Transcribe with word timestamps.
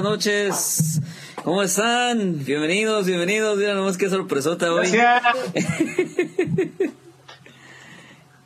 Buenas 0.00 0.12
noches. 0.12 1.00
¿Cómo 1.42 1.60
están? 1.60 2.44
Bienvenidos, 2.44 3.04
bienvenidos. 3.04 3.58
Mira 3.58 3.74
nomás 3.74 3.96
qué 3.98 4.08
sorpresota 4.08 4.72
hoy. 4.72 4.92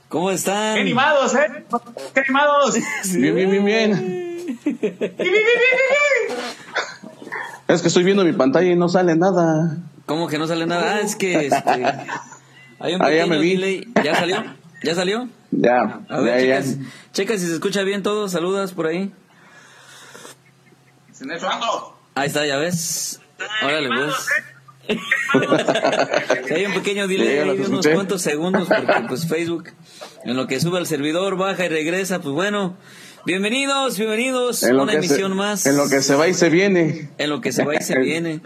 ¿Cómo 0.08 0.30
están? 0.30 0.76
Qué 0.76 0.80
animados, 0.80 1.34
¿eh? 1.34 1.64
Qué 2.14 2.20
animados. 2.20 2.74
Bien, 3.14 3.34
bien, 3.34 3.50
bien, 3.50 3.64
bien. 3.66 4.56
Es 7.68 7.82
que 7.82 7.88
estoy 7.88 8.04
viendo 8.04 8.24
mi 8.24 8.32
pantalla 8.32 8.70
y 8.72 8.76
no 8.76 8.88
sale 8.88 9.14
nada. 9.14 9.76
¿Cómo 10.06 10.28
que 10.28 10.38
no 10.38 10.46
sale 10.46 10.64
nada? 10.64 10.94
Ah, 10.94 11.00
es 11.00 11.16
que 11.16 11.48
este, 11.48 11.70
hay 12.80 12.94
un 12.94 13.02
Ah, 13.02 13.10
ya 13.10 13.24
pequeño 13.24 13.26
me 13.26 13.38
vi. 13.38 13.50
delay. 13.56 13.88
¿Ya 14.02 14.14
salió? 14.14 14.42
¿Ya 14.82 14.94
salió? 14.94 15.28
Ya, 15.50 16.00
A 16.08 16.20
ver, 16.20 16.46
ya, 16.48 16.60
ya. 16.60 16.76
checas, 17.12 17.40
si 17.42 17.46
se 17.46 17.52
escucha 17.52 17.82
bien 17.82 18.02
todo. 18.02 18.26
Saludas 18.30 18.72
por 18.72 18.86
ahí. 18.86 19.12
Ahí 22.14 22.26
está, 22.28 22.46
ya 22.46 22.56
ves. 22.56 23.20
Órale, 23.62 23.88
pues. 23.88 24.14
Si 26.46 26.54
hay 26.54 26.66
un 26.66 26.74
pequeño 26.74 27.06
delay 27.06 27.38
ahí 27.38 27.56
de 27.56 27.66
unos 27.66 27.86
cuantos 27.86 28.20
segundos 28.22 28.68
porque 28.68 29.04
pues 29.08 29.28
Facebook 29.28 29.70
en 30.24 30.36
lo 30.36 30.46
que 30.46 30.60
sube 30.60 30.78
al 30.78 30.86
servidor 30.86 31.36
baja 31.36 31.64
y 31.64 31.68
regresa, 31.68 32.20
pues 32.20 32.34
bueno, 32.34 32.76
bienvenidos, 33.24 33.96
bienvenidos 33.96 34.64
En 34.64 34.80
una 34.80 34.92
que 34.92 35.02
se, 35.02 35.06
emisión 35.06 35.36
más. 35.36 35.66
en 35.66 35.76
lo 35.76 35.88
que 35.88 36.02
se 36.02 36.14
va 36.16 36.26
y 36.28 36.34
se 36.34 36.50
viene. 36.50 37.10
En 37.18 37.30
lo 37.30 37.40
que 37.40 37.52
se 37.52 37.64
va 37.64 37.76
y 37.76 37.80
se 37.80 37.98
viene. 38.00 38.40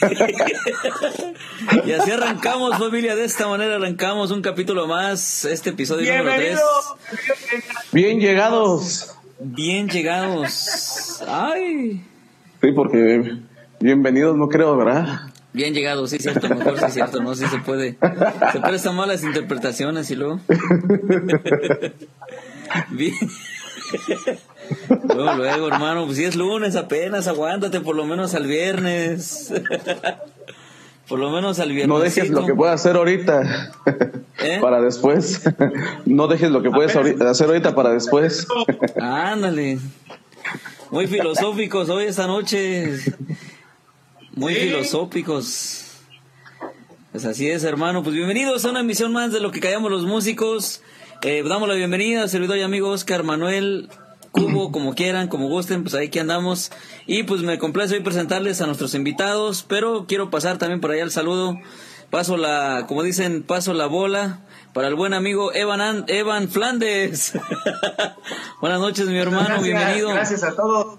y 1.84 1.92
así 1.92 2.10
arrancamos, 2.10 2.78
familia. 2.78 3.14
De 3.16 3.24
esta 3.24 3.48
manera 3.48 3.76
arrancamos 3.76 4.30
un 4.30 4.42
capítulo 4.42 4.86
más. 4.86 5.44
Este 5.44 5.70
episodio 5.70 6.06
número 6.06 6.36
3. 6.36 6.40
Bienvenidos. 6.40 6.94
Bien 7.92 8.20
llegados. 8.20 9.14
Bien 9.42 9.88
llegados. 9.88 11.22
Ay. 11.26 12.04
Sí, 12.60 12.72
porque 12.72 13.38
bienvenidos 13.80 14.36
no 14.36 14.48
creo, 14.48 14.76
¿verdad? 14.76 15.20
Bien 15.54 15.72
llegados, 15.72 16.10
sí, 16.10 16.18
cierto. 16.18 16.46
Mejor 16.48 16.78
sí, 16.78 16.90
cierto. 16.90 17.22
No, 17.22 17.34
sí 17.34 17.46
se 17.46 17.58
puede. 17.58 17.96
Se 18.52 18.60
prestan 18.60 18.96
malas 18.96 19.24
interpretaciones 19.24 20.10
y 20.10 20.16
luego. 20.16 20.40
Bien. 22.90 23.14
Luego, 25.08 25.34
luego, 25.34 25.68
hermano, 25.68 26.04
pues 26.04 26.18
si 26.18 26.24
es 26.24 26.36
lunes 26.36 26.76
apenas, 26.76 27.26
aguántate 27.26 27.80
por 27.80 27.96
lo 27.96 28.04
menos 28.04 28.34
al 28.34 28.46
viernes. 28.46 29.52
Por 31.10 31.18
lo 31.18 31.28
menos 31.30 31.58
al 31.58 31.68
viernes. 31.70 31.88
No 31.88 31.98
dejes 31.98 32.30
lo 32.30 32.46
que 32.46 32.54
puedas 32.54 32.80
hacer 32.80 32.96
ahorita 32.96 33.72
¿Eh? 34.38 34.58
para 34.62 34.80
después. 34.80 35.42
No 36.06 36.28
dejes 36.28 36.50
lo 36.50 36.62
que 36.62 36.70
puedes 36.70 36.94
ahorita- 36.96 37.28
hacer 37.28 37.48
ahorita 37.48 37.74
para 37.74 37.90
después. 37.90 38.46
Ándale. 39.00 39.78
Muy 40.90 41.06
filosóficos 41.08 41.88
hoy 41.90 42.04
esta 42.06 42.26
noche. 42.26 42.94
Muy 44.34 44.54
Sí. 44.54 44.60
filosóficos. 44.60 45.84
Pues 47.12 47.24
así 47.24 47.50
es, 47.50 47.64
hermano. 47.64 48.02
Pues 48.04 48.14
bienvenidos 48.14 48.64
a 48.64 48.70
una 48.70 48.80
emisión 48.80 49.12
más 49.12 49.32
de 49.32 49.40
lo 49.40 49.50
que 49.50 49.58
callamos 49.60 49.90
los 49.90 50.06
músicos. 50.06 50.80
Eh, 51.22 51.42
damos 51.46 51.68
la 51.68 51.74
bienvenida 51.74 52.22
al 52.22 52.28
servidor 52.30 52.56
y 52.56 52.62
amigo 52.62 52.88
Oscar 52.88 53.24
Manuel 53.24 53.88
Cubo, 54.32 54.70
como 54.72 54.94
quieran, 54.94 55.28
como 55.28 55.48
gusten, 55.48 55.82
pues 55.82 55.94
ahí 55.94 56.08
que 56.08 56.20
andamos. 56.20 56.70
Y 57.06 57.24
pues 57.24 57.42
me 57.42 57.58
complace 57.58 57.94
hoy 57.94 58.00
presentarles 58.00 58.60
a 58.60 58.66
nuestros 58.66 58.94
invitados, 58.94 59.64
pero 59.66 60.06
quiero 60.06 60.30
pasar 60.30 60.58
también 60.58 60.80
por 60.80 60.90
allá 60.92 61.02
el 61.02 61.10
saludo. 61.10 61.58
Paso 62.10 62.36
la, 62.36 62.84
como 62.88 63.02
dicen, 63.02 63.42
paso 63.42 63.72
la 63.72 63.86
bola 63.86 64.40
para 64.72 64.88
el 64.88 64.94
buen 64.94 65.14
amigo 65.14 65.52
Evan, 65.54 65.80
An- 65.80 66.04
Evan 66.08 66.48
Flandes. 66.48 67.32
Buenas 68.60 68.80
noches, 68.80 69.06
mi 69.06 69.16
hermano, 69.18 69.46
Gracias, 69.46 69.62
bienvenido. 69.64 70.08
Gracias 70.10 70.42
a 70.44 70.54
todos. 70.54 70.98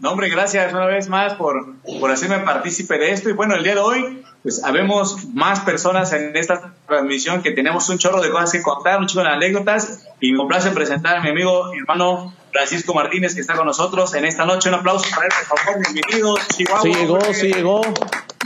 No, 0.00 0.12
hombre, 0.12 0.28
gracias 0.28 0.72
una 0.72 0.86
vez 0.86 1.08
más 1.08 1.34
por, 1.34 1.74
por 1.98 2.10
hacerme 2.10 2.38
partícipe 2.38 2.98
de 2.98 3.10
esto. 3.10 3.30
Y 3.30 3.32
bueno, 3.32 3.56
el 3.56 3.64
día 3.64 3.74
de 3.74 3.80
hoy, 3.80 4.22
pues 4.42 4.62
habemos 4.62 5.26
más 5.34 5.60
personas 5.60 6.12
en 6.12 6.36
esta 6.36 6.72
transmisión 6.86 7.42
que 7.42 7.50
tenemos 7.50 7.88
un 7.88 7.98
chorro 7.98 8.20
de 8.20 8.30
cosas 8.30 8.52
que 8.52 8.62
contar, 8.62 9.00
un 9.00 9.08
chorro 9.08 9.24
de 9.24 9.34
anécdotas. 9.34 10.06
Y 10.20 10.32
me 10.32 10.38
complace 10.38 10.70
presentar 10.70 11.16
a 11.16 11.20
mi 11.20 11.30
amigo, 11.30 11.72
mi 11.72 11.78
hermano 11.78 12.32
Francisco 12.52 12.94
Martínez, 12.94 13.34
que 13.34 13.40
está 13.40 13.56
con 13.56 13.66
nosotros 13.66 14.14
en 14.14 14.24
esta 14.24 14.44
noche. 14.44 14.68
Un 14.68 14.76
aplauso 14.76 15.04
para 15.10 15.26
él, 15.26 15.32
por 15.48 15.58
favor. 15.58 15.82
Bienvenido, 15.92 16.36
Chihuahua. 16.56 16.82
Sí 16.82 16.94
llegó, 16.94 17.20
sí 17.34 17.52
llegó. 17.52 17.80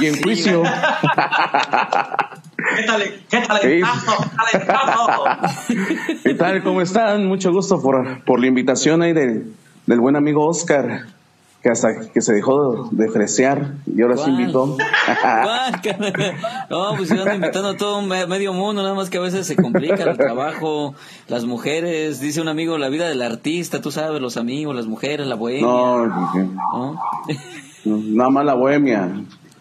Y 0.01 0.07
en 0.07 0.23
juicio. 0.23 0.63
¿Qué 2.77 2.83
tal? 2.87 3.03
¿Qué 3.29 3.41
tal? 3.41 3.61
Sí. 3.61 3.83
¿Qué 4.53 4.59
tal? 4.59 5.39
¿Qué 6.23 6.35
tal? 6.35 6.63
¿Cómo 6.63 6.81
están? 6.81 7.27
Mucho 7.27 7.53
gusto 7.53 7.83
por, 7.83 8.25
por 8.25 8.41
la 8.41 8.47
invitación 8.47 9.03
ahí 9.03 9.13
del, 9.13 9.53
del 9.87 10.01
buen 10.01 10.17
amigo 10.17 10.47
Oscar, 10.47 11.07
que 11.63 11.71
hasta 11.71 12.11
que 12.11 12.21
se 12.21 12.35
dejó 12.35 12.89
de 12.91 13.09
fresear 13.09 13.75
y 13.87 14.03
ahora 14.03 14.17
sí 14.17 14.25
¿Cuál? 14.25 14.41
invitó. 14.41 14.77
No, 16.71 16.95
pues 16.97 17.11
ando 17.13 17.35
invitando 17.35 17.69
a 17.71 17.77
todo 17.77 18.03
medio 18.03 18.53
mundo, 18.53 18.83
nada 18.83 18.95
más 18.95 19.11
que 19.11 19.19
a 19.19 19.21
veces 19.21 19.47
se 19.47 19.55
complica 19.57 20.03
el 20.03 20.17
trabajo, 20.17 20.95
las 21.29 21.45
mujeres, 21.45 22.19
dice 22.21 22.41
un 22.41 22.49
amigo, 22.49 22.79
la 22.79 22.89
vida 22.89 23.09
del 23.09 23.23
artista, 23.23 23.81
tú 23.81 23.93
sabes, 23.93 24.21
los 24.21 24.37
amigos, 24.37 24.75
las 24.75 24.87
mujeres, 24.87 25.27
la 25.27 25.37
bohemia, 25.37 25.67
No, 25.67 26.07
¿no? 26.07 27.01
nada 27.85 28.31
más 28.31 28.45
la 28.45 28.55
bohemia. 28.55 29.09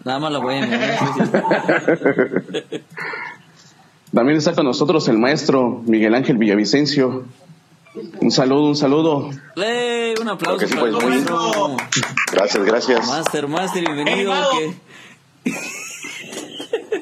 Nada 0.04 0.20
más 0.20 0.32
la 0.32 0.40
bohemia. 0.40 0.80
También 4.14 4.38
está 4.38 4.54
con 4.54 4.66
nosotros 4.66 5.08
el 5.08 5.18
maestro 5.18 5.82
Miguel 5.86 6.16
Ángel 6.16 6.38
Villavicencio. 6.38 7.24
Un 7.94 8.32
saludo, 8.32 8.68
un 8.68 8.76
saludo. 8.76 9.30
¡Ey! 9.58 10.14
un 10.22 10.30
aplauso 10.30 10.66
sí, 10.68 10.74
para 10.76 10.92
pues, 10.92 11.04
muy. 11.04 11.26
Gracias, 12.32 12.64
gracias. 12.64 13.08
Master, 13.08 13.48
Master, 13.48 13.84
bienvenido. 13.84 14.34
Que- 15.44 15.52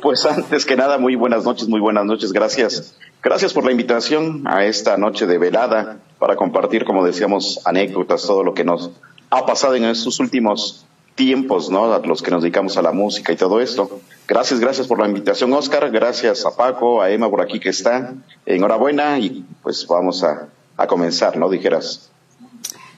Pues 0.02 0.26
antes 0.26 0.66
que 0.66 0.76
nada, 0.76 0.98
muy 0.98 1.16
buenas 1.16 1.44
noches, 1.44 1.68
muy 1.68 1.80
buenas 1.82 2.06
noches, 2.06 2.32
gracias. 2.32 2.96
Gracias 3.22 3.54
por 3.54 3.66
la 3.66 3.72
invitación 3.72 4.44
a 4.48 4.64
esta 4.66 4.96
noche 4.98 5.28
de 5.28 5.38
velada 5.38 6.00
para 6.18 6.36
compartir, 6.38 6.86
como 6.86 7.06
decíamos, 7.06 7.60
anécdotas, 7.66 8.24
todo 8.24 8.44
lo 8.44 8.54
que 8.54 8.64
nos 8.64 8.92
ha 9.30 9.46
pasado 9.46 9.76
en 9.76 9.84
estos 9.86 10.20
últimos 10.22 10.86
tiempos, 11.16 11.70
¿no? 11.70 11.94
A 11.94 12.00
los 12.00 12.22
que 12.24 12.32
nos 12.32 12.42
dedicamos 12.42 12.78
a 12.78 12.82
la 12.82 12.94
música 12.94 13.34
y 13.34 13.36
todo 13.36 13.60
esto. 13.60 14.00
Gracias, 14.26 14.60
gracias 14.62 14.88
por 14.88 15.00
la 15.00 15.08
invitación, 15.08 15.52
Oscar. 15.54 15.92
Gracias 15.92 16.46
a 16.46 16.56
Paco, 16.56 17.02
a 17.02 17.12
Emma 17.12 17.30
por 17.30 17.42
aquí 17.42 17.60
que 17.60 17.70
está. 17.70 18.14
Enhorabuena 18.46 19.20
y 19.20 19.44
pues 19.62 19.86
vamos 19.86 20.24
a, 20.24 20.48
a 20.80 20.88
comenzar, 20.88 21.38
¿no? 21.38 21.50
Dijeras. 21.50 22.10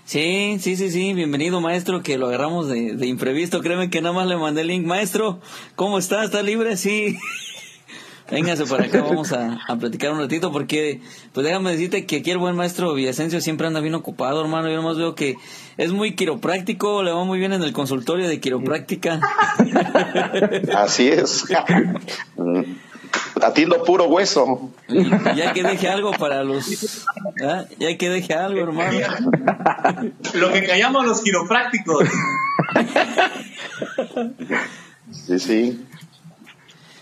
Sí, 0.06 0.58
sí, 0.60 0.76
sí, 0.76 0.92
sí, 0.92 1.14
bienvenido 1.14 1.62
maestro, 1.62 2.04
que 2.04 2.18
lo 2.18 2.28
agarramos 2.28 2.68
de, 2.68 2.96
de 2.96 3.08
imprevisto, 3.08 3.62
créeme 3.62 3.90
que 3.90 4.02
nada 4.02 4.14
más 4.14 4.28
le 4.28 4.38
mandé 4.38 4.62
el 4.62 4.68
link. 4.68 4.86
Maestro, 4.86 5.40
¿cómo 5.76 5.98
está? 5.98 6.24
¿Está 6.24 6.44
libre? 6.44 6.78
Sí. 6.78 7.18
Véngase 8.30 8.66
para 8.66 8.86
acá, 8.86 9.02
vamos 9.02 9.34
a, 9.34 9.60
a 9.68 9.76
platicar 9.78 10.12
un 10.14 10.20
ratito, 10.20 10.52
porque, 10.52 11.02
pues 11.34 11.46
déjame 11.46 11.72
decirte 11.72 12.06
que 12.06 12.18
aquí 12.18 12.32
el 12.32 12.38
buen 12.38 12.56
maestro 12.56 12.94
Villasencio 12.94 13.42
siempre 13.42 13.68
anda 13.68 13.80
bien 13.80 13.96
ocupado, 13.96 14.42
hermano. 14.42 14.70
Yo 14.70 14.76
nomás 14.76 14.98
veo 14.98 15.16
que 15.16 15.38
es 15.78 15.92
muy 15.92 16.16
quiropráctico, 16.16 17.04
le 17.04 17.12
va 17.12 17.24
muy 17.24 17.40
bien 17.40 17.52
en 17.52 17.64
el 17.64 17.74
consultorio 17.74 18.30
de 18.30 18.40
quiropráctica. 18.40 19.20
Así 20.76 21.08
es. 21.10 21.46
Atiendo 23.42 23.84
puro 23.84 24.06
hueso. 24.06 24.72
Ya 25.36 25.54
que 25.54 25.64
deje 25.64 25.88
algo 25.90 26.12
para 26.12 26.44
los. 26.44 27.06
¿ah? 27.44 27.66
Ya 27.80 27.98
que 27.98 28.10
deje 28.10 28.34
algo, 28.34 28.60
hermano. 28.62 29.00
Lo 30.34 30.52
que 30.52 30.66
callamos 30.66 31.06
los 31.06 31.22
quiroprácticos. 31.22 32.08
Sí, 35.12 35.40
sí. 35.40 35.86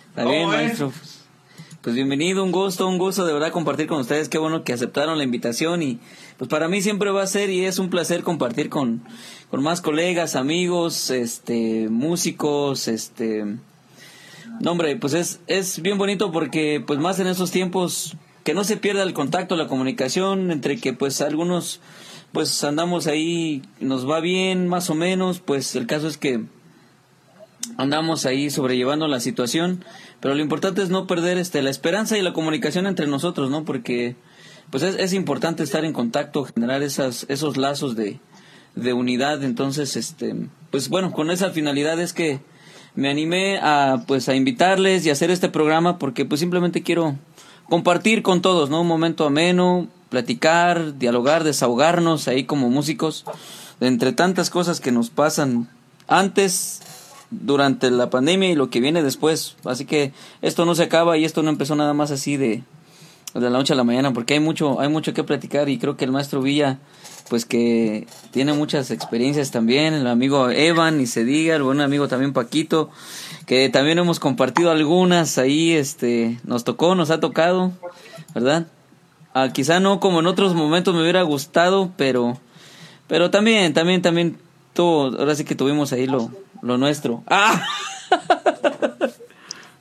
Está 0.09 0.25
bien, 0.25 0.47
maestro. 0.47 0.91
Pues 1.81 1.95
bienvenido, 1.95 2.43
un 2.43 2.51
gusto, 2.51 2.87
un 2.87 2.97
gusto 2.97 3.25
de 3.25 3.31
verdad 3.31 3.51
compartir 3.51 3.87
con 3.87 3.99
ustedes. 3.99 4.27
Qué 4.27 4.37
bueno 4.37 4.63
que 4.63 4.73
aceptaron 4.73 5.17
la 5.17 5.23
invitación 5.23 5.81
y 5.81 5.99
pues 6.37 6.49
para 6.49 6.67
mí 6.67 6.81
siempre 6.81 7.09
va 7.11 7.23
a 7.23 7.27
ser 7.27 7.49
y 7.49 7.65
es 7.65 7.79
un 7.79 7.89
placer 7.89 8.23
compartir 8.23 8.69
con, 8.69 9.01
con 9.49 9.63
más 9.63 9.81
colegas, 9.81 10.35
amigos, 10.35 11.09
este, 11.09 11.87
músicos, 11.89 12.87
este. 12.87 13.45
No, 14.59 14.71
hombre, 14.71 14.97
pues 14.97 15.13
es, 15.13 15.39
es 15.47 15.81
bien 15.81 15.97
bonito 15.97 16.31
porque 16.31 16.83
pues 16.85 16.99
más 16.99 17.19
en 17.19 17.27
esos 17.27 17.51
tiempos 17.51 18.17
que 18.43 18.53
no 18.53 18.63
se 18.63 18.77
pierda 18.77 19.03
el 19.03 19.13
contacto, 19.13 19.55
la 19.55 19.67
comunicación 19.67 20.51
entre 20.51 20.77
que 20.77 20.93
pues 20.93 21.21
algunos 21.21 21.79
pues 22.31 22.63
andamos 22.63 23.07
ahí, 23.07 23.61
nos 23.79 24.07
va 24.07 24.19
bien 24.19 24.67
más 24.67 24.89
o 24.89 24.95
menos, 24.95 25.39
pues 25.39 25.75
el 25.75 25.87
caso 25.87 26.07
es 26.07 26.17
que 26.17 26.43
andamos 27.77 28.25
ahí 28.25 28.49
sobrellevando 28.49 29.07
la 29.07 29.19
situación, 29.19 29.83
pero 30.19 30.35
lo 30.35 30.41
importante 30.41 30.81
es 30.81 30.89
no 30.89 31.07
perder 31.07 31.37
este 31.37 31.61
la 31.61 31.69
esperanza 31.69 32.17
y 32.17 32.21
la 32.21 32.33
comunicación 32.33 32.85
entre 32.85 33.07
nosotros, 33.07 33.49
¿no? 33.49 33.63
Porque 33.63 34.15
pues 34.69 34.83
es, 34.83 34.95
es 34.95 35.13
importante 35.13 35.63
estar 35.63 35.85
en 35.85 35.93
contacto, 35.93 36.43
generar 36.43 36.83
esas 36.83 37.25
esos 37.29 37.55
lazos 37.55 37.95
de, 37.95 38.19
de 38.75 38.93
unidad, 38.93 39.43
entonces 39.43 39.95
este 39.95 40.35
pues 40.69 40.89
bueno, 40.89 41.11
con 41.11 41.31
esa 41.31 41.49
finalidad 41.49 41.99
es 41.99 42.13
que 42.13 42.41
me 42.99 43.09
animé 43.09 43.59
a 43.59 44.03
pues 44.07 44.27
a 44.27 44.35
invitarles 44.35 45.05
y 45.05 45.09
hacer 45.09 45.31
este 45.31 45.47
programa 45.47 45.97
porque 45.97 46.25
pues 46.25 46.41
simplemente 46.41 46.83
quiero 46.83 47.15
compartir 47.69 48.23
con 48.23 48.41
todos, 48.41 48.69
¿no? 48.69 48.81
Un 48.81 48.87
momento 48.87 49.25
ameno, 49.25 49.87
platicar, 50.09 50.97
dialogar, 50.97 51.45
desahogarnos 51.45 52.27
ahí 52.27 52.43
como 52.43 52.69
músicos 52.69 53.23
entre 53.79 54.11
tantas 54.11 54.49
cosas 54.49 54.81
que 54.81 54.91
nos 54.91 55.09
pasan 55.09 55.69
antes, 56.07 56.81
durante 57.31 57.89
la 57.89 58.09
pandemia 58.09 58.49
y 58.49 58.55
lo 58.55 58.69
que 58.69 58.81
viene 58.81 59.01
después. 59.01 59.55
Así 59.63 59.85
que 59.85 60.11
esto 60.41 60.65
no 60.65 60.75
se 60.75 60.83
acaba 60.83 61.17
y 61.17 61.23
esto 61.23 61.41
no 61.41 61.49
empezó 61.49 61.75
nada 61.75 61.93
más 61.93 62.11
así 62.11 62.35
de, 62.35 62.63
de 63.33 63.41
la 63.41 63.49
noche 63.49 63.73
a 63.73 63.75
la 63.75 63.83
mañana, 63.83 64.11
porque 64.13 64.33
hay 64.33 64.39
mucho, 64.39 64.79
hay 64.79 64.89
mucho 64.89 65.13
que 65.13 65.23
platicar 65.23 65.69
y 65.69 65.77
creo 65.77 65.97
que 65.97 66.05
el 66.05 66.11
maestro 66.11 66.41
Villa, 66.41 66.79
pues 67.29 67.45
que 67.45 68.07
tiene 68.31 68.53
muchas 68.53 68.89
experiencias 68.91 69.51
también, 69.51 69.93
el 69.93 70.07
amigo 70.07 70.49
Evan 70.49 70.99
y 70.99 71.05
se 71.05 71.23
diga, 71.23 71.55
el 71.55 71.63
buen 71.63 71.81
amigo 71.81 72.07
también 72.07 72.33
Paquito, 72.33 72.89
que 73.45 73.69
también 73.69 73.99
hemos 73.99 74.19
compartido 74.19 74.71
algunas 74.71 75.37
ahí, 75.37 75.73
este, 75.73 76.39
nos 76.43 76.63
tocó, 76.63 76.95
nos 76.95 77.11
ha 77.11 77.19
tocado, 77.19 77.71
¿verdad? 78.33 78.67
Ah, 79.33 79.49
quizá 79.53 79.79
no 79.79 79.99
como 79.99 80.21
en 80.21 80.27
otros 80.27 80.55
momentos 80.55 80.95
me 80.95 81.01
hubiera 81.01 81.21
gustado, 81.21 81.91
pero, 81.97 82.39
pero 83.07 83.29
también, 83.29 83.73
también, 83.73 84.01
también, 84.01 84.37
todo, 84.73 85.19
ahora 85.19 85.35
sí 85.35 85.45
que 85.45 85.55
tuvimos 85.55 85.93
ahí 85.93 86.07
lo, 86.07 86.31
lo 86.63 86.77
nuestro. 86.77 87.23
¡Ah! 87.27 87.63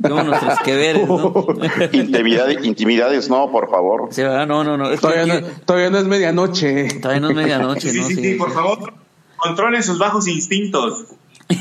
Como 0.03 0.23
nuestros 0.23 0.59
que 0.65 0.77
veres, 0.77 1.09
¿no? 1.09 1.35
Intimidades, 1.93 2.65
intimidades, 2.65 3.29
no, 3.29 3.51
por 3.51 3.69
favor. 3.71 4.09
Sí, 4.11 4.23
¿verdad? 4.23 4.47
No, 4.47 4.63
no, 4.65 4.77
no. 4.77 4.91
Es 4.91 5.01
Todavía, 5.01 5.41
no, 5.41 5.47
todavía 5.65 5.91
no 5.91 5.99
es 5.99 6.05
medianoche. 6.05 6.89
todavía 7.01 7.21
no 7.21 7.31
es 7.31 7.37
medianoche, 7.37 7.91
Sí, 7.91 7.99
¿no? 8.01 8.07
sí, 8.07 8.15
sí, 8.15 8.35
por 8.35 8.53
favor, 8.53 8.93
controlen 9.37 9.83
sus 9.83 9.99
bajos 9.99 10.27
instintos. 10.29 11.05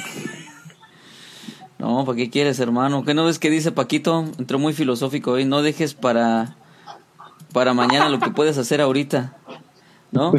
No, 1.80 2.06
¿para 2.06 2.16
qué 2.16 2.32
quieres, 2.32 2.60
hermano? 2.60 3.06
¿Qué 3.06 3.14
no 3.14 3.26
ves 3.26 3.38
que 3.38 3.52
dice 3.52 3.72
Paquito? 3.72 4.26
Entró 4.40 4.58
muy 4.58 4.74
filosófico 4.74 5.34
hoy. 5.34 5.46
No 5.46 5.62
dejes 5.62 5.94
para, 5.94 6.56
para 7.54 7.76
mañana 7.76 8.10
lo 8.10 8.20
que 8.20 8.32
puedes 8.32 8.58
hacer 8.58 8.82
ahorita. 8.82 9.38
¿No? 10.12 10.34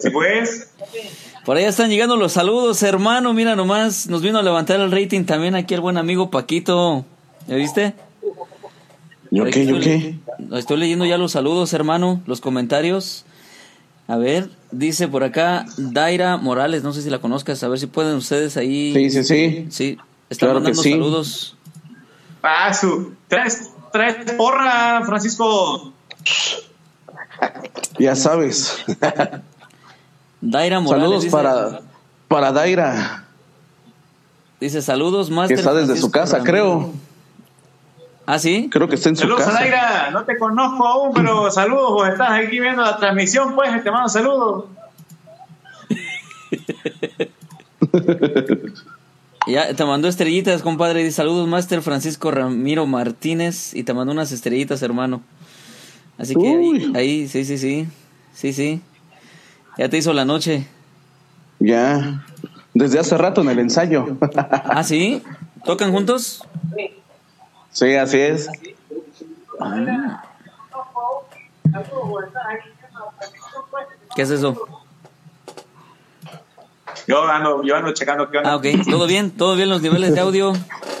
Si 0.00 0.10
pues, 0.10 0.72
Por 1.44 1.56
allá 1.58 1.68
están 1.68 1.90
llegando 1.90 2.16
los 2.16 2.32
saludos, 2.32 2.82
hermano. 2.82 3.32
Mira 3.34 3.54
nomás, 3.54 4.08
nos 4.08 4.20
vino 4.20 4.40
a 4.40 4.42
levantar 4.42 4.80
el 4.80 4.90
rating 4.90 5.24
también 5.24 5.54
aquí 5.54 5.74
el 5.74 5.80
buen 5.80 5.96
amigo 5.96 6.30
Paquito. 6.30 7.04
¿Ya 7.46 7.56
viste? 7.56 7.94
¿Yo 9.30 9.44
qué? 9.46 9.66
¿Yo 9.66 9.76
estoy, 9.76 9.80
qué? 9.80 10.18
Estoy 10.56 10.76
leyendo 10.78 11.04
ya 11.04 11.18
los 11.18 11.32
saludos, 11.32 11.72
hermano, 11.72 12.20
los 12.26 12.40
comentarios. 12.40 13.24
A 14.06 14.16
ver, 14.16 14.50
dice 14.70 15.08
por 15.08 15.24
acá 15.24 15.64
Daira 15.78 16.36
Morales, 16.36 16.82
no 16.82 16.92
sé 16.92 17.02
si 17.02 17.10
la 17.10 17.18
conozcas, 17.20 17.62
a 17.64 17.68
ver 17.68 17.78
si 17.78 17.86
pueden 17.86 18.16
ustedes 18.16 18.56
ahí. 18.56 18.92
Sí, 18.94 19.10
sí, 19.10 19.24
sí. 19.24 19.66
Sí, 19.70 19.98
están 20.28 20.48
Claro 20.50 20.60
que 20.60 20.64
mandando 20.64 20.82
sí. 20.82 20.90
saludos. 20.90 21.56
ah, 22.42 22.72
su, 22.74 23.14
traes, 23.28 23.70
traes 23.92 24.30
porra, 24.32 25.02
Francisco. 25.06 25.92
Ya 27.98 28.14
sabes. 28.14 28.76
Daira 30.40 30.80
Morales 30.80 31.04
Saludos 31.04 31.22
dice, 31.24 31.32
para, 31.32 31.80
para 32.28 32.52
Daira, 32.52 33.24
dice 34.60 34.82
saludos, 34.82 35.28
que 35.28 35.34
Master 35.34 35.58
está 35.58 35.72
desde 35.72 35.86
Francisco 35.86 36.06
su 36.08 36.12
casa, 36.12 36.36
Ramiro". 36.38 36.52
creo. 36.52 36.92
¿Ah, 38.26 38.38
sí? 38.38 38.68
Creo 38.70 38.88
que 38.88 38.94
está 38.94 39.10
en 39.10 39.16
su 39.16 39.22
Saludos 39.22 39.44
casa. 39.44 39.58
Daira, 39.58 40.10
no 40.10 40.24
te 40.24 40.38
conozco 40.38 40.86
aún, 40.86 41.12
pero 41.14 41.50
saludos, 41.50 41.90
vos 41.90 42.08
estás 42.08 42.30
aquí 42.30 42.58
viendo 42.58 42.82
la 42.82 42.96
transmisión, 42.96 43.54
pues, 43.54 43.82
te 43.82 43.90
mando 43.90 44.08
saludos. 44.08 44.64
Ya 49.46 49.74
te 49.74 49.84
mandó 49.84 50.08
estrellitas, 50.08 50.62
compadre. 50.62 51.10
Saludos, 51.10 51.46
Master 51.46 51.82
Francisco 51.82 52.30
Ramiro 52.30 52.86
Martínez. 52.86 53.74
Y 53.74 53.82
te 53.82 53.92
mandó 53.92 54.12
unas 54.12 54.32
estrellitas, 54.32 54.82
hermano. 54.82 55.20
Así 56.16 56.34
que 56.34 56.48
ahí, 56.48 56.92
ahí, 56.94 57.28
sí, 57.28 57.44
sí, 57.44 57.58
sí. 57.58 57.86
Sí, 58.32 58.54
sí. 58.54 58.80
Ya 59.76 59.88
te 59.88 59.98
hizo 59.98 60.14
la 60.14 60.24
noche. 60.24 60.66
Ya. 61.58 62.24
Desde 62.72 62.98
hace 62.98 63.18
rato 63.18 63.42
en 63.42 63.50
el 63.50 63.58
ensayo. 63.58 64.16
¿Ah, 64.34 64.82
sí? 64.82 65.22
¿Tocan 65.64 65.92
juntos? 65.92 66.42
sí, 66.74 66.90
así 67.82 68.18
es. 68.20 68.48
¿Qué 74.14 74.22
es 74.22 74.30
eso? 74.30 74.56
Yo 77.06 77.22
ando, 77.28 77.62
yo 77.64 77.76
ando 77.76 77.92
checando 77.92 78.30
qué 78.30 78.38
onda. 78.38 78.52
Ah, 78.52 78.56
ok. 78.56 78.66
¿Todo 78.88 79.06
bien? 79.06 79.30
¿Todo 79.30 79.56
bien 79.56 79.68
los 79.68 79.82
niveles 79.82 80.14
de 80.14 80.20
audio? 80.20 80.52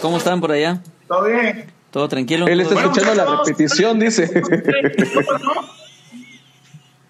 ¿Cómo 0.02 0.16
están 0.18 0.40
por 0.40 0.52
allá? 0.52 0.80
¿Todo 1.08 1.24
bien? 1.24 1.72
¿Todo 1.90 2.08
tranquilo? 2.08 2.46
Él 2.46 2.60
está 2.60 2.74
¿Todo- 2.74 2.82
Bueno, 2.88 2.92
escuchando 3.00 3.24
la 3.24 3.38
repetición, 3.38 4.00
dice. 4.00 4.42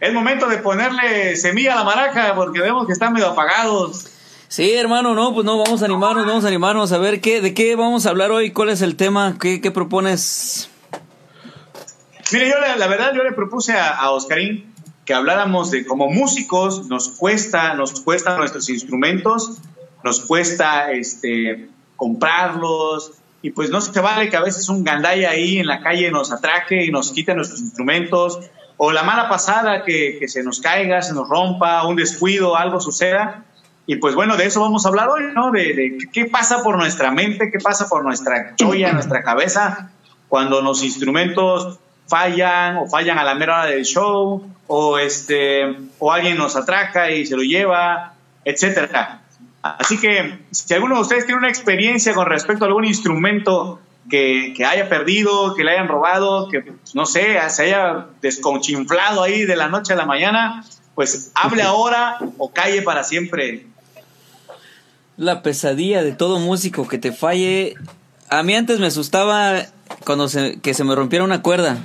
Es 0.00 0.12
momento 0.12 0.46
de 0.49 0.58
ponerle 0.58 1.34
semilla 1.37 1.72
a 1.72 1.76
la 1.76 1.84
maraca 1.84 2.34
porque 2.34 2.60
vemos 2.60 2.87
que 2.87 2.93
están 2.93 3.14
medio 3.14 3.28
apagados. 3.31 4.08
Sí, 4.54 4.72
hermano, 4.72 5.16
no, 5.16 5.34
pues 5.34 5.44
no, 5.44 5.58
vamos 5.58 5.82
a 5.82 5.86
animarnos, 5.86 6.26
vamos 6.26 6.44
a 6.44 6.46
animarnos 6.46 6.92
a 6.92 6.98
ver 6.98 7.20
qué, 7.20 7.40
de 7.40 7.54
qué 7.54 7.74
vamos 7.74 8.06
a 8.06 8.10
hablar 8.10 8.30
hoy, 8.30 8.52
cuál 8.52 8.68
es 8.70 8.82
el 8.82 8.94
tema, 8.94 9.36
qué, 9.40 9.60
qué 9.60 9.72
propones. 9.72 10.70
Mire, 12.32 12.50
yo 12.50 12.54
la, 12.78 12.86
verdad, 12.86 13.12
yo 13.16 13.24
le 13.24 13.32
propuse 13.32 13.72
a, 13.72 13.90
a 13.90 14.12
Oscarín 14.12 14.72
que 15.04 15.12
habláramos 15.12 15.72
de 15.72 15.84
como 15.84 16.08
músicos 16.08 16.86
nos 16.86 17.08
cuesta, 17.08 17.74
nos 17.74 18.00
cuesta 18.02 18.36
nuestros 18.36 18.68
instrumentos, 18.68 19.58
nos 20.04 20.20
cuesta 20.20 20.93
este 20.93 21.69
comprarlos 21.96 23.10
y 23.43 23.50
pues 23.50 23.70
no 23.70 23.81
se 23.81 23.98
vale 23.98 24.31
que 24.31 24.36
a 24.36 24.40
veces 24.40 24.69
un 24.69 24.84
gandaya 24.84 25.31
ahí 25.31 25.58
en 25.58 25.67
la 25.67 25.81
calle 25.81 26.12
nos 26.12 26.31
atraque 26.31 26.84
y 26.84 26.93
nos 26.93 27.10
quite 27.10 27.34
nuestros 27.34 27.58
instrumentos 27.60 28.38
o 28.76 28.93
la 28.93 29.02
mala 29.02 29.29
pasada 29.29 29.82
que, 29.82 30.17
que 30.20 30.29
se 30.29 30.44
nos 30.44 30.60
caiga, 30.60 31.02
se 31.02 31.12
nos 31.12 31.29
rompa, 31.29 31.84
un 31.88 31.96
descuido, 31.96 32.56
algo 32.56 32.81
suceda. 32.81 33.46
Y 33.86 33.96
pues 33.96 34.14
bueno, 34.14 34.36
de 34.36 34.46
eso 34.46 34.60
vamos 34.60 34.86
a 34.86 34.88
hablar 34.88 35.08
hoy, 35.08 35.24
¿no? 35.34 35.50
De, 35.50 35.74
de 35.74 35.98
qué 36.12 36.24
pasa 36.24 36.62
por 36.62 36.76
nuestra 36.76 37.10
mente, 37.10 37.50
qué 37.53 37.58
pasa 37.58 37.88
por 37.88 38.03
nuestra 38.03 38.55
cholla, 38.56 38.93
nuestra 38.93 39.22
cabeza, 39.22 39.91
cuando 40.29 40.62
los 40.62 40.82
instrumentos 40.82 41.79
fallan 42.06 42.76
o 42.79 42.86
fallan 42.86 43.19
a 43.19 43.24
la 43.24 43.34
mera 43.34 43.60
hora 43.60 43.67
del 43.67 43.84
show 43.84 44.46
o 44.67 44.98
este 44.98 45.76
o 45.98 46.12
alguien 46.12 46.36
nos 46.36 46.56
atraca 46.56 47.10
y 47.10 47.26
se 47.26 47.36
lo 47.36 47.43
lleva, 47.43 48.14
etcétera. 48.44 49.20
Así 49.62 49.98
que 49.98 50.41
si 50.50 50.74
alguno 50.74 50.96
de 50.96 51.00
ustedes 51.03 51.26
tiene 51.26 51.38
una 51.38 51.48
experiencia 51.48 52.12
con 52.14 52.26
respecto 52.26 52.64
a 52.64 52.69
algún 52.69 52.84
instrumento 52.84 53.81
que, 54.10 54.53
que 54.55 54.64
haya 54.64 54.88
perdido, 54.88 55.55
que 55.55 55.64
le 55.64 55.72
hayan 55.72 55.88
robado, 55.88 56.48
que 56.48 56.60
pues, 56.60 56.94
no 56.94 57.06
sé, 57.06 57.38
se 57.48 57.62
haya 57.62 58.06
desconchinflado 58.20 59.22
ahí 59.22 59.44
de 59.46 59.56
la 59.56 59.69
noche 59.69 59.94
a 59.94 59.96
la 59.96 60.05
mañana, 60.05 60.64
pues 60.94 61.32
hable 61.34 61.62
ahora 61.62 62.19
o 62.38 62.53
calle 62.53 62.82
para 62.82 63.05
siempre. 63.05 63.67
La 65.16 65.42
pesadilla 65.42 66.02
de 66.02 66.12
todo 66.12 66.38
músico 66.40 66.88
que 66.88 66.98
te 66.98 67.12
falle. 67.12 67.74
A 68.28 68.42
mí 68.42 68.54
antes 68.54 68.80
me 68.80 68.86
asustaba 68.86 69.66
cuando 70.04 70.28
se, 70.28 70.58
que 70.60 70.74
se 70.74 70.82
me 70.84 70.94
rompiera 70.94 71.24
una 71.24 71.42
cuerda. 71.42 71.78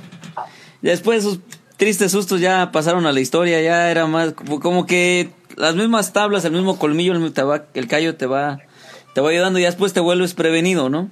Después 0.82 1.20
esos 1.20 1.38
tristes 1.76 2.12
sustos 2.12 2.40
ya 2.40 2.72
pasaron 2.72 3.06
a 3.06 3.12
la 3.12 3.20
historia, 3.20 3.60
ya 3.60 3.90
era 3.90 4.06
más 4.06 4.32
como- 4.32 4.86
que 4.86 5.30
las 5.56 5.74
mismas 5.76 6.12
tablas, 6.12 6.44
el 6.44 6.52
mismo 6.52 6.78
colmillo, 6.78 7.12
el, 7.12 7.32
te 7.32 7.42
va- 7.42 7.66
el 7.74 7.86
callo 7.86 8.16
te 8.16 8.26
va, 8.26 8.58
te 9.14 9.20
va 9.20 9.30
ayudando 9.30 9.58
y 9.58 9.62
después 9.62 9.92
te 9.92 10.00
vuelves 10.00 10.34
prevenido, 10.34 10.88
¿no? 10.88 11.10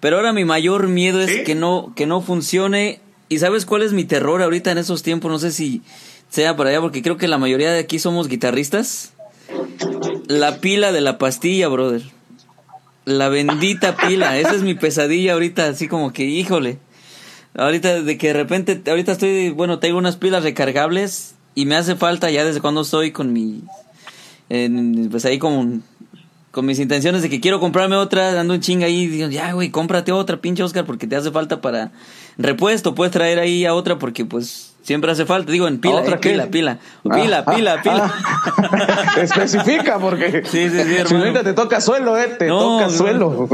Pero 0.00 0.16
ahora 0.16 0.32
mi 0.32 0.44
mayor 0.44 0.88
miedo 0.88 1.20
es 1.20 1.30
¿Sí? 1.30 1.44
que 1.44 1.54
no, 1.54 1.92
que 1.96 2.06
no 2.06 2.20
funcione. 2.22 3.00
¿Y 3.28 3.38
sabes 3.38 3.66
cuál 3.66 3.82
es 3.82 3.92
mi 3.92 4.04
terror 4.04 4.42
ahorita 4.42 4.70
en 4.70 4.78
esos 4.78 5.02
tiempos? 5.02 5.30
No 5.30 5.38
sé 5.38 5.50
si 5.52 5.82
sea 6.30 6.56
para 6.56 6.70
allá, 6.70 6.80
porque 6.80 7.02
creo 7.02 7.16
que 7.16 7.28
la 7.28 7.38
mayoría 7.38 7.70
de 7.72 7.78
aquí 7.80 7.98
somos 7.98 8.28
guitarristas. 8.28 9.12
La 10.26 10.58
pila 10.58 10.92
de 10.92 11.00
la 11.00 11.18
pastilla, 11.18 11.68
brother. 11.68 12.02
La 13.04 13.28
bendita 13.28 13.96
pila. 13.96 14.38
Esa 14.38 14.54
es 14.54 14.62
mi 14.62 14.74
pesadilla 14.74 15.32
ahorita, 15.32 15.66
así 15.66 15.88
como 15.88 16.12
que, 16.12 16.24
híjole. 16.24 16.78
Ahorita 17.54 18.02
de 18.02 18.16
que 18.16 18.28
de 18.28 18.32
repente, 18.34 18.80
ahorita 18.86 19.12
estoy, 19.12 19.50
bueno, 19.50 19.80
tengo 19.80 19.98
unas 19.98 20.16
pilas 20.16 20.44
recargables 20.44 21.34
y 21.54 21.66
me 21.66 21.74
hace 21.74 21.96
falta 21.96 22.30
ya 22.30 22.44
desde 22.44 22.60
cuando 22.60 22.82
estoy 22.82 23.10
con 23.10 23.32
mi, 23.32 23.62
pues 25.10 25.24
ahí 25.24 25.38
con, 25.38 25.82
con 26.52 26.64
mis 26.64 26.78
intenciones 26.78 27.22
de 27.22 27.30
que 27.30 27.40
quiero 27.40 27.58
comprarme 27.58 27.96
otra, 27.96 28.32
dando 28.32 28.54
un 28.54 28.60
chinga 28.60 28.86
ahí, 28.86 29.08
digo, 29.08 29.28
ya, 29.28 29.52
güey, 29.52 29.70
cómprate 29.70 30.12
otra, 30.12 30.40
pinche 30.40 30.62
Oscar, 30.62 30.86
porque 30.86 31.06
te 31.06 31.16
hace 31.16 31.32
falta 31.32 31.60
para 31.60 31.90
repuesto, 32.38 32.94
puedes 32.94 33.12
traer 33.12 33.40
ahí 33.40 33.64
a 33.64 33.74
otra 33.74 33.98
porque 33.98 34.24
pues 34.24 34.69
siempre 34.82 35.12
hace 35.12 35.26
falta, 35.26 35.52
digo, 35.52 35.68
en 35.68 35.80
pila, 35.80 35.96
otra 35.96 36.16
eh, 36.16 36.18
pila, 36.18 36.46
pila, 36.46 36.78
Ah, 37.08 37.14
pila, 37.14 37.44
ah, 37.46 37.52
pila, 37.54 37.82
pila. 37.82 38.12
ah. 39.16 39.20
Especifica 39.20 39.98
porque 39.98 40.42
Sí, 40.44 40.68
sí, 40.68 40.70
sí, 40.70 40.84
si 40.84 40.94
hermano. 40.96 41.18
ahorita 41.24 41.42
te 41.44 41.52
toca 41.52 41.80
suelo, 41.80 42.16
eh, 42.18 42.28
te 42.38 42.46
No, 42.46 42.58
toca 42.60 42.84
no. 42.86 42.90
suelo. 42.90 43.48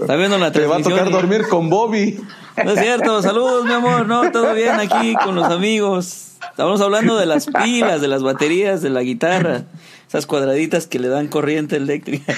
Está 0.00 0.16
viendo 0.16 0.38
la 0.38 0.50
Te 0.52 0.66
va 0.66 0.76
a 0.76 0.82
tocar 0.82 1.10
dormir 1.10 1.48
con 1.48 1.68
Bobby. 1.70 2.20
No 2.64 2.72
es 2.72 2.80
cierto, 2.80 3.22
saludos 3.22 3.64
mi 3.64 3.72
amor, 3.72 4.06
no, 4.06 4.30
todo 4.32 4.52
bien 4.54 4.80
aquí 4.80 5.14
con 5.24 5.34
los 5.34 5.44
amigos. 5.46 6.24
Estamos 6.50 6.80
hablando 6.80 7.16
de 7.16 7.26
las 7.26 7.46
pilas, 7.46 8.00
de 8.00 8.08
las 8.08 8.22
baterías, 8.22 8.80
de 8.82 8.90
la 8.90 9.02
guitarra, 9.02 9.62
esas 10.08 10.26
cuadraditas 10.26 10.86
que 10.86 10.98
le 10.98 11.08
dan 11.08 11.28
corriente 11.28 11.76
eléctrica. 11.76 12.32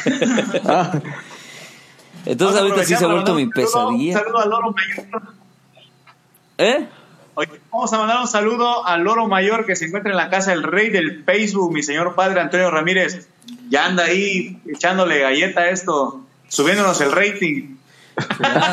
Ah, 0.67 0.93
Entonces 2.27 2.61
ahorita 2.61 2.85
sí 2.85 2.95
se 2.97 3.05
ha 3.05 3.09
vuelto 3.09 3.35
mi 3.35 3.45
Un 3.45 3.51
pesadilla. 3.51 4.19
saludo 4.19 4.39
al 4.39 4.51
loro 4.51 4.75
mayor. 4.75 5.23
¿Eh? 7.39 7.61
vamos 7.71 7.93
a 7.93 7.99
mandar 7.99 8.21
un 8.21 8.29
saludo 8.29 8.87
al 8.87 9.03
loro 9.03 9.27
mayor 9.29 9.67
que 9.67 9.77
se 9.77 9.87
encuentra 9.87 10.11
en 10.11 10.17
la 10.17 10.31
casa 10.31 10.51
del 10.51 10.63
rey 10.63 10.91
del 10.91 11.25
Facebook, 11.25 11.73
mi 11.73 11.83
señor 11.83 12.15
padre 12.15 12.41
Antonio 12.41 12.71
Ramírez. 12.71 13.29
Ya 13.69 13.87
anda 13.87 14.05
ahí 14.05 14.61
echándole 14.67 15.21
galleta 15.21 15.63
a 15.63 15.71
esto, 15.71 16.21
subiéndonos 16.49 17.01
el 17.01 17.13
rating. 17.13 17.77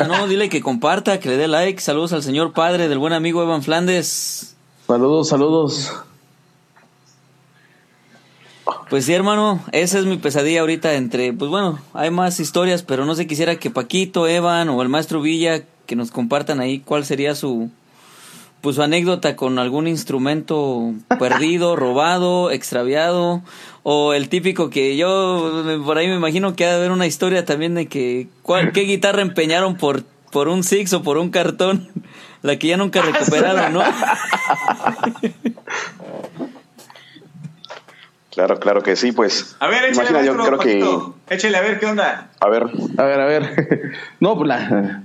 no, 0.08 0.26
dile 0.26 0.48
que 0.48 0.60
comparta, 0.60 1.20
que 1.20 1.28
le 1.28 1.36
dé 1.36 1.48
like. 1.48 1.80
Saludos 1.80 2.12
al 2.12 2.22
señor 2.22 2.52
padre 2.52 2.88
del 2.88 2.98
buen 2.98 3.12
amigo 3.12 3.42
Evan 3.42 3.62
Flandes. 3.62 4.56
Saludos, 4.86 5.28
saludos. 5.28 5.92
Pues 8.90 9.04
sí, 9.04 9.12
hermano, 9.12 9.62
esa 9.72 9.98
es 9.98 10.06
mi 10.06 10.16
pesadilla 10.16 10.60
ahorita 10.60 10.94
entre, 10.94 11.32
pues 11.32 11.50
bueno, 11.50 11.78
hay 11.94 12.10
más 12.10 12.40
historias, 12.40 12.82
pero 12.82 13.04
no 13.04 13.14
sé, 13.14 13.26
quisiera 13.26 13.56
que 13.56 13.70
Paquito, 13.70 14.26
Evan 14.26 14.68
o 14.70 14.82
el 14.82 14.88
maestro 14.88 15.20
Villa 15.20 15.62
que 15.86 15.96
nos 15.96 16.10
compartan 16.10 16.60
ahí 16.60 16.80
cuál 16.80 17.04
sería 17.04 17.34
su, 17.34 17.70
pues 18.60 18.76
su 18.76 18.82
anécdota 18.82 19.36
con 19.36 19.58
algún 19.58 19.86
instrumento 19.86 20.92
perdido, 21.18 21.76
robado, 21.76 22.50
extraviado, 22.50 23.42
o 23.82 24.14
el 24.14 24.28
típico 24.28 24.70
que 24.70 24.96
yo 24.96 25.80
por 25.84 25.98
ahí 25.98 26.08
me 26.08 26.16
imagino 26.16 26.56
que 26.56 26.66
ha 26.66 26.70
de 26.70 26.76
haber 26.76 26.90
una 26.90 27.06
historia 27.06 27.44
también 27.44 27.74
de 27.74 27.86
que 27.86 28.28
¿cuál, 28.42 28.72
qué 28.72 28.82
guitarra 28.82 29.22
empeñaron 29.22 29.76
por, 29.76 30.02
por 30.30 30.48
un 30.48 30.64
six 30.64 30.92
o 30.92 31.02
por 31.02 31.18
un 31.18 31.30
cartón, 31.30 31.88
la 32.42 32.56
que 32.56 32.68
ya 32.68 32.76
nunca 32.76 33.02
recuperaron, 33.12 33.72
¿no? 33.72 33.82
Claro, 38.38 38.60
claro 38.60 38.82
que 38.84 38.94
sí, 38.94 39.10
pues. 39.10 39.56
A 39.58 39.66
ver, 39.66 39.86
échale, 39.86 40.24
yo 40.24 40.36
creo 40.36 40.58
que... 40.60 41.34
échale 41.34 41.56
a 41.56 41.60
ver 41.60 41.80
qué 41.80 41.86
onda. 41.86 42.30
A 42.38 42.48
ver. 42.48 42.70
A 42.96 43.02
ver, 43.02 43.20
a 43.20 43.26
ver. 43.26 43.92
No, 44.20 44.36
pues 44.36 44.46
la, 44.46 45.02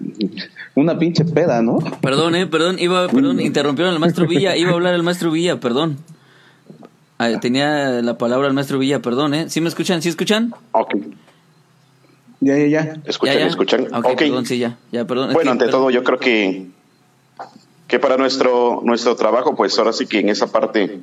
una 0.76 1.00
pinche 1.00 1.26
peda, 1.26 1.64
¿no? 1.64 1.80
Perdón, 2.00 2.36
eh, 2.36 2.46
perdón, 2.46 2.78
iba, 2.78 3.08
perdón, 3.08 3.40
interrumpieron 3.40 3.92
al 3.92 4.00
maestro 4.00 4.28
Villa, 4.28 4.56
iba 4.56 4.70
a 4.70 4.74
hablar 4.76 4.94
el 4.94 5.02
maestro 5.02 5.32
Villa, 5.32 5.60
perdón. 5.60 5.98
Ah, 7.18 7.32
tenía 7.42 8.04
la 8.04 8.20
palabra 8.20 8.48
el 8.50 8.54
maestro 8.54 8.78
Villa, 8.78 9.00
perdón, 9.00 9.34
¿eh? 9.34 9.50
¿Sí 9.50 9.62
me 9.62 9.70
escuchan? 9.70 10.04
¿Sí 10.04 10.10
escuchan? 10.10 10.54
Ok. 10.72 10.94
Ya, 12.40 12.56
ya, 12.56 12.68
ya. 12.68 12.98
¿Escuchan? 13.06 13.38
¿Ya, 13.40 13.48
escuchan 13.48 13.88
Ok, 13.96 14.16
perdón, 14.16 14.46
sí, 14.46 14.60
ya, 14.60 14.78
ya, 14.92 15.06
perdón. 15.06 15.34
Bueno, 15.34 15.50
ante 15.50 15.70
todo, 15.70 15.90
yo 15.90 16.04
creo 16.04 16.20
que, 16.20 16.68
que 17.88 17.98
para 17.98 18.16
nuestro, 18.16 18.82
nuestro 18.84 19.16
trabajo, 19.16 19.56
pues 19.56 19.76
ahora 19.80 19.92
sí 19.92 20.06
que 20.06 20.20
en 20.20 20.30
esa 20.30 20.52
parte 20.52 21.02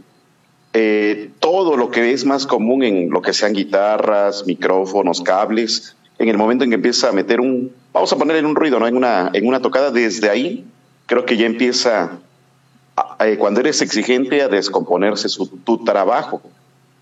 eh, 0.73 1.31
todo 1.41 1.77
lo 1.77 1.91
que 1.91 2.13
es 2.13 2.25
más 2.25 2.47
común 2.47 2.83
en 2.83 3.11
lo 3.11 3.23
que 3.23 3.33
sean 3.33 3.53
guitarras, 3.53 4.47
micrófonos, 4.47 5.21
cables, 5.21 5.97
en 6.19 6.29
el 6.29 6.37
momento 6.37 6.65
en 6.65 6.71
que 6.71 6.77
empieza 6.77 7.09
a 7.09 7.13
meter 7.13 7.41
un, 7.41 7.73
vamos 7.93 8.13
a 8.13 8.17
ponerle 8.17 8.47
un 8.47 8.55
ruido, 8.55 8.79
¿no? 8.79 8.87
En 8.87 8.97
una, 8.97 9.31
en 9.33 9.47
una 9.47 9.61
tocada, 9.61 9.91
desde 9.91 10.31
ahí 10.31 10.65
creo 11.07 11.25
que 11.25 11.37
ya 11.37 11.47
empieza, 11.47 12.19
eh, 13.19 13.37
cuando 13.37 13.61
eres 13.61 13.83
exigente, 13.83 14.43
a 14.43 14.49
descomponerse 14.49 15.29
su, 15.29 15.47
tu 15.47 15.83
trabajo, 15.83 16.41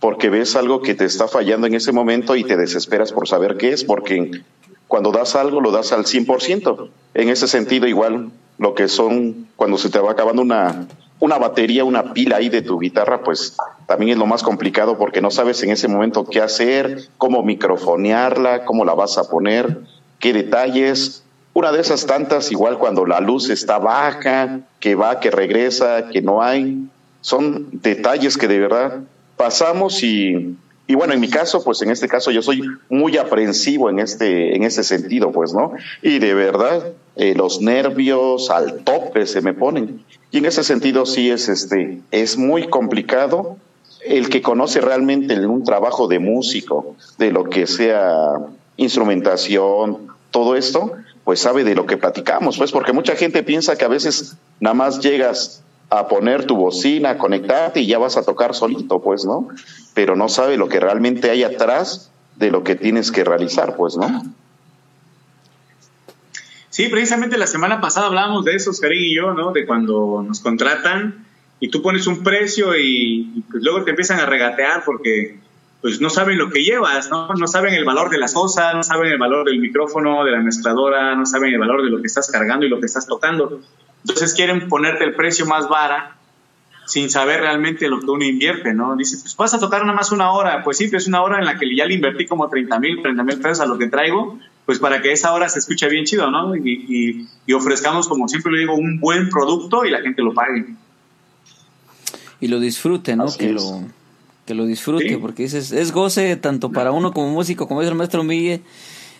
porque 0.00 0.30
ves 0.30 0.56
algo 0.56 0.80
que 0.80 0.94
te 0.94 1.04
está 1.04 1.28
fallando 1.28 1.66
en 1.66 1.74
ese 1.74 1.92
momento 1.92 2.36
y 2.36 2.44
te 2.44 2.56
desesperas 2.56 3.12
por 3.12 3.28
saber 3.28 3.56
qué 3.56 3.72
es, 3.72 3.84
porque 3.84 4.42
cuando 4.86 5.12
das 5.12 5.36
algo 5.36 5.60
lo 5.60 5.70
das 5.70 5.92
al 5.92 6.04
100%. 6.04 6.88
En 7.14 7.28
ese 7.28 7.48
sentido, 7.48 7.86
igual, 7.86 8.30
lo 8.56 8.74
que 8.74 8.88
son, 8.88 9.48
cuando 9.56 9.76
se 9.76 9.90
te 9.90 9.98
va 9.98 10.12
acabando 10.12 10.40
una, 10.42 10.86
una 11.20 11.38
batería, 11.38 11.84
una 11.84 12.12
pila 12.12 12.36
ahí 12.36 12.48
de 12.48 12.62
tu 12.62 12.78
guitarra, 12.78 13.22
pues 13.22 13.56
también 13.86 14.12
es 14.12 14.18
lo 14.18 14.26
más 14.26 14.42
complicado 14.42 14.98
porque 14.98 15.20
no 15.20 15.30
sabes 15.30 15.62
en 15.62 15.70
ese 15.70 15.88
momento 15.88 16.24
qué 16.24 16.40
hacer, 16.40 17.08
cómo 17.18 17.42
microfonearla, 17.42 18.64
cómo 18.64 18.84
la 18.84 18.94
vas 18.94 19.18
a 19.18 19.28
poner, 19.28 19.80
qué 20.20 20.32
detalles. 20.32 21.24
Una 21.54 21.72
de 21.72 21.80
esas 21.80 22.06
tantas, 22.06 22.52
igual 22.52 22.78
cuando 22.78 23.04
la 23.04 23.20
luz 23.20 23.50
está 23.50 23.78
baja, 23.78 24.60
que 24.78 24.94
va, 24.94 25.18
que 25.18 25.30
regresa, 25.30 26.08
que 26.10 26.22
no 26.22 26.42
hay, 26.42 26.88
son 27.20 27.68
detalles 27.72 28.36
que 28.36 28.46
de 28.46 28.60
verdad 28.60 29.00
pasamos 29.36 30.02
y, 30.04 30.56
y 30.90 30.94
bueno, 30.94 31.12
en 31.12 31.20
mi 31.20 31.28
caso, 31.28 31.62
pues 31.62 31.82
en 31.82 31.90
este 31.90 32.08
caso 32.08 32.30
yo 32.30 32.40
soy 32.40 32.62
muy 32.88 33.18
aprensivo 33.18 33.90
en 33.90 33.98
este, 33.98 34.56
en 34.56 34.62
ese 34.62 34.82
sentido, 34.82 35.30
pues, 35.32 35.52
¿no? 35.52 35.74
Y 36.00 36.18
de 36.18 36.32
verdad, 36.32 36.92
eh, 37.14 37.34
los 37.36 37.60
nervios 37.60 38.48
al 38.48 38.78
tope 38.84 39.26
se 39.26 39.42
me 39.42 39.52
ponen. 39.52 40.02
Y 40.30 40.38
en 40.38 40.46
ese 40.46 40.64
sentido 40.64 41.04
sí 41.04 41.30
es 41.30 41.50
este 41.50 42.00
es 42.10 42.38
muy 42.38 42.68
complicado 42.68 43.58
el 44.02 44.30
que 44.30 44.40
conoce 44.40 44.80
realmente 44.80 45.38
un 45.46 45.62
trabajo 45.62 46.08
de 46.08 46.20
músico, 46.20 46.96
de 47.18 47.32
lo 47.32 47.44
que 47.44 47.66
sea 47.66 48.38
instrumentación, 48.78 50.08
todo 50.30 50.56
esto, 50.56 50.92
pues 51.24 51.40
sabe 51.40 51.64
de 51.64 51.74
lo 51.74 51.84
que 51.84 51.98
platicamos, 51.98 52.56
pues 52.56 52.72
porque 52.72 52.94
mucha 52.94 53.14
gente 53.14 53.42
piensa 53.42 53.76
que 53.76 53.84
a 53.84 53.88
veces 53.88 54.36
nada 54.58 54.72
más 54.72 55.00
llegas 55.00 55.62
a 55.90 56.08
poner 56.08 56.44
tu 56.44 56.56
bocina, 56.56 57.10
a 57.10 57.18
conectarte 57.18 57.80
y 57.80 57.86
ya 57.86 57.98
vas 57.98 58.16
a 58.16 58.24
tocar 58.24 58.54
solito, 58.54 59.00
pues, 59.00 59.24
¿no? 59.24 59.48
Pero 59.94 60.16
no 60.16 60.28
sabe 60.28 60.56
lo 60.56 60.68
que 60.68 60.80
realmente 60.80 61.30
hay 61.30 61.44
atrás 61.44 62.10
de 62.36 62.50
lo 62.50 62.62
que 62.62 62.76
tienes 62.76 63.10
que 63.10 63.24
realizar, 63.24 63.76
pues, 63.76 63.96
¿no? 63.96 64.22
Sí, 66.68 66.88
precisamente 66.88 67.38
la 67.38 67.46
semana 67.46 67.80
pasada 67.80 68.06
hablábamos 68.06 68.44
de 68.44 68.54
eso, 68.54 68.70
Karim 68.80 69.00
y 69.00 69.16
yo, 69.16 69.32
¿no? 69.32 69.52
De 69.52 69.66
cuando 69.66 70.22
nos 70.24 70.40
contratan 70.40 71.26
y 71.58 71.70
tú 71.70 71.82
pones 71.82 72.06
un 72.06 72.22
precio 72.22 72.76
y, 72.76 73.42
pues 73.50 73.62
luego 73.64 73.82
te 73.82 73.90
empiezan 73.90 74.20
a 74.20 74.26
regatear 74.26 74.84
porque 74.84 75.40
pues 75.80 76.00
no 76.00 76.10
saben 76.10 76.38
lo 76.38 76.50
que 76.50 76.62
llevas, 76.62 77.08
¿no? 77.10 77.32
No 77.34 77.46
saben 77.46 77.74
el 77.74 77.84
valor 77.84 78.10
de 78.10 78.18
las 78.18 78.34
cosas, 78.34 78.74
no 78.74 78.82
saben 78.82 79.10
el 79.10 79.18
valor 79.18 79.46
del 79.46 79.58
micrófono, 79.60 80.24
de 80.24 80.32
la 80.32 80.40
mezcladora, 80.40 81.14
no 81.14 81.24
saben 81.24 81.52
el 81.52 81.58
valor 81.58 81.82
de 81.82 81.90
lo 81.90 82.00
que 82.00 82.08
estás 82.08 82.30
cargando 82.30 82.66
y 82.66 82.68
lo 82.68 82.80
que 82.80 82.86
estás 82.86 83.06
tocando. 83.06 83.60
Entonces 84.02 84.34
quieren 84.34 84.68
ponerte 84.68 85.04
el 85.04 85.14
precio 85.14 85.46
más 85.46 85.68
vara 85.68 86.16
sin 86.86 87.10
saber 87.10 87.40
realmente 87.40 87.88
lo 87.88 88.00
que 88.00 88.06
uno 88.06 88.24
invierte, 88.24 88.72
¿no? 88.72 88.96
Dice, 88.96 89.18
pues 89.20 89.36
vas 89.36 89.52
a 89.52 89.60
tocar 89.60 89.82
nada 89.82 89.94
más 89.94 90.10
una 90.10 90.32
hora. 90.32 90.64
Pues 90.64 90.78
sí, 90.78 90.86
pero 90.86 90.98
es 90.98 91.06
una 91.06 91.22
hora 91.22 91.38
en 91.38 91.44
la 91.44 91.58
que 91.58 91.74
ya 91.76 91.84
le 91.84 91.94
invertí 91.94 92.26
como 92.26 92.48
30 92.48 92.78
mil, 92.80 93.02
30 93.02 93.22
mil 93.24 93.36
pesos 93.38 93.60
a 93.60 93.66
lo 93.66 93.76
que 93.76 93.88
traigo 93.88 94.38
pues 94.68 94.80
para 94.80 95.00
que 95.00 95.12
esa 95.12 95.32
hora 95.32 95.48
se 95.48 95.60
escuche 95.60 95.88
bien 95.88 96.04
chido, 96.04 96.30
¿no? 96.30 96.54
Y, 96.54 97.26
ofrezcamos, 97.54 98.06
como 98.06 98.28
siempre 98.28 98.52
le 98.52 98.58
digo, 98.58 98.74
un 98.74 99.00
buen 99.00 99.30
producto 99.30 99.86
y 99.86 99.90
la 99.90 100.02
gente 100.02 100.20
lo 100.20 100.34
pague. 100.34 100.66
Y 102.38 102.48
lo 102.48 102.60
disfrute, 102.60 103.16
¿no? 103.16 103.34
que 103.34 103.50
lo, 103.50 103.84
que 104.44 104.52
lo 104.52 104.66
disfrute, 104.66 105.16
porque 105.16 105.44
dices, 105.44 105.72
es 105.72 105.90
goce 105.90 106.36
tanto 106.36 106.70
para 106.70 106.92
uno 106.92 107.14
como 107.14 107.30
músico, 107.30 107.66
como 107.66 107.80
dice 107.80 107.92
el 107.92 107.96
maestro 107.96 108.22
Miguel, 108.24 108.60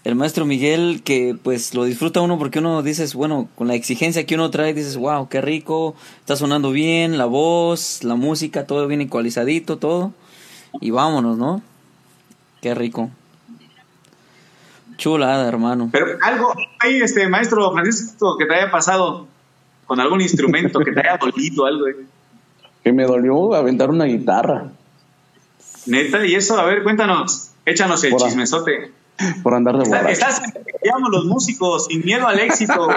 el 0.09 0.15
maestro 0.15 0.47
Miguel, 0.47 1.03
que 1.05 1.37
pues 1.43 1.75
lo 1.75 1.85
disfruta 1.85 2.23
uno 2.23 2.39
porque 2.39 2.61
uno 2.61 2.83
dices, 2.83 3.13
bueno, 3.13 3.47
con 3.57 3.69
la 3.69 3.75
exigencia 3.75 4.25
que 4.25 4.37
uno 4.37 4.51
trae, 4.51 4.73
dices, 4.73 4.97
wow, 4.97 5.29
qué 5.29 5.43
rico, 5.43 5.95
está 6.21 6.35
sonando 6.35 6.71
bien, 6.71 7.19
la 7.19 7.27
voz, 7.27 8.03
la 8.05 8.15
música, 8.15 8.67
todo 8.67 8.87
bien 8.87 9.03
ecualizadito, 9.03 9.77
todo. 9.77 10.15
Y 10.81 10.93
vámonos, 10.93 11.37
¿no? 11.37 11.61
Qué 12.63 12.75
rico. 12.75 13.11
Chulada, 14.97 15.47
hermano. 15.47 15.91
Pero 15.93 16.07
algo, 16.23 16.55
hay 16.79 17.03
este 17.03 17.29
maestro 17.29 17.71
Francisco 17.73 18.39
que 18.39 18.47
te 18.47 18.55
haya 18.55 18.71
pasado 18.71 19.27
con 19.85 20.01
algún 20.01 20.23
instrumento, 20.23 20.81
que 20.81 20.93
te 20.93 21.01
haya 21.01 21.19
dolido 21.19 21.67
algo. 21.67 21.87
Eh. 21.87 21.97
Que 22.83 22.93
me 22.95 23.05
dolió 23.05 23.55
aventar 23.55 23.91
una 23.91 24.07
guitarra. 24.07 24.71
Neta, 25.85 26.25
y 26.25 26.35
eso, 26.35 26.59
a 26.59 26.65
ver, 26.65 26.83
cuéntanos, 26.83 27.51
échanos 27.67 28.03
el 28.05 28.17
chismesote. 28.17 28.97
Por 29.43 29.55
andar 29.55 29.77
de 29.77 29.89
borracho. 29.89 30.09
Estás, 30.09 30.43
llamamos 30.83 31.11
los 31.11 31.25
músicos, 31.25 31.87
sin 31.87 32.05
miedo 32.05 32.27
al 32.27 32.39
éxito. 32.39 32.89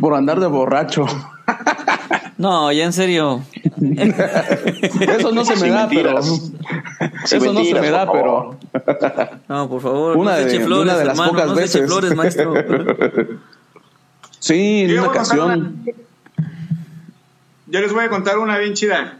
por 0.00 0.14
andar 0.14 0.40
de 0.40 0.46
borracho. 0.46 1.06
No, 2.38 2.72
ya 2.72 2.84
en 2.84 2.92
serio. 2.94 3.42
Eso 5.00 5.32
no 5.32 5.44
se 5.44 5.56
me 5.56 5.68
da, 5.68 5.88
pero. 5.88 6.18
Eso 6.20 7.52
no 7.52 7.64
se 7.64 7.80
me 7.80 7.90
da, 7.90 8.10
pero. 8.10 8.58
No, 9.46 9.68
por 9.68 9.82
favor. 9.82 10.16
Una 10.16 10.36
de, 10.36 10.64
una 10.64 10.96
de 10.96 11.04
las 11.04 11.20
pocas 11.20 11.54
veces. 11.54 11.86
flores, 11.86 12.16
maestro. 12.16 12.54
Sí, 14.38 14.84
en 14.84 14.92
una 14.92 15.08
ocasión. 15.08 15.84
Yo 17.66 17.80
les 17.80 17.92
voy 17.92 18.04
a 18.04 18.08
contar 18.08 18.38
una 18.38 18.56
bien 18.56 18.72
chida. 18.72 19.18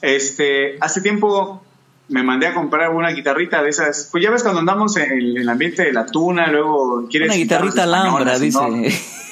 Este, 0.00 0.78
hace 0.80 1.02
tiempo 1.02 1.62
me 2.08 2.22
mandé 2.22 2.46
a 2.46 2.54
comprar 2.54 2.90
una 2.90 3.10
guitarrita 3.10 3.62
de 3.62 3.70
esas. 3.70 4.08
Pues 4.10 4.22
ya 4.22 4.30
ves 4.30 4.42
cuando 4.42 4.60
andamos 4.60 4.96
en 4.96 5.12
el, 5.12 5.48
ambiente 5.48 5.84
de 5.84 5.92
la 5.92 6.06
tuna, 6.06 6.46
luego 6.48 7.06
quieres. 7.10 7.28
Una 7.28 7.36
guitarrita 7.36 7.82
alhambra, 7.84 8.38
dice. 8.38 8.58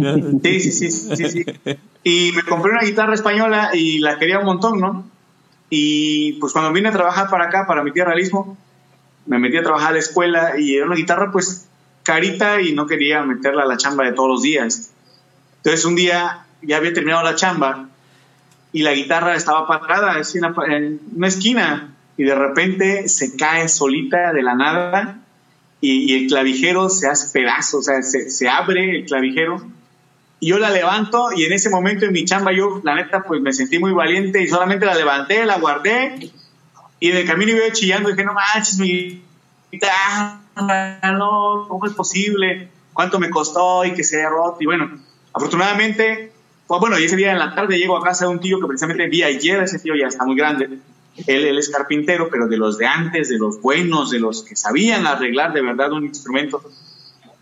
Sí, 0.00 0.60
sí, 0.60 0.70
sí, 0.70 0.90
sí, 0.92 1.28
sí. 1.28 1.44
Y 2.04 2.30
me 2.30 2.44
compré 2.44 2.70
una 2.70 2.82
guitarra 2.82 3.14
española 3.14 3.70
y 3.74 3.98
la 3.98 4.16
quería 4.16 4.38
un 4.38 4.44
montón, 4.44 4.78
¿no? 4.78 5.04
Y 5.70 6.34
pues 6.34 6.52
cuando 6.52 6.72
vine 6.72 6.90
a 6.90 6.92
trabajar 6.92 7.28
para 7.28 7.46
acá, 7.46 7.66
para 7.66 7.82
mi 7.82 7.90
tierra 7.90 8.12
realismo, 8.12 8.56
me 9.26 9.40
metí 9.40 9.56
a 9.56 9.62
trabajar 9.64 9.88
a 9.88 9.92
la 9.94 9.98
escuela 9.98 10.52
y 10.56 10.76
era 10.76 10.86
una 10.86 10.94
guitarra 10.94 11.32
pues 11.32 11.66
carita 12.04 12.60
y 12.60 12.74
no 12.74 12.86
quería 12.86 13.24
meterla 13.24 13.64
a 13.64 13.66
la 13.66 13.76
chamba 13.76 14.04
de 14.04 14.12
todos 14.12 14.28
los 14.28 14.42
días. 14.42 14.92
Entonces 15.56 15.84
un 15.84 15.96
día 15.96 16.46
ya 16.62 16.76
había 16.76 16.94
terminado 16.94 17.24
la 17.24 17.34
chamba 17.34 17.88
y 18.72 18.82
la 18.82 18.92
guitarra 18.92 19.34
estaba 19.34 19.66
parada 19.66 20.14
en 20.68 21.00
una 21.16 21.26
esquina 21.26 21.94
y 22.18 22.24
de 22.24 22.34
repente 22.34 23.08
se 23.08 23.36
cae 23.36 23.68
solita 23.68 24.32
de 24.32 24.42
la 24.42 24.54
nada 24.54 25.20
y, 25.80 26.16
el 26.16 26.28
clavijero 26.28 26.90
se 26.90 27.06
hace 27.06 27.30
pedazos, 27.32 27.74
o 27.74 27.82
sea, 27.82 28.02
se, 28.02 28.28
se 28.30 28.48
abre 28.48 28.96
el 28.96 29.06
clavijero 29.06 29.64
y 30.40 30.48
yo 30.48 30.58
la 30.58 30.70
levanto 30.70 31.28
y 31.34 31.44
en 31.44 31.52
ese 31.52 31.70
momento 31.70 32.04
en 32.04 32.12
mi 32.12 32.24
chamba 32.24 32.52
yo, 32.52 32.80
la 32.82 32.96
neta, 32.96 33.22
pues 33.22 33.40
me 33.40 33.52
sentí 33.52 33.78
muy 33.78 33.92
valiente 33.92 34.42
y 34.42 34.48
solamente 34.48 34.84
la 34.84 34.96
levanté, 34.96 35.46
la 35.46 35.58
guardé 35.58 36.30
y 36.98 37.10
de 37.10 37.24
camino 37.24 37.52
iba 37.52 37.72
chillando 37.72 38.08
y 38.08 38.12
dije, 38.12 38.24
no 38.24 38.34
manches, 38.34 38.78
mi 38.78 39.22
guitarra, 39.70 40.40
no, 41.16 41.66
¿cómo 41.68 41.86
es 41.86 41.92
posible? 41.92 42.68
¿Cuánto 42.92 43.20
me 43.20 43.30
costó 43.30 43.84
y 43.84 43.94
que 43.94 44.02
se 44.02 44.18
haya 44.18 44.30
roto? 44.30 44.56
Y 44.60 44.66
bueno, 44.66 44.90
afortunadamente, 45.32 46.32
pues 46.66 46.80
bueno, 46.80 46.98
y 46.98 47.04
ese 47.04 47.14
día 47.14 47.30
en 47.30 47.38
la 47.38 47.54
tarde 47.54 47.78
llego 47.78 47.96
a 47.96 48.02
casa 48.02 48.24
de 48.24 48.32
un 48.32 48.40
tío 48.40 48.58
que 48.60 48.66
precisamente 48.66 49.06
vi 49.06 49.22
ayer, 49.22 49.62
ese 49.62 49.78
tío 49.78 49.94
ya 49.94 50.08
está 50.08 50.24
muy 50.24 50.34
grande, 50.34 50.80
él, 51.26 51.44
él, 51.44 51.58
es 51.58 51.68
carpintero, 51.68 52.28
pero 52.30 52.46
de 52.46 52.56
los 52.56 52.78
de 52.78 52.86
antes, 52.86 53.28
de 53.28 53.38
los 53.38 53.60
buenos, 53.60 54.10
de 54.10 54.20
los 54.20 54.42
que 54.42 54.56
sabían 54.56 55.06
arreglar 55.06 55.52
de 55.52 55.62
verdad 55.62 55.92
un 55.92 56.04
instrumento 56.04 56.62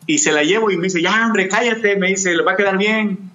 y 0.06 0.18
se 0.18 0.32
la 0.32 0.42
llevo 0.44 0.70
y 0.70 0.76
me 0.76 0.84
dice, 0.84 1.02
ya, 1.02 1.26
hombre, 1.26 1.48
cállate, 1.48 1.96
me 1.96 2.08
dice, 2.08 2.34
le 2.34 2.42
va 2.42 2.52
a 2.52 2.56
quedar 2.56 2.78
bien. 2.78 3.30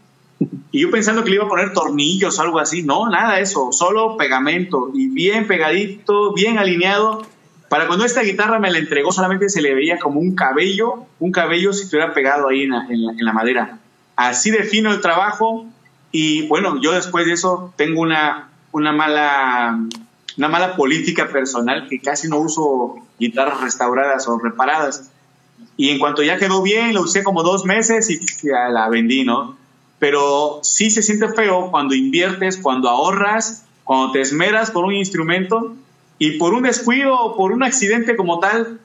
Y 0.71 0.81
yo 0.81 0.89
pensando 0.89 1.23
que 1.23 1.29
le 1.29 1.35
iba 1.35 1.45
a 1.45 1.49
poner 1.49 1.73
tornillos 1.73 2.39
o 2.39 2.41
algo 2.41 2.59
así, 2.59 2.81
no, 2.81 3.09
nada 3.09 3.35
de 3.35 3.41
eso, 3.41 3.71
solo 3.71 4.15
pegamento 4.17 4.89
y 4.93 5.07
bien 5.07 5.47
pegadito, 5.47 6.33
bien 6.33 6.57
alineado. 6.57 7.23
Para 7.67 7.87
cuando 7.87 8.05
esta 8.05 8.21
guitarra 8.21 8.59
me 8.59 8.71
la 8.71 8.79
entregó, 8.79 9.11
solamente 9.11 9.49
se 9.49 9.61
le 9.61 9.73
veía 9.73 9.99
como 9.99 10.19
un 10.19 10.33
cabello, 10.33 11.05
un 11.19 11.31
cabello 11.31 11.73
si 11.73 11.83
estuviera 11.83 12.13
pegado 12.13 12.47
ahí 12.47 12.63
en 12.63 12.71
la, 12.71 12.85
en 12.89 13.25
la 13.25 13.33
madera. 13.33 13.79
Así 14.15 14.49
de 14.51 14.63
fino 14.63 14.91
el 14.91 15.01
trabajo. 15.01 15.65
Y 16.11 16.47
bueno, 16.47 16.81
yo 16.81 16.91
después 16.91 17.25
de 17.25 17.33
eso 17.33 17.73
tengo 17.77 18.01
una, 18.01 18.49
una, 18.71 18.91
mala, 18.91 19.79
una 20.41 20.49
mala 20.49 20.75
política 20.75 21.27
personal 21.27 21.87
que 21.87 22.01
casi 22.01 22.27
no 22.27 22.39
uso 22.39 22.95
guitarras 23.19 23.61
restauradas 23.61 24.27
o 24.27 24.39
reparadas 24.39 25.11
y 25.77 25.89
en 25.89 25.99
cuanto 25.99 26.23
ya 26.23 26.39
quedó 26.39 26.63
bien, 26.63 26.95
lo 26.95 27.01
usé 27.01 27.23
como 27.23 27.43
dos 27.43 27.63
meses 27.63 28.09
y 28.09 28.19
ya 28.41 28.69
la 28.69 28.89
vendí, 28.89 29.23
¿no? 29.23 29.55
Pero 29.99 30.61
sí 30.63 30.89
se 30.89 31.03
siente 31.03 31.29
feo 31.29 31.69
cuando 31.69 31.93
inviertes, 31.93 32.57
cuando 32.57 32.89
ahorras, 32.89 33.65
cuando 33.83 34.13
te 34.13 34.21
esmeras 34.21 34.71
por 34.71 34.83
un 34.83 34.95
instrumento 34.95 35.75
y 36.17 36.39
por 36.39 36.55
un 36.55 36.63
descuido 36.63 37.13
o 37.13 37.37
por 37.37 37.51
un 37.51 37.61
accidente 37.61 38.15
como 38.15 38.39
tal, 38.39 38.79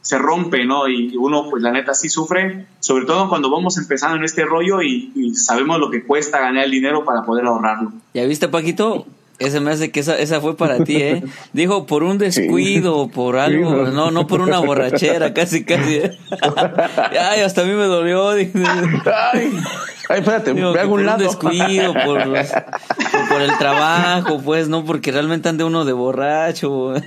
se 0.00 0.16
rompe, 0.16 0.64
¿no? 0.64 0.88
Y 0.88 1.14
uno, 1.18 1.50
pues 1.50 1.62
la 1.62 1.72
neta, 1.72 1.92
sí 1.92 2.08
sufre, 2.08 2.66
sobre 2.80 3.04
todo 3.04 3.28
cuando 3.28 3.50
vamos 3.50 3.76
empezando 3.76 4.16
en 4.16 4.24
este 4.24 4.46
rollo 4.46 4.80
y, 4.80 5.12
y 5.14 5.34
sabemos 5.34 5.78
lo 5.78 5.90
que 5.90 6.04
cuesta 6.04 6.40
ganar 6.40 6.64
el 6.64 6.70
dinero 6.70 7.04
para 7.04 7.22
poder 7.22 7.44
ahorrarlo. 7.44 7.92
¿Ya 8.14 8.24
viste, 8.24 8.48
Paquito? 8.48 9.06
Ese 9.38 9.60
me 9.60 9.72
hace 9.72 9.90
que 9.90 10.00
esa, 10.00 10.16
esa 10.18 10.40
fue 10.40 10.56
para 10.56 10.84
ti, 10.84 10.96
¿eh? 10.96 11.24
Dijo 11.52 11.86
por 11.86 12.02
un 12.04 12.18
descuido, 12.18 13.08
por 13.08 13.36
algo, 13.36 13.86
no, 13.86 14.10
no 14.10 14.26
por 14.26 14.40
una 14.40 14.60
borrachera, 14.60 15.34
casi, 15.34 15.64
casi. 15.64 15.96
¿eh? 15.96 16.18
Ay, 17.20 17.40
hasta 17.40 17.62
a 17.62 17.64
mí 17.64 17.72
me 17.72 17.84
dolió. 17.84 18.30
Ay, 18.30 18.52
ay 18.52 20.18
espérate, 20.20 20.54
me 20.54 20.62
hago 20.62 20.94
un 20.94 21.06
lado. 21.06 21.18
un 21.18 21.24
descuido, 21.24 21.92
por, 21.92 22.22
por, 22.22 23.42
el 23.42 23.58
trabajo, 23.58 24.40
pues, 24.44 24.68
no 24.68 24.84
porque 24.84 25.10
realmente 25.10 25.48
ande 25.48 25.64
uno 25.64 25.84
de 25.84 25.92
borracho. 25.92 26.94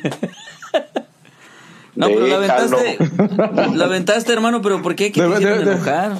No, 1.98 2.08
pero 2.08 2.28
la 2.28 2.36
aventaste, 2.36 2.98
la 3.74 3.86
aventaste, 3.86 4.34
hermano, 4.34 4.62
pero 4.62 4.82
¿por 4.82 4.96
qué? 4.96 5.14
¿Qué 5.14 5.22
te 5.22 5.62
enojar? 5.62 6.20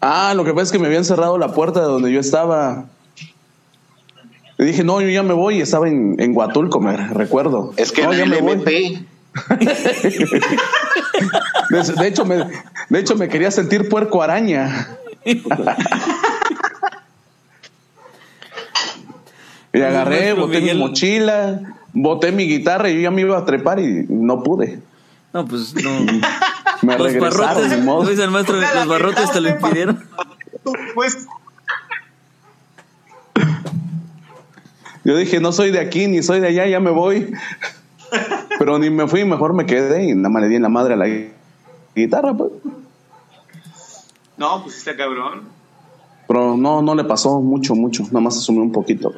Ah, 0.00 0.32
lo 0.34 0.44
que 0.44 0.52
pasa 0.52 0.62
es 0.62 0.72
que 0.72 0.78
me 0.78 0.86
habían 0.86 1.04
cerrado 1.04 1.36
la 1.36 1.52
puerta 1.52 1.80
de 1.80 1.86
donde 1.86 2.10
yo 2.10 2.18
estaba. 2.18 2.86
Le 4.56 4.66
dije, 4.66 4.84
no, 4.84 5.00
yo 5.00 5.08
ya 5.08 5.22
me 5.22 5.34
voy. 5.34 5.60
Estaba 5.60 5.88
en, 5.88 6.16
en 6.18 6.36
Huatulco, 6.36 6.80
me 6.80 6.96
recuerdo. 6.96 7.72
Es 7.76 7.92
que 7.92 8.02
no, 8.02 8.12
ya 8.12 8.26
me 8.26 8.40
voy. 8.40 8.56
de, 11.70 11.82
de, 11.98 12.06
hecho, 12.06 12.24
me, 12.24 12.36
de 12.88 13.00
hecho, 13.00 13.16
me 13.16 13.28
quería 13.28 13.50
sentir 13.50 13.88
puerco 13.88 14.22
araña. 14.22 14.96
y 15.24 15.42
agarré, 19.80 20.34
boté 20.34 20.60
mi 20.60 20.74
mochila, 20.74 21.74
boté 21.92 22.30
mi 22.30 22.46
guitarra 22.46 22.90
y 22.90 22.94
yo 22.94 23.00
ya 23.00 23.10
me 23.10 23.22
iba 23.22 23.36
a 23.36 23.44
trepar 23.44 23.80
y 23.80 24.06
no 24.08 24.44
pude. 24.44 24.78
No, 25.32 25.44
pues 25.46 25.74
no. 25.74 25.90
Me 26.82 26.96
los 26.96 27.12
regresaron, 27.12 27.38
barrotes, 27.38 27.78
ni 27.78 27.84
modo. 27.84 28.08
dice 28.08 28.22
el 28.22 28.30
maestro, 28.30 28.60
los 28.60 28.86
barrotes 28.86 29.32
te 29.32 29.40
lo 29.40 29.48
impidieron. 29.48 30.04
Pues 30.94 31.26
Yo 35.04 35.16
dije, 35.16 35.38
no 35.38 35.52
soy 35.52 35.70
de 35.70 35.80
aquí 35.80 36.06
ni 36.06 36.22
soy 36.22 36.40
de 36.40 36.48
allá, 36.48 36.66
ya 36.66 36.80
me 36.80 36.90
voy. 36.90 37.32
Pero 38.58 38.78
ni 38.78 38.88
me 38.90 39.06
fui, 39.06 39.24
mejor 39.24 39.52
me 39.52 39.66
quedé 39.66 40.04
y 40.04 40.14
nada 40.14 40.30
más 40.30 40.42
le 40.42 40.48
di 40.48 40.56
en 40.56 40.62
la 40.62 40.68
madre 40.68 40.94
a 40.94 40.96
la 40.96 41.06
guitarra, 41.94 42.32
pues. 42.34 42.52
no, 44.36 44.62
pues 44.62 44.78
está 44.78 44.96
cabrón. 44.96 45.42
Pero 46.26 46.56
no, 46.56 46.80
no 46.80 46.94
le 46.94 47.04
pasó 47.04 47.40
mucho, 47.40 47.74
mucho. 47.74 48.04
Nada 48.04 48.20
más 48.20 48.38
asumí 48.38 48.60
un 48.60 48.72
poquito. 48.72 49.12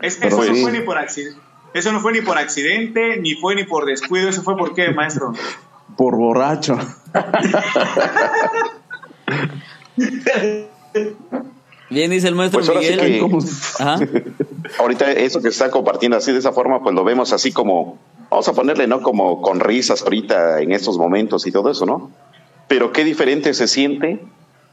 Es, 0.00 0.22
eso, 0.22 0.44
no 0.44 0.54
fue 0.54 0.72
ni 0.72 0.80
por 0.80 0.98
accidente, 0.98 1.40
eso 1.72 1.90
no 1.90 2.00
fue 2.00 2.12
ni 2.12 2.20
por 2.20 2.38
accidente, 2.38 3.18
ni 3.18 3.34
fue 3.34 3.54
ni 3.54 3.64
por 3.64 3.86
descuido. 3.86 4.28
¿Eso 4.28 4.42
fue 4.42 4.56
por 4.56 4.74
qué, 4.74 4.90
maestro? 4.90 5.32
Por 5.96 6.16
borracho. 6.16 6.78
Bien, 11.90 12.10
dice 12.10 12.28
el 12.28 12.34
maestro 12.34 12.58
Pues 12.60 12.68
ahora 12.68 12.82
sí 12.82 12.90
Miguel. 12.94 13.12
que- 13.12 13.18
¿Cómo? 13.20 13.38
Ajá. 13.78 13.98
Ahorita 14.78 15.12
eso 15.12 15.40
que 15.40 15.48
está 15.48 15.70
compartiendo 15.70 16.16
así 16.16 16.32
de 16.32 16.38
esa 16.38 16.52
forma, 16.52 16.82
pues 16.82 16.94
lo 16.94 17.04
vemos 17.04 17.32
así 17.32 17.52
como, 17.52 17.98
vamos 18.30 18.48
a 18.48 18.52
ponerle, 18.52 18.86
¿no? 18.86 19.02
Como 19.02 19.40
con 19.40 19.60
risas 19.60 20.02
ahorita 20.02 20.60
en 20.60 20.72
estos 20.72 20.98
momentos 20.98 21.46
y 21.46 21.52
todo 21.52 21.70
eso, 21.70 21.86
¿no? 21.86 22.10
Pero 22.68 22.92
qué 22.92 23.04
diferente 23.04 23.54
se 23.54 23.68
siente 23.68 24.20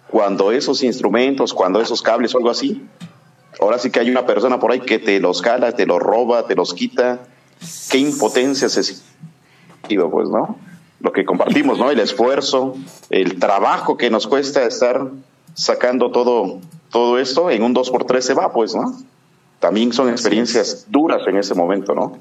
cuando 0.10 0.52
esos 0.52 0.82
instrumentos, 0.84 1.54
cuando 1.54 1.80
esos 1.82 2.02
cables 2.02 2.34
o 2.34 2.38
algo 2.40 2.50
así, 2.50 2.84
ahora 3.62 3.78
sí 3.78 3.92
que 3.92 4.00
hay 4.00 4.10
una 4.10 4.26
persona 4.26 4.60
por 4.60 4.72
ahí 4.72 4.80
que 4.80 4.98
te 4.98 5.20
los 5.20 5.42
jala, 5.44 5.74
te 5.74 5.86
los 5.86 6.00
roba, 6.00 6.48
te 6.48 6.56
los 6.56 6.74
quita. 6.74 7.20
Qué 7.92 8.00
impotencia 8.00 8.68
se 8.70 8.84
siente, 8.84 9.06
pues, 10.12 10.30
¿no? 10.30 10.58
Lo 11.00 11.12
que 11.12 11.24
compartimos, 11.26 11.78
¿no? 11.78 11.92
El 11.92 12.00
esfuerzo, 12.00 12.76
el 13.10 13.38
trabajo 13.40 13.98
que 13.98 14.10
nos 14.10 14.26
cuesta 14.28 14.64
estar 14.66 15.08
sacando 15.54 16.12
todo, 16.12 16.60
todo 16.94 17.20
esto 17.20 17.50
en 17.52 17.64
un 17.64 17.74
2x3 17.76 18.22
se 18.22 18.34
va, 18.34 18.54
pues, 18.54 18.74
¿no? 18.76 18.98
También 19.60 19.92
son 19.92 20.10
experiencias 20.10 20.86
duras 20.90 21.22
en 21.28 21.38
ese 21.38 21.54
momento, 21.56 21.94
¿no? 21.96 22.18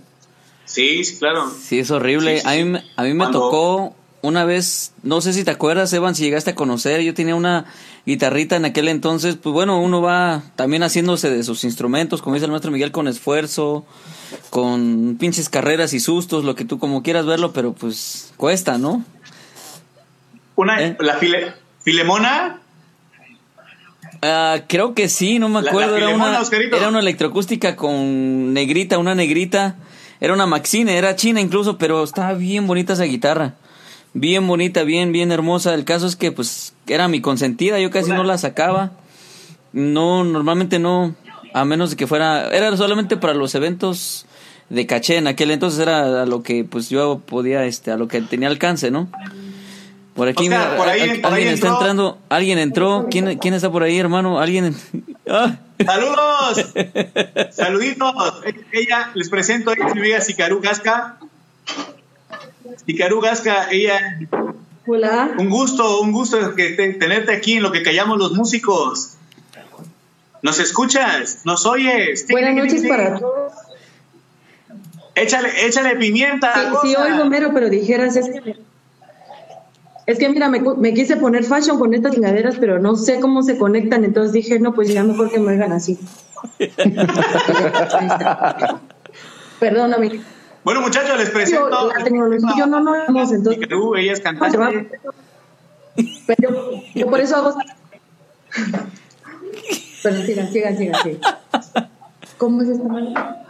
Sí, 0.65 1.05
sí, 1.05 1.19
claro. 1.19 1.51
Sí, 1.51 1.79
es 1.81 1.91
horrible. 1.91 2.37
Sí, 2.37 2.43
sí, 2.43 2.61
a, 2.61 2.65
mí, 2.65 2.79
a 2.97 3.03
mí 3.03 3.13
me 3.15 3.19
Cuando- 3.19 3.41
tocó 3.41 3.95
una 4.23 4.45
vez, 4.45 4.93
no 5.03 5.21
sé 5.21 5.33
si 5.33 5.43
te 5.45 5.51
acuerdas, 5.51 5.93
Evan, 5.93 6.15
si 6.15 6.23
llegaste 6.23 6.51
a 6.51 6.55
conocer, 6.55 7.01
yo 7.03 7.13
tenía 7.13 7.35
una 7.35 7.67
guitarrita 8.07 8.55
en 8.57 8.65
aquel 8.65 8.87
entonces, 8.89 9.35
pues 9.37 9.53
bueno, 9.53 9.81
uno 9.81 10.01
va 10.01 10.43
también 10.55 10.85
haciéndose 10.85 11.29
de 11.29 11.43
sus 11.43 11.65
instrumentos, 11.65 12.23
como 12.23 12.35
dice 12.35 12.45
el 12.47 12.53
maestro 12.53 12.71
Miguel, 12.71 12.93
con 12.93 13.09
esfuerzo, 13.09 13.85
con 14.51 15.17
pinches 15.19 15.49
carreras 15.49 15.93
y 15.93 15.99
sustos, 16.01 16.45
lo 16.45 16.55
que 16.55 16.65
tú 16.65 16.79
como 16.79 17.03
quieras 17.03 17.27
verlo, 17.27 17.53
pero 17.53 17.73
pues 17.73 18.33
cuesta, 18.37 18.79
¿no? 18.79 19.05
Una, 20.55 20.81
¿Eh? 20.83 20.97
la 21.01 21.15
file, 21.17 21.55
Filemona, 21.83 22.62
Ah, 24.23 24.61
creo 24.69 24.95
que 24.95 25.09
sí, 25.09 25.41
no 25.41 25.49
me 25.49 25.59
acuerdo. 25.59 25.99
la 25.99 26.07
era, 26.07 26.15
una, 26.15 26.41
era 26.77 26.89
una 26.89 27.01
electroacústica 27.01 27.75
con 27.75 28.53
negrita, 28.53 28.99
una 28.99 29.17
negrita. 29.17 29.77
Era 30.21 30.33
una 30.33 30.47
Maxine, 30.47 30.97
era 30.97 31.17
china 31.17 31.41
incluso, 31.41 31.77
pero 31.77 32.05
estaba 32.05 32.33
bien 32.35 32.69
bonita 32.69 32.93
esa 32.93 33.03
guitarra. 33.03 33.55
Bien 34.15 34.47
bonita, 34.47 34.85
bien, 34.85 35.11
bien 35.11 35.33
hermosa. 35.33 35.75
El 35.75 35.85
caso 35.85 36.07
es 36.07 36.15
que, 36.15 36.31
pues, 36.31 36.75
era 36.87 37.09
mi 37.09 37.21
consentida. 37.21 37.81
Yo 37.81 37.91
casi 37.91 38.11
no 38.11 38.23
la 38.23 38.39
sacaba. 38.39 38.93
No, 39.73 40.23
normalmente 40.23 40.79
no. 40.79 41.17
A 41.53 41.65
menos 41.65 41.91
de 41.91 41.97
que 41.97 42.07
fuera. 42.07 42.49
Era 42.51 42.77
solamente 42.77 43.17
para 43.17 43.35
los 43.35 43.57
eventos 43.57 44.27
de 44.69 44.87
caché. 44.87 45.17
En 45.17 45.27
aquel 45.27 45.51
entonces 45.51 45.81
era 45.81 46.23
a 46.23 46.27
lo 46.27 46.45
que, 46.45 46.63
pues, 46.63 46.89
yo 46.89 47.21
podía, 47.27 47.65
este, 47.65 47.91
a 47.91 47.97
lo 47.97 48.07
que 48.07 48.21
tenía 48.21 48.47
alcance, 48.47 48.93
¿no? 48.93 49.09
Por 50.15 50.29
aquí, 50.29 50.45
Oscar, 50.49 50.67
mira, 50.69 50.77
por 50.77 50.89
ahí- 50.89 51.01
a- 51.01 51.05
a- 51.05 51.07
por 51.07 51.25
ahí 51.25 51.33
alguien 51.35 51.55
está 51.55 51.67
entró. 51.69 51.79
entrando. 51.81 52.19
Alguien 52.29 52.59
entró. 52.59 53.07
¿Quién, 53.11 53.39
quién 53.39 53.55
está 53.55 53.71
por 53.73 53.83
ahí, 53.83 53.99
hermano? 53.99 54.39
Alguien. 54.41 54.77
¡Ah! 55.29 55.57
¡Saludos! 55.85 56.73
¡Saluditos! 57.53 58.15
Ella, 58.73 59.11
les 59.15 59.29
presento, 59.31 59.73
ella 59.73 59.87
es 59.89 59.95
mi 59.95 60.01
amiga 60.01 60.21
Sicaru 60.21 60.61
Gasca. 60.61 61.17
Sicaru 62.87 63.21
Gasca, 63.21 63.71
ella, 63.71 64.19
Hola. 64.87 65.31
un 65.39 65.49
gusto, 65.49 66.01
un 66.01 66.13
gusto 66.13 66.55
que 66.55 66.71
te- 66.71 66.93
tenerte 66.95 67.33
aquí 67.33 67.55
en 67.55 67.63
lo 67.63 67.73
que 67.73 67.83
callamos 67.83 68.19
los 68.19 68.33
músicos. 68.33 69.13
¿Nos 70.43 70.59
escuchas? 70.59 71.41
¿Nos 71.45 71.65
oyes? 71.67 72.27
Buenas 72.29 72.55
noches 72.55 72.83
para 72.87 73.19
todos. 73.19 73.53
Échale, 75.15 75.67
échale 75.67 75.97
pimienta. 75.97 76.53
Sí, 76.55 76.61
a 76.61 76.81
sí 76.83 76.97
oigo 76.97 77.25
mero, 77.27 77.51
pero 77.55 77.69
dijeras, 77.71 78.17
es 78.17 78.29
que, 78.29 78.57
es 80.13 80.19
que 80.19 80.29
mira, 80.29 80.49
me, 80.49 80.95
quise 80.95 81.17
poner 81.17 81.45
fashion 81.45 81.79
con 81.79 81.95
estas 81.95 82.13
chingaderas, 82.13 82.57
pero 82.59 82.79
no 82.79 82.97
sé 82.97 83.19
cómo 83.21 83.43
se 83.43 83.57
conectan, 83.57 84.05
entonces 84.05 84.33
dije, 84.33 84.59
no, 84.61 84.75
pues 84.75 84.93
ya 84.93 85.03
mejor 85.03 85.31
que 85.31 85.39
me 85.39 85.53
oigan 85.53 85.73
así. 85.73 85.99
Perdóname. 89.61 90.21
Bueno, 90.65 90.83
muchachos, 90.83 91.19
les 91.19 91.31
presento. 91.31 91.71
Yo, 91.71 91.89
la 91.89 92.05
tecnología, 92.05 92.51
yo 92.59 92.67
no 92.67 92.81
nos 92.81 93.07
vemos, 93.07 93.33
entonces. 93.33 93.63
Sicaru, 93.63 93.95
ella 93.97 94.13
es 94.13 94.21
¿cómo 94.21 94.51
se 94.51 94.57
va? 94.57 94.67
cantante. 94.67 95.01
Pero 96.27 96.51
yo, 96.51 96.83
yo 96.95 97.07
por 97.07 97.21
eso 97.21 97.37
hago 97.37 97.55
Pero 100.03 100.23
sigan, 100.23 100.53
sigan, 100.53 100.77
sigan, 100.77 101.03
sigan. 101.03 101.21
¿Cómo 102.39 102.63
es 102.63 102.69
esta 102.69 102.89
manera? 102.89 103.45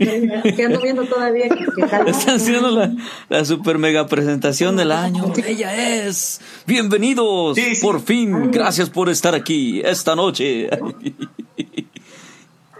Que 0.56 0.64
ando 0.64 0.80
viendo 0.80 1.04
todavía 1.04 1.48
que, 1.50 1.66
que 1.76 1.86
jala. 1.88 2.10
Están 2.10 2.36
haciendo 2.36 2.70
la, 2.70 2.90
la 3.28 3.44
super 3.44 3.76
mega 3.76 4.06
presentación 4.06 4.76
del 4.76 4.92
año. 4.92 5.30
Ella 5.46 6.06
es. 6.06 6.40
Bienvenidos. 6.66 7.54
Sí, 7.56 7.74
sí. 7.74 7.82
Por 7.82 8.00
fin. 8.00 8.50
Gracias 8.50 8.88
por 8.88 9.10
estar 9.10 9.34
aquí 9.34 9.82
esta 9.84 10.16
noche. 10.16 10.70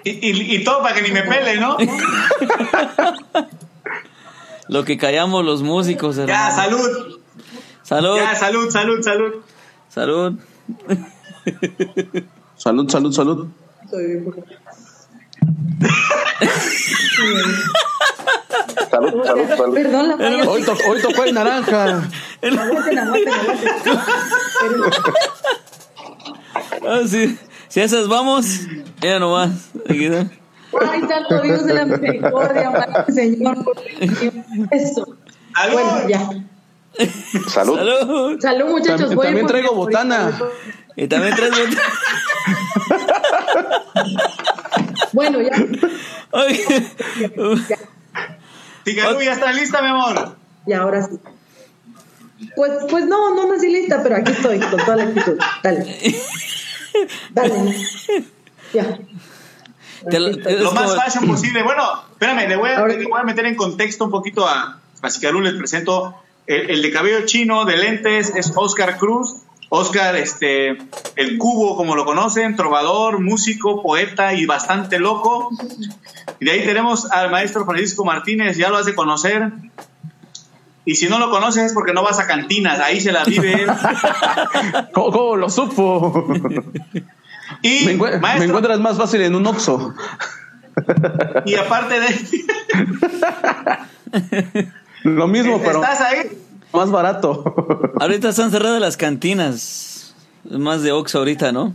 Y, 0.03 0.11
y, 0.11 0.57
y 0.57 0.65
todo 0.65 0.83
para 0.83 0.95
que 0.95 1.03
ni 1.03 1.11
me 1.11 1.23
pele, 1.23 1.59
¿no? 1.61 1.77
Lo 4.69 4.85
que 4.85 4.97
callamos 4.97 5.45
los 5.45 5.63
músicos, 5.63 6.17
Ya, 6.17 6.23
hermano. 6.23 6.55
salud. 6.55 7.19
Salud. 7.83 8.17
Ya, 8.17 8.35
salud, 8.37 8.71
salud, 8.71 9.03
salud. 9.03 9.33
Salud. 9.89 10.39
Salud, 12.57 12.89
salud, 12.89 13.13
salud. 13.13 13.49
Salud, 18.91 19.25
salud, 19.25 19.45
salud. 19.57 19.75
Perdón, 19.75 20.09
la 20.09 20.17
falla. 20.17 20.49
Hoy, 20.49 20.63
to- 20.63 20.77
hoy 20.89 21.01
tocó 21.01 21.25
el 21.25 21.35
naranja. 21.35 21.85
Aguanten, 22.43 22.99
aguanten, 22.99 22.99
aguanten. 22.99 23.33
Ah, 26.87 27.01
sí. 27.07 27.39
Si 27.69 27.81
a 27.81 27.85
esas 27.85 28.09
vamos, 28.09 28.47
ya 29.01 29.19
nomás. 29.19 29.51
Aquí 29.89 30.07
está. 30.07 30.27
Ay, 30.91 31.01
santo 31.09 31.41
Dios 31.43 31.65
de 31.67 31.75
la 31.75 31.85
misericordia, 31.85 32.69
amado 32.69 33.05
Señor. 33.13 33.65
por. 33.65 33.77
Eso. 34.71 35.17
Salud. 35.55 35.73
Bueno, 35.73 36.09
ya. 36.09 36.31
Salud. 37.49 37.77
Salud. 37.79 38.41
Salud, 38.41 38.67
muchachos. 38.71 39.09
También- 39.11 39.21
también 39.23 39.47
traigo 39.47 39.75
botana. 39.75 40.39
Y 40.97 41.07
también 41.09 41.35
tres 41.37 41.51
botellas. 41.51 41.83
Bueno, 45.13 45.41
ya. 45.41 45.51
Oye. 46.33 46.65
Ticarú, 48.85 49.21
ya 49.21 49.33
está 49.33 49.53
lista, 49.53 49.83
mi 49.83 49.89
amor. 49.89 50.37
Y 50.67 50.73
ahora 50.73 51.03
sí. 51.07 51.19
Pues, 52.57 52.73
pues 52.89 53.05
no, 53.07 53.35
no 53.35 53.47
nací 53.53 53.69
lista, 53.69 54.03
pero 54.03 54.17
aquí 54.17 54.33
estoy 54.33 54.59
con 54.61 54.79
toda 54.79 54.97
la 54.97 55.05
actitud. 55.05 55.39
Dale. 55.63 56.15
Dale. 57.31 57.77
Ya. 58.73 58.99
Te 60.09 60.19
lo- 60.19 60.73
más 60.73 60.97
fashion 60.97 61.27
posible. 61.27 61.63
Bueno, 61.63 61.83
espérame, 62.13 62.49
le 62.49 62.57
voy 62.57 62.71
a, 62.71 62.79
Ahora- 62.79 62.95
le 62.95 63.05
voy 63.07 63.21
a 63.21 63.25
meter 63.25 63.45
en 63.47 63.55
contexto 63.57 64.05
un 64.07 64.11
poquito 64.11 64.47
a, 64.49 64.81
a. 65.03 65.43
Les 65.43 65.55
presento 65.55 66.15
el, 66.47 66.71
el 66.71 66.83
de 66.83 66.91
cabello 66.91 67.27
chino, 67.27 67.65
de 67.67 67.77
lentes, 67.77 68.33
es 68.35 68.53
Oscar 68.55 68.97
Cruz. 68.97 69.37
Oscar, 69.71 70.17
este, 70.17 70.77
el 71.17 71.39
cubo, 71.39 71.77
como 71.77 71.97
lo 71.97 72.05
conocen, 72.05 72.57
trovador, 72.57 73.21
músico, 73.21 73.83
poeta 73.83 74.35
y 74.35 74.45
bastante 74.45 74.99
loco. 74.99 75.51
Y 76.41 76.45
de 76.45 76.51
ahí 76.51 76.65
tenemos 76.65 77.11
al 77.11 77.31
maestro 77.31 77.65
Francisco 77.65 78.05
Martínez, 78.05 78.57
ya 78.57 78.69
lo 78.69 78.77
has 78.77 78.87
de 78.87 78.95
conocer. 78.95 79.53
Y 80.85 80.97
si 80.97 81.09
no 81.09 81.19
lo 81.19 81.31
conoces 81.31 81.67
es 81.67 81.73
porque 81.73 81.93
no 81.93 82.03
vas 82.03 82.19
a 82.19 82.27
cantinas, 82.27 82.81
ahí 82.81 83.01
se 83.01 83.13
la 83.13 83.25
vive 83.25 83.63
él. 83.63 83.71
¿Cómo, 84.93 85.37
lo 85.37 85.49
supo? 85.49 86.27
Y, 87.63 87.87
Me, 87.87 88.45
encuentras 88.45 88.81
más 88.81 88.99
fácil 88.99 89.23
en 89.23 89.37
un 89.37 89.47
Oxxo. 89.47 89.95
y 91.47 91.55
aparte 91.55 92.01
de 92.01 92.09
Lo 95.05 95.29
mismo, 95.29 95.61
pero 95.65 95.83
¿estás 95.83 96.01
ahí? 96.01 96.50
Más 96.73 96.91
barato. 96.91 97.45
Ahorita 98.01 98.31
están 98.31 98.51
cerradas 98.51 98.81
las 98.81 98.97
cantinas. 98.97 100.15
Es 100.51 100.59
más 100.59 100.83
de 100.83 100.93
Ox 100.93 101.15
ahorita, 101.15 101.53
¿no? 101.53 101.75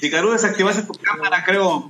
Sicarú, 0.00 0.30
desactivaste 0.32 0.82
tu 0.82 0.92
cámara, 0.94 1.42
creo. 1.44 1.88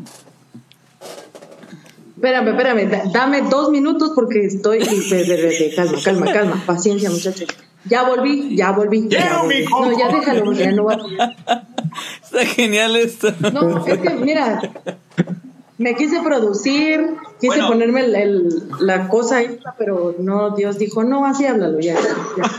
Espérame, 2.17 2.49
espérame. 2.49 2.89
da- 2.91 3.03
Dame 3.13 3.43
dos 3.43 3.71
minutos 3.71 4.13
porque 4.15 4.47
estoy. 4.47 4.79
y- 4.83 5.11
de- 5.11 5.25
de- 5.25 5.37
de- 5.37 5.73
Calma, 5.77 5.99
calma, 6.03 6.33
calma. 6.33 6.63
Paciencia, 6.65 7.11
muchachos. 7.11 7.47
Ya 7.85 8.03
volví, 8.05 8.57
ya 8.57 8.73
volví. 8.73 9.07
Ya 9.09 9.43
volví. 9.43 9.65
No, 9.65 9.99
ya 9.99 10.09
déjalo, 10.09 10.53
ya 10.53 10.73
no 10.73 10.85
va. 10.85 10.97
Está 12.25 12.45
genial 12.47 12.97
esto. 12.97 13.33
No, 13.53 13.87
es 13.87 13.99
que 13.99 14.11
mira, 14.11 14.61
me 15.79 15.95
quise 15.95 16.21
producir, 16.23 17.07
quise 17.41 17.47
Bueno. 17.49 17.69
ponerme 17.69 18.01
el- 18.07 18.15
el- 18.17 18.63
la 18.81 19.09
cosa 19.09 19.37
ahí, 19.39 19.59
pero 19.79 20.15
no, 20.19 20.51
Dios 20.57 20.79
dijo, 20.79 21.05
no, 21.05 21.27
así 21.27 21.45
háblalo, 21.47 21.81
ya. 21.81 21.95
ya. 21.95 22.45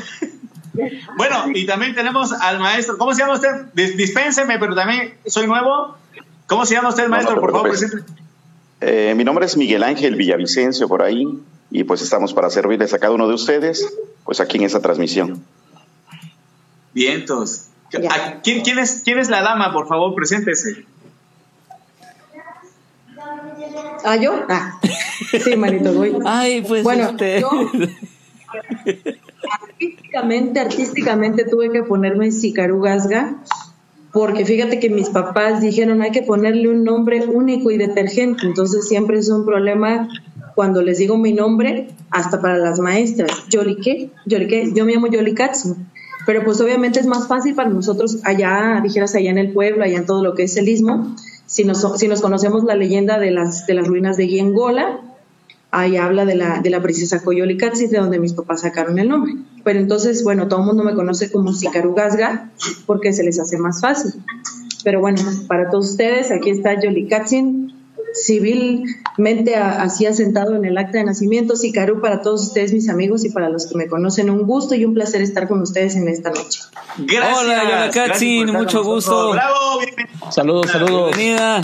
Bueno, 1.17 1.45
y 1.55 1.65
también 1.65 1.95
tenemos 1.95 2.31
al 2.31 2.59
maestro. 2.59 2.99
¿Cómo 2.99 3.11
se 3.11 3.21
llama 3.21 3.33
usted? 3.33 3.49
Dis- 3.73 3.95
dispénseme, 3.95 4.59
pero 4.59 4.75
también 4.75 5.15
soy 5.25 5.47
nuevo. 5.47 5.95
¿Cómo 6.45 6.67
se 6.67 6.75
llama 6.75 6.89
usted, 6.89 7.07
maestro? 7.07 7.33
no 7.35 7.41
Por 7.41 7.51
favor, 7.51 7.69
presente. 7.69 8.03
Eh, 8.81 9.13
mi 9.17 9.23
nombre 9.23 9.47
es 9.47 9.57
Miguel 9.57 9.81
Ángel 9.81 10.15
Villavicencio 10.15 10.87
por 10.87 11.01
ahí 11.01 11.25
y 11.71 11.83
pues 11.83 12.03
estamos 12.03 12.31
para 12.35 12.51
servirles 12.51 12.93
a 12.93 12.99
cada 12.99 13.11
uno 13.11 13.27
de 13.27 13.33
ustedes 13.33 13.91
pues 14.23 14.39
aquí 14.39 14.57
en 14.57 14.65
esta 14.65 14.79
transmisión. 14.79 15.43
Vientos. 16.93 17.63
Ya. 17.91 18.11
¿A 18.13 18.41
¿Quién, 18.41 18.61
quién, 18.61 18.79
es, 18.79 19.01
¿Quién 19.03 19.17
es 19.17 19.29
la 19.29 19.41
dama? 19.41 19.71
Por 19.73 19.87
favor, 19.87 20.13
preséntese. 20.13 20.85
¿Ah, 24.09 24.15
yo? 24.15 24.31
Ah, 24.47 24.79
sí, 25.43 25.55
manito, 25.57 25.91
voy. 25.93 26.15
Ay, 26.25 26.61
pues 26.65 26.81
Bueno, 26.83 27.09
este. 27.09 27.41
yo- 27.41 27.49
Artísticamente, 29.61 30.59
artísticamente 30.59 31.43
tuve 31.45 31.69
que 31.71 31.83
ponerme 31.83 32.31
Sicaru 32.31 32.79
Gasga, 32.81 33.35
porque 34.13 34.45
fíjate 34.45 34.79
que 34.79 34.89
mis 34.89 35.09
papás 35.09 35.61
dijeron 35.61 36.01
hay 36.01 36.11
que 36.11 36.21
ponerle 36.21 36.69
un 36.69 36.83
nombre 36.83 37.25
único 37.25 37.69
y 37.69 37.77
detergente, 37.77 38.45
entonces 38.47 38.87
siempre 38.87 39.19
es 39.19 39.29
un 39.29 39.45
problema 39.45 40.07
cuando 40.55 40.81
les 40.81 40.97
digo 40.97 41.17
mi 41.17 41.33
nombre, 41.33 41.89
hasta 42.09 42.41
para 42.41 42.57
las 42.57 42.79
maestras. 42.79 43.31
¿Yoli 43.49 43.75
qué? 43.77 44.09
¿Yoli 44.25 44.47
qué? 44.47 44.71
Yo 44.73 44.85
me 44.85 44.93
llamo 44.93 45.07
Yoli 45.07 45.33
Katsu, 45.35 45.75
pero 46.25 46.43
pues 46.43 46.59
obviamente 46.61 46.99
es 46.99 47.05
más 47.05 47.27
fácil 47.27 47.53
para 47.53 47.69
nosotros 47.69 48.19
allá, 48.23 48.79
dijeras 48.81 49.13
allá 49.15 49.29
en 49.29 49.37
el 49.37 49.51
pueblo, 49.51 49.83
allá 49.83 49.97
en 49.97 50.05
todo 50.05 50.23
lo 50.23 50.33
que 50.33 50.43
es 50.43 50.57
el 50.57 50.67
istmo, 50.69 51.13
si 51.47 51.63
nos, 51.63 51.97
si 51.97 52.07
nos 52.07 52.21
conocemos 52.21 52.63
la 52.65 52.75
leyenda 52.75 53.17
de 53.17 53.31
las, 53.31 53.65
de 53.65 53.73
las 53.73 53.87
ruinas 53.87 54.17
de 54.17 54.27
Giengola, 54.27 54.99
ahí 55.71 55.97
habla 55.97 56.25
de 56.25 56.35
la, 56.35 56.59
de 56.59 56.69
la 56.69 56.81
princesa 56.81 57.23
Coyoli 57.23 57.57
Katsis, 57.57 57.89
de 57.89 57.97
donde 57.97 58.19
mis 58.19 58.33
papás 58.33 58.61
sacaron 58.61 58.99
el 58.99 59.09
nombre. 59.09 59.33
Pero 59.63 59.79
entonces, 59.79 60.23
bueno, 60.23 60.47
todo 60.47 60.59
el 60.59 60.65
mundo 60.65 60.83
me 60.83 60.93
conoce 60.93 61.31
como 61.31 61.53
Sikaru 61.53 61.95
Gasga 61.95 62.51
porque 62.85 63.13
se 63.13 63.23
les 63.23 63.39
hace 63.39 63.57
más 63.57 63.81
fácil. 63.81 64.13
Pero 64.83 64.99
bueno, 64.99 65.21
para 65.47 65.69
todos 65.69 65.91
ustedes, 65.91 66.31
aquí 66.31 66.49
está 66.49 66.79
Yoli 66.79 67.07
Katsin, 67.07 67.66
civilmente 68.13 69.55
así 69.55 70.05
asentado 70.05 70.55
en 70.55 70.65
el 70.65 70.77
acta 70.77 70.97
de 70.99 71.03
nacimiento. 71.05 71.55
Sikaru 71.55 72.01
para 72.01 72.21
todos 72.21 72.43
ustedes, 72.43 72.73
mis 72.73 72.89
amigos, 72.89 73.25
y 73.25 73.29
para 73.29 73.49
los 73.49 73.67
que 73.67 73.75
me 73.77 73.87
conocen, 73.87 74.29
un 74.29 74.43
gusto 74.43 74.75
y 74.75 74.85
un 74.85 74.93
placer 74.93 75.21
estar 75.21 75.47
con 75.47 75.61
ustedes 75.61 75.95
en 75.95 76.07
esta 76.07 76.29
noche. 76.29 76.61
Gracias. 76.97 77.37
Hola, 77.39 77.89
Katzin, 77.93 78.51
mucho 78.51 78.83
gusto. 78.83 79.31
Bravo, 79.31 79.79
bienvenido. 79.79 80.31
Saludos, 80.31 80.71
saludos. 80.71 81.15
Bienvenida. 81.15 81.61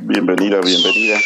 Bienvenida, 0.00 0.60
bienvenida. 0.60 1.16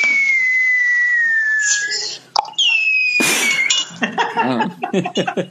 Ah, 4.37 4.68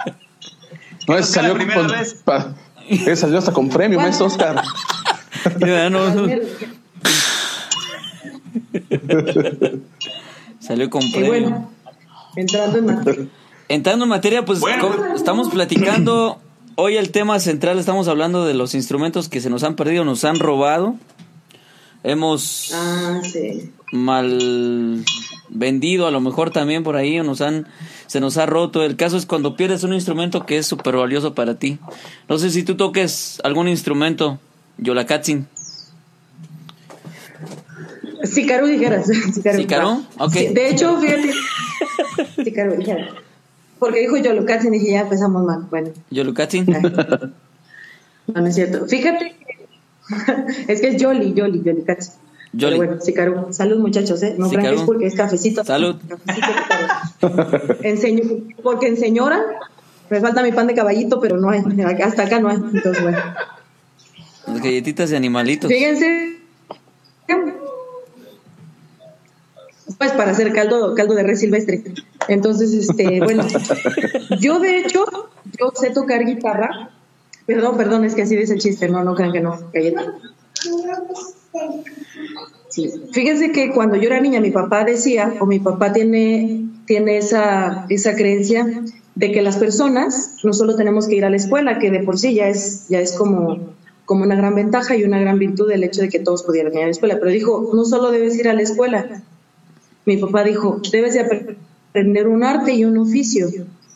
No, 1.07 1.15
la 1.15 1.23
salió, 1.23 1.53
primera 1.53 1.79
con- 1.79 1.87
vez. 1.87 2.15
pa- 2.25 2.53
salió 3.15 3.37
hasta 3.37 3.53
con 3.53 3.69
premio, 3.69 3.97
maestro 3.97 4.25
Oscar. 4.25 4.61
ya 5.59 5.89
no, 5.89 5.99
salió 10.59 10.89
con 10.89 11.01
Y 11.03 11.11
premio. 11.11 11.29
bueno, 11.29 11.69
entrando 12.35 12.77
en 12.79 12.85
materia. 12.85 13.25
Entrando 13.69 14.05
en 14.05 14.09
materia, 14.09 14.45
pues 14.45 14.59
Bueno. 14.59 15.13
estamos 15.15 15.49
platicando. 15.49 16.39
Hoy 16.75 16.95
el 16.95 17.09
tema 17.11 17.39
central, 17.39 17.79
estamos 17.79 18.07
hablando 18.07 18.45
de 18.45 18.53
los 18.53 18.75
instrumentos 18.75 19.29
que 19.29 19.41
se 19.41 19.49
nos 19.49 19.63
han 19.63 19.75
perdido, 19.75 20.05
nos 20.05 20.23
han 20.25 20.39
robado. 20.39 20.95
Hemos 22.03 22.71
Ah, 22.73 23.19
sí. 23.23 23.71
mal 23.91 25.03
vendido 25.49 26.07
a 26.07 26.11
lo 26.11 26.21
mejor 26.21 26.51
también 26.51 26.83
por 26.83 26.95
ahí 26.95 27.19
o 27.19 27.23
nos 27.23 27.41
han 27.41 27.67
se 28.05 28.19
nos 28.19 28.37
ha 28.37 28.45
roto 28.45 28.83
el 28.83 28.95
caso 28.97 29.17
es 29.17 29.25
cuando 29.25 29.55
pierdes 29.55 29.83
un 29.83 29.93
instrumento 29.93 30.45
que 30.45 30.57
es 30.57 30.65
súper 30.67 30.95
valioso 30.97 31.33
para 31.33 31.55
ti 31.57 31.79
no 32.27 32.37
sé 32.37 32.49
si 32.51 32.63
tú 32.63 32.75
toques 32.75 33.39
algún 33.45 33.67
instrumento 33.69 34.39
Yolakatzin 34.77 35.47
Sicaru 38.31 38.67
dijeras. 38.67 39.07
Sicaru, 39.33 39.57
¿Sicaru? 39.57 40.03
Ok. 40.19 40.33
Sí, 40.33 40.47
de 40.47 40.69
hecho, 40.69 40.99
fíjate. 40.99 41.33
Sicaru 42.43 42.75
dijeras. 42.77 43.09
Porque 43.79 43.99
dijo 43.99 44.17
yo 44.17 44.33
lo 44.33 44.45
casi 44.45 44.67
y 44.67 44.71
dije, 44.71 44.91
ya 44.91 45.01
empezamos 45.01 45.43
mal. 45.43 45.67
Bueno, 45.69 45.89
Yolakatzin 46.09 46.73
ay. 46.73 46.81
no, 48.27 48.41
no 48.41 48.47
es 48.47 48.55
cierto. 48.55 48.87
Fíjate 48.87 49.35
que 49.45 49.67
es 50.73 50.81
que 50.81 50.87
es 50.89 50.97
Yoli, 50.97 51.33
Yoli, 51.33 51.61
Katsu. 51.85 52.11
Yoli. 52.53 52.77
Pero 52.77 52.87
bueno, 52.87 53.01
Sicaru. 53.01 53.53
Salud, 53.53 53.77
muchachos, 53.79 54.23
¿eh? 54.23 54.35
No 54.37 54.49
crean 54.49 54.75
que 54.75 54.75
es 54.75 54.81
porque 54.81 55.05
es 55.05 55.15
cafecito. 55.15 55.63
Salud. 55.63 55.97
Cafecito. 56.07 57.77
Enseño, 57.83 58.23
porque 58.63 58.87
en 58.87 58.97
señora 58.97 59.43
me 60.09 60.21
falta 60.21 60.41
mi 60.41 60.51
pan 60.51 60.67
de 60.67 60.73
caballito, 60.73 61.19
pero 61.19 61.37
no 61.37 61.49
hay. 61.49 61.61
Hasta 62.03 62.23
acá 62.23 62.39
no 62.39 62.49
hay. 62.49 62.57
Entonces, 62.57 63.03
bueno. 63.03 63.19
Las 64.47 64.61
galletitas 64.61 65.09
de 65.09 65.17
animalitos. 65.17 65.69
Fíjense. 65.69 66.37
Pues 69.97 70.11
para 70.11 70.31
hacer 70.31 70.51
caldo, 70.51 70.93
caldo 70.95 71.15
de 71.15 71.23
res 71.23 71.39
silvestre. 71.39 71.83
Entonces, 72.27 72.73
este, 72.73 73.19
bueno, 73.21 73.45
yo 74.39 74.59
de 74.59 74.79
hecho, 74.79 75.05
yo 75.57 75.71
sé 75.75 75.91
tocar 75.91 76.25
guitarra. 76.25 76.91
Perdón, 77.45 77.77
perdón, 77.77 78.03
es 78.03 78.13
que 78.13 78.23
así 78.23 78.35
dice 78.35 78.53
el 78.53 78.59
chiste, 78.59 78.89
no, 78.89 79.03
no 79.03 79.15
crean 79.15 79.31
que 79.31 79.39
no, 79.39 79.57
galleta. 79.73 80.13
Sí. 82.67 82.91
Fíjense 83.13 83.53
que 83.53 83.71
cuando 83.71 83.95
yo 83.95 84.07
era 84.07 84.19
niña, 84.19 84.41
mi 84.41 84.51
papá 84.51 84.83
decía, 84.83 85.33
o 85.39 85.45
mi 85.45 85.59
papá 85.59 85.93
tiene, 85.93 86.65
tiene 86.85 87.17
esa, 87.17 87.85
esa 87.89 88.15
creencia 88.15 88.83
de 89.15 89.31
que 89.31 89.41
las 89.41 89.57
personas 89.57 90.35
no 90.43 90.51
solo 90.51 90.75
tenemos 90.75 91.07
que 91.07 91.15
ir 91.15 91.25
a 91.25 91.29
la 91.29 91.37
escuela, 91.37 91.79
que 91.79 91.89
de 91.89 92.03
por 92.03 92.19
sí 92.19 92.35
ya 92.35 92.49
es, 92.49 92.87
ya 92.89 92.99
es 92.99 93.13
como, 93.13 93.73
como 94.05 94.23
una 94.23 94.35
gran 94.35 94.53
ventaja 94.53 94.95
y 94.95 95.05
una 95.05 95.19
gran 95.19 95.39
virtud 95.39 95.71
el 95.71 95.83
hecho 95.83 96.01
de 96.01 96.09
que 96.09 96.19
todos 96.19 96.43
pudieran 96.43 96.73
ir 96.73 96.81
a 96.81 96.85
la 96.85 96.91
escuela, 96.91 97.17
pero 97.17 97.31
dijo, 97.31 97.71
no 97.73 97.85
solo 97.85 98.11
debes 98.11 98.37
ir 98.37 98.49
a 98.49 98.53
la 98.53 98.61
escuela, 98.61 99.23
mi 100.07 100.15
papá 100.15 100.43
dijo, 100.43 100.81
debes 100.89 101.13
de 101.13 101.19
aprender 101.91 102.27
un 102.27 102.43
arte 102.43 102.73
y 102.73 102.85
un 102.85 102.97
oficio. 102.97 103.47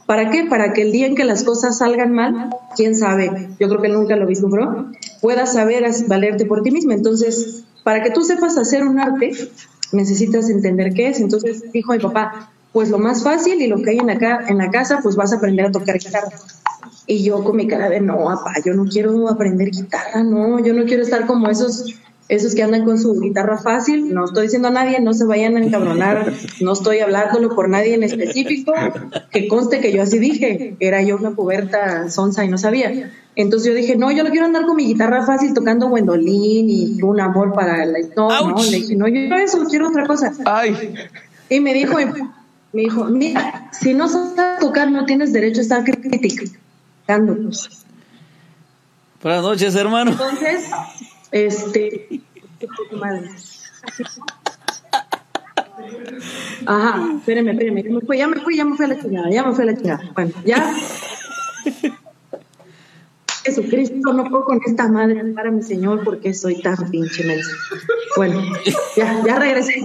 ¿Para 0.06 0.30
qué? 0.30 0.44
Para 0.44 0.74
que 0.74 0.82
el 0.82 0.92
día 0.92 1.08
en 1.08 1.16
que 1.16 1.24
las 1.24 1.44
cosas 1.44 1.78
salgan 1.78 2.12
mal, 2.12 2.50
quién 2.76 2.96
sabe, 2.96 3.50
yo 3.60 3.70
creo 3.70 3.82
que 3.82 3.88
nunca 3.88 4.18
lo 4.18 4.28
vislumbró, 4.28 4.92
puedas 5.22 5.54
saber 5.54 5.86
valerte 6.08 6.46
por 6.46 6.64
ti 6.64 6.72
mismo. 6.72 6.92
Entonces, 6.92 7.64
para 7.86 8.04
que 8.04 8.12
tú 8.12 8.24
sepas 8.24 8.58
hacer 8.58 8.84
un 8.84 9.00
arte, 9.00 9.32
necesitas 9.94 10.50
entender 10.50 10.94
qué 10.94 11.08
es. 11.08 11.22
Entonces 11.22 11.72
dijo 11.72 11.94
mi 11.94 12.00
papá, 12.00 12.52
pues 12.74 12.90
lo 12.90 13.00
más 13.00 13.24
fácil 13.24 13.62
y 13.62 13.68
lo 13.68 13.82
que 13.82 13.92
hay 13.92 14.00
en, 14.00 14.10
acá, 14.10 14.46
en 14.50 14.58
la 14.58 14.70
casa, 14.70 15.00
pues 15.02 15.16
vas 15.16 15.32
a 15.32 15.38
aprender 15.38 15.68
a 15.68 15.72
tocar 15.72 15.98
guitarra. 15.98 16.28
Y 17.08 17.24
yo 17.24 17.42
con 17.42 17.56
mi 17.56 17.68
cara 17.68 17.90
de, 17.90 18.02
no, 18.02 18.18
papá, 18.18 18.56
yo 18.66 18.74
no 18.74 18.84
quiero 18.84 19.30
aprender 19.30 19.70
guitarra, 19.72 20.24
no, 20.24 20.60
yo 20.60 20.74
no 20.74 20.84
quiero 20.84 21.04
estar 21.04 21.26
como 21.26 21.50
esos 21.50 21.96
esos 22.32 22.56
que 22.56 22.64
andan 22.64 22.86
con 22.86 22.98
su 22.98 23.20
guitarra 23.20 23.58
fácil, 23.58 24.14
no 24.14 24.24
estoy 24.24 24.44
diciendo 24.44 24.70
a 24.70 24.72
nadie, 24.72 25.02
no 25.02 25.14
se 25.14 25.26
vayan 25.26 25.58
a 25.58 25.60
encabronar, 25.60 26.32
no 26.62 26.72
estoy 26.72 27.00
hablándolo 27.00 27.54
por 27.54 27.68
nadie 27.68 27.94
en 27.94 28.04
específico, 28.04 28.72
que 29.30 29.50
conste 29.50 29.82
que 29.82 29.92
yo 29.92 30.02
así 30.02 30.18
dije, 30.18 30.78
era 30.80 31.02
yo 31.02 31.18
una 31.18 31.32
puberta 31.32 32.10
sonsa 32.10 32.46
y 32.46 32.48
no 32.48 32.58
sabía. 32.58 33.12
Entonces 33.36 33.68
yo 33.68 33.76
dije, 33.76 33.98
no, 33.98 34.14
yo 34.14 34.24
no 34.24 34.30
quiero 34.30 34.46
andar 34.46 34.66
con 34.66 34.78
mi 34.78 34.86
guitarra 34.86 35.26
fácil 35.26 35.54
tocando 35.54 35.88
Wendolin 35.88 36.70
y 36.70 37.02
un 37.02 37.20
amor 37.20 37.54
para 37.54 37.86
la... 37.86 38.00
No, 38.16 38.48
no, 38.48 38.64
le 38.64 38.78
dije, 38.78 38.96
no, 38.96 39.10
yo 39.10 39.14
quiero 39.14 39.36
eso, 39.36 39.66
quiero 39.70 39.90
otra 39.90 40.08
cosa. 40.08 40.32
Ay. 40.46 40.94
Y 41.50 41.60
me 41.60 41.74
dijo, 41.74 41.98
me 42.72 42.82
dijo, 42.82 43.04
mira, 43.06 43.70
si 43.74 43.94
no 43.94 44.08
sabes 44.08 44.58
tocar 44.62 44.90
no 44.90 45.04
tienes 45.04 45.34
derecho 45.34 45.60
a 45.60 45.64
estar 45.64 45.84
criticando. 45.84 47.36
Buenas 49.22 49.44
noches, 49.44 49.76
hermano. 49.76 50.12
Entonces, 50.12 50.70
este. 51.32 52.22
Ajá, 56.66 57.14
espéreme, 57.18 57.52
espéreme. 57.52 57.84
Ya 57.84 57.90
me 57.90 58.02
fui, 58.02 58.18
ya 58.18 58.28
me 58.28 58.40
fui, 58.42 58.58
ya 58.58 58.66
me 58.66 58.76
fui 58.76 58.86
a 58.86 58.90
la 58.90 59.00
chingada, 59.00 59.30
ya 59.30 59.44
me 59.44 59.54
fui 59.54 59.64
a 59.64 59.66
la 59.66 59.76
chingada. 59.76 60.12
Bueno, 60.14 60.32
ya. 60.46 60.74
Jesucristo, 63.44 64.14
no 64.14 64.24
puedo 64.26 64.46
con 64.46 64.60
esta 64.66 64.88
madre, 64.88 65.24
mi 65.24 65.64
Señor, 65.64 66.04
porque 66.04 66.34
soy 66.34 66.62
tan 66.62 66.78
pinche 66.92 67.26
mensa. 67.26 67.52
Bueno, 68.16 68.42
ya, 68.96 69.24
ya 69.26 69.40
regresé. 69.40 69.82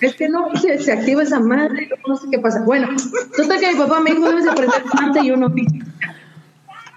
Es 0.00 0.14
que 0.14 0.28
no, 0.28 0.50
se, 0.56 0.92
activa 0.92 1.22
esa 1.22 1.40
madre, 1.40 1.88
no 2.06 2.16
sé 2.16 2.28
qué 2.30 2.38
pasa. 2.38 2.62
Bueno, 2.62 2.88
total 3.36 3.58
que 3.58 3.72
mi 3.72 3.78
papá 3.78 4.00
me 4.00 4.12
dijo, 4.12 4.28
debes 4.28 4.46
aprender 4.46 4.82
un 4.84 5.24
y 5.24 5.30
uno 5.30 5.52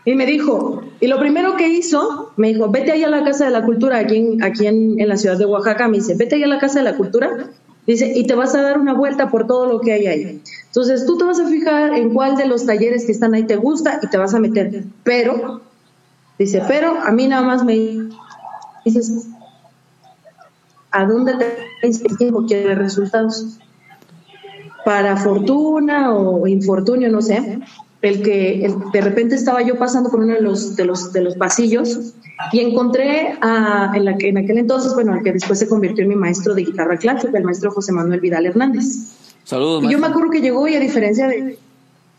y 0.03 0.15
me 0.15 0.25
dijo, 0.25 0.81
y 0.99 1.07
lo 1.07 1.19
primero 1.19 1.55
que 1.55 1.67
hizo, 1.67 2.31
me 2.35 2.49
dijo, 2.49 2.69
vete 2.69 2.91
ahí 2.91 3.03
a 3.03 3.09
la 3.09 3.23
Casa 3.23 3.45
de 3.45 3.51
la 3.51 3.63
Cultura, 3.63 3.99
aquí 3.99 4.17
en, 4.17 4.43
aquí 4.43 4.65
en, 4.65 5.07
la 5.07 5.15
ciudad 5.15 5.37
de 5.37 5.45
Oaxaca, 5.45 5.87
me 5.87 5.97
dice, 5.97 6.15
vete 6.15 6.35
ahí 6.35 6.43
a 6.43 6.47
la 6.47 6.57
Casa 6.57 6.79
de 6.79 6.85
la 6.85 6.97
Cultura, 6.97 7.49
dice, 7.85 8.11
y 8.15 8.25
te 8.25 8.33
vas 8.33 8.55
a 8.55 8.63
dar 8.63 8.79
una 8.79 8.93
vuelta 8.93 9.29
por 9.29 9.45
todo 9.45 9.67
lo 9.67 9.79
que 9.79 9.93
hay 9.93 10.07
ahí. 10.07 10.41
Entonces 10.65 11.05
tú 11.05 11.17
te 11.17 11.23
vas 11.23 11.39
a 11.39 11.47
fijar 11.47 11.93
en 11.93 12.13
cuál 12.13 12.35
de 12.35 12.47
los 12.47 12.65
talleres 12.65 13.05
que 13.05 13.11
están 13.11 13.35
ahí 13.35 13.43
te 13.43 13.57
gusta 13.57 13.99
y 14.01 14.07
te 14.07 14.17
vas 14.17 14.33
a 14.33 14.39
meter. 14.39 14.85
Pero, 15.03 15.61
dice, 16.39 16.63
pero 16.67 16.97
a 16.99 17.11
mí 17.11 17.27
nada 17.27 17.43
más 17.43 17.63
me 17.63 18.09
dices, 18.83 19.27
¿a 20.89 21.05
dónde 21.05 21.35
te 21.35 22.15
tiempo 22.15 22.45
quieres 22.47 22.75
resultados? 22.75 23.59
Para 24.83 25.15
fortuna 25.15 26.11
o 26.11 26.47
infortunio, 26.47 27.11
no 27.11 27.21
sé 27.21 27.59
el 28.01 28.23
que 28.23 28.73
de 28.93 29.01
repente 29.01 29.35
estaba 29.35 29.61
yo 29.61 29.77
pasando 29.77 30.09
por 30.09 30.21
uno 30.21 30.33
de 30.33 30.41
los, 30.41 30.75
de 30.75 30.85
los, 30.85 31.13
de 31.13 31.21
los 31.21 31.35
pasillos 31.35 32.13
y 32.51 32.59
encontré 32.59 33.37
a, 33.41 33.91
en, 33.95 34.05
la 34.05 34.15
en 34.19 34.37
aquel 34.37 34.57
entonces, 34.57 34.93
bueno, 34.95 35.15
el 35.15 35.23
que 35.23 35.33
después 35.33 35.59
se 35.59 35.67
convirtió 35.67 36.03
en 36.03 36.09
mi 36.09 36.15
maestro 36.15 36.55
de 36.55 36.63
guitarra 36.63 36.97
clásica, 36.97 37.37
el 37.37 37.43
maestro 37.43 37.71
José 37.71 37.91
Manuel 37.91 38.19
Vidal 38.19 38.47
Hernández. 38.47 38.85
Saludos. 39.43 39.83
Y 39.83 39.91
yo 39.91 39.99
me 39.99 40.07
acuerdo 40.07 40.31
que 40.31 40.41
llegó 40.41 40.67
y 40.67 40.75
a 40.75 40.79
diferencia 40.79 41.27
de... 41.27 41.57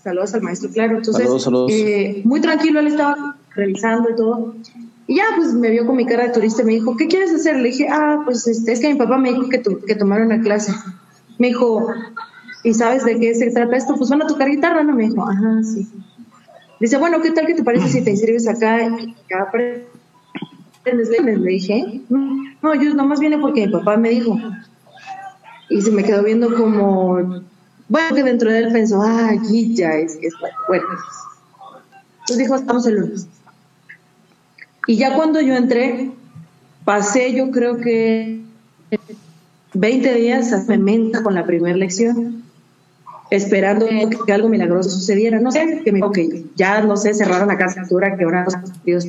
Saludos 0.02 0.34
al 0.34 0.42
maestro, 0.42 0.68
claro. 0.70 0.96
Entonces, 0.96 1.28
Eh, 1.68 2.22
muy 2.24 2.40
tranquilo, 2.40 2.80
él 2.80 2.88
estaba 2.88 3.36
revisando 3.54 4.10
y 4.10 4.16
todo. 4.16 4.54
Y 5.06 5.16
ya, 5.16 5.24
pues 5.36 5.52
me 5.52 5.70
vio 5.70 5.86
con 5.86 5.96
mi 5.96 6.06
cara 6.06 6.24
de 6.26 6.32
turista 6.32 6.62
y 6.62 6.64
me 6.64 6.72
dijo, 6.72 6.96
¿qué 6.96 7.06
quieres 7.06 7.32
hacer? 7.32 7.56
Le 7.56 7.68
dije, 7.68 7.88
ah, 7.88 8.22
pues 8.24 8.46
este, 8.46 8.72
es 8.72 8.80
que 8.80 8.92
mi 8.92 8.98
papá 8.98 9.18
me 9.18 9.30
dijo 9.32 9.48
que, 9.48 9.62
que 9.86 9.94
tomara 9.94 10.24
una 10.24 10.40
clase. 10.40 10.72
Me 11.38 11.48
dijo, 11.48 11.88
¿y 12.62 12.74
sabes 12.74 13.04
de 13.04 13.18
qué 13.18 13.34
se 13.34 13.50
trata 13.50 13.76
esto? 13.76 13.94
Pues 13.96 14.10
van 14.10 14.22
a 14.22 14.26
tocar 14.26 14.48
guitarra, 14.48 14.82
¿no? 14.82 14.94
Me 14.94 15.08
dijo, 15.08 15.28
ajá, 15.28 15.62
sí. 15.62 15.88
Dice, 16.80 16.96
bueno, 16.96 17.20
¿qué 17.20 17.30
tal 17.30 17.46
que 17.46 17.54
te 17.54 17.62
parece 17.62 17.88
si 17.88 18.02
te 18.02 18.10
inscribes 18.10 18.48
acá 18.48 18.82
y? 18.82 19.14
Le 20.84 21.50
dije, 21.50 22.02
no, 22.08 22.74
yo 22.74 22.94
nomás 22.94 23.20
viene 23.20 23.38
porque 23.38 23.66
mi 23.66 23.72
papá 23.72 23.96
me 23.96 24.10
dijo. 24.10 24.36
Y 25.70 25.80
se 25.80 25.92
me 25.92 26.02
quedó 26.02 26.24
viendo 26.24 26.54
como, 26.54 27.44
bueno, 27.88 28.14
que 28.14 28.22
dentro 28.24 28.50
de 28.50 28.58
él 28.58 28.72
pensó, 28.72 29.00
ah, 29.00 29.32
ya 29.50 29.94
es 29.94 30.16
que 30.16 30.26
es 30.26 30.34
bueno. 30.66 30.84
Entonces 32.20 32.38
dijo, 32.38 32.56
estamos 32.56 32.86
el 32.86 32.96
lunes. 32.96 33.28
Y 34.86 34.96
ya 34.96 35.14
cuando 35.14 35.40
yo 35.40 35.54
entré, 35.54 36.10
pasé 36.84 37.32
yo 37.32 37.50
creo 37.52 37.78
que 37.78 38.40
20 39.74 40.14
días 40.14 40.52
a 40.52 40.76
menta 40.76 41.22
con 41.22 41.34
la 41.34 41.46
primera 41.46 41.76
lección 41.76 42.41
esperando 43.36 43.86
que 44.26 44.32
algo 44.32 44.48
milagroso 44.48 44.90
sucediera. 44.90 45.40
No 45.40 45.50
sé, 45.50 45.80
que 45.84 45.92
me 45.92 46.02
ok, 46.02 46.18
ya 46.54 46.82
no 46.82 46.96
sé, 46.96 47.14
cerraron 47.14 47.48
la 47.48 47.56
casa, 47.56 47.82
que 47.88 48.24
ahora 48.24 48.46
Dios, 48.84 49.08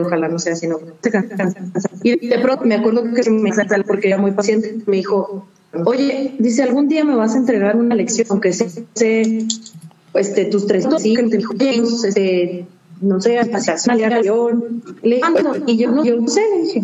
ojalá 0.00 0.28
no 0.28 0.38
sea 0.38 0.54
así, 0.54 0.66
no. 0.66 0.78
Y 2.02 2.26
de 2.26 2.38
pronto 2.40 2.64
me 2.64 2.74
acuerdo 2.74 3.04
que 3.14 3.30
me 3.30 3.50
porque 3.86 4.08
era 4.08 4.18
muy 4.18 4.32
paciente, 4.32 4.76
me 4.86 4.96
dijo, 4.96 5.46
oye, 5.84 6.34
dice, 6.38 6.62
algún 6.62 6.88
día 6.88 7.04
me 7.04 7.14
vas 7.14 7.34
a 7.34 7.38
entregar 7.38 7.76
una 7.76 7.94
lección, 7.94 8.26
aunque 8.30 8.52
sé, 8.52 8.68
sé 8.94 9.46
este, 10.14 10.46
tus 10.46 10.66
tres 10.66 10.86
sí, 10.98 11.16
este, 11.16 12.66
no 13.00 13.20
sé, 13.20 13.40
pasación, 13.50 13.98
le 15.02 15.20
y 15.66 15.76
yo 15.76 15.90
no, 15.90 16.04
yo 16.04 16.20
no 16.20 16.28
sé, 16.28 16.40
le 16.50 16.62
dije, 16.62 16.82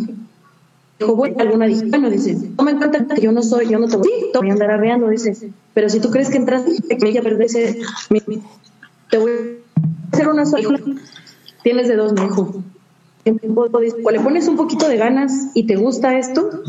dijo, 1.00 1.16
bueno, 1.16 1.36
alguna 1.38 1.66
dice, 1.66 1.86
bueno, 1.86 2.10
dice, 2.10 2.36
toma 2.56 2.72
en 2.72 2.78
cuenta 2.78 3.14
que 3.14 3.22
yo 3.22 3.32
no 3.32 3.42
soy, 3.42 3.68
yo 3.68 3.78
no 3.78 3.88
te 3.88 3.96
voy, 3.96 4.10
voy 4.34 4.50
a 4.50 4.52
andar 4.52 4.70
arreando, 4.70 5.08
dice, 5.08 5.50
pero 5.74 5.88
si 5.88 5.98
tú 5.98 6.10
crees 6.10 6.28
que 6.28 6.36
entras, 6.36 6.64
me 7.00 7.12
ya 7.12 7.22
perdese, 7.22 7.80
te 9.10 9.18
voy 9.18 9.32
a 9.32 10.12
hacer 10.12 10.28
una 10.28 10.44
sola, 10.44 10.78
tienes 11.62 11.88
de 11.88 11.96
dos, 11.96 12.12
me 12.12 12.22
dijo. 12.22 12.62
Le 13.24 14.20
pones 14.20 14.48
un 14.48 14.56
poquito 14.56 14.88
de 14.88 14.96
ganas 14.96 15.32
y 15.54 15.66
te 15.66 15.76
gusta 15.76 16.18
esto, 16.18 16.62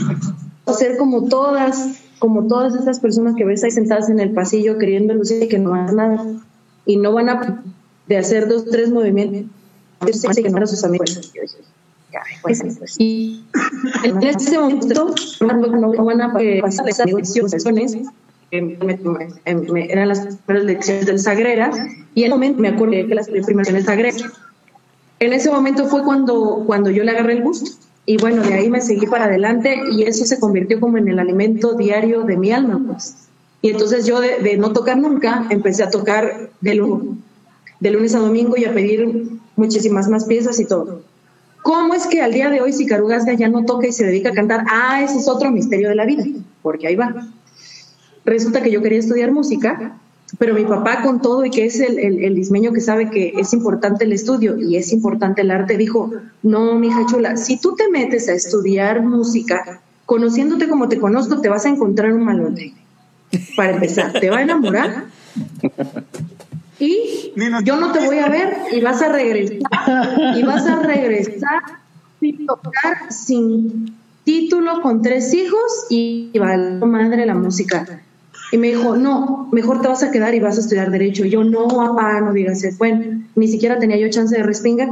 ser 0.74 0.98
como 0.98 1.28
todas, 1.28 2.00
como 2.20 2.48
todas 2.48 2.76
esas 2.76 3.00
personas 3.00 3.36
que 3.36 3.46
ves 3.46 3.64
ahí 3.64 3.72
sentadas 3.72 4.10
en 4.10 4.20
el 4.20 4.32
pasillo 4.32 4.78
queriendo 4.78 5.14
lucir 5.14 5.48
que 5.48 5.60
no 5.60 5.72
van 5.72 5.96
nada 5.96 6.26
y 6.86 6.98
no 6.98 7.14
van 7.14 7.30
a 7.30 7.64
de 8.08 8.18
hacer 8.18 8.48
dos, 8.48 8.66
tres 8.66 8.92
movimientos, 8.92 9.50
que 10.02 10.50
no 10.50 10.58
a 10.58 10.68
sus 10.68 10.84
amigos. 10.84 11.22
Y 12.98 13.44
en 14.04 14.24
ese 14.24 14.60
momento 14.60 15.14
no 15.40 16.06
van 16.06 16.22
a 16.22 16.34
pasar 16.34 16.90
esas 16.90 17.06
negociaciones 17.06 17.98
eran 18.52 20.08
las 20.08 20.38
primeras 20.46 20.66
lecciones 20.66 21.06
del 21.06 21.20
Sagrera 21.20 21.72
y 22.14 22.24
en 22.24 22.28
ese 22.28 22.36
momento 22.36 22.62
me 22.62 22.68
acuerdo 22.68 22.94
que 23.08 23.16
las 23.16 23.30
primeras 23.30 23.72
lecciones 23.72 23.86
Sagrera. 23.86 24.18
En 25.20 25.34
ese 25.34 25.52
momento 25.52 25.86
fue 25.88 26.04
cuando, 26.04 26.64
cuando 26.66 26.90
yo 26.90 27.04
le 27.04 27.12
agarré 27.12 27.34
el 27.34 27.44
gusto 27.44 27.72
y 28.06 28.18
bueno, 28.18 28.42
de 28.42 28.54
ahí 28.56 28.70
me 28.70 28.82
seguí 28.82 29.06
para 29.06 29.26
adelante 29.26 29.80
y 29.92 30.04
eso 30.04 30.26
se 30.26 30.40
convirtió 30.40 30.80
como 30.80 30.98
en 30.98 31.08
el 31.08 31.20
alimento 31.20 31.76
diario 31.76 32.24
de 32.24 32.38
mi 32.38 32.52
alma. 32.52 32.82
Pues. 32.86 33.16
Y 33.62 33.70
entonces 33.70 34.06
yo 34.06 34.20
de, 34.20 34.40
de 34.40 34.58
no 34.58 34.74
tocar 34.74 34.98
nunca 34.98 35.46
empecé 35.50 35.84
a 35.84 35.92
tocar 35.92 36.50
de, 36.60 36.72
de 37.80 37.92
lunes 37.92 38.16
a 38.16 38.20
domingo 38.20 38.58
y 38.58 38.66
a 38.66 38.74
pedir 38.74 39.40
muchísimas 39.56 40.10
más 40.10 40.26
piezas 40.26 40.60
y 40.60 40.66
todo. 40.66 41.04
¿Cómo 41.64 41.94
es 41.94 42.08
que 42.08 42.22
al 42.22 42.34
día 42.34 42.50
de 42.50 42.62
hoy 42.62 42.74
Sicaru 42.74 43.10
ya 43.38 43.48
no 43.50 43.66
toca 43.66 43.88
y 43.88 43.92
se 43.92 44.06
dedica 44.06 44.30
a 44.30 44.34
cantar? 44.34 44.66
Ah, 44.70 45.02
ese 45.04 45.18
es 45.18 45.28
otro 45.28 45.52
misterio 45.52 45.90
de 45.90 45.96
la 45.96 46.06
vida, 46.06 46.24
porque 46.62 46.88
ahí 46.88 46.96
va. 46.96 47.28
Resulta 48.26 48.62
que 48.62 48.72
yo 48.72 48.82
quería 48.82 49.00
estudiar 49.00 49.32
música 49.32 50.00
pero 50.38 50.54
mi 50.54 50.66
papá 50.66 51.02
con 51.02 51.22
todo 51.22 51.46
y 51.46 51.52
que 51.52 51.66
es 51.66 51.80
el, 51.80 52.00
el, 52.00 52.24
el 52.24 52.36
dismeño 52.36 52.72
que 52.72 52.82
sabe 52.82 53.10
que 53.10 53.34
es 53.38 53.54
importante 53.54 54.06
el 54.06 54.14
estudio 54.14 54.58
y 54.58 54.78
es 54.78 54.94
importante 54.94 55.42
el 55.42 55.52
arte, 55.52 55.78
dijo, 55.78 56.12
no, 56.42 56.76
mija 56.76 57.06
chula, 57.06 57.38
si 57.38 57.58
tú 57.58 57.76
te 57.76 57.90
metes 57.90 58.30
a 58.30 58.34
estudiar 58.34 59.04
música, 59.04 59.82
conociéndote 60.06 60.70
como 60.70 60.88
te 60.88 61.00
conozco, 61.00 61.42
te 61.42 61.50
vas 61.50 61.66
a 61.66 61.70
encontrar 61.70 62.14
un 62.14 62.24
malote. 62.24 62.74
Para 63.56 63.74
empezar, 63.74 64.14
te 64.14 64.30
va 64.30 64.40
a 64.40 64.42
enamorar 64.42 65.06
y 66.82 67.34
yo 67.64 67.76
no 67.76 67.92
te 67.92 68.06
voy 68.06 68.18
a 68.18 68.28
ver 68.28 68.58
y 68.72 68.82
vas 68.82 69.02
a 69.02 69.10
regresar 69.10 69.60
y 70.36 70.44
vas 70.44 70.66
a 70.66 70.82
regresar 70.82 71.62
sin 72.20 72.46
tocar, 72.46 73.12
sin 73.12 73.96
título, 74.24 74.82
con 74.82 75.02
tres 75.02 75.34
hijos 75.34 75.86
y 75.90 76.32
va 76.40 76.58
madre 76.86 77.26
la 77.26 77.36
música. 77.36 78.02
Y 78.52 78.58
me 78.58 78.68
dijo, 78.68 78.98
no, 78.98 79.48
mejor 79.52 79.82
te 79.82 79.88
vas 79.88 80.04
a 80.04 80.12
quedar 80.12 80.36
y 80.36 80.40
vas 80.40 80.58
a 80.58 80.62
estudiar 80.62 80.92
Derecho. 80.92 81.24
Y 81.24 81.30
yo, 81.30 81.44
no, 81.44 81.68
papá, 81.68 82.20
no 82.20 82.34
digas 82.34 82.64
eso. 82.64 82.78
Bueno, 82.78 83.24
ni 83.36 83.48
siquiera 83.48 83.80
tenía 83.80 83.98
yo 83.98 84.10
chance 84.10 84.36
de 84.36 84.44
respingar. 84.44 84.90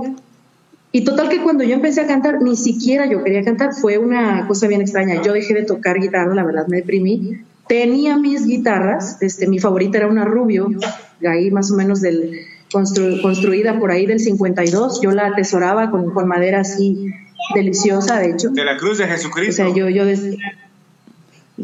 Y 0.92 1.04
total 1.04 1.28
que 1.30 1.44
cuando 1.44 1.64
yo 1.64 1.76
empecé 1.76 2.02
a 2.02 2.08
cantar, 2.08 2.42
ni 2.42 2.56
siquiera 2.56 3.06
yo 3.06 3.24
quería 3.24 3.44
cantar. 3.44 3.74
Fue 3.74 3.98
una 3.98 4.48
cosa 4.48 4.68
bien 4.68 4.82
extraña. 4.82 5.22
Yo 5.22 5.34
dejé 5.34 5.54
de 5.54 5.64
tocar 5.64 6.00
guitarra, 6.00 6.34
la 6.34 6.44
verdad 6.44 6.68
me 6.68 6.78
deprimí. 6.78 7.42
Tenía 7.68 8.18
mis 8.18 8.48
guitarras, 8.48 9.22
este, 9.22 9.48
mi 9.48 9.60
favorita 9.60 9.98
era 9.98 10.08
una 10.08 10.26
Rubio, 10.26 10.70
ahí 11.28 11.52
más 11.52 11.72
o 11.72 11.76
menos 11.76 12.02
del, 12.02 12.42
construida 12.72 13.80
por 13.80 13.92
ahí 13.92 14.06
del 14.06 14.20
52. 14.20 15.02
Yo 15.02 15.12
la 15.12 15.28
atesoraba 15.28 15.92
con, 15.92 16.12
con 16.14 16.28
madera 16.28 16.62
así 16.62 17.14
deliciosa, 17.56 18.20
de 18.20 18.32
hecho. 18.32 18.50
De 18.50 18.64
la 18.64 18.78
cruz 18.78 18.98
de 18.98 19.08
Jesucristo. 19.08 19.64
O 19.64 19.66
sea, 19.66 19.76
yo, 19.76 19.90
yo 19.90 20.06
decía, 20.06 20.38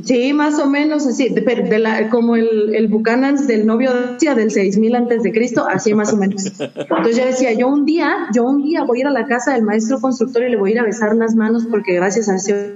Sí, 0.03 0.33
más 0.33 0.59
o 0.59 0.69
menos 0.69 1.07
así, 1.07 1.29
de, 1.29 1.41
de 1.41 1.79
la, 1.79 2.09
como 2.09 2.35
el, 2.35 2.75
el 2.75 2.87
Buchanan 2.87 3.47
del 3.47 3.65
novio 3.65 3.93
de 3.93 4.35
del 4.35 4.51
6000 4.51 4.95
antes 4.95 5.23
de 5.23 5.31
Cristo, 5.31 5.65
así 5.67 5.93
más 5.93 6.11
o 6.11 6.17
menos. 6.17 6.45
Entonces 6.59 7.17
yo 7.17 7.25
decía, 7.25 7.53
yo 7.53 7.67
un 7.67 7.85
día, 7.85 8.27
yo 8.33 8.43
un 8.43 8.61
día 8.63 8.83
voy 8.83 8.97
a 8.97 9.01
ir 9.01 9.07
a 9.07 9.11
la 9.11 9.25
casa 9.25 9.53
del 9.53 9.63
maestro 9.63 10.01
constructor 10.01 10.43
y 10.43 10.49
le 10.49 10.57
voy 10.57 10.71
a 10.71 10.73
ir 10.73 10.79
a 10.79 10.83
besar 10.83 11.15
las 11.15 11.35
manos 11.35 11.65
porque 11.69 11.93
gracias 11.93 12.27
a 12.27 12.35
ese 12.35 12.73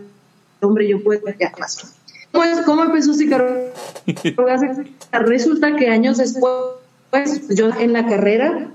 hombre 0.61 0.87
yo 0.87 1.03
puedo 1.03 1.21
ya 1.37 1.51
Pues, 2.31 2.61
¿cómo 2.65 2.83
empezó 2.83 3.13
Caro? 3.29 3.47
Resulta 5.25 5.75
que 5.75 5.89
años 5.89 6.17
después, 6.17 7.47
yo 7.49 7.69
en 7.79 7.93
la 7.93 8.05
carrera, 8.05 8.69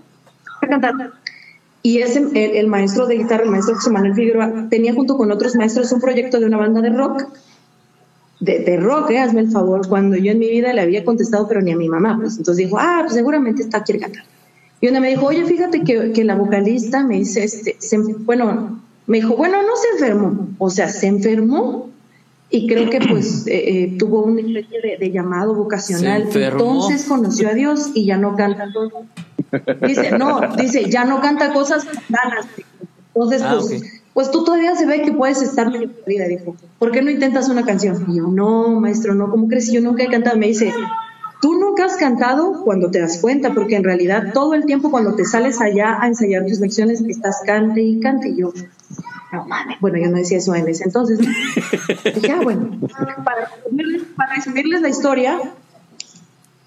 y 1.82 1.98
ese, 1.98 2.20
el, 2.20 2.56
el, 2.56 2.66
maestro 2.66 3.06
de 3.06 3.16
guitarra, 3.16 3.44
el 3.44 3.50
maestro 3.50 3.74
José 3.74 3.90
Manuel 3.90 4.14
Figueroa, 4.14 4.68
tenía 4.70 4.94
junto 4.94 5.16
con 5.16 5.30
otros 5.30 5.54
maestros 5.54 5.92
un 5.92 6.00
proyecto 6.00 6.40
de 6.40 6.46
una 6.46 6.56
banda 6.56 6.80
de 6.80 6.90
rock 6.90 7.26
de, 8.40 8.60
de, 8.60 8.76
rock, 8.76 9.10
¿eh? 9.10 9.18
hazme 9.18 9.40
el 9.40 9.50
favor, 9.50 9.88
cuando 9.88 10.16
yo 10.16 10.32
en 10.32 10.38
mi 10.38 10.48
vida 10.48 10.72
le 10.72 10.80
había 10.80 11.04
contestado, 11.04 11.46
pero 11.48 11.60
ni 11.60 11.72
a 11.72 11.76
mi 11.76 11.88
mamá, 11.88 12.18
pues 12.20 12.36
entonces 12.36 12.66
dijo, 12.66 12.78
ah, 12.78 12.98
pues 13.02 13.14
seguramente 13.14 13.62
está 13.62 13.82
quiere 13.82 14.00
cantar. 14.00 14.24
Y 14.80 14.88
una 14.88 15.00
me 15.00 15.08
dijo, 15.08 15.26
oye, 15.26 15.44
fíjate 15.44 15.82
que, 15.82 16.12
que 16.12 16.24
la 16.24 16.34
vocalista 16.34 17.04
me 17.04 17.18
dice, 17.18 17.44
este, 17.44 17.76
se, 17.78 17.96
bueno, 17.98 18.82
me 19.06 19.18
dijo, 19.18 19.36
bueno, 19.36 19.62
no 19.62 19.76
se 19.76 19.88
enfermó, 19.94 20.48
o 20.58 20.68
sea, 20.68 20.88
se 20.88 21.06
enfermó 21.06 21.90
y 22.50 22.66
creo 22.66 22.90
que 22.90 23.00
pues 23.00 23.46
eh, 23.48 23.84
eh, 23.84 23.96
tuvo 23.98 24.22
una 24.22 24.40
especie 24.40 24.80
de, 24.80 24.96
de, 24.98 25.10
llamado 25.10 25.54
vocacional. 25.54 26.28
Entonces 26.32 27.04
conoció 27.04 27.48
a 27.48 27.54
Dios 27.54 27.90
y 27.94 28.06
ya 28.06 28.16
no 28.16 28.36
canta. 28.36 28.66
Dice, 29.86 30.18
no, 30.18 30.40
dice, 30.56 30.90
ya 30.90 31.04
no 31.04 31.20
canta 31.20 31.52
cosas 31.52 31.86
ganas. 32.08 32.46
Entonces, 33.14 33.42
ah, 33.42 33.56
pues, 33.58 33.66
okay 33.66 33.90
pues 34.14 34.30
tú 34.30 34.44
todavía 34.44 34.76
se 34.76 34.86
ve 34.86 35.02
que 35.02 35.12
puedes 35.12 35.42
estar 35.42 35.70
medio 35.70 35.92
perdida, 35.92 36.26
dijo. 36.28 36.54
¿Por 36.78 36.92
qué 36.92 37.02
no 37.02 37.10
intentas 37.10 37.48
una 37.48 37.64
canción? 37.64 38.06
Y 38.08 38.18
yo, 38.18 38.28
no, 38.28 38.80
maestro, 38.80 39.12
no, 39.14 39.28
¿cómo 39.28 39.48
crees? 39.48 39.70
Yo 39.72 39.80
nunca 39.80 40.04
he 40.04 40.08
cantado. 40.08 40.38
Me 40.38 40.46
dice, 40.46 40.72
tú 41.42 41.58
nunca 41.58 41.86
has 41.86 41.96
cantado 41.96 42.62
cuando 42.62 42.92
te 42.92 43.00
das 43.00 43.18
cuenta, 43.18 43.52
porque 43.52 43.74
en 43.74 43.82
realidad 43.82 44.32
todo 44.32 44.54
el 44.54 44.66
tiempo 44.66 44.92
cuando 44.92 45.16
te 45.16 45.24
sales 45.24 45.60
allá 45.60 46.00
a 46.00 46.06
ensayar 46.06 46.46
tus 46.46 46.60
lecciones, 46.60 47.02
estás 47.02 47.40
cante 47.44 47.82
y 47.82 47.98
cante. 47.98 48.28
Y 48.28 48.36
yo, 48.36 48.52
no 49.34 49.44
mames. 49.46 49.78
Bueno, 49.80 49.98
yo 49.98 50.10
no 50.10 50.16
decía 50.16 50.38
eso 50.38 50.54
en 50.54 50.68
ese 50.68 50.84
entonces. 50.84 51.18
dije, 52.14 52.32
ah, 52.32 52.40
bueno, 52.42 52.70
para 53.24 53.24
para 54.16 54.34
resumirles 54.34 54.80
la 54.80 54.88
historia, 54.88 55.38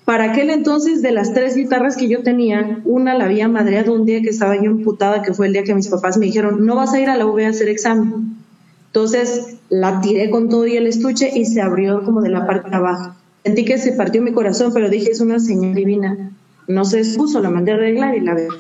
para 0.08 0.32
aquel 0.32 0.50
entonces, 0.52 1.02
de 1.02 1.12
las 1.12 1.34
tres 1.34 1.56
guitarras 1.56 1.98
que 1.98 2.08
yo 2.08 2.24
tenía, 2.24 2.80
una 2.86 3.14
la 3.14 3.26
había 3.26 3.50
madreado 3.50 3.94
un 3.94 4.06
día 4.06 4.22
que 4.22 4.30
estaba 4.30 4.56
yo 4.56 4.72
emputada, 4.72 5.22
que 5.22 5.34
fue 5.34 5.48
el 5.48 5.52
día 5.52 5.66
que 5.66 5.76
mis 5.76 5.90
papás 5.90 6.18
me 6.18 6.28
dijeron, 6.28 6.66
no 6.66 6.78
vas 6.78 6.94
a 6.94 7.02
ir 7.02 7.10
a 7.10 7.18
la 7.18 7.26
UV 7.26 7.44
a 7.44 7.50
hacer 7.50 7.68
examen. 7.68 8.38
Entonces 8.86 9.58
la 9.68 10.00
tiré 10.00 10.30
con 10.30 10.48
todo 10.48 10.66
y 10.66 10.78
el 10.78 10.88
estuche 10.88 11.30
y 11.38 11.44
se 11.44 11.62
abrió 11.62 12.06
como 12.06 12.22
de 12.22 12.30
la 12.30 12.48
parte 12.48 12.70
de 12.70 12.78
abajo. 12.78 13.16
Sentí 13.44 13.66
que 13.66 13.78
se 13.78 13.92
partió 13.92 14.22
mi 14.22 14.32
corazón, 14.32 14.72
pero 14.74 14.90
dije, 14.90 15.12
es 15.12 15.20
una 15.20 15.42
señal 15.42 15.76
divina. 15.76 16.32
No 16.70 16.86
se 16.86 17.00
expuso, 17.00 17.42
la 17.42 17.50
mandé 17.50 17.74
a 17.74 17.76
arreglar 17.76 18.16
y 18.16 18.22
la 18.22 18.34
veo. 18.34 18.54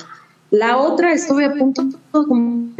La 0.52 0.76
otra 0.78 1.13
estuve 1.13 1.46
a 1.46 1.54
punto 1.54 1.88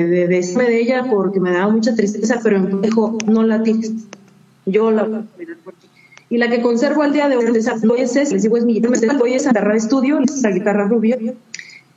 de 0.04 0.28
decirme 0.28 0.66
de 0.66 0.80
ella 0.80 1.06
porque 1.10 1.40
me 1.40 1.52
daba 1.52 1.72
mucha 1.72 1.96
tristeza, 1.96 2.40
pero 2.44 2.60
me 2.60 2.82
dijo, 2.82 3.18
no 3.26 3.44
la 3.44 3.64
tires. 3.64 3.92
Yo 4.66 4.92
la 4.92 5.04
voy 5.04 5.16
a 5.16 5.26
cuidar 5.36 5.58
por 5.58 5.74
ti. 5.74 5.88
Y 6.30 6.38
la 6.38 6.50
que 6.50 6.62
conservo 6.62 7.04
al 7.04 7.14
día 7.14 7.30
de 7.30 7.38
hoy 7.38 7.46
es 7.98 8.32
les 8.32 8.44
digo, 8.44 8.58
es 8.58 8.66
mi 8.66 8.76
guitarra, 8.76 8.96
es 9.28 9.48
agarrar 9.48 9.76
estudio, 9.76 10.20
la 10.42 10.52
guitarra 10.52 10.88
rubio. 10.88 11.18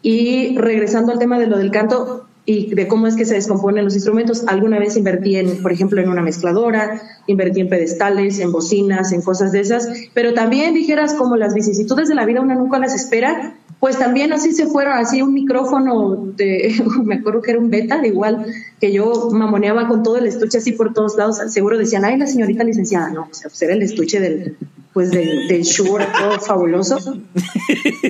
Y 0.03 0.57
regresando 0.57 1.13
al 1.13 1.19
tema 1.19 1.39
de 1.39 1.47
lo 1.47 1.59
del 1.59 1.71
canto 1.71 2.27
y 2.47 2.75
de 2.75 2.89
cómo 2.89 3.07
es 3.07 3.17
que 3.17 3.27
se 3.27 3.35
descomponen 3.35 3.85
los 3.85 3.95
instrumentos, 3.95 4.45
alguna 4.47 4.79
vez 4.79 4.97
invertí 4.97 5.37
en, 5.37 5.63
por 5.63 5.73
ejemplo, 5.73 6.01
en 6.01 6.09
una 6.09 6.23
mezcladora, 6.23 7.03
invertí 7.27 7.61
en 7.61 7.69
pedestales, 7.69 8.39
en 8.39 8.51
bocinas, 8.51 9.13
en 9.13 9.21
cosas 9.21 9.53
de 9.53 9.61
esas, 9.61 9.89
pero 10.15 10.33
también 10.33 10.75
dijeras 10.75 11.15
como 11.15 11.37
las 11.37 11.55
vicisitudes 11.55 12.09
de 12.09 12.15
la 12.15 12.25
vida 12.25 12.41
una 12.41 12.55
nunca 12.55 12.79
las 12.79 12.95
espera, 12.95 13.57
pues 13.81 13.99
también 13.99 14.33
así 14.33 14.53
se 14.53 14.67
fueron, 14.67 14.99
así 14.99 15.23
un 15.23 15.33
micrófono, 15.33 16.17
de, 16.37 16.75
me 17.05 17.17
acuerdo 17.17 17.43
que 17.43 17.53
era 17.53 17.61
un 17.61 17.71
beta, 17.71 18.07
igual, 18.07 18.47
que 18.79 18.93
yo 18.93 19.31
mamoneaba 19.33 19.89
con 19.89 20.03
todo 20.03 20.19
el 20.19 20.27
estuche 20.27 20.59
así 20.59 20.73
por 20.73 20.93
todos 20.93 21.17
lados, 21.17 21.39
seguro 21.49 21.79
decían, 21.79 22.05
ay, 22.05 22.19
la 22.19 22.27
señorita 22.27 22.63
licenciada, 22.63 23.11
no, 23.11 23.23
o 23.23 23.35
sea, 23.35 23.49
pues 23.49 23.61
era 23.63 23.73
el 23.73 23.83
estuche 23.83 24.21
del, 24.21 24.57
pues 24.93 25.11
del, 25.11 25.49
del 25.49 25.63
Shure, 25.63 26.07
todo 26.19 26.39
fabuloso. 26.39 26.99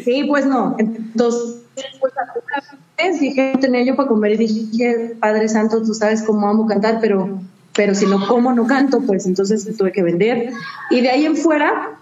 Sí, 0.05 0.25
pues 0.25 0.47
no, 0.47 0.77
entonces, 0.79 1.61
pues 2.01 2.13
vez 2.97 3.21
dije, 3.21 3.53
no 3.55 3.61
tenía 3.61 3.85
yo 3.85 3.97
para 3.97 4.09
comer 4.09 4.33
y 4.33 4.37
dije, 4.47 5.17
Padre 5.21 5.49
Santo, 5.49 5.83
tú 5.83 5.95
sabes 5.95 6.23
cómo 6.23 6.49
amo 6.49 6.67
cantar, 6.67 6.99
pero, 7.01 7.41
pero 7.75 7.95
si 7.95 8.07
no 8.07 8.27
como, 8.27 8.53
no 8.53 8.67
canto, 8.67 9.01
pues 9.01 9.27
entonces 9.27 9.77
tuve 9.77 9.93
que 9.93 10.03
vender. 10.03 10.53
Y 10.91 11.01
de 11.01 11.11
ahí 11.11 11.25
en 11.27 11.37
fuera, 11.37 12.00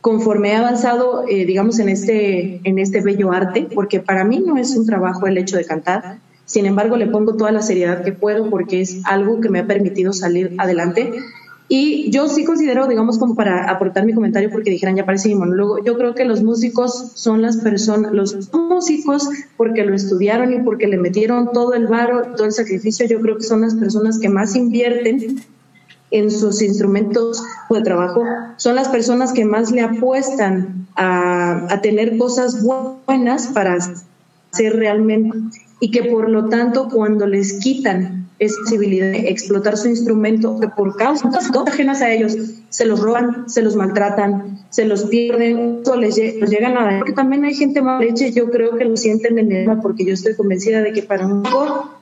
conforme 0.00 0.52
he 0.52 0.56
avanzado, 0.56 1.24
eh, 1.28 1.44
digamos, 1.44 1.78
en 1.78 1.88
este, 1.88 2.60
en 2.64 2.78
este 2.78 3.00
bello 3.00 3.32
arte, 3.32 3.68
porque 3.74 4.00
para 4.00 4.24
mí 4.24 4.42
no 4.44 4.56
es 4.56 4.76
un 4.76 4.86
trabajo 4.86 5.26
el 5.26 5.38
hecho 5.38 5.56
de 5.56 5.64
cantar, 5.64 6.18
sin 6.46 6.66
embargo 6.66 6.96
le 6.96 7.06
pongo 7.06 7.36
toda 7.36 7.52
la 7.52 7.62
seriedad 7.62 8.02
que 8.02 8.12
puedo 8.12 8.50
porque 8.50 8.80
es 8.80 9.00
algo 9.04 9.40
que 9.40 9.50
me 9.50 9.60
ha 9.60 9.66
permitido 9.66 10.12
salir 10.12 10.54
adelante. 10.58 11.12
Y 11.72 12.10
yo 12.10 12.28
sí 12.28 12.44
considero, 12.44 12.88
digamos, 12.88 13.16
como 13.16 13.36
para 13.36 13.70
aportar 13.70 14.04
mi 14.04 14.12
comentario, 14.12 14.50
porque 14.50 14.70
dijeran, 14.70 14.96
ya 14.96 15.06
parece 15.06 15.28
mi 15.28 15.36
monólogo, 15.36 15.84
yo 15.84 15.96
creo 15.96 16.16
que 16.16 16.24
los 16.24 16.42
músicos 16.42 17.12
son 17.14 17.42
las 17.42 17.58
personas, 17.58 18.10
los 18.10 18.52
músicos, 18.52 19.28
porque 19.56 19.84
lo 19.84 19.94
estudiaron 19.94 20.52
y 20.52 20.58
porque 20.58 20.88
le 20.88 20.96
metieron 20.96 21.52
todo 21.52 21.74
el 21.74 21.86
varo, 21.86 22.22
todo 22.34 22.46
el 22.46 22.52
sacrificio, 22.52 23.06
yo 23.06 23.20
creo 23.20 23.36
que 23.36 23.44
son 23.44 23.60
las 23.60 23.76
personas 23.76 24.18
que 24.18 24.28
más 24.28 24.56
invierten 24.56 25.40
en 26.10 26.30
sus 26.32 26.60
instrumentos 26.60 27.42
de 27.68 27.82
trabajo, 27.82 28.24
son 28.60 28.74
las 28.74 28.88
personas 28.88 29.32
que 29.32 29.46
más 29.46 29.70
le 29.70 29.80
apuestan 29.80 30.86
a, 30.94 31.72
a 31.72 31.80
tener 31.80 32.18
cosas 32.18 32.62
buenas 32.62 33.46
para 33.46 33.78
ser 34.50 34.76
realmente 34.76 35.38
y 35.80 35.90
que 35.90 36.04
por 36.04 36.28
lo 36.28 36.50
tanto 36.50 36.90
cuando 36.90 37.26
les 37.26 37.54
quitan 37.54 38.28
esa 38.38 38.60
posibilidad 38.62 39.12
de 39.12 39.30
explotar 39.30 39.78
su 39.78 39.88
instrumento 39.88 40.60
que 40.60 40.68
por 40.68 40.94
causas 40.96 41.50
ajenas 41.66 42.02
a 42.02 42.10
ellos 42.10 42.36
se 42.68 42.84
los 42.84 43.00
roban, 43.00 43.48
se 43.48 43.62
los 43.62 43.76
maltratan, 43.76 44.58
se 44.68 44.84
los 44.84 45.04
pierden, 45.04 45.82
o 45.86 45.96
les, 45.96 46.16
llegan 46.16 46.76
a 46.76 46.98
Porque 46.98 47.14
también 47.14 47.44
hay 47.44 47.54
gente 47.54 47.80
mal 47.80 48.02
hecha, 48.02 48.28
yo 48.28 48.50
creo 48.50 48.76
que 48.76 48.84
lo 48.84 48.98
sienten 48.98 49.38
en 49.38 49.52
el 49.52 49.70
alma 49.70 49.80
porque 49.80 50.04
yo 50.04 50.12
estoy 50.12 50.36
convencida 50.36 50.82
de 50.82 50.92
que 50.92 51.02
para 51.02 51.26
un 51.26 51.42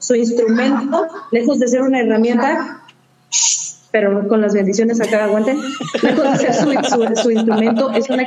su 0.00 0.16
instrumento, 0.16 1.06
lejos 1.30 1.60
de 1.60 1.68
ser 1.68 1.82
una 1.82 2.00
herramienta, 2.00 2.82
pero 3.90 4.28
con 4.28 4.40
las 4.40 4.54
bendiciones 4.54 5.00
acá 5.00 5.24
aguanten. 5.24 5.58
Su, 5.60 7.22
su, 7.22 7.30
instrumento, 7.30 7.90
es 7.92 8.08
una 8.10 8.26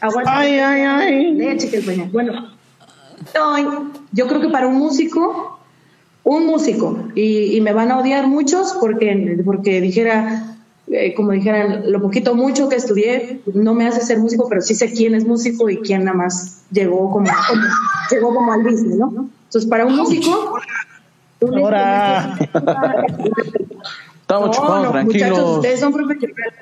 Aguanten. 0.00 0.34
Ay, 0.34 0.58
ay, 0.58 0.82
ay. 0.82 2.08
Bueno, 2.12 2.50
yo 4.12 4.26
creo 4.26 4.40
que 4.40 4.48
para 4.48 4.66
un 4.66 4.76
músico, 4.76 5.58
un 6.24 6.46
músico, 6.46 7.08
y, 7.14 7.56
y 7.56 7.60
me 7.60 7.72
van 7.72 7.90
a 7.90 7.98
odiar 7.98 8.26
muchos 8.26 8.76
porque, 8.80 9.40
porque 9.44 9.80
dijera, 9.80 10.54
eh, 10.88 11.14
como 11.14 11.32
dijeran, 11.32 11.90
lo 11.90 12.02
poquito 12.02 12.34
mucho 12.34 12.68
que 12.68 12.76
estudié 12.76 13.40
no 13.54 13.74
me 13.74 13.86
hace 13.86 14.02
ser 14.02 14.18
músico, 14.18 14.46
pero 14.48 14.60
sí 14.60 14.74
sé 14.74 14.92
quién 14.92 15.14
es 15.14 15.26
músico 15.26 15.70
y 15.70 15.78
quién 15.78 16.04
nada 16.04 16.16
más 16.16 16.62
llegó 16.70 17.10
como, 17.10 17.26
como 17.48 17.62
llegó 18.10 18.34
como 18.34 18.52
al 18.52 18.62
business, 18.62 18.96
¿no? 18.96 19.28
Entonces, 19.46 19.66
para 19.66 19.86
un 19.86 19.96
músico... 19.96 20.58
Ahora. 21.40 22.38
Estamos 24.24 24.46
no, 24.46 24.52
chupados, 24.54 24.90
tranquilos. 24.90 25.28
Muchachos, 25.28 25.56
ustedes 25.56 25.80
son 25.80 25.92
profesionales. 25.92 26.54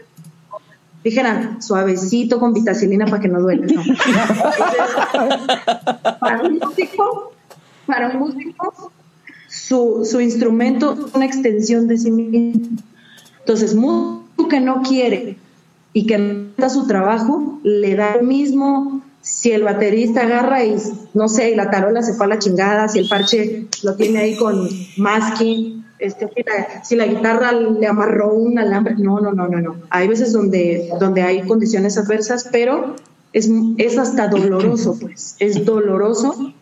dijeran 1.04 1.62
suavecito 1.62 2.40
con 2.40 2.52
vitacilina 2.52 3.06
para 3.06 3.22
que 3.22 3.28
no 3.28 3.40
duele. 3.40 3.72
No. 3.72 3.84
para 6.18 6.42
un 6.42 6.58
músico, 6.58 7.34
para 7.86 8.08
un 8.08 8.18
músico, 8.18 8.90
su, 9.48 10.04
su 10.04 10.20
instrumento 10.20 11.06
es 11.06 11.14
una 11.14 11.24
extensión 11.24 11.86
de 11.86 11.98
sí 11.98 12.10
mismo. 12.10 12.78
Entonces, 13.38 13.76
músico 13.76 14.48
que 14.48 14.58
no 14.58 14.82
quiere 14.82 15.36
y 15.92 16.06
que 16.06 16.18
no 16.18 16.48
da 16.56 16.68
su 16.68 16.88
trabajo, 16.88 17.60
le 17.62 17.94
da 17.94 18.16
lo 18.16 18.24
mismo 18.24 19.02
si 19.20 19.52
el 19.52 19.62
baterista 19.62 20.22
agarra 20.22 20.64
y, 20.64 20.74
no 21.14 21.28
sé, 21.28 21.52
y 21.52 21.54
la 21.54 21.70
tarola 21.70 22.02
se 22.02 22.14
fue 22.14 22.26
a 22.26 22.30
la 22.30 22.40
chingada, 22.40 22.88
si 22.88 22.98
el 22.98 23.08
parche 23.08 23.68
lo 23.84 23.94
tiene 23.94 24.18
ahí 24.18 24.36
con 24.36 24.68
masking, 24.96 25.81
este, 26.02 26.28
si, 26.82 26.96
la, 26.96 27.06
guitarra 27.06 27.52
le 27.52 27.86
amarró 27.86 28.34
un 28.34 28.58
alambre, 28.58 28.96
no, 28.98 29.20
no, 29.20 29.32
no, 29.32 29.46
no, 29.46 29.60
no. 29.60 29.76
Hay 29.90 30.08
veces 30.08 30.32
donde, 30.32 30.90
donde 30.98 31.22
hay 31.22 31.42
condiciones 31.42 31.96
adversas, 31.96 32.48
pero 32.50 32.96
es, 33.32 33.48
es 33.78 33.98
hasta 33.98 34.26
doloroso, 34.26 34.98
pues, 35.00 35.36
es 35.38 35.64
doloroso 35.64 36.52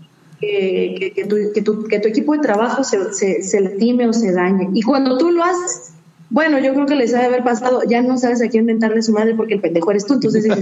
que, 0.40 1.12
que, 1.14 1.24
tu, 1.24 1.36
que, 1.54 1.62
tu, 1.62 1.84
que 1.84 2.00
tu 2.00 2.08
equipo 2.08 2.34
de 2.34 2.40
trabajo 2.40 2.84
se, 2.84 3.14
se, 3.14 3.42
se 3.42 3.60
latime 3.62 4.06
o 4.08 4.12
se 4.12 4.30
dañe. 4.32 4.68
Y 4.74 4.82
cuando 4.82 5.16
tú 5.16 5.30
lo 5.30 5.42
haces, 5.42 5.92
bueno, 6.28 6.58
yo 6.58 6.74
creo 6.74 6.84
que 6.84 6.94
les 6.94 7.12
debe 7.12 7.24
haber 7.24 7.42
pasado, 7.42 7.82
ya 7.88 8.02
no 8.02 8.18
sabes 8.18 8.42
a 8.42 8.48
quién 8.48 8.64
inventarle 8.64 9.00
su 9.00 9.12
madre 9.12 9.34
porque 9.34 9.54
el 9.54 9.60
pendejo 9.60 9.90
eres 9.90 10.04
tú, 10.04 10.14
entonces 10.14 10.44
dices, 10.44 10.60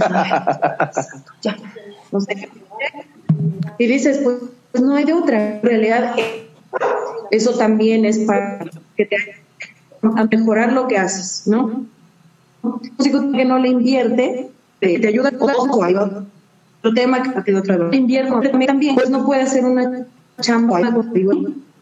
ya, 1.41 1.57
no 2.13 2.21
sé 2.21 2.35
qué. 2.35 2.49
Y 3.77 3.87
dices, 3.87 4.21
pues, 4.23 4.37
pues, 4.71 4.83
no 4.83 4.95
hay 4.95 5.03
de 5.03 5.13
otra. 5.13 5.57
En 5.57 5.61
realidad, 5.61 6.15
eso 7.31 7.57
también 7.57 8.05
es 8.05 8.19
para 8.19 8.65
que 8.95 9.05
te 9.05 9.15
a 10.01 10.23
mejorar 10.25 10.73
lo 10.73 10.87
que 10.87 10.97
haces, 10.97 11.43
¿no? 11.45 11.85
Un 12.61 12.81
músico 12.97 13.31
que 13.31 13.45
no 13.45 13.59
le 13.59 13.69
invierte, 13.69 14.49
te, 14.79 15.07
ayuda 15.07 15.31
con 15.31 15.49
otro 15.51 16.93
tema 16.93 17.43
que 17.43 17.55
otra 17.55 17.77
vez. 17.77 17.93
Invierte 17.93 18.49
también, 18.65 18.95
pues 18.95 19.09
no 19.09 19.25
puede 19.25 19.41
hacer 19.41 19.65
una 19.65 20.05
chamba 20.39 20.79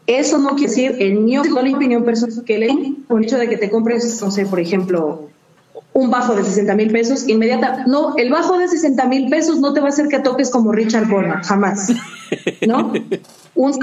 eso 0.08 0.38
no 0.38 0.56
quiere 0.56 0.94
decir, 0.96 1.50
con 1.52 1.70
la 1.70 1.76
opinión 1.76 2.02
personal 2.02 2.42
que 2.42 2.58
le 2.58 2.94
con 3.06 3.18
el 3.18 3.24
hecho 3.24 3.36
de 3.36 3.46
que 3.46 3.58
te 3.58 3.68
compres, 3.68 4.22
no 4.22 4.30
sé, 4.30 4.46
por 4.46 4.58
ejemplo, 4.58 5.28
un 5.92 6.10
bajo 6.10 6.34
de 6.34 6.44
60 6.44 6.74
mil 6.76 6.90
pesos, 6.90 7.28
inmediata. 7.28 7.84
No, 7.86 8.16
el 8.16 8.30
bajo 8.30 8.56
de 8.56 8.68
60 8.68 9.04
mil 9.04 9.28
pesos 9.28 9.60
no 9.60 9.74
te 9.74 9.80
va 9.80 9.86
a 9.86 9.88
hacer 9.90 10.08
que 10.08 10.18
toques 10.20 10.48
como 10.48 10.72
Richard 10.72 11.08
Bona, 11.08 11.42
jamás. 11.44 11.92
¿No? 12.66 12.94
Un 13.58 13.74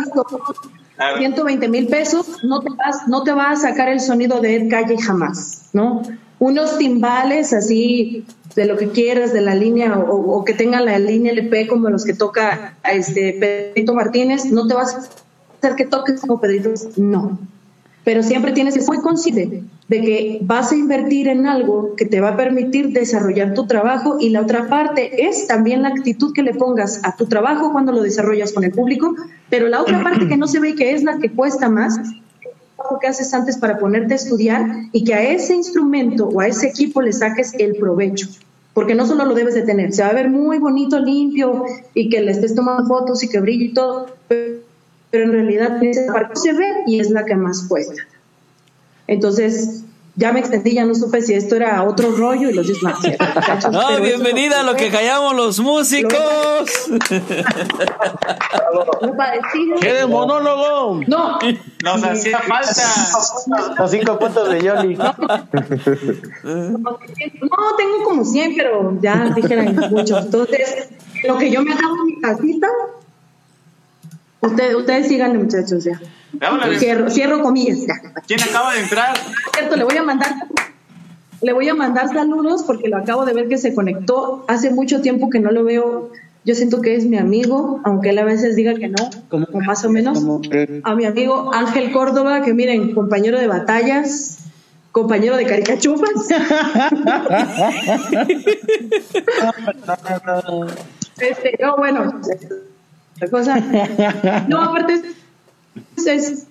120 1.17 1.67
mil 1.67 1.87
pesos 1.87 2.41
no 2.43 2.61
te, 2.61 2.69
vas, 2.69 3.07
no 3.09 3.23
te 3.23 3.33
va 3.33 3.51
a 3.51 3.55
sacar 3.57 3.89
el 3.89 3.99
sonido 3.99 4.39
de 4.39 4.55
Ed 4.55 4.69
Calle 4.69 4.97
jamás, 4.97 5.69
¿no? 5.73 6.01
Unos 6.39 6.77
timbales 6.77 7.51
así 7.51 8.25
de 8.55 8.65
lo 8.65 8.77
que 8.77 8.87
quieras 8.89 9.33
de 9.33 9.41
la 9.41 9.53
línea 9.53 9.99
o, 9.99 10.45
que 10.45 10.53
tengan 10.53 10.85
la 10.85 10.97
línea 10.97 11.33
LP 11.33 11.67
como 11.67 11.89
los 11.89 12.05
que 12.05 12.13
toca 12.13 12.77
este 12.89 13.33
Pedrito 13.33 13.93
Martínez, 13.93 14.45
no 14.45 14.65
te 14.65 14.73
vas 14.75 15.09
que 15.75 15.85
toques 15.85 16.21
como 16.21 16.39
Pedrito, 16.39 16.69
no. 16.95 17.37
Pero 18.05 18.23
siempre 18.23 18.53
tienes 18.53 18.75
que 18.75 18.81
ser 18.81 18.89
muy 18.89 19.03
consciente 19.03 19.63
de 19.87 20.01
que 20.01 20.39
vas 20.41 20.71
a 20.71 20.75
invertir 20.75 21.27
en 21.27 21.45
algo 21.45 21.95
que 21.95 22.05
te 22.05 22.19
va 22.19 22.29
a 22.29 22.37
permitir 22.37 22.89
desarrollar 22.89 23.53
tu 23.53 23.67
trabajo 23.67 24.17
y 24.19 24.29
la 24.29 24.41
otra 24.41 24.67
parte 24.67 25.27
es 25.27 25.45
también 25.47 25.83
la 25.83 25.89
actitud 25.89 26.33
que 26.33 26.41
le 26.41 26.55
pongas 26.55 27.01
a 27.03 27.15
tu 27.15 27.27
trabajo 27.27 27.71
cuando 27.71 27.91
lo 27.91 28.01
desarrollas 28.01 28.51
con 28.51 28.63
el 28.63 28.71
público, 28.71 29.15
pero 29.49 29.67
la 29.67 29.81
otra 29.81 30.01
parte 30.03 30.27
que 30.27 30.37
no 30.37 30.47
se 30.47 30.59
ve 30.59 30.69
y 30.69 30.75
que 30.75 30.93
es 30.93 31.03
la 31.03 31.19
que 31.19 31.31
cuesta 31.31 31.69
más 31.69 31.99
lo 32.91 32.99
que 32.99 33.07
haces 33.07 33.33
antes 33.33 33.57
para 33.57 33.77
ponerte 33.77 34.13
a 34.13 34.17
estudiar 34.17 34.67
y 34.91 35.03
que 35.03 35.13
a 35.13 35.23
ese 35.23 35.55
instrumento 35.55 36.29
o 36.29 36.39
a 36.39 36.47
ese 36.47 36.67
equipo 36.67 37.01
le 37.01 37.13
saques 37.13 37.53
el 37.59 37.75
provecho 37.75 38.27
porque 38.75 38.93
no 38.93 39.07
solo 39.07 39.23
lo 39.23 39.33
debes 39.33 39.55
de 39.55 39.61
tener, 39.61 39.93
se 39.93 40.03
va 40.03 40.09
a 40.09 40.13
ver 40.13 40.29
muy 40.29 40.59
bonito, 40.59 40.99
limpio 40.99 41.63
y 41.93 42.09
que 42.09 42.19
le 42.19 42.31
estés 42.31 42.53
tomando 42.53 42.85
fotos 42.85 43.23
y 43.23 43.29
que 43.29 43.39
brille 43.39 43.65
y 43.65 43.73
todo, 43.73 44.07
pero 44.27 45.23
en 45.23 45.31
realidad 45.31 45.81
esa 45.81 46.11
parte 46.11 46.35
se 46.35 46.51
ve 46.51 46.67
y 46.85 46.99
es 46.99 47.09
la 47.09 47.23
que 47.23 47.35
más 47.35 47.67
cuesta. 47.69 48.03
Entonces, 49.07 49.83
ya 50.15 50.31
me 50.31 50.39
extendí, 50.39 50.73
ya 50.73 50.85
no 50.85 50.95
supe 50.95 51.21
si 51.21 51.33
esto 51.33 51.57
era 51.57 51.83
otro 51.83 52.11
rollo 52.11 52.49
y 52.49 52.53
los 52.53 52.67
demás. 52.67 52.99
No, 53.71 54.01
bienvenida 54.01 54.61
a 54.61 54.63
lo 54.63 54.75
que 54.75 54.89
callamos 54.89 55.35
los 55.35 55.59
músicos. 55.59 56.13
¿Qué 59.81 59.93
de 59.93 60.05
monólogo? 60.05 61.01
No. 61.07 61.39
Nos 61.83 62.03
hacía 62.03 62.39
falta. 62.39 62.83
Los 63.77 63.91
cinco 63.91 64.17
puntos 64.19 64.49
de 64.49 64.61
Yoli. 64.61 64.95
No, 64.95 65.15
tengo 67.77 68.03
como 68.03 68.23
100, 68.23 68.55
pero 68.55 68.97
ya 69.01 69.33
dijeron 69.35 69.75
muchos. 69.91 70.25
Entonces, 70.25 70.89
lo 71.23 71.37
que 71.37 71.51
yo 71.51 71.61
me 71.61 71.73
acabo 71.73 71.95
en 71.95 72.05
mi 72.05 72.21
casita 72.21 72.67
Ustedes, 74.45 74.75
ustedes 74.75 75.07
síganle, 75.07 75.39
muchachos, 75.39 75.83
ya. 75.83 75.99
Cierro, 76.77 77.09
cierro 77.09 77.41
comillas, 77.41 77.79
¿Quién 78.27 78.41
acaba 78.41 78.73
de 78.73 78.81
entrar? 78.81 79.15
Cierto, 79.53 79.75
le 79.75 79.83
voy 79.83 79.97
a 79.97 80.03
mandar 80.03 80.33
le 81.41 81.53
voy 81.53 81.69
a 81.69 81.75
mandar 81.75 82.11
saludos 82.11 82.63
porque 82.63 82.89
lo 82.89 82.97
acabo 82.97 83.23
de 83.25 83.33
ver 83.33 83.47
que 83.47 83.57
se 83.57 83.75
conectó. 83.75 84.45
Hace 84.47 84.71
mucho 84.71 85.01
tiempo 85.01 85.29
que 85.29 85.39
no 85.39 85.51
lo 85.51 85.63
veo. 85.63 86.09
Yo 86.43 86.55
siento 86.55 86.81
que 86.81 86.95
es 86.95 87.05
mi 87.05 87.17
amigo, 87.17 87.81
aunque 87.83 88.09
él 88.09 88.19
a 88.19 88.23
veces 88.23 88.55
diga 88.55 88.73
que 88.75 88.87
no, 88.87 89.09
como 89.29 89.47
más 89.65 89.83
o 89.85 89.89
menos. 89.89 90.23
A 90.83 90.95
mi 90.95 91.05
amigo 91.05 91.53
Ángel 91.53 91.91
Córdoba, 91.91 92.41
que 92.43 92.53
miren, 92.53 92.93
compañero 92.93 93.39
de 93.39 93.47
batallas, 93.47 94.39
compañero 94.91 95.37
de 95.37 95.45
caricachufas. 95.45 96.09
este, 101.19 101.57
no, 101.61 101.77
bueno, 101.77 102.21
otra 103.15 103.27
cosa. 103.29 103.59
No, 104.47 104.61
aparte 104.61 105.01
es, 106.07 106.47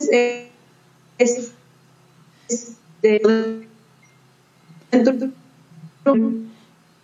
es, 0.00 0.48
es, 1.18 1.52
es, 2.48 2.72
de, 3.02 3.66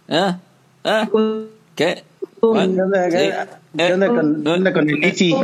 ah, 0.08 0.38
ah, 0.84 1.08
¿qué? 1.74 2.02
¿Qué 2.40 2.46
onda, 2.46 3.08
¿Qué 3.76 3.92
onda 3.92 4.08
con, 4.08 4.42
¿qué 4.42 4.50
onda 4.50 4.72
con 4.72 4.88
el 4.88 5.04
Ichi? 5.04 5.34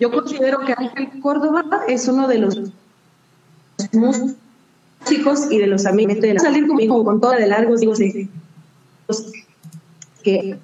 Yo 0.00 0.10
considero 0.12 0.60
que 0.60 0.72
Ángel 0.76 1.20
Córdoba 1.20 1.64
es 1.88 2.06
uno 2.06 2.28
de 2.28 2.38
los 2.38 2.60
chicos 5.04 5.50
y 5.50 5.58
de 5.58 5.66
los 5.66 5.84
amigos. 5.86 6.20
De 6.20 6.38
salir 6.38 6.68
conmigo 6.68 7.04
con 7.04 7.20
toda 7.20 7.36
de 7.36 7.48
largos 7.48 7.80
digo 7.80 7.96
sí, 7.96 8.28
que 10.22 10.58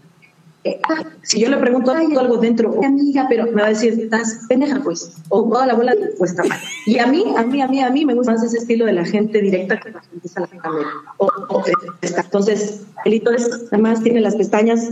eh, 0.64 0.80
si 1.22 1.40
yo 1.40 1.50
le 1.50 1.58
pregunto 1.58 1.92
algo 1.92 2.38
dentro 2.38 2.80
amiga 2.82 3.26
pero 3.28 3.44
me 3.44 3.60
va 3.60 3.66
a 3.66 3.70
decir 3.70 4.00
estás 4.00 4.40
pendeja 4.48 4.80
pues 4.82 5.12
o 5.28 5.46
toda 5.46 5.66
la 5.66 5.74
bola 5.74 5.92
pues 6.16 6.30
está 6.30 6.42
mal 6.44 6.58
y 6.86 6.98
a 6.98 7.06
mí 7.06 7.22
a 7.36 7.42
mí 7.42 7.60
a 7.60 7.68
mí 7.68 7.82
a 7.82 7.90
mí 7.90 8.06
me 8.06 8.14
gusta 8.14 8.32
más 8.32 8.42
ese 8.42 8.58
estilo 8.58 8.86
de 8.86 8.94
la 8.94 9.04
gente 9.04 9.42
directa 9.42 9.78
que 9.78 9.90
la 9.90 10.00
gente 10.00 10.28
cámara 10.62 10.88
o, 11.18 11.26
o, 11.26 11.64
entonces 12.00 12.80
el 13.04 13.14
hito 13.14 13.30
es 13.30 13.50
además 13.70 14.02
tiene 14.02 14.20
las 14.20 14.36
pestañas. 14.36 14.90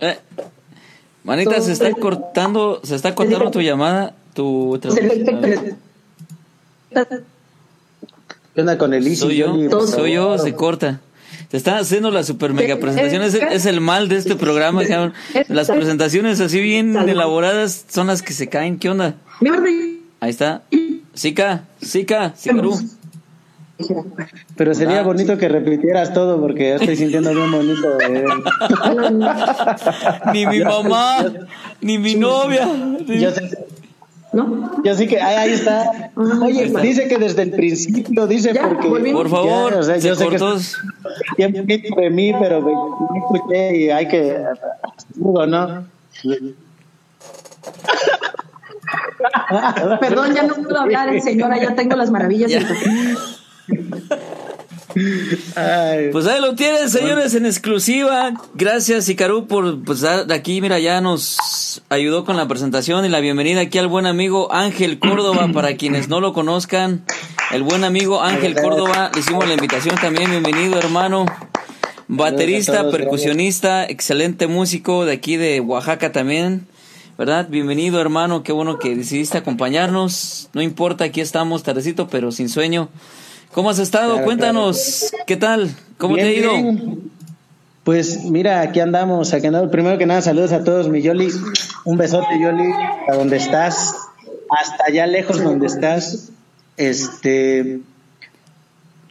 Eh, 0.00 0.18
Manita, 1.24 1.60
se 1.60 1.72
está 1.72 1.92
cortando, 1.92 2.80
se 2.84 2.94
está 2.94 3.14
cortando 3.14 3.50
tu 3.50 3.60
llamada, 3.60 4.14
tu 4.34 4.78
¿Qué 8.56 8.62
onda 8.62 8.76
con 8.78 8.94
el 8.94 9.14
Soy 9.14 9.36
yo, 9.36 9.54
soy 9.86 10.14
yo, 10.14 10.38
se 10.38 10.54
corta. 10.54 11.02
Se 11.50 11.58
está 11.58 11.76
haciendo 11.76 12.10
la 12.10 12.22
super 12.22 12.54
mega 12.54 12.78
presentación, 12.78 13.22
es, 13.22 13.66
el 13.66 13.82
mal 13.82 14.08
de 14.08 14.16
este 14.16 14.34
programa. 14.34 14.80
Las 15.48 15.68
presentaciones 15.68 16.40
así 16.40 16.62
bien 16.62 16.96
elaboradas 16.96 17.84
son 17.86 18.06
las 18.06 18.22
que 18.22 18.32
se 18.32 18.48
caen. 18.48 18.78
¿Qué 18.78 18.88
onda? 18.88 19.16
Ahí 20.20 20.30
está. 20.30 20.62
Sica, 21.12 21.64
Sica, 21.82 22.32
Sicarú. 22.34 22.80
Pero 24.56 24.74
sería 24.74 25.00
ah, 25.00 25.02
bonito 25.02 25.36
que 25.36 25.50
repitieras 25.50 26.14
todo 26.14 26.40
porque 26.40 26.76
estoy 26.76 26.96
sintiendo 26.96 27.34
bien 27.34 27.52
bonito. 27.52 27.98
ni 30.32 30.46
mi 30.46 30.60
mamá, 30.60 31.26
ni 31.82 31.98
mi 31.98 32.14
novia. 32.14 32.66
Yo 33.06 33.30
sé, 33.32 33.66
¿No? 34.36 34.82
Yo 34.84 34.94
sí 34.94 35.06
que 35.06 35.18
ahí, 35.18 35.52
está. 35.52 36.10
Oye, 36.44 36.70
dice 36.82 37.08
que 37.08 37.16
desde 37.16 37.40
el 37.40 37.52
principio, 37.52 38.26
dice 38.26 38.52
porque. 38.54 39.12
Por 39.12 39.30
favor, 39.30 39.72
o 39.72 39.82
sea, 39.82 39.96
yo 39.96 40.14
sé 40.14 40.28
que 40.28 41.48
de 41.48 42.10
mí, 42.10 42.34
pero 42.38 42.60
me, 42.60 42.72
escuché 43.18 43.76
y 43.78 43.88
hay 43.88 44.06
que. 44.08 44.36
¿no? 45.16 45.86
Perdón, 50.00 50.34
ya 50.34 50.42
no 50.42 50.54
puedo 50.56 50.80
hablar, 50.80 51.18
señora, 51.22 51.58
ya 51.58 51.74
tengo 51.74 51.96
las 51.96 52.10
maravillas. 52.10 52.62
Pues 56.12 56.26
ahí 56.26 56.40
lo 56.40 56.54
tienen, 56.54 56.88
señores, 56.88 57.34
en 57.34 57.44
exclusiva. 57.44 58.32
Gracias, 58.54 59.08
Icaru, 59.10 59.46
por 59.46 59.84
pues 59.84 60.00
de 60.00 60.32
aquí, 60.32 60.62
mira, 60.62 60.78
ya 60.78 61.02
nos 61.02 61.82
ayudó 61.90 62.24
con 62.24 62.38
la 62.38 62.48
presentación 62.48 63.04
y 63.04 63.10
la 63.10 63.20
bienvenida 63.20 63.60
aquí 63.60 63.76
al 63.76 63.88
buen 63.88 64.06
amigo 64.06 64.54
Ángel 64.54 64.98
Córdoba, 64.98 65.50
para 65.54 65.76
quienes 65.76 66.08
no 66.08 66.20
lo 66.20 66.32
conozcan. 66.32 67.04
El 67.52 67.62
buen 67.62 67.84
amigo 67.84 68.22
Ángel 68.22 68.54
Córdoba, 68.54 69.10
le 69.12 69.20
hicimos 69.20 69.46
la 69.46 69.52
invitación 69.52 69.96
también, 69.96 70.30
bienvenido, 70.30 70.78
hermano. 70.78 71.26
Baterista, 72.08 72.90
percusionista, 72.90 73.84
excelente 73.84 74.46
músico 74.46 75.04
de 75.04 75.12
aquí 75.12 75.36
de 75.36 75.60
Oaxaca 75.60 76.10
también. 76.10 76.66
¿Verdad? 77.18 77.48
Bienvenido, 77.50 78.00
hermano. 78.00 78.42
Qué 78.42 78.52
bueno 78.52 78.78
que 78.78 78.94
decidiste 78.94 79.36
acompañarnos. 79.36 80.48
No 80.54 80.62
importa, 80.62 81.04
aquí 81.04 81.20
estamos 81.20 81.62
tardecito, 81.62 82.08
pero 82.08 82.32
sin 82.32 82.48
sueño. 82.48 82.88
¿Cómo 83.52 83.70
has 83.70 83.78
estado? 83.78 84.22
Cuéntanos, 84.22 85.12
¿qué 85.26 85.36
tal? 85.36 85.70
¿Cómo 85.98 86.16
te 86.16 86.22
ha 86.22 86.32
ido? 86.32 86.52
Pues 87.84 88.24
mira, 88.24 88.60
aquí 88.60 88.80
andamos, 88.80 89.32
aquí 89.32 89.46
andamos. 89.46 89.70
Primero 89.70 89.96
que 89.96 90.06
nada, 90.06 90.20
saludos 90.20 90.52
a 90.52 90.64
todos, 90.64 90.88
mi 90.88 91.02
Yoli. 91.02 91.28
Un 91.84 91.96
besote, 91.96 92.40
Yoli, 92.42 92.70
a 93.08 93.14
donde 93.14 93.36
estás, 93.36 93.94
hasta 94.50 94.84
allá 94.88 95.06
lejos 95.06 95.42
donde 95.42 95.66
estás. 95.66 96.30
Este. 96.76 97.80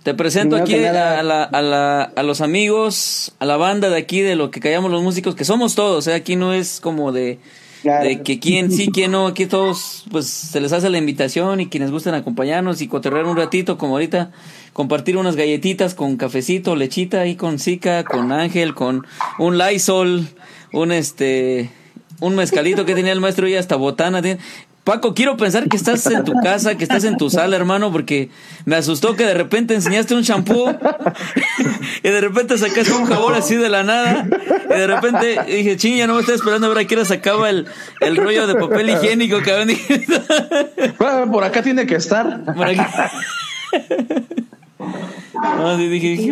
Te 0.03 0.13
presento 0.13 0.55
aquí 0.55 0.83
a, 0.83 0.93
la, 0.93 1.45
a, 1.45 1.61
la, 1.61 2.03
a, 2.03 2.23
los 2.23 2.41
amigos, 2.41 3.33
a 3.39 3.45
la 3.45 3.57
banda 3.57 3.89
de 3.89 3.97
aquí, 3.97 4.21
de 4.21 4.35
lo 4.35 4.51
que 4.51 4.59
callamos 4.59 4.91
los 4.91 5.01
músicos, 5.01 5.35
que 5.35 5.45
somos 5.45 5.73
todos, 5.73 6.05
¿eh? 6.07 6.13
aquí 6.13 6.35
no 6.35 6.53
es 6.53 6.79
como 6.79 7.11
de 7.11 7.39
de 7.85 8.21
que 8.23 8.39
quién 8.39 8.71
sí, 8.71 8.89
quién 8.91 9.11
no, 9.11 9.27
aquí 9.27 9.45
todos, 9.45 10.05
pues 10.11 10.25
se 10.27 10.59
les 10.59 10.73
hace 10.73 10.89
la 10.89 10.97
invitación 10.97 11.61
y 11.61 11.67
quienes 11.67 11.91
gusten 11.91 12.15
acompañarnos 12.15 12.81
y 12.81 12.87
cotorrear 12.87 13.25
un 13.25 13.37
ratito, 13.37 13.77
como 13.77 13.93
ahorita, 13.93 14.31
compartir 14.73 15.17
unas 15.17 15.35
galletitas 15.35 15.93
con 15.93 16.17
cafecito, 16.17 16.75
lechita 16.75 17.21
ahí 17.21 17.35
con 17.35 17.59
Zika, 17.59 18.03
con 18.03 18.31
Ángel, 18.31 18.73
con 18.73 19.05
un 19.37 19.57
Lysol, 19.57 20.27
un 20.73 20.91
este, 20.91 21.69
un 22.19 22.35
mezcalito 22.35 22.85
que 22.85 22.95
tenía 22.95 23.13
el 23.13 23.21
maestro 23.21 23.47
y 23.47 23.55
hasta 23.55 23.75
botana. 23.75 24.21
Paco, 24.85 25.15
quiero 25.15 25.35
pensar 25.35 25.67
que 25.67 25.77
estás 25.77 26.05
en 26.05 26.23
tu 26.23 26.33
casa, 26.43 26.75
que 26.75 26.83
estás 26.83 27.03
en 27.05 27.17
tu 27.17 27.31
sala, 27.31 27.55
hermano, 27.57 27.91
porque 27.91 28.29
me 28.65 28.75
asustó 28.75 29.15
que 29.15 29.25
de 29.25 29.33
repente 29.33 29.73
enseñaste 29.73 30.13
un 30.13 30.21
champú 30.21 30.67
y 32.03 32.07
de 32.07 32.21
repente 32.21 32.55
sacaste 32.59 32.93
un 32.93 33.05
jabón 33.05 33.33
así 33.33 33.55
de 33.55 33.67
la 33.67 33.81
nada 33.81 34.27
y 34.63 34.73
de 34.73 34.85
repente 34.85 35.39
dije, 35.47 35.75
ching, 35.75 35.97
ya 35.97 36.05
no 36.05 36.13
me 36.13 36.19
estoy 36.19 36.35
esperando 36.35 36.67
a 36.67 36.69
ver 36.69 36.77
a 36.77 36.85
qué 36.85 36.95
hora 36.95 37.03
sacaba 37.03 37.49
el, 37.49 37.65
el 37.99 38.15
rollo 38.15 38.45
de 38.45 38.53
papel 38.53 38.91
higiénico, 38.91 39.39
cabrón. 39.43 39.69
bueno, 40.99 41.31
por 41.31 41.43
acá 41.43 41.63
tiene 41.63 41.87
que 41.87 41.95
estar. 41.95 42.45
Por 42.53 42.67
aquí. 42.67 42.79
dije, 45.89 46.31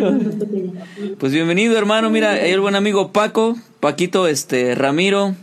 pues 1.18 1.32
bienvenido, 1.32 1.76
hermano. 1.76 2.08
Mira, 2.08 2.38
el 2.38 2.60
buen 2.60 2.76
amigo 2.76 3.10
Paco, 3.10 3.56
Paquito, 3.80 4.28
este, 4.28 4.76
Ramiro 4.76 5.34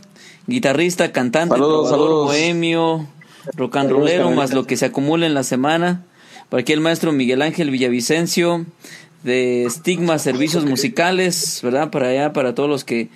guitarrista, 0.52 1.12
cantante, 1.12 1.56
saludos, 1.56 1.90
bohemio, 2.26 3.08
rock 3.56 3.76
and 3.76 3.90
rollero, 3.90 4.30
más 4.30 4.52
lo 4.52 4.66
que 4.66 4.76
se 4.76 4.86
acumula 4.86 5.26
en 5.26 5.34
la 5.34 5.42
semana. 5.42 6.04
Por 6.48 6.60
aquí 6.60 6.72
el 6.72 6.80
maestro 6.80 7.12
Miguel 7.12 7.42
Ángel 7.42 7.70
Villavicencio, 7.70 8.66
de 9.24 9.66
Stigma 9.70 10.18
Servicios 10.18 10.64
Musicales, 10.64 11.60
¿verdad? 11.62 11.90
Para 11.90 12.08
allá, 12.08 12.32
para 12.32 12.54
todos 12.54 12.68
los 12.68 12.84
que, 12.84 13.08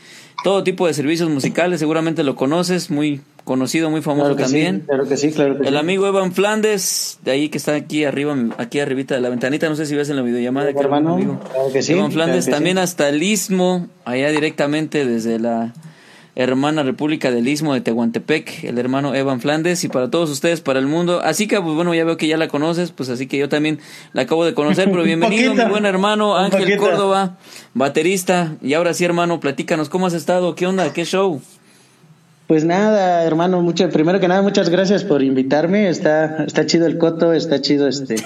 todo 0.45 0.63
tipo 0.65 0.87
de 0.87 0.95
servicios 0.95 1.29
musicales, 1.29 1.81
seguramente 1.81 2.23
lo 2.23 2.37
conoces, 2.37 2.91
muy 2.91 3.21
conocido, 3.45 3.91
muy 3.91 4.03
famoso 4.03 4.35
también. 4.37 4.85
claro 4.87 5.09
que 5.09 5.17
sí, 5.17 5.31
claro 5.31 5.63
El 5.63 5.77
amigo 5.77 6.07
Evan 6.07 6.33
Flandes, 6.33 7.19
de 7.25 7.31
ahí 7.31 7.49
que 7.49 7.59
está 7.59 7.75
aquí 7.75 8.05
arriba, 8.05 8.37
aquí 8.59 8.81
arribita 8.81 9.15
de 9.15 9.21
la 9.21 9.29
ventanita, 9.29 9.69
no 9.69 9.77
sé 9.77 9.87
si 9.87 9.95
ves 9.95 10.09
en 10.09 10.17
la 10.17 10.23
videollamada. 10.23 10.71
Hermano, 10.71 11.41
claro 11.53 11.73
que 11.73 11.83
sí, 11.83 11.93
Evan 11.93 12.13
Flandes, 12.13 12.47
también 12.47 12.79
hasta 12.79 13.09
el 13.09 13.23
Istmo, 13.23 13.89
allá 14.05 14.31
directamente 14.31 15.05
desde 15.05 15.39
la 15.39 15.75
hermana 16.37 16.83
República 16.83 17.31
del 17.31 17.49
Istmo 17.49 17.73
de 17.73 17.81
Tehuantepec, 17.81 18.65
el 18.65 18.79
hermano 18.79 19.15
Evan 19.15 19.41
Flandes, 19.41 19.83
y 19.85 19.89
para 19.89 20.11
todos 20.11 20.31
ustedes, 20.31 20.61
para 20.61 20.79
el 20.79 20.87
mundo. 20.87 21.21
Así 21.25 21.49
que, 21.49 21.61
pues 21.61 21.75
bueno, 21.75 21.95
ya 21.95 22.05
veo 22.05 22.19
que 22.19 22.29
ya 22.29 22.37
la 22.37 22.49
conoces, 22.49 22.93
pues 22.93 23.09
así 23.09 23.27
que 23.27 23.39
yo 23.39 23.49
también 23.49 23.81
la 24.13 24.23
acabo 24.23 24.45
de 24.45 24.53
conocer, 24.53 24.91
pero 24.91 25.03
bienvenido, 25.05 25.55
mi 25.55 25.65
buen 25.65 25.87
hermano 25.87 26.37
Ángel 26.37 26.77
Córdoba, 26.77 27.39
baterista. 27.73 28.55
Y 28.63 28.75
ahora 28.75 28.93
sí, 28.93 29.05
hermano, 29.05 29.41
platícanos, 29.41 29.89
¿cómo 29.89 30.07
has 30.07 30.15
estado? 30.15 30.55
¿Qué 30.55 30.67
onda? 30.67 30.93
¿Qué 30.93 31.05
show? 31.05 31.41
Pues 32.47 32.65
nada, 32.65 33.25
hermano, 33.25 33.61
mucho, 33.63 33.89
primero 33.91 34.21
que 34.21 34.29
nada, 34.29 34.43
muchas 34.43 34.69
gracias 34.69 35.03
por 35.03 35.23
invitarme. 35.23 35.89
Está, 35.89 36.45
está 36.45 36.67
chido 36.67 36.87
el 36.87 36.99
coto, 36.99 37.33
está 37.33 37.61
chido 37.61 37.89
este 37.89 38.17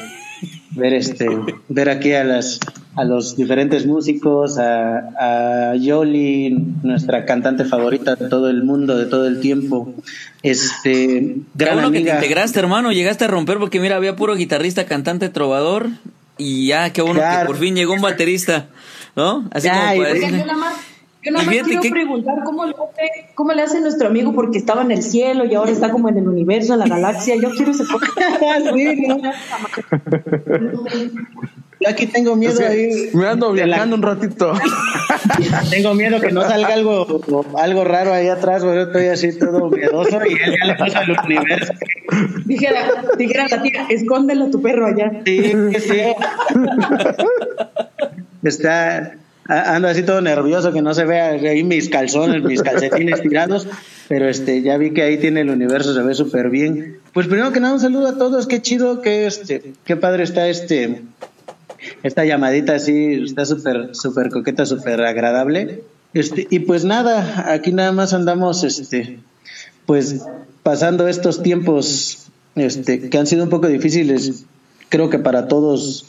ver 0.72 0.94
este 0.94 1.26
ver 1.68 1.88
aquí 1.88 2.12
a 2.12 2.24
las 2.24 2.61
a 2.97 3.05
los 3.05 3.36
diferentes 3.36 3.86
músicos 3.86 4.59
a, 4.59 5.70
a 5.70 5.76
Yoli 5.76 6.51
nuestra 6.82 7.24
cantante 7.24 7.64
favorita 7.64 8.16
de 8.16 8.28
todo 8.28 8.51
el 8.51 8.64
mundo 8.64 8.99
de 8.99 9.07
todo 9.07 9.26
el 9.26 9.41
tiempo. 9.41 9.95
Este 10.43 11.36
gran 11.55 11.74
bueno 11.74 11.93
que 11.93 12.01
te 12.01 12.11
integraste 12.11 12.59
hermano 12.59 12.93
llegaste 12.93 13.26
a 13.26 13.28
romper 13.28 13.59
porque 13.59 13.80
mira 13.80 13.97
había 13.97 14.16
puro 14.16 14.34
guitarrista 14.34 14.86
cantante 14.86 15.28
trovador 15.28 15.91
y 16.36 16.66
ya 16.66 16.93
qué 16.93 17.03
bueno 17.03 17.20
que 17.20 17.47
por 17.47 17.57
fin 17.57 17.76
llegó 17.76 17.93
un 17.93 18.01
baterista 18.01 18.66
no 19.14 19.49
así 19.53 19.68
como 19.68 19.80
para 19.80 20.14
yo 21.22 21.32
nada 21.32 21.45
más 21.45 21.55
quiero 21.55 21.82
preguntar 21.82 22.38
cómo 22.45 22.64
le, 22.64 22.72
hace, 22.72 23.28
cómo 23.34 23.53
le 23.53 23.62
hace 23.62 23.82
nuestro 23.82 24.09
amigo 24.09 24.32
porque 24.32 24.57
estaba 24.57 24.80
en 24.82 24.91
el 24.91 25.03
cielo 25.03 25.45
y 25.45 25.55
ahora 25.55 25.70
está 25.70 25.91
como 25.91 26.09
en 26.09 26.16
el 26.16 26.26
universo, 26.26 26.72
en 26.72 26.78
la 26.78 26.88
galaxia. 26.88 27.36
Yo 27.36 27.51
quiero 27.51 27.72
ese 27.72 27.84
Yo 31.81 31.89
aquí 31.89 32.07
tengo 32.07 32.37
miedo 32.37 32.61
ahí. 32.66 33.09
Me 33.14 33.26
ando 33.26 33.53
viajando 33.53 33.97
un 33.97 34.03
ratito. 34.03 34.53
tengo 35.70 35.95
miedo 35.95 36.20
que 36.20 36.31
no 36.31 36.43
salga 36.43 36.74
algo, 36.74 37.22
algo 37.57 37.85
raro 37.85 38.12
ahí 38.12 38.28
atrás, 38.28 38.62
porque 38.62 38.83
estoy 38.83 39.07
así 39.07 39.39
todo 39.39 39.70
miedoso 39.70 40.18
y 40.26 40.35
él 40.35 40.57
ya 40.61 40.66
le 40.66 40.74
pasa 40.74 40.99
al 40.99 41.16
universo. 41.24 41.72
Dijera, 42.45 43.05
dijera 43.16 43.47
la 43.49 43.62
tía, 43.62 43.87
escóndelo 43.89 44.47
a 44.47 44.51
tu 44.51 44.61
perro 44.61 44.89
allá. 44.89 45.22
Sí, 45.24 45.55
sí. 45.78 46.01
Está, 48.43 49.14
ando 49.47 49.89
así 49.89 50.03
todo 50.03 50.20
nervioso 50.20 50.72
que 50.74 50.83
no 50.83 50.93
se 50.93 51.07
vea 51.07 51.31
ahí 51.31 51.64
mis 51.64 51.89
calzones, 51.89 52.43
mis 52.43 52.62
calcetines 52.62 53.22
tirados, 53.22 53.66
pero 54.07 54.28
este 54.28 54.61
ya 54.61 54.76
vi 54.76 54.93
que 54.93 55.03
ahí 55.03 55.16
tiene 55.16 55.41
el 55.41 55.51
universo, 55.51 55.95
se 55.95 56.03
ve 56.03 56.14
súper 56.14 56.51
bien. 56.51 56.99
Pues 57.14 57.26
primero 57.26 57.53
que 57.53 57.61
nada 57.61 57.72
un 57.72 57.81
saludo 57.81 58.09
a 58.09 58.18
todos, 58.18 58.47
qué 58.47 58.61
chido, 58.61 59.01
qué 59.01 59.26
este, 59.26 59.72
qué 59.85 59.97
padre 59.97 60.24
está 60.24 60.47
este 60.49 61.03
esta 62.03 62.24
llamadita 62.24 62.74
así, 62.74 63.22
está 63.24 63.44
súper 63.44 63.90
súper 63.94 64.30
coqueta, 64.30 64.66
súper 64.66 65.03
agradable. 65.03 65.82
Este, 66.12 66.46
y 66.51 66.61
pues 66.61 66.84
nada, 66.84 67.53
aquí 67.53 67.72
nada 67.72 67.92
más 67.92 68.12
andamos 68.12 68.64
este 68.64 69.20
pues 69.86 70.22
pasando 70.62 71.09
estos 71.09 71.42
tiempos 71.42 72.26
este 72.57 73.09
que 73.09 73.18
han 73.18 73.26
sido 73.26 73.44
un 73.44 73.51
poco 73.51 73.68
difíciles, 73.68 74.44
creo 74.88 75.11
que 75.11 75.18
para 75.18 75.46
todos 75.46 76.07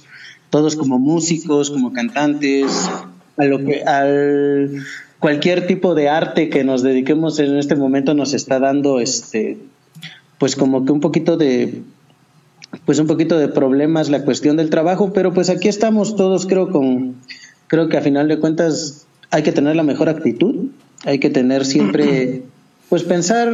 todos 0.50 0.76
como 0.76 1.00
músicos, 1.00 1.72
como 1.72 1.94
cantantes, 1.94 2.90
a 3.38 3.46
lo 3.46 3.60
que 3.60 3.84
al 3.84 4.84
cualquier 5.20 5.68
tipo 5.68 5.94
de 5.96 6.10
arte 6.10 6.50
que 6.50 6.64
nos 6.64 6.82
dediquemos 6.82 7.40
en 7.40 7.58
este 7.58 7.76
momento 7.76 8.14
nos 8.14 8.34
está 8.34 8.60
dando 8.60 9.00
este 9.00 9.60
pues 10.40 10.56
como 10.56 10.86
que 10.86 10.92
un 10.92 11.00
poquito 11.00 11.38
de 11.38 11.84
pues 12.86 13.00
un 13.00 13.08
poquito 13.08 13.38
de 13.38 13.48
problemas 13.48 14.10
la 14.10 14.24
cuestión 14.24 14.58
del 14.58 14.70
trabajo, 14.70 15.12
pero 15.14 15.34
pues 15.34 15.50
aquí 15.50 15.68
estamos 15.68 16.16
todos 16.16 16.46
creo 16.46 16.70
con 16.70 17.16
creo 17.68 17.90
que 17.90 17.98
a 17.98 18.02
final 18.02 18.28
de 18.28 18.40
cuentas 18.40 19.06
hay 19.30 19.44
que 19.44 19.52
tener 19.52 19.76
la 19.76 19.84
mejor 19.84 20.10
actitud, 20.10 20.68
hay 21.06 21.20
que 21.20 21.30
tener 21.30 21.66
siempre 21.66 22.44
pues 22.90 23.04
pensar 23.04 23.50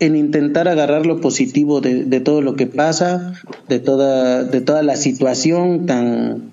en 0.00 0.16
intentar 0.16 0.68
agarrar 0.68 1.06
lo 1.06 1.20
positivo 1.20 1.80
de, 1.80 2.04
de 2.04 2.20
todo 2.20 2.42
lo 2.42 2.56
que 2.56 2.66
pasa, 2.66 3.34
de 3.68 3.78
toda 3.78 4.44
de 4.44 4.60
toda 4.60 4.82
la 4.82 4.96
situación 4.96 5.86
tan 5.86 6.50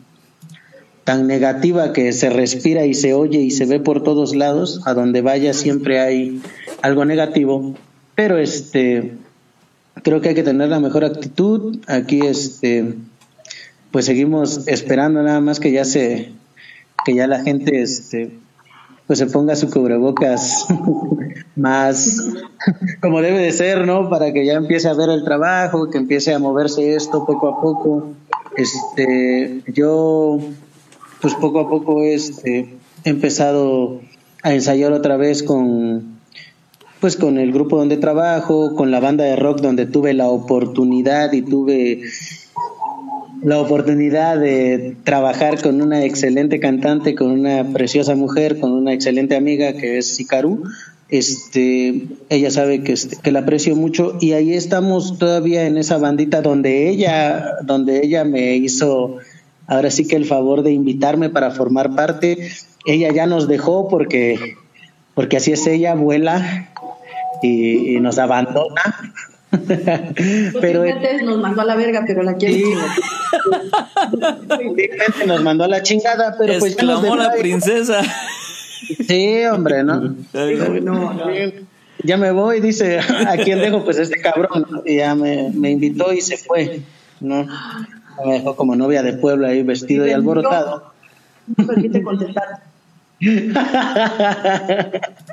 tan 1.03 1.27
negativa 1.27 1.93
que 1.93 2.13
se 2.13 2.29
respira 2.29 2.85
y 2.85 2.93
se 2.93 3.13
oye 3.13 3.39
y 3.39 3.51
se 3.51 3.65
ve 3.65 3.79
por 3.79 4.03
todos 4.03 4.35
lados, 4.35 4.81
a 4.85 4.93
donde 4.93 5.21
vaya 5.21 5.53
siempre 5.53 5.99
hay 5.99 6.41
algo 6.81 7.05
negativo, 7.05 7.75
pero 8.15 8.37
este 8.37 9.13
creo 10.03 10.21
que 10.21 10.29
hay 10.29 10.35
que 10.35 10.43
tener 10.43 10.69
la 10.69 10.79
mejor 10.79 11.05
actitud. 11.05 11.79
Aquí 11.87 12.21
este 12.25 12.95
pues 13.91 14.05
seguimos 14.05 14.67
esperando 14.67 15.21
nada 15.21 15.41
más 15.41 15.59
que 15.59 15.71
ya 15.71 15.83
se 15.83 16.31
que 17.05 17.15
ya 17.15 17.27
la 17.27 17.43
gente 17.43 17.81
este 17.81 18.31
pues 19.07 19.19
se 19.19 19.25
ponga 19.25 19.55
su 19.55 19.69
cubrebocas 19.69 20.65
más 21.55 22.23
como 23.01 23.21
debe 23.21 23.39
de 23.39 23.51
ser, 23.51 23.85
¿no? 23.85 24.09
Para 24.09 24.31
que 24.31 24.45
ya 24.45 24.53
empiece 24.53 24.87
a 24.87 24.93
ver 24.93 25.09
el 25.09 25.23
trabajo, 25.23 25.89
que 25.89 25.97
empiece 25.97 26.33
a 26.33 26.39
moverse 26.39 26.95
esto 26.95 27.25
poco 27.25 27.49
a 27.49 27.61
poco. 27.61 28.11
Este, 28.55 29.61
yo 29.73 30.39
pues 31.21 31.33
poco 31.35 31.59
a 31.59 31.69
poco 31.69 32.03
este, 32.03 32.77
he 33.03 33.09
empezado 33.09 34.01
a 34.43 34.53
ensayar 34.53 34.91
otra 34.91 35.17
vez 35.17 35.43
con 35.43 36.10
pues 37.01 37.17
con 37.17 37.39
el 37.39 37.51
grupo 37.51 37.77
donde 37.77 37.97
trabajo, 37.97 38.75
con 38.75 38.91
la 38.91 38.99
banda 38.99 39.23
de 39.23 39.35
rock 39.35 39.59
donde 39.59 39.87
tuve 39.87 40.13
la 40.13 40.29
oportunidad 40.29 41.33
y 41.33 41.41
tuve 41.41 42.03
la 43.41 43.59
oportunidad 43.59 44.39
de 44.39 44.95
trabajar 45.03 45.59
con 45.63 45.81
una 45.81 46.05
excelente 46.05 46.59
cantante, 46.59 47.15
con 47.15 47.31
una 47.31 47.73
preciosa 47.73 48.13
mujer, 48.13 48.59
con 48.59 48.71
una 48.71 48.93
excelente 48.93 49.35
amiga 49.35 49.73
que 49.73 49.97
es 49.97 50.15
Sikaru. 50.15 50.63
Este, 51.09 52.03
ella 52.29 52.51
sabe 52.51 52.83
que, 52.83 52.93
este, 52.93 53.17
que 53.17 53.31
la 53.31 53.39
aprecio 53.39 53.75
mucho 53.75 54.17
y 54.21 54.33
ahí 54.33 54.53
estamos 54.53 55.17
todavía 55.17 55.65
en 55.65 55.77
esa 55.77 55.97
bandita 55.97 56.43
donde 56.43 56.87
ella, 56.87 57.55
donde 57.63 58.05
ella 58.05 58.23
me 58.25 58.55
hizo 58.57 59.17
ahora 59.65 59.89
sí 59.89 60.07
que 60.07 60.17
el 60.17 60.25
favor 60.25 60.61
de 60.61 60.71
invitarme 60.71 61.31
para 61.31 61.49
formar 61.49 61.95
parte. 61.95 62.37
Ella 62.85 63.11
ya 63.11 63.25
nos 63.25 63.47
dejó 63.47 63.87
porque, 63.87 64.37
porque 65.15 65.37
así 65.37 65.51
es 65.51 65.65
ella, 65.65 65.95
vuela 65.95 66.71
y, 67.41 67.95
y 67.95 67.99
nos 67.99 68.17
abandona 68.17 68.81
pero 70.61 70.85
nos 71.23 71.39
mandó 71.39 71.61
a 71.61 71.65
la 71.65 71.75
verga, 71.75 72.03
pero 72.07 72.23
la 72.23 72.35
quiere 72.35 72.53
sí. 72.55 72.63
nos 75.27 75.43
mandó 75.43 75.65
a 75.65 75.67
la 75.67 75.83
chingada, 75.83 76.37
pero 76.37 76.57
pues 76.59 76.77
ya 76.77 76.83
nos 76.83 77.17
la 77.17 77.33
princesa. 77.33 78.01
Sí, 79.07 79.45
hombre, 79.45 79.83
¿no? 79.83 80.15
Ya 82.03 82.17
me 82.17 82.31
voy, 82.31 82.61
dice, 82.61 82.99
¿a 82.99 83.37
quién 83.37 83.59
dejo? 83.59 83.83
Pues 83.83 83.99
este 83.99 84.19
cabrón. 84.21 84.65
Y 84.85 84.95
ya 84.97 85.13
me, 85.15 85.51
me 85.53 85.71
invitó 85.71 86.13
y 86.13 86.21
se 86.21 86.37
fue, 86.37 86.81
¿no? 87.19 87.45
Me 88.25 88.33
dejó 88.33 88.55
como 88.55 88.75
novia 88.75 89.03
de 89.03 89.13
pueblo 89.13 89.45
ahí 89.47 89.63
vestido 89.63 90.07
y, 90.07 90.11
alborotado. 90.11 90.93
No 91.57 91.67
permite 91.67 92.01
contestar. 92.01 92.61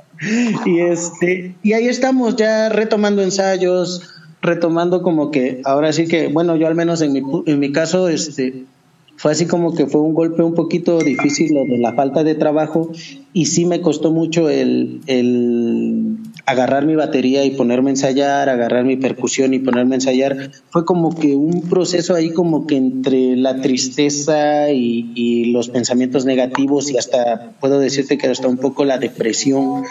y 0.66 0.80
este 0.80 1.54
y 1.62 1.72
ahí 1.72 1.88
estamos 1.88 2.36
ya 2.36 2.68
retomando 2.68 3.22
ensayos 3.22 4.10
retomando 4.42 5.02
como 5.02 5.30
que 5.30 5.60
ahora 5.64 5.92
sí 5.92 6.06
que 6.06 6.28
bueno 6.28 6.56
yo 6.56 6.66
al 6.66 6.74
menos 6.74 7.02
en 7.02 7.12
mi, 7.12 7.22
en 7.46 7.58
mi 7.58 7.72
caso 7.72 8.08
este 8.08 8.64
fue 9.16 9.32
así 9.32 9.46
como 9.46 9.74
que 9.74 9.86
fue 9.86 10.00
un 10.00 10.14
golpe 10.14 10.42
un 10.42 10.54
poquito 10.54 10.98
difícil 11.00 11.52
lo 11.52 11.64
de 11.64 11.78
la 11.78 11.92
falta 11.94 12.22
de 12.22 12.36
trabajo 12.36 12.90
y 13.32 13.46
sí 13.46 13.66
me 13.66 13.80
costó 13.80 14.12
mucho 14.12 14.48
el, 14.48 15.00
el 15.06 15.97
agarrar 16.48 16.86
mi 16.86 16.94
batería 16.94 17.44
y 17.44 17.50
ponerme 17.50 17.90
a 17.90 17.92
ensayar, 17.92 18.48
agarrar 18.48 18.82
mi 18.82 18.96
percusión 18.96 19.52
y 19.52 19.58
ponerme 19.58 19.96
a 19.96 19.98
ensayar. 19.98 20.50
Fue 20.70 20.86
como 20.86 21.14
que 21.14 21.36
un 21.36 21.68
proceso 21.68 22.14
ahí 22.14 22.30
como 22.30 22.66
que 22.66 22.76
entre 22.76 23.36
la 23.36 23.60
tristeza 23.60 24.70
y, 24.70 25.52
los 25.52 25.68
pensamientos 25.68 26.24
negativos 26.24 26.90
y 26.90 26.96
hasta 26.96 27.52
puedo 27.60 27.78
decirte 27.78 28.16
que 28.16 28.28
hasta 28.28 28.48
un 28.48 28.56
poco 28.56 28.86
la 28.86 28.96
depresión 28.96 29.84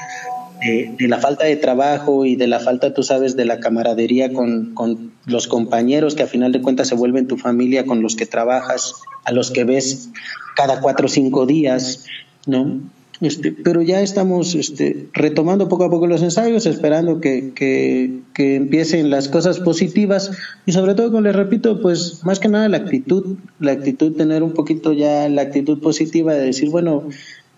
de, 0.62 1.08
la 1.08 1.20
falta 1.20 1.46
de 1.46 1.58
trabajo 1.58 2.26
y 2.26 2.36
de 2.36 2.48
la 2.48 2.60
falta, 2.60 2.92
tú 2.92 3.04
sabes, 3.04 3.36
de 3.36 3.46
la 3.46 3.60
camaradería 3.60 4.34
con, 4.34 4.74
con, 4.74 5.12
los 5.26 5.48
compañeros 5.48 6.16
que 6.16 6.24
a 6.24 6.28
final 6.28 6.52
de 6.54 6.62
cuentas 6.62 6.88
se 6.88 6.96
vuelven 6.96 7.28
tu 7.28 7.38
familia, 7.38 7.86
con 7.86 8.02
los 8.02 8.16
que 8.16 8.26
trabajas, 8.26 8.96
a 9.26 9.32
los 9.32 9.52
que 9.52 9.64
ves 9.64 10.10
cada 10.56 10.80
cuatro 10.80 11.06
o 11.06 11.10
cinco 11.10 11.46
días, 11.46 12.06
¿no? 12.48 12.82
Este, 13.20 13.52
pero 13.52 13.82
ya 13.82 14.02
estamos 14.02 14.54
este, 14.54 15.08
retomando 15.12 15.68
poco 15.68 15.86
a 15.86 15.90
poco 15.90 16.06
los 16.06 16.22
ensayos, 16.22 16.68
esperando 16.68 17.20
que, 17.20 17.52
que, 17.56 18.56
empiecen 18.56 19.10
las 19.10 19.28
cosas 19.28 19.60
positivas 19.60 20.32
y 20.68 20.72
sobre 20.72 20.94
todo, 20.94 21.08
como 21.10 21.22
les 21.22 21.36
repito, 21.36 21.82
pues 21.82 22.24
más 22.24 22.40
que 22.40 22.48
nada 22.48 22.70
la 22.70 22.78
actitud, 22.78 23.38
la 23.60 23.72
actitud, 23.72 24.16
tener 24.16 24.44
un 24.44 24.54
poquito 24.54 24.94
ya 24.94 25.28
la 25.30 25.42
actitud 25.42 25.80
positiva 25.80 26.34
de 26.36 26.46
decir, 26.46 26.70
bueno, 26.70 27.10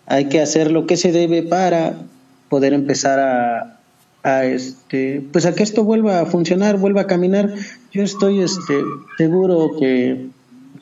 hay 0.06 0.30
que 0.30 0.40
hacer 0.40 0.70
lo 0.70 0.86
que 0.86 0.96
se 0.96 1.12
debe 1.12 1.42
para 1.42 2.06
poder 2.48 2.72
empezar 2.72 3.20
a, 3.20 3.80
a 4.22 4.44
este 4.46 5.22
pues 5.32 5.46
a 5.46 5.54
que 5.54 5.62
esto 5.62 5.84
vuelva 5.84 6.20
a 6.20 6.26
funcionar, 6.26 6.78
vuelva 6.78 7.02
a 7.02 7.06
caminar. 7.06 7.54
Yo 7.92 8.02
estoy 8.02 8.40
este 8.40 8.74
seguro 9.18 9.76
que, 9.78 10.28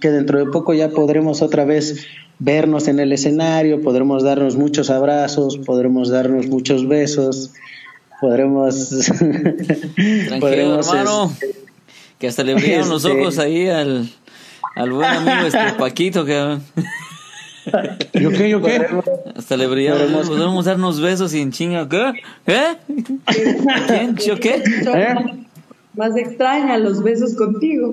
que 0.01 0.11
dentro 0.11 0.39
de 0.39 0.47
poco 0.47 0.75
ya 0.75 0.91
podremos 0.91 1.43
otra 1.43 1.65
vez 1.65 2.07
vernos 2.39 2.89
en 2.89 3.01
el 3.01 3.13
escenario, 3.13 3.83
podremos 3.83 4.23
darnos 4.23 4.57
muchos 4.57 4.91
abrazos, 4.91 5.59
podremos 5.59 6.09
darnos 6.11 6.47
muchos 6.47 6.87
besos, 6.87 7.53
podremos 8.21 9.01
podremos 10.41 10.89
hermano, 10.89 11.33
este, 11.33 11.55
que 12.19 12.29
hasta 12.29 12.45
le 12.45 12.55
brillaron 12.55 12.89
los 12.89 13.05
este, 13.05 13.21
ojos 13.21 13.39
ahí 13.39 13.69
al, 13.69 14.09
al 14.77 14.93
buen 14.93 15.09
amigo 15.09 15.47
este 15.47 15.73
Paquito 15.79 16.25
que 16.25 16.59
¿Yo 18.15 18.31
qué? 18.31 18.49
¿Yo 18.49 18.63
qué? 18.63 18.87
Hasta 19.37 19.57
le 19.57 19.67
brillamos. 19.67 20.29
Podemos 20.29 20.65
darnos 20.65 21.01
besos 21.01 21.35
y 21.35 21.41
en 21.41 21.53
chinga. 21.53 21.89
¿Qué? 21.89 22.13
¿Eh? 22.47 22.77
¿Quién? 23.87 24.17
¿Yo 24.17 24.41
qué? 24.41 24.63
¿Eh? 24.65 25.15
Más 25.95 26.17
extraña 26.17 26.79
los 26.79 27.03
besos 27.03 27.35
contigo. 27.35 27.93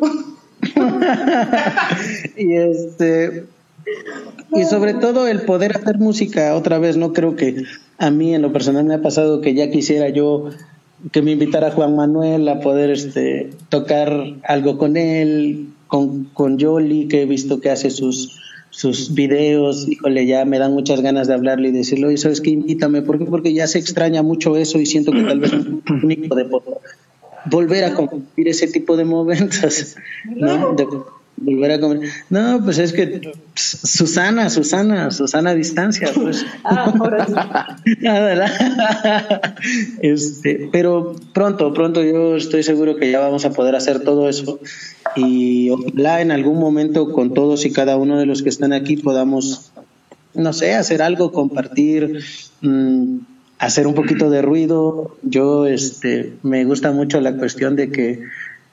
y 2.38 2.53
este. 2.53 3.45
Y 4.55 4.63
sobre 4.63 4.93
todo 4.93 5.28
el 5.28 5.41
poder 5.41 5.76
hacer 5.78 5.97
música 5.97 6.55
otra 6.55 6.80
vez, 6.80 6.97
no 6.97 7.13
creo 7.13 7.36
que 7.36 7.63
a 7.97 8.09
mí 8.09 8.34
en 8.34 8.41
lo 8.41 8.51
personal 8.51 8.86
me 8.86 8.95
ha 8.95 9.01
pasado 9.01 9.41
que 9.41 9.53
ya 9.53 9.69
quisiera 9.69 10.09
yo 10.09 10.49
que 11.11 11.21
me 11.21 11.32
invitara 11.32 11.71
Juan 11.71 11.95
Manuel 11.95 12.47
a 12.47 12.59
poder 12.61 12.89
este 12.89 13.51
tocar 13.69 14.11
algo 14.43 14.78
con 14.78 14.97
él, 14.97 15.67
con, 15.88 16.26
con 16.26 16.57
Yoli, 16.57 17.07
que 17.07 17.21
he 17.21 17.26
visto 17.26 17.59
que 17.59 17.69
hace 17.69 17.91
sus, 17.91 18.39
sus 18.69 19.13
videos, 19.13 19.88
híjole, 19.88 20.26
ya 20.26 20.45
me 20.45 20.57
dan 20.57 20.73
muchas 20.73 21.01
ganas 21.01 21.28
de 21.28 21.34
hablarle 21.34 21.69
y 21.69 21.71
decirle, 21.71 22.07
oye, 22.07 22.17
¿sabes 22.17 22.41
qué? 22.41 22.51
Invítame. 22.51 23.01
¿Por 23.01 23.19
qué? 23.19 23.26
Porque 23.26 23.53
ya 23.53 23.67
se 23.67 23.80
extraña 23.80 24.23
mucho 24.23 24.57
eso 24.57 24.80
y 24.80 24.86
siento 24.86 25.11
que 25.11 25.23
tal 25.23 25.39
vez 25.39 25.53
es 25.53 25.65
único 26.03 26.36
de 26.36 26.45
volver 27.46 27.84
a 27.84 27.93
compartir 27.93 28.48
ese 28.48 28.68
tipo 28.68 28.98
de 28.98 29.06
momentos, 29.06 29.96
¿no? 30.26 30.74
De 30.76 30.88
volver 31.38 31.72
a 31.72 31.80
comer. 31.80 32.10
No, 32.30 32.62
pues 32.64 32.78
es 32.78 32.93
que 32.93 33.34
Susana, 33.56 34.50
Susana, 34.50 35.12
Susana 35.12 35.52
a 35.52 35.56
distancia, 35.56 36.10
pues. 36.14 36.46
Ah, 36.64 36.93
ahora 36.98 37.24
este, 40.02 40.70
pero 40.72 41.16
pronto, 41.34 41.74
pronto 41.74 42.04
yo 42.04 42.36
estoy 42.36 42.64
seguro 42.64 42.96
que 42.96 43.12
ya 43.12 43.20
vamos 43.20 43.46
a 43.46 43.52
poder 43.52 43.76
hacer 43.76 44.00
todo 44.02 44.30
eso 44.30 44.60
y 45.16 45.70
ojalá 45.70 46.22
en 46.22 46.32
algún 46.32 46.60
momento 46.60 47.12
con 47.12 47.34
todos 47.34 47.66
y 47.66 47.72
cada 47.72 47.98
uno 47.98 48.18
de 48.18 48.26
los 48.26 48.41
que 48.41 48.50
están 48.50 48.74
aquí 48.74 48.98
podamos, 48.98 49.72
no 50.34 50.54
sé, 50.54 50.74
hacer 50.74 51.02
algo, 51.02 51.32
compartir, 51.32 52.24
mmm, 52.62 53.18
hacer 53.60 53.88
un 53.88 53.93
poquito 53.93 54.30
de 54.30 54.41
ruido. 54.41 55.16
Yo 55.24 55.66
este, 55.68 56.34
me 56.43 56.66
gusta 56.66 56.91
mucho 56.91 57.22
la 57.22 57.36
cuestión 57.38 57.76
de 57.76 57.91
que, 57.91 58.22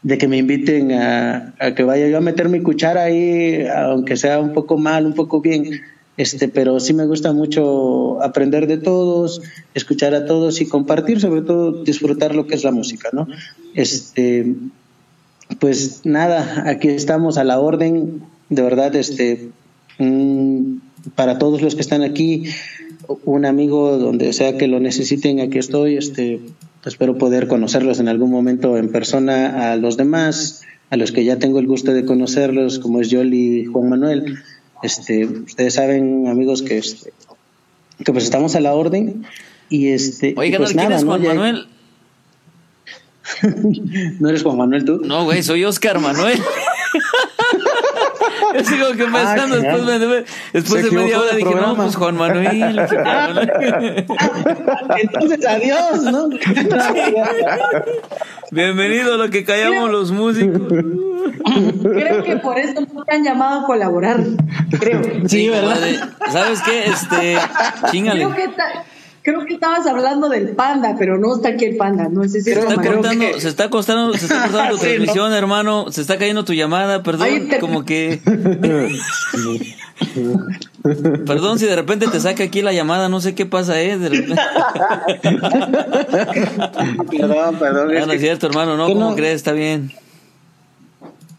de 0.03 0.19
que 0.19 0.29
me 0.29 0.39
inviten 0.39 0.93
a, 0.93 1.55
a 1.59 1.75
que 1.75 1.85
vaya 1.85 2.09
yo 2.09 2.19
a 2.19 2.21
meter 2.21 2.49
mi 2.49 2.61
cuchara 2.61 3.05
ahí, 3.05 3.67
aunque 3.67 4.17
sea 4.17 4.41
un 4.41 4.53
poco 4.53 4.79
mal, 4.79 5.07
un 5.07 5.15
poco 5.15 5.41
bien. 5.41 5.83
Este, 6.17 6.49
pero 6.49 6.79
sí 6.79 6.93
me 6.93 7.07
gusta 7.07 7.33
mucho 7.33 8.23
aprender 8.23 8.67
de 8.67 8.77
todos, 8.77 9.41
escuchar 9.75 10.15
a 10.15 10.27
todos 10.27 10.61
y 10.61 10.67
compartir, 10.67 11.21
sobre 11.21 11.41
todo 11.41 11.85
disfrutar 11.85 12.35
lo 12.35 12.47
que 12.47 12.55
es 12.55 12.65
la 12.65 12.71
música, 12.71 13.09
¿no? 13.13 13.27
Este, 13.75 14.55
pues 15.59 16.03
nada, 16.05 16.65
aquí 16.67 16.89
estamos 16.89 17.39
a 17.39 17.45
la 17.45 17.61
orden, 17.61 18.23
de 18.51 18.63
verdad, 18.63 18.95
este, 18.95 19.49
para 21.15 21.39
todos 21.39 21.63
los 21.63 21.75
que 21.75 21.81
están 21.81 22.03
aquí, 22.03 22.45
un 23.25 23.45
amigo 23.45 23.99
donde 23.99 24.33
sea 24.33 24.57
que 24.57 24.69
lo 24.69 24.81
necesiten, 24.81 25.41
aquí 25.41 25.59
estoy, 25.59 25.97
este, 25.97 26.41
espero 26.85 27.19
poder 27.19 27.49
conocerlos 27.49 28.01
en 28.01 28.09
algún 28.09 28.31
momento 28.31 28.77
en 28.77 28.91
persona 28.91 29.73
a 29.73 29.77
los 29.77 29.97
demás, 29.97 30.63
a 30.91 30.97
los 30.97 31.13
que 31.13 31.25
ya 31.25 31.39
tengo 31.39 31.59
el 31.59 31.67
gusto 31.67 31.93
de 31.93 32.05
conocerlos, 32.05 32.79
como 32.79 33.01
es 33.01 33.09
Yoli 33.11 33.61
y 33.61 33.65
Juan 33.65 33.89
Manuel. 33.89 34.39
Este, 34.83 35.25
ustedes 35.27 35.75
saben, 35.75 36.27
amigos, 36.29 36.63
que, 36.63 36.79
este, 36.79 37.13
que 38.05 38.13
pues 38.13 38.25
estamos 38.25 38.57
a 38.57 38.61
la 38.61 38.75
orden 38.75 39.25
y 39.69 39.89
este. 39.89 40.35
Oigan, 40.37 40.61
pues 40.61 40.73
¿quién 40.73 40.93
es 40.93 41.05
Juan 41.05 41.23
Manuel? 41.23 41.67
¿No 44.21 44.29
eres 44.29 44.43
Juan 44.43 44.59
Manuel 44.59 44.85
tú? 44.85 45.01
No, 45.05 45.25
güey, 45.25 45.43
soy 45.43 45.65
Oscar 45.65 45.99
Manuel. 46.01 46.39
Es 48.55 48.71
como 48.71 48.93
que 48.93 49.05
pensando, 49.05 49.57
ah, 49.57 49.61
después, 49.61 49.85
me, 50.01 50.25
después 50.53 50.85
de 50.85 50.91
media 50.91 51.21
hora 51.21 51.37
dije, 51.37 51.55
no, 51.55 51.77
pues 51.77 51.97
Juan 51.97 52.17
Manuel. 52.17 52.79
Entonces, 55.01 55.47
adiós, 55.47 56.03
¿no? 56.03 56.29
Bienvenido 58.51 59.15
a 59.15 59.17
lo 59.17 59.31
que 59.31 59.45
callamos 59.45 59.91
los 59.91 60.13
músicos. 60.13 60.61
Creo 61.83 62.23
que 62.23 62.37
por 62.37 62.59
eso 62.59 62.81
no 62.93 63.05
te 63.05 63.15
han 63.15 63.25
llamado 63.25 63.61
a 63.61 63.67
colaborar. 63.67 64.21
Creo. 64.79 65.01
Sí, 65.27 65.49
¿verdad? 65.49 65.79
¿Sabes 66.31 66.61
qué? 66.63 66.85
Este, 66.85 67.39
chingale. 67.91 68.25
Creo 68.25 68.35
que 68.35 68.51
Creo 69.23 69.47
que 69.47 69.55
estabas 69.55 69.87
hablando 69.87 70.29
del 70.29 70.51
panda, 70.51 70.97
pero 70.99 71.17
no 71.17 71.37
está 71.37 71.51
aquí 71.51 71.67
el 71.67 71.77
panda, 71.77 72.09
no 72.09 72.25
sé 72.25 72.41
si 72.41 72.43
se, 72.43 72.59
está 72.59 72.75
cortando, 72.75 73.25
se 73.39 73.49
está 73.49 73.71
costando, 73.71 74.13
se 74.15 74.27
está 74.27 74.43
cortando 74.43 74.75
tu 74.75 74.81
transmisión, 74.81 75.33
hermano, 75.33 75.93
se 75.93 76.01
está 76.01 76.19
cayendo 76.19 76.45
tu 76.45 76.55
llamada, 76.55 77.05
perdón, 77.05 77.29
como 77.61 77.85
que 77.85 78.21
Perdón 81.27 81.61
si 81.61 81.67
de 81.67 81.77
repente 81.77 82.09
te 82.09 82.19
saca 82.19 82.43
aquí 82.45 82.63
la 82.63 82.73
llamada, 82.73 83.09
no 83.09 83.21
sé 83.21 83.37
qué 83.37 83.47
pasa, 83.47 83.81
eh, 83.81 83.97
de 83.99 84.09
repente. 84.09 84.35
perdón, 87.19 87.55
perdón. 87.57 87.95
No, 87.95 88.07
no 88.07 88.13
es 88.13 88.21
cierto, 88.21 88.49
hermano, 88.49 88.77
no, 88.77 88.89
¿cómo 88.89 89.15
crees? 89.15 89.37
Está 89.37 89.53
bien. 89.53 89.93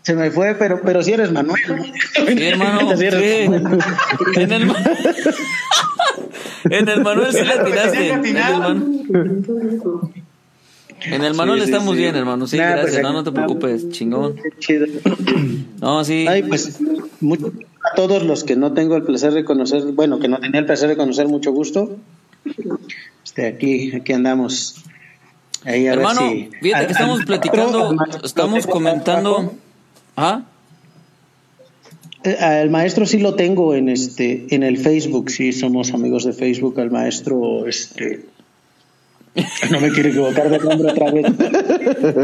Se 0.04 0.16
me 0.16 0.32
fue, 0.32 0.56
pero, 0.56 0.82
pero 0.84 1.02
si 1.02 1.14
eres 1.14 1.32
Manuel. 1.32 1.62
Sí, 2.14 2.46
hermano. 2.46 2.92
Sí 2.98 3.10
sí. 3.10 3.48
En 4.36 4.52
el, 4.52 4.70
en 6.80 6.89
el 6.89 7.01
Manuel 7.03 7.32
sí 7.34 7.43
la 7.43 7.63
tiraste. 7.65 8.09
En 8.09 8.26
el, 8.26 8.59
Man- 8.59 9.03
en 11.05 11.24
el 11.24 11.34
Manuel 11.34 11.59
Sí, 11.59 11.65
sí, 11.65 11.71
estamos 11.71 11.95
sí. 11.95 12.01
bien, 12.01 12.15
hermano. 12.15 12.47
Sí, 12.47 12.57
Nah, 12.57 12.69
gracias. 12.71 12.91
pues, 12.93 13.03
No, 13.03 13.13
no 13.13 13.24
te 13.24 13.32
preocupes. 13.32 13.89
Chingón. 13.89 14.36
Qué 14.36 14.49
chido. 14.59 14.86
No, 15.82 16.03
sí. 16.03 16.26
Ay, 16.30 16.43
pues 16.43 16.80
mucho- 17.19 17.51
a 17.91 17.95
todos 17.95 18.24
los 18.24 18.43
que 18.45 18.55
no 18.55 18.71
tengo 18.74 18.95
el 18.95 19.03
placer 19.03 19.34
de 19.34 19.43
conocer, 19.43 19.84
bueno, 19.91 20.19
que 20.19 20.30
no 20.30 20.39
tenía 20.39 20.59
el 20.61 20.65
placer 20.65 20.88
de 20.89 20.95
conocer, 20.95 21.28
mucho 21.28 21.51
gusto. 21.51 21.97
Este, 23.26 23.47
aquí, 23.47 23.93
aquí 23.95 24.13
andamos. 24.13 24.76
Ahí 25.65 25.88
a 25.88 25.91
ver 25.91 25.99
Hermano, 25.99 26.21
si- 26.30 26.49
fíjate 26.61 26.76
al- 26.82 26.86
que 26.88 26.91
estamos 26.93 27.19
al- 27.19 27.26
platicando, 27.26 27.95
estamos 28.24 28.67
comentando. 28.67 29.53
¿Ah? 30.15 30.43
Al 32.39 32.69
maestro 32.69 33.05
sí 33.05 33.19
lo 33.19 33.36
tengo 33.36 33.76
en 33.76 33.89
este, 33.89 34.45
en 34.49 34.63
el 34.63 34.78
Facebook, 34.78 35.30
sí 35.30 35.51
somos 35.51 35.93
amigos 35.93 36.24
de 36.24 36.34
Facebook. 36.34 36.80
Al 36.80 36.89
maestro, 36.91 37.67
este, 37.67 38.21
no 39.71 39.80
me 39.80 39.89
quiero 39.91 40.09
equivocar 40.09 40.49
de 40.49 40.59
nombre 40.59 40.91
otra 40.91 41.11
vez. 41.11 41.26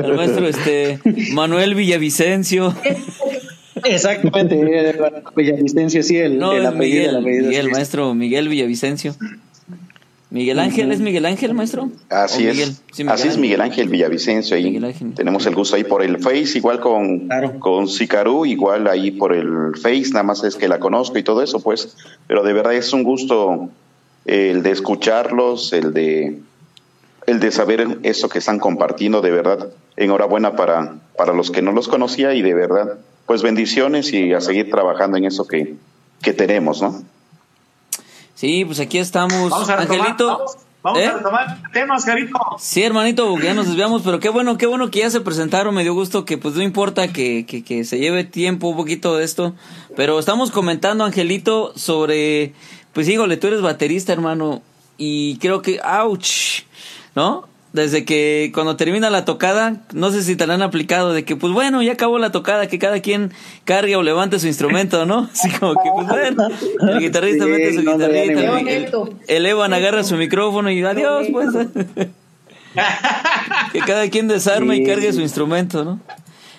El 0.05 0.13
maestro 0.13 0.47
este 0.47 0.99
Manuel 1.33 1.75
Villavicencio. 1.75 2.73
Exactamente, 3.83 4.55
eh, 4.55 4.95
Villavicencio, 5.35 6.03
sí, 6.03 6.17
el, 6.17 6.37
No, 6.37 6.53
el 6.53 6.65
apellido, 6.65 7.17
el 7.17 7.17
Miguel, 7.17 7.21
apellido, 7.21 7.47
Miguel, 7.49 7.65
sí. 7.65 7.71
maestro 7.71 8.13
Miguel 8.13 8.49
Villavicencio. 8.49 9.15
Miguel 10.31 10.59
Ángel, 10.59 10.91
¿es 10.91 10.99
Miguel 10.99 11.25
Ángel, 11.25 11.55
maestro? 11.55 11.89
Así 12.09 12.45
¿O 12.45 12.49
es. 12.49 12.55
Miguel? 12.55 12.75
Sí, 12.91 13.03
Así 13.07 13.27
es. 13.29 13.37
Miguel 13.37 13.61
Ángel 13.61 13.89
Villavicencio 13.89 14.55
ahí. 14.55 14.65
Miguel 14.65 14.85
Ángel. 14.85 15.13
Tenemos 15.15 15.43
el 15.47 15.55
gusto 15.55 15.75
ahí 15.75 15.83
por 15.83 16.03
el 16.03 16.19
Face, 16.19 16.55
igual 16.57 16.79
con, 16.79 17.27
Claro. 17.27 17.59
con 17.59 17.87
Sicarú, 17.87 18.45
igual 18.45 18.87
ahí 18.87 19.09
por 19.09 19.33
el 19.33 19.75
Face, 19.75 20.09
nada 20.11 20.21
más 20.23 20.43
es 20.43 20.55
que 20.55 20.67
la 20.67 20.79
conozco 20.79 21.17
y 21.17 21.23
todo 21.23 21.41
eso, 21.41 21.59
pues. 21.61 21.97
Pero 22.27 22.43
de 22.43 22.53
verdad 22.53 22.75
es 22.75 22.93
un 22.93 23.01
gusto 23.03 23.69
el 24.25 24.61
de 24.61 24.69
escucharlos, 24.71 25.73
el 25.73 25.93
de 25.93 26.37
el 27.25 27.39
de 27.39 27.51
saber 27.51 27.99
eso 28.03 28.27
que 28.29 28.39
están 28.39 28.59
compartiendo, 28.59 29.21
de 29.21 29.31
verdad. 29.31 29.69
Enhorabuena 29.97 30.55
para, 30.55 30.95
para 31.17 31.33
los 31.33 31.49
que 31.51 31.61
no 31.61 31.71
los 31.71 31.87
conocía 31.87 32.33
y 32.35 32.41
de 32.41 32.53
verdad, 32.53 32.99
pues 33.25 33.41
bendiciones 33.43 34.13
y 34.13 34.33
a 34.33 34.41
seguir 34.41 34.69
trabajando 34.71 35.17
en 35.17 35.25
eso 35.25 35.45
que, 35.47 35.75
que 36.21 36.33
tenemos, 36.33 36.81
¿no? 36.81 37.01
Sí, 38.39 38.63
pues 38.63 38.79
aquí 38.79 38.99
estamos. 38.99 39.49
Vamos 39.49 39.69
a 39.69 39.75
retomar, 39.75 39.99
Angelito. 39.99 40.27
vamos, 40.29 40.57
vamos 40.81 40.99
¿eh? 41.01 41.07
a 41.07 41.17
retomar 41.17 41.71
temas, 41.73 42.05
Carito. 42.05 42.39
Sí, 42.57 42.81
hermanito, 42.81 43.37
ya 43.37 43.53
nos 43.53 43.67
desviamos, 43.67 44.01
pero 44.01 44.21
qué 44.21 44.29
bueno, 44.29 44.57
qué 44.57 44.65
bueno 44.65 44.89
que 44.89 44.99
ya 44.99 45.09
se 45.09 45.19
presentaron, 45.19 45.75
me 45.75 45.83
dio 45.83 45.93
gusto 45.93 46.23
que 46.23 46.37
pues 46.37 46.55
no 46.55 46.63
importa 46.63 47.11
que, 47.11 47.45
que, 47.45 47.65
que 47.65 47.83
se 47.83 47.99
lleve 47.99 48.23
tiempo 48.23 48.69
un 48.69 48.77
poquito 48.77 49.17
de 49.17 49.25
esto, 49.25 49.55
pero 49.97 50.17
estamos 50.17 50.51
comentando, 50.51 51.03
Angelito, 51.03 51.73
sobre, 51.75 52.53
pues 52.93 53.09
híjole, 53.09 53.35
tú 53.35 53.47
eres 53.47 53.61
baterista, 53.61 54.13
hermano, 54.13 54.61
y 54.97 55.37
creo 55.39 55.61
que, 55.61 55.81
ouch, 55.81 56.61
¿no? 57.15 57.48
Desde 57.71 58.03
que 58.03 58.49
cuando 58.53 58.75
termina 58.77 59.11
la 59.11 59.25
tocada, 59.25 59.77
no 59.93 60.11
sé 60.11 60.23
si 60.23 60.35
te 60.35 60.47
la 60.47 60.55
han 60.55 60.63
aplicado, 60.63 61.13
de 61.13 61.23
que 61.23 61.35
pues 61.35 61.53
bueno, 61.53 61.83
ya 61.83 61.91
acabó 61.93 62.17
la 62.17 62.31
tocada, 62.31 62.65
que 62.67 62.79
cada 62.79 62.99
quien 62.99 63.31
cargue 63.63 63.95
o 63.95 64.01
levante 64.01 64.39
su 64.39 64.47
instrumento, 64.47 65.05
¿no? 65.05 65.29
Así 65.31 65.51
como 65.51 65.73
que 65.75 65.89
pues 65.95 66.07
bueno, 66.07 66.47
el 66.89 66.99
guitarrista 66.99 67.45
Sí, 67.45 67.51
mete 67.51 67.73
su 67.75 67.83
no, 67.83 67.93
guitarrita, 67.93 68.59
el, 68.59 68.67
el- 68.67 68.89
el 69.27 69.45
Evan 69.45 69.73
agarra 69.73 70.03
su 70.03 70.15
micrófono 70.15 70.71
y 70.71 70.83
adiós, 70.83 71.27
pues. 71.31 71.49
que 73.71 73.79
cada 73.79 74.09
quien 74.09 74.27
desarme 74.27 74.77
y 74.77 74.83
cargue 74.83 75.11
su 75.13 75.21
instrumento, 75.21 75.83
¿no? 75.85 75.99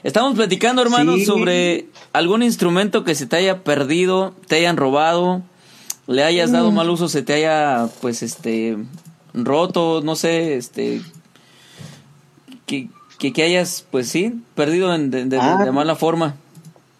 Estamos 0.02 0.34
platicando, 0.34 0.80
hermano, 0.82 1.16
Sí. 1.16 1.24
sobre 1.26 1.86
algún 2.12 2.42
instrumento 2.42 3.04
que 3.04 3.14
se 3.14 3.26
te 3.26 3.36
haya 3.36 3.62
perdido, 3.64 4.34
te 4.46 4.56
hayan 4.56 4.76
robado, 4.76 5.42
le 6.06 6.24
hayas 6.24 6.50
Mm. 6.50 6.52
dado 6.54 6.70
mal 6.72 6.88
uso, 6.88 7.08
se 7.08 7.22
te 7.22 7.34
haya, 7.34 7.88
pues, 8.00 8.22
este, 8.22 8.76
roto, 9.34 10.00
no 10.04 10.16
sé, 10.16 10.56
este, 10.56 11.00
que, 12.66 12.88
que, 13.18 13.32
que 13.32 13.42
hayas, 13.42 13.84
pues 13.90 14.08
sí, 14.08 14.40
perdido 14.54 14.94
en- 14.94 15.10
de, 15.10 15.24
de- 15.26 15.38
Ah. 15.40 15.62
de 15.64 15.72
mala 15.72 15.94
forma. 15.96 16.36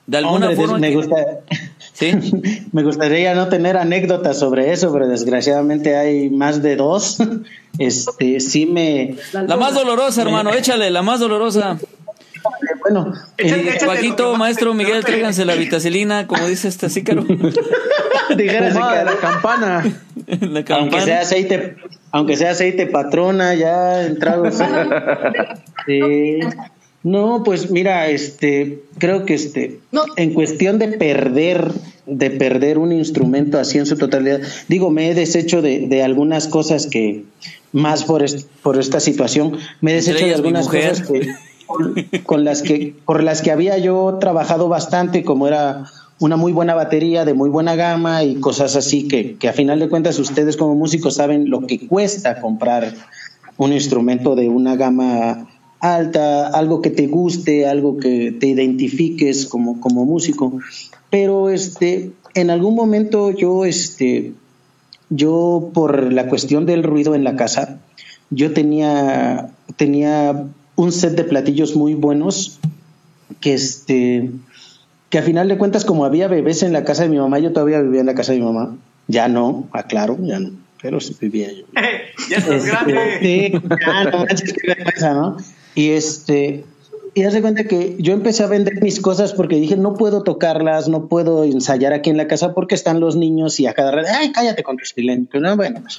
De 0.06 0.18
alguna 0.18 0.48
Hombre, 0.48 0.56
forma. 0.56 0.78
me 0.78 0.88
que- 0.90 0.96
gusta. 0.96 1.16
Sí. 1.92 2.12
Me 2.72 2.82
gustaría 2.82 3.34
no 3.34 3.48
tener 3.48 3.76
anécdotas 3.76 4.38
sobre 4.38 4.72
eso, 4.72 4.90
pero 4.90 5.06
desgraciadamente 5.06 5.96
hay 5.98 6.30
más 6.30 6.62
de 6.62 6.76
dos. 6.76 7.18
Este, 7.78 8.40
sí 8.40 8.66
me. 8.66 9.16
La 9.32 9.56
más 9.56 9.74
dolorosa, 9.74 10.22
hermano, 10.22 10.52
échale, 10.52 10.90
la 10.90 11.02
más 11.02 11.20
dolorosa. 11.20 11.78
Bueno, 12.82 13.12
eh. 13.38 13.78
Paquito, 13.86 14.24
lo 14.24 14.32
que 14.32 14.38
maestro 14.38 14.74
Miguel, 14.74 15.04
tráiganse 15.04 15.44
la 15.44 15.54
vitacilina, 15.54 16.26
como 16.26 16.46
dice 16.48 16.68
este 16.68 16.88
cícaro. 16.90 17.22
dijera 18.36 19.04
la 19.04 19.16
campana. 19.20 19.84
la 20.26 20.36
aunque 20.46 20.64
campana. 20.64 21.04
sea 21.04 21.20
aceite, 21.20 21.76
aunque 22.12 22.36
sea 22.36 22.50
aceite 22.50 22.86
patrona, 22.86 23.54
ya 23.54 24.06
entrados. 24.06 24.58
Sí. 25.86 26.40
No, 27.02 27.42
pues 27.44 27.70
mira, 27.70 28.08
este, 28.08 28.82
creo 28.98 29.24
que 29.24 29.34
este, 29.34 29.78
No. 29.90 30.02
en 30.16 30.34
cuestión 30.34 30.78
de 30.78 30.88
perder, 30.88 31.72
de 32.06 32.30
perder 32.30 32.76
un 32.76 32.92
instrumento 32.92 33.58
así 33.58 33.78
en 33.78 33.86
su 33.86 33.96
totalidad, 33.96 34.40
digo, 34.68 34.90
me 34.90 35.10
he 35.10 35.14
deshecho 35.14 35.62
de, 35.62 35.86
de 35.88 36.02
algunas 36.02 36.46
cosas 36.46 36.86
que, 36.86 37.24
más 37.72 38.04
por, 38.04 38.22
est- 38.22 38.46
por 38.62 38.78
esta 38.78 39.00
situación, 39.00 39.56
me 39.80 39.92
he 39.92 39.94
deshecho 39.94 40.26
de 40.26 40.34
algunas 40.34 40.68
cosas 40.68 41.00
que, 41.00 41.34
con, 41.66 41.94
con 42.24 42.44
las 42.44 42.60
que, 42.60 42.94
por 43.06 43.22
las 43.22 43.40
que 43.40 43.50
había 43.50 43.78
yo 43.78 44.18
trabajado 44.20 44.68
bastante, 44.68 45.24
como 45.24 45.48
era 45.48 45.84
una 46.20 46.36
muy 46.36 46.52
buena 46.52 46.74
batería 46.74 47.24
de 47.24 47.34
muy 47.34 47.50
buena 47.50 47.74
gama 47.74 48.22
y 48.22 48.36
cosas 48.36 48.76
así 48.76 49.08
que, 49.08 49.36
que 49.36 49.48
a 49.48 49.52
final 49.52 49.80
de 49.80 49.88
cuentas 49.88 50.18
ustedes 50.18 50.56
como 50.56 50.74
músicos 50.74 51.14
saben 51.14 51.50
lo 51.50 51.66
que 51.66 51.86
cuesta 51.88 52.40
comprar 52.40 52.94
un 53.56 53.72
instrumento 53.72 54.36
de 54.36 54.48
una 54.48 54.76
gama 54.76 55.48
alta, 55.80 56.48
algo 56.48 56.82
que 56.82 56.90
te 56.90 57.06
guste, 57.06 57.66
algo 57.66 57.96
que 57.96 58.32
te 58.32 58.46
identifiques 58.46 59.46
como, 59.46 59.80
como 59.80 60.04
músico. 60.04 60.58
Pero 61.08 61.48
este, 61.48 62.12
en 62.34 62.50
algún 62.50 62.74
momento 62.74 63.30
yo, 63.30 63.64
este, 63.64 64.34
yo 65.08 65.70
por 65.72 66.12
la 66.12 66.28
cuestión 66.28 66.66
del 66.66 66.82
ruido 66.82 67.14
en 67.14 67.24
la 67.24 67.36
casa, 67.36 67.80
yo 68.28 68.52
tenía, 68.52 69.50
tenía 69.76 70.46
un 70.76 70.92
set 70.92 71.16
de 71.16 71.24
platillos 71.24 71.76
muy 71.76 71.94
buenos 71.94 72.60
que 73.40 73.54
este 73.54 74.30
que 75.10 75.18
a 75.18 75.22
final 75.22 75.48
de 75.48 75.58
cuentas 75.58 75.84
como 75.84 76.04
había 76.04 76.28
bebés 76.28 76.62
en 76.62 76.72
la 76.72 76.84
casa 76.84 77.02
de 77.02 77.08
mi 77.10 77.18
mamá, 77.18 77.38
yo 77.38 77.52
todavía 77.52 77.80
vivía 77.80 78.00
en 78.00 78.06
la 78.06 78.14
casa 78.14 78.32
de 78.32 78.38
mi 78.38 78.44
mamá. 78.44 78.76
Ya 79.08 79.28
no, 79.28 79.68
aclaro, 79.72 80.16
ya 80.20 80.38
no, 80.38 80.52
pero 80.80 81.00
sí 81.00 81.16
vivía 81.20 81.52
yo. 81.52 81.64
ya 82.30 82.38
estás 82.38 82.64
Este, 82.64 82.70
grande. 82.70 83.18
Sí, 83.20 83.52
ya, 83.52 84.04
no 84.04 84.24
vergüenza, 84.64 85.14
¿no? 85.14 85.36
Y 85.74 85.90
este, 85.90 86.64
y 87.14 87.24
haz 87.24 87.32
de 87.32 87.42
cuenta 87.42 87.64
que 87.64 87.96
yo 87.98 88.12
empecé 88.12 88.44
a 88.44 88.46
vender 88.46 88.80
mis 88.80 89.00
cosas 89.00 89.32
porque 89.32 89.56
dije, 89.56 89.76
no 89.76 89.94
puedo 89.94 90.22
tocarlas, 90.22 90.88
no 90.88 91.08
puedo 91.08 91.42
ensayar 91.42 91.92
aquí 91.92 92.10
en 92.10 92.16
la 92.16 92.28
casa 92.28 92.54
porque 92.54 92.76
están 92.76 93.00
los 93.00 93.16
niños 93.16 93.58
y 93.58 93.66
a 93.66 93.74
cada 93.74 93.90
rato, 93.90 94.08
ay, 94.14 94.30
cállate 94.30 94.62
con 94.62 94.76
tu 94.76 94.84
silencio. 94.84 95.40
No, 95.40 95.56
bueno, 95.56 95.80
pues, 95.82 95.98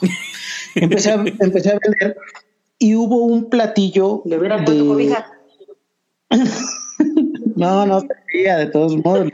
empecé, 0.75 1.11
a, 1.11 1.15
empecé 1.15 1.71
a 1.71 1.79
vender 1.79 2.17
y 2.79 2.95
hubo 2.95 3.25
un 3.25 3.49
platillo 3.49 4.21
Le 4.25 4.37
de... 4.39 5.15
No, 7.55 7.85
no 7.85 8.01
sabía, 8.01 8.57
de 8.57 8.67
todos 8.67 8.95
modos. 8.97 9.29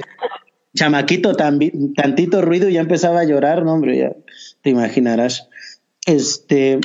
Chamaquito, 0.76 1.34
tambi- 1.34 1.94
tantito 1.96 2.42
ruido 2.42 2.70
y 2.70 2.74
ya 2.74 2.82
empezaba 2.82 3.22
a 3.22 3.26
llorar, 3.26 3.64
no, 3.64 3.74
hombre, 3.74 3.98
ya 3.98 4.14
te 4.62 4.70
imaginarás. 4.70 5.50
Este, 6.06 6.80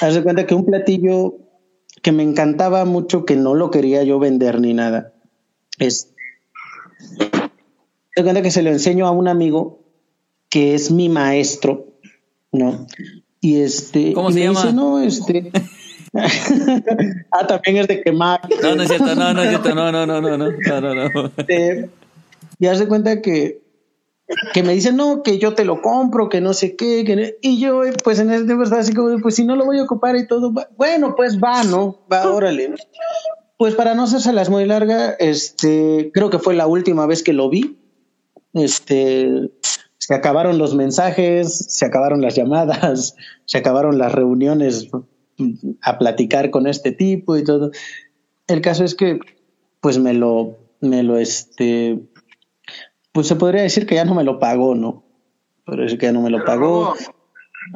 haz 0.00 0.14
de 0.14 0.22
cuenta 0.22 0.46
que 0.46 0.54
un 0.54 0.64
platillo 0.64 1.34
que 2.02 2.12
me 2.12 2.22
encantaba 2.22 2.84
mucho, 2.84 3.24
que 3.24 3.34
no 3.36 3.54
lo 3.54 3.70
quería 3.70 4.02
yo 4.04 4.18
vender 4.18 4.60
ni 4.60 4.72
nada. 4.74 5.12
Es, 5.78 6.14
haz 7.20 7.28
de 8.16 8.22
cuenta 8.22 8.42
que 8.42 8.50
se 8.50 8.62
lo 8.62 8.70
enseño 8.70 9.06
a 9.06 9.10
un 9.10 9.28
amigo 9.28 9.80
que 10.48 10.74
es 10.74 10.90
mi 10.90 11.08
maestro, 11.08 11.86
¿no? 12.52 12.86
Y 13.40 13.60
este, 13.60 14.12
¿Cómo 14.12 14.30
y 14.30 14.32
se 14.32 14.38
me 14.40 14.44
llama? 14.46 14.62
dice, 14.62 14.74
no, 14.74 15.00
este. 15.00 15.52
ah, 17.32 17.46
también 17.46 17.78
es 17.78 17.88
de 17.88 18.02
quemar. 18.02 18.40
No, 18.62 18.74
no 18.74 18.82
es 18.82 18.88
cierto, 18.88 19.14
no, 19.14 19.32
no 19.32 19.42
es 19.42 19.48
cierto, 19.48 19.74
no, 19.74 19.92
no, 19.92 20.06
no, 20.06 20.20
no, 20.20 20.36
no, 20.38 20.48
no, 20.80 20.94
no. 20.94 21.30
Este, 21.36 21.90
y 22.58 22.66
haz 22.66 22.82
cuenta 22.82 23.20
que, 23.22 23.60
que 24.52 24.62
me 24.62 24.74
dicen, 24.74 24.96
no, 24.96 25.22
que 25.22 25.38
yo 25.38 25.54
te 25.54 25.64
lo 25.64 25.80
compro, 25.80 26.28
que 26.28 26.40
no 26.40 26.52
sé 26.52 26.76
qué, 26.76 27.04
que 27.04 27.38
y 27.40 27.60
yo, 27.60 27.84
eh, 27.84 27.92
pues 28.02 28.18
en 28.18 28.46
de 28.46 28.54
verdad, 28.54 28.80
así 28.80 28.92
como, 28.94 29.18
pues 29.20 29.34
si 29.36 29.44
no 29.44 29.56
lo 29.56 29.64
voy 29.64 29.78
a 29.78 29.84
ocupar 29.84 30.16
y 30.16 30.26
todo, 30.26 30.52
bueno, 30.76 31.14
pues 31.16 31.38
va, 31.38 31.64
¿no? 31.64 32.00
Va, 32.12 32.30
órale. 32.30 32.74
Pues 33.56 33.74
para 33.74 33.94
no 33.94 34.04
hacerse 34.04 34.32
las 34.32 34.50
muy 34.50 34.64
larga, 34.66 35.12
este, 35.18 36.10
creo 36.14 36.30
que 36.30 36.38
fue 36.38 36.54
la 36.54 36.66
última 36.66 37.06
vez 37.06 37.22
que 37.22 37.32
lo 37.32 37.48
vi. 37.50 37.78
Este, 38.54 39.50
se 40.08 40.14
acabaron 40.14 40.58
los 40.58 40.74
mensajes, 40.74 41.66
se 41.68 41.84
acabaron 41.84 42.22
las 42.22 42.34
llamadas, 42.34 43.14
se 43.44 43.58
acabaron 43.58 43.98
las 43.98 44.12
reuniones 44.12 44.88
a 45.82 45.98
platicar 45.98 46.50
con 46.50 46.66
este 46.66 46.92
tipo 46.92 47.36
y 47.36 47.44
todo. 47.44 47.70
El 48.46 48.60
caso 48.60 48.84
es 48.84 48.94
que, 48.94 49.18
pues 49.80 49.98
me 49.98 50.14
lo, 50.14 50.58
me 50.80 51.02
lo, 51.02 51.18
este, 51.18 52.00
pues 53.12 53.26
se 53.26 53.36
podría 53.36 53.62
decir 53.62 53.86
que 53.86 53.94
ya 53.94 54.04
no 54.04 54.14
me 54.14 54.24
lo 54.24 54.38
pagó, 54.38 54.74
¿no? 54.74 55.04
Podría 55.64 55.84
decir 55.84 55.98
que 55.98 56.06
ya 56.06 56.12
no 56.12 56.22
me 56.22 56.30
lo 56.30 56.44
pagó. 56.44 56.94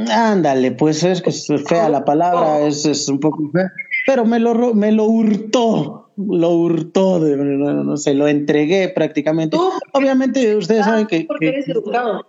Ándale, 0.09 0.73
pues 0.73 1.03
es 1.03 1.21
que 1.21 1.31
es 1.31 1.47
fea 1.67 1.89
la 1.89 2.05
palabra, 2.05 2.61
es, 2.61 2.87
es 2.87 3.09
un 3.09 3.21
poco 3.21 3.51
fea, 3.51 3.71
pero 4.07 4.25
me 4.25 4.39
lo, 4.39 4.75
me 4.75 4.91
lo 4.91 5.05
hurtó, 5.05 6.13
lo 6.17 6.51
hurtó, 6.51 7.21
de, 7.21 7.37
no, 7.37 7.85
no, 7.85 7.97
se 7.97 8.15
lo 8.15 8.27
entregué 8.27 8.89
prácticamente. 8.89 9.59
Obviamente 9.93 10.57
ustedes 10.57 10.87
saben 10.87 11.07
que... 11.07 11.25
Porque 11.27 11.49
eres 11.49 11.69
educado. 11.69 12.27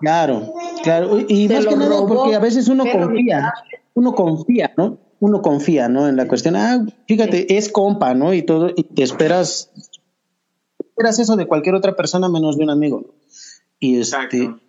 Claro, 0.00 0.52
claro, 0.84 1.18
y 1.26 1.48
más 1.48 1.66
que 1.66 1.76
nada 1.76 1.96
robó, 1.96 2.06
porque 2.06 2.34
a 2.34 2.38
veces 2.38 2.68
uno 2.68 2.84
confía, 2.90 3.52
uno 3.94 4.14
confía, 4.14 4.72
¿no? 4.76 4.98
Uno 5.20 5.42
confía, 5.42 5.88
¿no? 5.88 6.08
En 6.08 6.16
la 6.16 6.28
cuestión, 6.28 6.54
ah, 6.56 6.84
fíjate, 7.08 7.56
es 7.56 7.70
compa, 7.70 8.14
¿no? 8.14 8.34
Y 8.34 8.42
todo, 8.42 8.70
y 8.76 8.84
te 8.84 9.02
esperas, 9.02 9.72
esperas 10.78 11.18
eso 11.18 11.36
de 11.36 11.46
cualquier 11.46 11.74
otra 11.74 11.96
persona 11.96 12.28
menos 12.28 12.56
de 12.56 12.64
un 12.64 12.70
amigo, 12.70 13.00
¿no? 13.00 13.14
Y 13.80 14.00
este, 14.00 14.16
Exacto. 14.16 14.60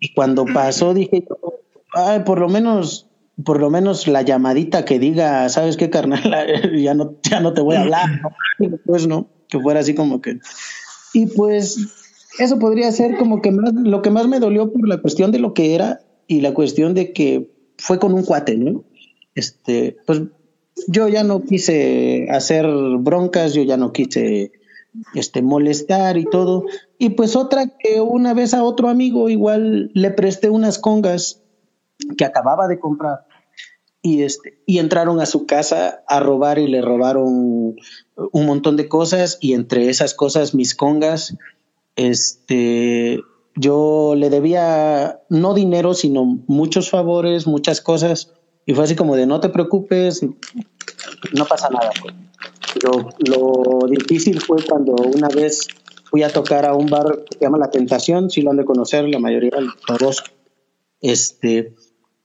y 0.00 0.14
cuando 0.14 0.44
pasó 0.46 0.94
dije, 0.94 1.26
ay, 1.92 2.20
por 2.20 2.38
lo 2.38 2.48
menos, 2.48 3.08
por 3.44 3.60
lo 3.60 3.70
menos 3.70 4.06
la 4.08 4.22
llamadita 4.22 4.84
que 4.84 4.98
diga, 4.98 5.48
¿sabes 5.48 5.76
qué, 5.76 5.90
carnal? 5.90 6.22
ya 6.82 6.94
no, 6.94 7.16
ya 7.22 7.40
no 7.40 7.52
te 7.52 7.60
voy 7.60 7.76
a 7.76 7.82
hablar, 7.82 8.08
¿no? 8.22 8.78
Pues 8.86 9.06
no, 9.06 9.28
que 9.48 9.60
fuera 9.60 9.80
así 9.80 9.94
como 9.94 10.20
que. 10.20 10.38
Y 11.12 11.26
pues, 11.26 12.03
eso 12.38 12.58
podría 12.58 12.90
ser 12.92 13.16
como 13.16 13.40
que 13.40 13.50
más, 13.50 13.72
lo 13.74 14.02
que 14.02 14.10
más 14.10 14.28
me 14.28 14.40
dolió 14.40 14.72
por 14.72 14.88
la 14.88 15.00
cuestión 15.00 15.30
de 15.30 15.38
lo 15.38 15.54
que 15.54 15.74
era 15.74 16.00
y 16.26 16.40
la 16.40 16.54
cuestión 16.54 16.94
de 16.94 17.12
que 17.12 17.50
fue 17.78 17.98
con 17.98 18.12
un 18.14 18.24
cuate, 18.24 18.56
¿no? 18.56 18.84
Este, 19.34 19.96
pues 20.06 20.22
yo 20.88 21.08
ya 21.08 21.24
no 21.24 21.42
quise 21.44 22.28
hacer 22.30 22.66
broncas, 22.98 23.54
yo 23.54 23.62
ya 23.62 23.76
no 23.76 23.92
quise 23.92 24.52
este 25.14 25.42
molestar 25.42 26.16
y 26.16 26.24
todo. 26.24 26.64
Y 26.98 27.10
pues 27.10 27.36
otra 27.36 27.66
que 27.78 28.00
una 28.00 28.34
vez 28.34 28.54
a 28.54 28.62
otro 28.62 28.88
amigo 28.88 29.28
igual 29.28 29.90
le 29.94 30.10
presté 30.10 30.50
unas 30.50 30.78
congas 30.78 31.42
que 32.16 32.24
acababa 32.24 32.68
de 32.68 32.78
comprar 32.78 33.26
y 34.02 34.22
este 34.22 34.60
y 34.66 34.78
entraron 34.78 35.18
a 35.20 35.26
su 35.26 35.46
casa 35.46 36.04
a 36.06 36.20
robar 36.20 36.58
y 36.58 36.68
le 36.68 36.82
robaron 36.82 37.76
un 38.16 38.46
montón 38.46 38.76
de 38.76 38.86
cosas 38.86 39.38
y 39.40 39.54
entre 39.54 39.88
esas 39.88 40.12
cosas 40.14 40.54
mis 40.54 40.74
congas 40.74 41.34
este 41.96 43.20
yo 43.56 44.14
le 44.16 44.30
debía 44.30 45.20
no 45.28 45.54
dinero 45.54 45.94
sino 45.94 46.24
muchos 46.46 46.90
favores 46.90 47.46
muchas 47.46 47.80
cosas 47.80 48.32
y 48.66 48.74
fue 48.74 48.84
así 48.84 48.96
como 48.96 49.16
de 49.16 49.26
no 49.26 49.40
te 49.40 49.48
preocupes 49.48 50.22
no 51.32 51.44
pasa 51.46 51.68
nada 51.70 51.90
pues. 52.00 52.14
Lo, 52.82 53.86
difícil 53.88 54.40
fue 54.40 54.62
cuando 54.62 54.94
una 54.94 55.28
vez 55.28 55.68
fui 56.04 56.22
a 56.22 56.30
tocar 56.30 56.64
a 56.64 56.74
un 56.74 56.86
bar 56.86 57.24
que 57.24 57.38
se 57.38 57.44
llama 57.44 57.58
La 57.58 57.70
Tentación, 57.70 58.30
si 58.30 58.42
lo 58.42 58.50
han 58.50 58.56
de 58.56 58.64
conocer, 58.64 59.08
la 59.08 59.18
mayoría 59.18 59.50
de 59.50 59.68
todos. 59.86 60.24
Este, 61.00 61.74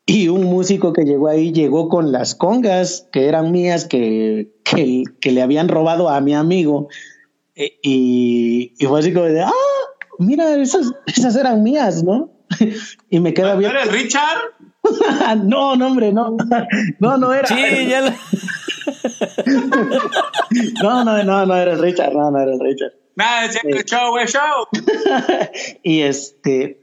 y 0.05 0.27
un 0.27 0.43
músico 0.45 0.93
que 0.93 1.03
llegó 1.03 1.27
ahí 1.27 1.51
llegó 1.51 1.89
con 1.89 2.11
las 2.11 2.35
congas 2.35 3.07
que 3.11 3.27
eran 3.27 3.51
mías, 3.51 3.85
que, 3.85 4.51
que 4.63 5.31
le 5.31 5.41
habían 5.41 5.67
robado 5.67 6.09
a 6.09 6.19
mi 6.21 6.33
amigo. 6.33 6.87
E- 7.59 7.77
Y, 7.83 8.73
y 8.79 8.85
fue 8.87 8.99
así 9.01 9.13
como 9.13 9.25
de, 9.25 9.41
ah, 9.41 9.51
mira, 10.17 10.55
esas, 10.55 10.91
esas 11.05 11.35
eran 11.35 11.61
mías, 11.61 12.03
¿no? 12.03 12.31
y 13.09 13.19
me 13.19 13.33
queda 13.33 13.53
¿No 13.53 13.59
bien. 13.59 13.71
era 13.71 13.83
el 13.83 13.89
Richard? 13.89 14.37
no, 15.43 15.75
no, 15.75 15.87
hombre, 15.87 16.13
no. 16.13 16.37
No, 16.99 17.17
no 17.17 17.33
era. 17.33 17.47
Sí, 17.47 17.55
ya 17.87 18.01
lo... 18.01 18.11
No, 20.83 21.03
no, 21.03 21.23
no, 21.23 21.45
no 21.45 21.55
era 21.55 21.73
el 21.73 21.79
Richard, 21.79 22.13
no, 22.13 22.31
no 22.31 22.39
era 22.39 22.53
el 22.53 22.59
Richard. 22.59 22.93
Nada, 23.15 23.43
decía 23.47 23.61
que 23.63 23.83
show, 23.83 24.11
güey, 24.11 24.25
show. 24.27 24.65
y 25.83 25.99
este, 26.01 26.81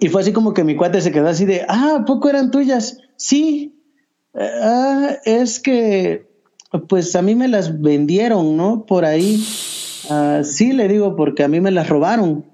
y 0.00 0.08
fue 0.08 0.22
así 0.22 0.32
como 0.32 0.52
que 0.54 0.64
mi 0.64 0.74
cuate 0.76 1.00
se 1.00 1.12
quedó 1.12 1.28
así 1.28 1.44
de, 1.44 1.64
ah, 1.68 1.98
¿a 2.00 2.04
poco 2.04 2.28
eran 2.28 2.50
tuyas? 2.50 2.98
Sí, 3.16 3.80
ah, 4.34 5.16
es 5.24 5.60
que, 5.60 6.28
pues 6.88 7.14
a 7.14 7.22
mí 7.22 7.34
me 7.36 7.46
las 7.48 7.80
vendieron, 7.80 8.56
¿no? 8.56 8.84
Por 8.86 9.04
ahí. 9.04 9.42
Ah, 10.10 10.42
sí, 10.44 10.72
le 10.72 10.88
digo, 10.88 11.16
porque 11.16 11.44
a 11.44 11.48
mí 11.48 11.60
me 11.60 11.70
las 11.70 11.88
robaron. 11.88 12.44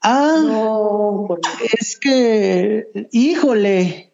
Ah, 0.00 0.42
No, 0.44 1.28
es 1.78 1.98
que, 1.98 3.08
híjole, 3.10 4.12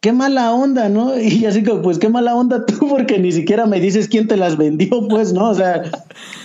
qué 0.00 0.12
mala 0.12 0.52
onda, 0.52 0.88
¿no? 0.88 1.16
Y 1.18 1.46
así 1.46 1.62
como, 1.62 1.82
pues 1.82 1.98
qué 1.98 2.08
mala 2.08 2.34
onda 2.34 2.66
tú, 2.66 2.88
porque 2.88 3.18
ni 3.18 3.32
siquiera 3.32 3.66
me 3.66 3.80
dices 3.80 4.08
quién 4.08 4.28
te 4.28 4.36
las 4.36 4.56
vendió, 4.56 5.08
pues, 5.08 5.32
¿no? 5.32 5.50
O 5.50 5.54
sea, 5.54 5.82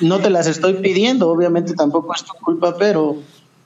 no 0.02 0.20
te 0.20 0.30
las 0.30 0.48
estoy 0.48 0.76
pidiendo, 0.76 1.30
obviamente 1.30 1.74
tampoco 1.74 2.14
es 2.14 2.24
tu 2.24 2.34
culpa, 2.44 2.78
pero, 2.78 3.18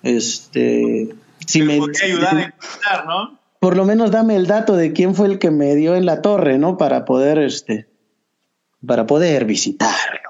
este, 0.04 1.10
si 1.46 1.62
me, 1.62 1.78
Podría 1.78 2.06
ayudar 2.06 2.38
a 2.38 2.42
encontrar, 2.44 3.06
¿no? 3.06 3.40
por 3.60 3.76
lo 3.76 3.84
menos 3.84 4.10
dame 4.10 4.38
el 4.38 4.48
dato 4.48 4.76
de 4.78 4.94
quién 4.94 5.16
fue 5.16 5.28
el 5.28 5.38
que 5.38 5.52
me 5.52 5.76
dio 5.76 5.96
en 5.96 6.06
la 6.06 6.22
torre, 6.22 6.58
¿no? 6.58 6.78
Para 6.78 7.04
poder, 7.06 7.40
este, 7.40 7.88
para 8.86 9.06
poder 9.06 9.46
visitarlo, 9.46 10.29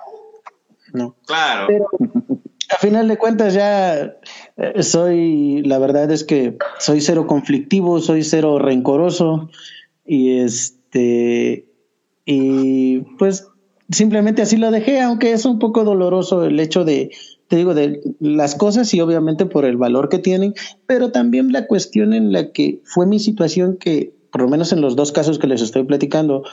¿no? 0.94 1.16
Claro. 1.26 1.68
Pero 1.68 1.88
a 2.70 2.78
final 2.78 3.08
de 3.08 3.18
cuentas 3.18 3.54
ya 3.54 4.16
eh, 4.58 4.84
soy, 4.84 5.64
la 5.64 5.80
verdad 5.80 6.10
es 6.12 6.24
que 6.24 6.58
soy 6.80 7.02
cero 7.02 7.28
conflictivo, 7.28 8.00
soy 8.00 8.24
cero 8.24 8.60
rencoroso 8.60 9.50
y 10.06 10.40
este, 10.40 11.68
y 12.26 13.00
pues 13.18 13.48
simplemente 13.90 14.42
así 14.42 14.58
lo 14.58 14.72
dejé, 14.72 15.02
aunque 15.02 15.32
es 15.32 15.46
un 15.46 15.60
poco 15.60 15.84
doloroso 15.84 16.46
el 16.46 16.60
hecho 16.60 16.86
de, 16.86 17.12
te 17.48 17.56
digo, 17.56 17.74
de 17.74 18.02
las 18.20 18.56
cosas 18.56 18.94
y 18.94 19.02
obviamente 19.02 19.46
por 19.48 19.66
el 19.66 19.78
valor 19.78 20.10
que 20.10 20.20
tienen, 20.20 20.54
pero 20.86 21.12
también 21.12 21.52
la 21.52 21.66
cuestión 21.66 22.14
en 22.14 22.32
la 22.32 22.52
que 22.52 22.82
fue 22.84 23.08
mi 23.08 23.20
situación 23.20 23.78
que, 23.78 24.14
por 24.32 24.42
lo 24.42 24.48
menos 24.48 24.72
en 24.74 24.82
los 24.82 24.96
dos 24.96 25.12
casos 25.12 25.40
que 25.40 25.48
les 25.48 25.62
estoy 25.62 25.84
platicando, 25.84 26.44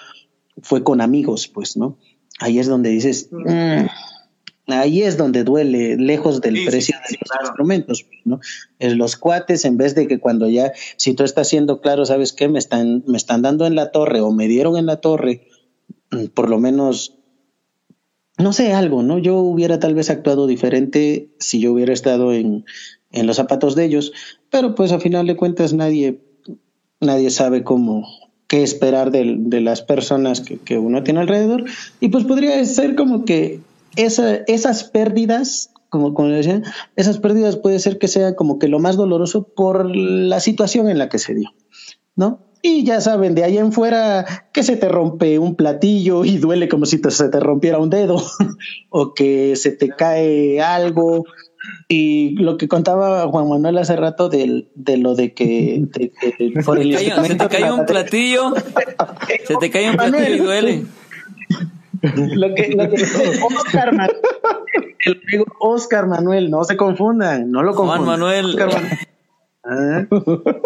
fue 0.62 0.82
con 0.82 1.02
amigos, 1.02 1.48
pues, 1.48 1.76
¿no? 1.76 1.98
Ahí 2.40 2.58
es 2.58 2.66
donde 2.66 2.88
dices, 2.90 3.28
"Mm, 3.30 3.86
ahí 4.66 5.02
es 5.02 5.16
donde 5.16 5.44
duele, 5.44 5.96
lejos 5.96 6.40
del 6.40 6.56
Sí, 6.56 6.66
precio 6.66 6.96
sí, 7.04 7.12
de 7.14 7.18
los 7.20 7.30
claro. 7.30 7.46
instrumentos, 7.48 8.06
¿no? 8.24 8.40
Es 8.78 8.96
los 8.96 9.16
cuates, 9.16 9.64
en 9.64 9.76
vez 9.76 9.94
de 9.94 10.08
que 10.08 10.18
cuando 10.18 10.48
ya, 10.48 10.72
si 10.96 11.14
tú 11.14 11.22
estás 11.24 11.48
siendo 11.48 11.80
claro, 11.80 12.04
¿sabes 12.04 12.32
qué? 12.32 12.48
Me 12.48 12.58
están, 12.58 13.04
me 13.06 13.16
están 13.16 13.42
dando 13.42 13.66
en 13.66 13.74
la 13.74 13.90
torre 13.92 14.20
o 14.20 14.32
me 14.32 14.48
dieron 14.48 14.76
en 14.76 14.86
la 14.86 14.96
torre, 15.00 15.48
mm, 16.10 16.26
por 16.34 16.50
lo 16.50 16.58
menos, 16.58 17.14
no 18.38 18.52
sé, 18.52 18.72
algo, 18.72 19.02
¿no? 19.02 19.18
Yo 19.18 19.36
hubiera 19.38 19.78
tal 19.78 19.94
vez 19.94 20.10
actuado 20.10 20.46
diferente 20.46 21.30
si 21.38 21.60
yo 21.60 21.72
hubiera 21.72 21.92
estado 21.92 22.32
en, 22.32 22.64
en 23.12 23.26
los 23.26 23.36
zapatos 23.36 23.76
de 23.76 23.84
ellos, 23.84 24.12
pero 24.50 24.74
pues 24.74 24.92
a 24.92 25.00
final 25.00 25.26
de 25.26 25.36
cuentas 25.36 25.72
nadie, 25.72 26.20
nadie 27.00 27.30
sabe 27.30 27.62
cómo, 27.62 28.04
qué 28.48 28.62
esperar 28.62 29.10
de, 29.10 29.36
de 29.38 29.60
las 29.60 29.82
personas 29.82 30.40
que, 30.40 30.58
que 30.58 30.76
uno 30.76 31.02
tiene 31.02 31.20
alrededor. 31.20 31.64
Y 32.00 32.08
pues 32.08 32.24
podría 32.24 32.62
ser 32.64 32.94
como 32.94 33.24
que 33.24 33.60
esa, 33.96 34.36
esas 34.46 34.84
pérdidas, 34.84 35.72
como, 35.88 36.14
como 36.14 36.28
decía, 36.28 36.62
esas 36.96 37.18
pérdidas 37.18 37.56
puede 37.56 37.78
ser 37.78 37.98
que 37.98 38.08
sea 38.08 38.34
como 38.36 38.58
que 38.58 38.68
lo 38.68 38.78
más 38.78 38.96
doloroso 38.96 39.48
por 39.54 39.94
la 39.94 40.40
situación 40.40 40.88
en 40.88 40.98
la 40.98 41.08
que 41.08 41.18
se 41.18 41.34
dio, 41.34 41.50
¿no? 42.14 42.40
Y 42.62 42.84
ya 42.84 43.00
saben, 43.00 43.34
de 43.36 43.44
ahí 43.44 43.58
en 43.58 43.70
fuera 43.70 44.24
que 44.52 44.62
se 44.64 44.76
te 44.76 44.88
rompe 44.88 45.38
un 45.38 45.54
platillo 45.54 46.24
y 46.24 46.38
duele 46.38 46.68
como 46.68 46.84
si 46.86 47.00
te- 47.00 47.10
se 47.12 47.28
te 47.28 47.38
rompiera 47.38 47.78
un 47.78 47.90
dedo, 47.90 48.16
o 48.90 49.14
que 49.14 49.54
se 49.56 49.70
te 49.72 49.88
cae 49.90 50.60
algo. 50.60 51.24
Y 51.88 52.30
lo 52.36 52.56
que 52.56 52.66
contaba 52.68 53.26
Juan 53.28 53.48
Manuel 53.48 53.78
hace 53.78 53.94
rato 53.96 54.28
del- 54.28 54.68
de, 54.74 54.96
lo 54.96 55.14
de 55.14 55.32
que, 55.34 55.84
de 55.86 56.12
por 56.64 56.78
el 56.80 56.92
se 56.92 56.98
te 56.98 57.04
instrumento 57.04 57.48
que 57.48 57.56
cae 57.56 57.60
la 57.66 57.74
un 57.74 57.86
platillo, 57.86 58.54
se 59.46 59.54
te 59.56 59.70
cae 59.70 59.90
un 59.90 59.96
platillo 59.96 60.34
y 60.34 60.38
duele. 60.38 60.84
Lo 62.34 62.54
que, 62.54 62.74
lo 62.76 62.90
que 62.90 62.96
Oscar 63.42 63.94
Manuel, 63.94 64.16
el 65.04 65.22
amigo 65.26 65.44
Oscar 65.60 66.06
Manuel, 66.06 66.50
no 66.50 66.64
se 66.64 66.76
confundan, 66.76 67.50
no 67.50 67.62
lo 67.62 67.74
confundan. 67.74 68.04
Juan 68.04 68.20
Manuel. 68.20 68.46
Oscar 68.46 68.72
Manuel. 68.72 68.98
Ah, 69.64 70.06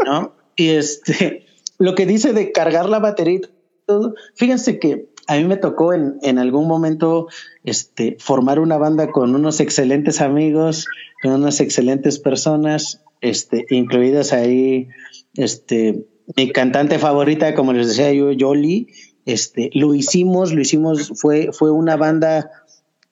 ¿no? 0.07 0.33
Y 0.57 0.71
este, 0.71 1.47
lo 1.79 1.95
que 1.95 2.07
dice 2.07 2.33
de 2.33 2.53
cargar 2.53 2.89
la 2.89 2.99
batería 2.99 3.37
y 3.37 3.43
todo, 3.87 4.15
fíjense 4.35 4.79
que 4.79 5.11
a 5.27 5.37
mí 5.37 5.45
me 5.45 5.57
tocó 5.57 5.93
en, 5.93 6.19
en 6.23 6.39
algún 6.39 6.67
momento 6.67 7.29
este, 7.65 8.17
formar 8.19 8.59
una 8.59 8.79
banda 8.79 9.11
con 9.11 9.35
unos 9.35 9.61
excelentes 9.61 10.21
amigos, 10.21 10.87
con 11.23 11.33
unas 11.33 11.61
excelentes 11.61 12.19
personas, 12.19 13.03
este, 13.21 13.65
incluidas 13.71 14.33
ahí, 14.33 14.89
este, 15.35 16.07
mi 16.37 16.51
cantante 16.51 16.99
favorita, 16.99 17.55
como 17.55 17.73
les 17.73 17.89
decía 17.89 18.13
yo, 18.13 18.33
Yoli, 18.33 18.89
este, 19.33 19.71
lo 19.75 19.95
hicimos, 19.95 20.53
lo 20.53 20.61
hicimos, 20.61 21.13
fue, 21.15 21.51
fue 21.53 21.71
una 21.71 21.97
banda 21.97 22.51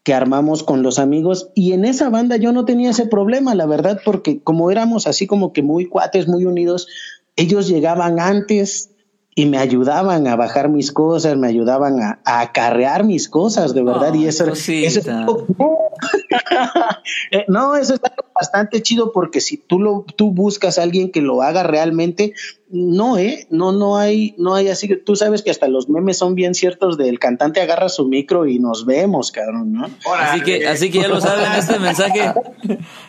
que 0.02 0.14
armamos 0.14 0.62
con 0.62 0.82
los 0.82 0.98
amigos 0.98 1.50
y 1.54 1.72
en 1.72 1.84
esa 1.84 2.08
banda 2.08 2.36
yo 2.36 2.52
no 2.52 2.64
tenía 2.64 2.90
ese 2.90 3.06
problema, 3.06 3.54
la 3.54 3.66
verdad, 3.66 4.00
porque 4.04 4.40
como 4.40 4.70
éramos 4.70 5.06
así 5.06 5.26
como 5.26 5.52
que 5.52 5.62
muy 5.62 5.86
cuates, 5.86 6.28
muy 6.28 6.44
unidos, 6.44 6.88
ellos 7.36 7.68
llegaban 7.68 8.18
antes 8.18 8.90
y 9.34 9.46
me 9.46 9.58
ayudaban 9.58 10.26
a 10.26 10.34
bajar 10.34 10.68
mis 10.68 10.90
cosas, 10.90 11.36
me 11.36 11.46
ayudaban 11.46 12.02
a, 12.02 12.20
a 12.24 12.40
acarrear 12.40 13.04
mis 13.04 13.28
cosas, 13.28 13.72
de 13.72 13.84
verdad. 13.84 14.12
y 14.14 14.26
eso, 14.26 14.46
eso 14.46 15.00
eh, 17.30 17.44
no, 17.46 17.76
eso 17.76 17.94
está 17.94 18.12
bastante 18.34 18.82
chido 18.82 19.12
porque 19.12 19.40
si 19.40 19.56
tú 19.56 19.78
lo 19.78 20.04
tú 20.16 20.32
buscas 20.32 20.78
a 20.78 20.82
alguien 20.82 21.12
que 21.12 21.22
lo 21.22 21.42
haga 21.42 21.62
realmente, 21.62 22.32
no, 22.70 23.16
eh, 23.16 23.46
no, 23.50 23.72
no 23.72 23.96
hay, 23.96 24.34
no 24.36 24.54
hay 24.54 24.68
así. 24.68 24.88
Tú 24.96 25.16
sabes 25.16 25.42
que 25.42 25.50
hasta 25.50 25.68
los 25.68 25.88
memes 25.88 26.18
son 26.18 26.34
bien 26.34 26.54
ciertos 26.54 26.98
del 26.98 27.18
cantante 27.18 27.60
agarra 27.60 27.88
su 27.88 28.06
micro 28.06 28.46
y 28.46 28.58
nos 28.58 28.84
vemos, 28.84 29.32
cabrón, 29.32 29.72
¿no? 29.72 29.90
Así 30.18 30.42
que, 30.42 30.66
así 30.68 30.90
que 30.90 31.00
ya 31.00 31.08
lo 31.08 31.20
saben, 31.20 31.52
este 31.52 31.78
mensaje, 31.78 32.32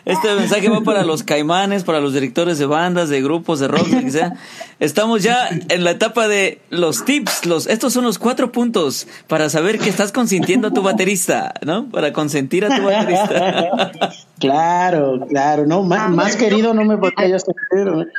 este 0.04 0.34
mensaje 0.34 0.68
va 0.70 0.80
para 0.80 1.04
los 1.04 1.22
caimanes, 1.22 1.84
para 1.84 2.00
los 2.00 2.14
directores 2.14 2.58
de 2.58 2.66
bandas, 2.66 3.10
de 3.10 3.20
grupos, 3.20 3.60
de 3.60 3.68
rock, 3.68 3.88
que 3.88 4.10
sea. 4.10 4.34
Estamos 4.78 5.22
ya 5.22 5.48
en 5.48 5.84
la 5.84 5.90
etapa 5.90 6.26
de 6.26 6.60
los 6.70 7.04
tips, 7.04 7.44
los, 7.44 7.66
estos 7.66 7.92
son 7.92 8.04
los 8.04 8.18
cuatro 8.18 8.52
puntos 8.52 9.06
para 9.26 9.50
saber 9.50 9.78
que 9.78 9.90
estás 9.90 10.10
consintiendo 10.10 10.68
a 10.68 10.70
tu 10.72 10.82
baterista, 10.82 11.52
¿no? 11.66 11.88
Para 11.90 12.12
consentir 12.12 12.64
a 12.64 12.74
tu 12.74 12.82
baterista. 12.82 13.92
Claro, 14.40 15.26
claro, 15.28 15.66
no, 15.66 15.82
más, 15.82 16.10
más 16.10 16.34
querido 16.34 16.72
no 16.72 16.84
me 16.84 16.96
podría 16.96 17.28
yo 17.28 17.38
sentir. 17.38 18.10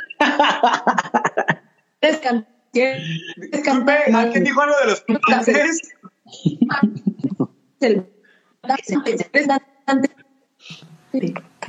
Es 2.00 2.18
¿Quién 4.32 4.44
dijo 4.44 4.60
algo 4.60 4.74
de 4.82 4.90
los 4.90 5.00
cantantes? 5.02 5.94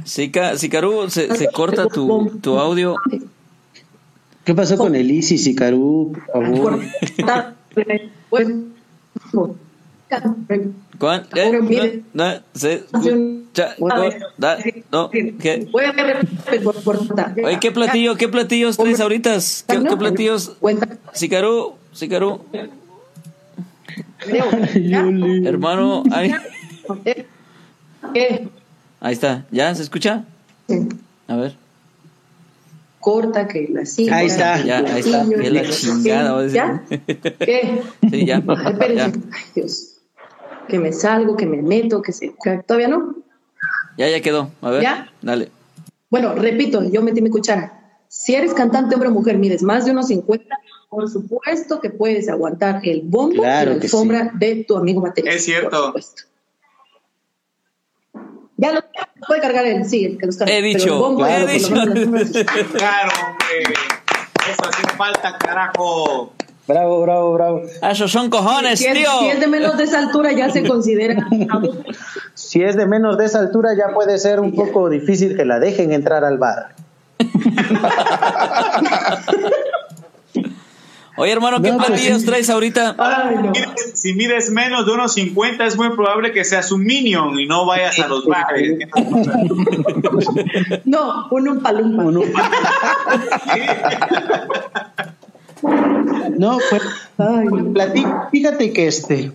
Sicaru, 0.05 1.09
se, 1.09 1.35
se 1.35 1.47
corta 1.51 1.87
tu, 1.87 2.39
tu 2.39 2.57
audio. 2.57 2.95
¿Qué 4.45 4.53
pasó 4.53 4.77
con 4.77 4.95
el 4.95 5.09
Easy, 5.09 5.37
Sicaru? 5.37 6.13
Por 6.31 6.45
favor. 6.45 6.79
¿Cuál? 10.99 11.27
Eh, 11.35 12.03
no, 12.13 12.25
no, 12.25 12.39
se, 12.53 12.83
cha, 13.53 13.75
no, 13.79 14.09
da, 14.37 14.57
no, 14.91 15.09
¿qué? 15.09 15.67
Oye, 15.73 17.59
¿qué 17.59 17.71
platillo, 17.71 18.15
qué 18.15 18.27
platillos 18.27 18.77
traes 18.77 18.99
ahorita? 18.99 19.37
¿Qué, 19.67 19.83
qué 19.83 19.97
platillos? 19.97 20.55
Sicaru, 21.13 21.73
Sicaru. 21.93 22.41
Hermano, 25.45 26.03
ahí. 26.11 26.33
¿Qué? 28.13 28.47
Ahí 28.99 29.13
está, 29.13 29.45
¿ya 29.51 29.73
se 29.73 29.81
escucha? 29.83 30.25
A 31.27 31.35
ver. 31.35 31.55
Corta 32.99 33.47
que 33.49 33.67
la 33.69 33.85
silla. 33.85 34.15
Ahí 34.15 34.27
está. 34.27 34.63
Ya, 34.63 34.77
ahí 34.77 35.01
está. 35.01 35.27
Que 35.27 35.51
la 35.51 35.69
chingada. 35.69 36.47
¿Ya? 36.47 36.83
¿Qué? 36.87 37.81
Sí, 38.09 38.25
ya. 38.25 38.41
Ay, 38.47 38.71
espérense. 38.71 39.19
Ay, 39.29 39.41
Dios. 39.55 39.92
Que 40.67 40.79
me 40.79 40.93
salgo, 40.93 41.35
que 41.35 41.45
me 41.45 41.61
meto, 41.61 42.01
que 42.01 42.11
se. 42.11 42.33
que 42.43 42.57
¿Todavía 42.65 42.87
no? 42.87 43.15
Ya, 43.97 44.09
ya 44.09 44.21
quedó. 44.21 44.51
A 44.61 44.71
ver. 44.71 44.81
¿Ya? 44.81 45.11
Dale. 45.21 45.49
Bueno, 46.09 46.33
repito, 46.35 46.83
yo 46.89 47.01
metí 47.01 47.21
mi 47.21 47.29
cuchara. 47.29 47.97
Si 48.07 48.35
eres 48.35 48.53
cantante, 48.53 48.93
hombre 48.93 49.09
o 49.09 49.11
mujer, 49.11 49.37
mides 49.37 49.63
más 49.63 49.85
de 49.85 49.91
unos 49.91 50.07
50, 50.07 50.45
por 50.89 51.09
supuesto 51.09 51.81
que 51.81 51.89
puedes 51.89 52.29
aguantar 52.29 52.81
el 52.83 53.01
bombo 53.01 53.41
Claro 53.41 53.71
y 53.71 53.75
la 53.75 53.81
alfombra 53.81 54.31
de 54.35 54.63
tu 54.67 54.77
amigo 54.77 55.01
baterista. 55.01 55.35
Es 55.35 55.45
cierto. 55.45 55.69
por 55.69 55.85
supuesto. 55.87 56.23
Ya 58.57 58.71
lo 58.71 58.81
puede 59.27 59.41
cargar 59.41 59.65
él, 59.65 59.83
sí, 59.85 60.05
el 60.05 60.17
que 60.19 60.27
los 60.27 60.37
carga. 60.37 60.53
He 60.53 60.61
dicho, 60.61 60.93
el 60.93 60.99
bombo, 60.99 61.25
he 61.25 61.47
dicho. 61.47 61.73
Claro, 61.73 63.11
hombre. 63.27 63.73
Eso 64.51 64.69
hacía 64.69 64.89
falta, 64.95 65.37
carajo. 65.39 66.33
Bravo, 66.67 67.01
bravo, 67.01 67.33
bravo. 67.33 67.61
Ah, 67.81 67.91
Esos 67.91 68.11
son 68.11 68.29
cojones, 68.29 68.79
Si 68.79 68.85
es, 68.85 68.93
tío. 68.93 69.09
si 69.19 69.27
es 69.27 69.39
de 69.39 69.47
menos 69.47 69.77
de 69.77 69.83
esa 69.83 69.99
altura, 69.99 70.31
ya 70.31 70.49
se 70.49 70.65
considera. 70.67 71.27
Si 72.35 72.63
es 72.63 72.75
de 72.75 72.87
menos 72.87 73.15
de 73.17 73.25
esa 73.25 73.39
altura, 73.39 73.69
ya 73.77 73.93
puede 73.93 74.17
ser 74.17 74.39
un 74.39 74.55
poco 74.55 74.89
difícil 74.89 75.35
que 75.35 75.45
la 75.45 75.59
dejen 75.59 75.91
entrar 75.91 76.23
al 76.25 76.37
bar. 76.39 76.73
Oye, 81.15 81.31
hermano, 81.31 81.61
¿qué 81.61 81.69
No, 81.71 81.77
pues 81.77 81.89
platillos 81.89 82.21
sí. 82.21 82.25
traes 82.25 82.49
ahorita? 82.49 82.95
Ay, 82.97 83.35
no. 83.35 83.51
Mides- 83.51 83.91
Si 83.93 84.15
mides 84.15 84.49
menos 84.49 84.83
de 84.87 84.93
unos 84.93 85.13
50, 85.13 85.63
es 85.67 85.77
muy 85.77 85.91
probable 85.91 86.31
que 86.31 86.43
seas 86.43 86.71
un 86.71 86.83
minion 86.83 87.39
y 87.39 87.45
no 87.45 87.67
vayas 87.67 87.99
a 87.99 88.07
los 88.07 88.25
bares. 88.25 88.79
No, 90.85 91.27
un 91.29 91.49
umpalumpa. 91.49 92.03
No, 96.37 96.57
pues, 96.69 96.81
Ay, 97.17 97.47
fíjate 98.31 98.73
que 98.73 98.87
este, 98.87 99.31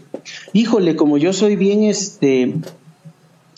híjole, 0.53 0.97
como 0.97 1.17
yo 1.17 1.33
soy 1.33 1.57
bien 1.57 1.85
este, 1.85 2.57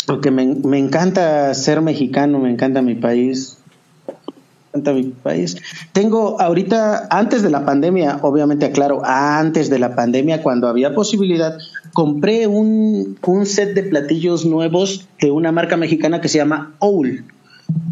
porque 0.07 0.31
me, 0.31 0.47
me 0.47 0.79
encanta 0.79 1.53
ser 1.55 1.81
mexicano, 1.81 2.39
me 2.39 2.51
encanta 2.51 2.83
mi 2.83 2.95
país, 2.95 3.59
me 4.07 4.81
encanta 4.81 4.93
mi 4.93 5.05
país. 5.05 5.57
Tengo 5.93 6.41
ahorita, 6.41 7.09
antes 7.11 7.43
de 7.43 7.51
la 7.51 7.65
pandemia, 7.65 8.19
obviamente 8.23 8.67
aclaro, 8.67 9.03
antes 9.05 9.71
de 9.71 9.79
la 9.79 9.95
pandemia, 9.95 10.43
cuando 10.43 10.69
había 10.69 10.95
posibilidad, 10.95 11.57
compré 11.95 12.47
un, 12.47 13.19
un 13.25 13.47
set 13.47 13.75
de 13.75 13.85
platillos 13.85 14.45
nuevos 14.45 15.09
de 15.21 15.31
una 15.31 15.51
marca 15.51 15.77
mexicana 15.77 16.21
que 16.21 16.29
se 16.29 16.39
llama 16.39 16.75
Owl, 16.79 17.25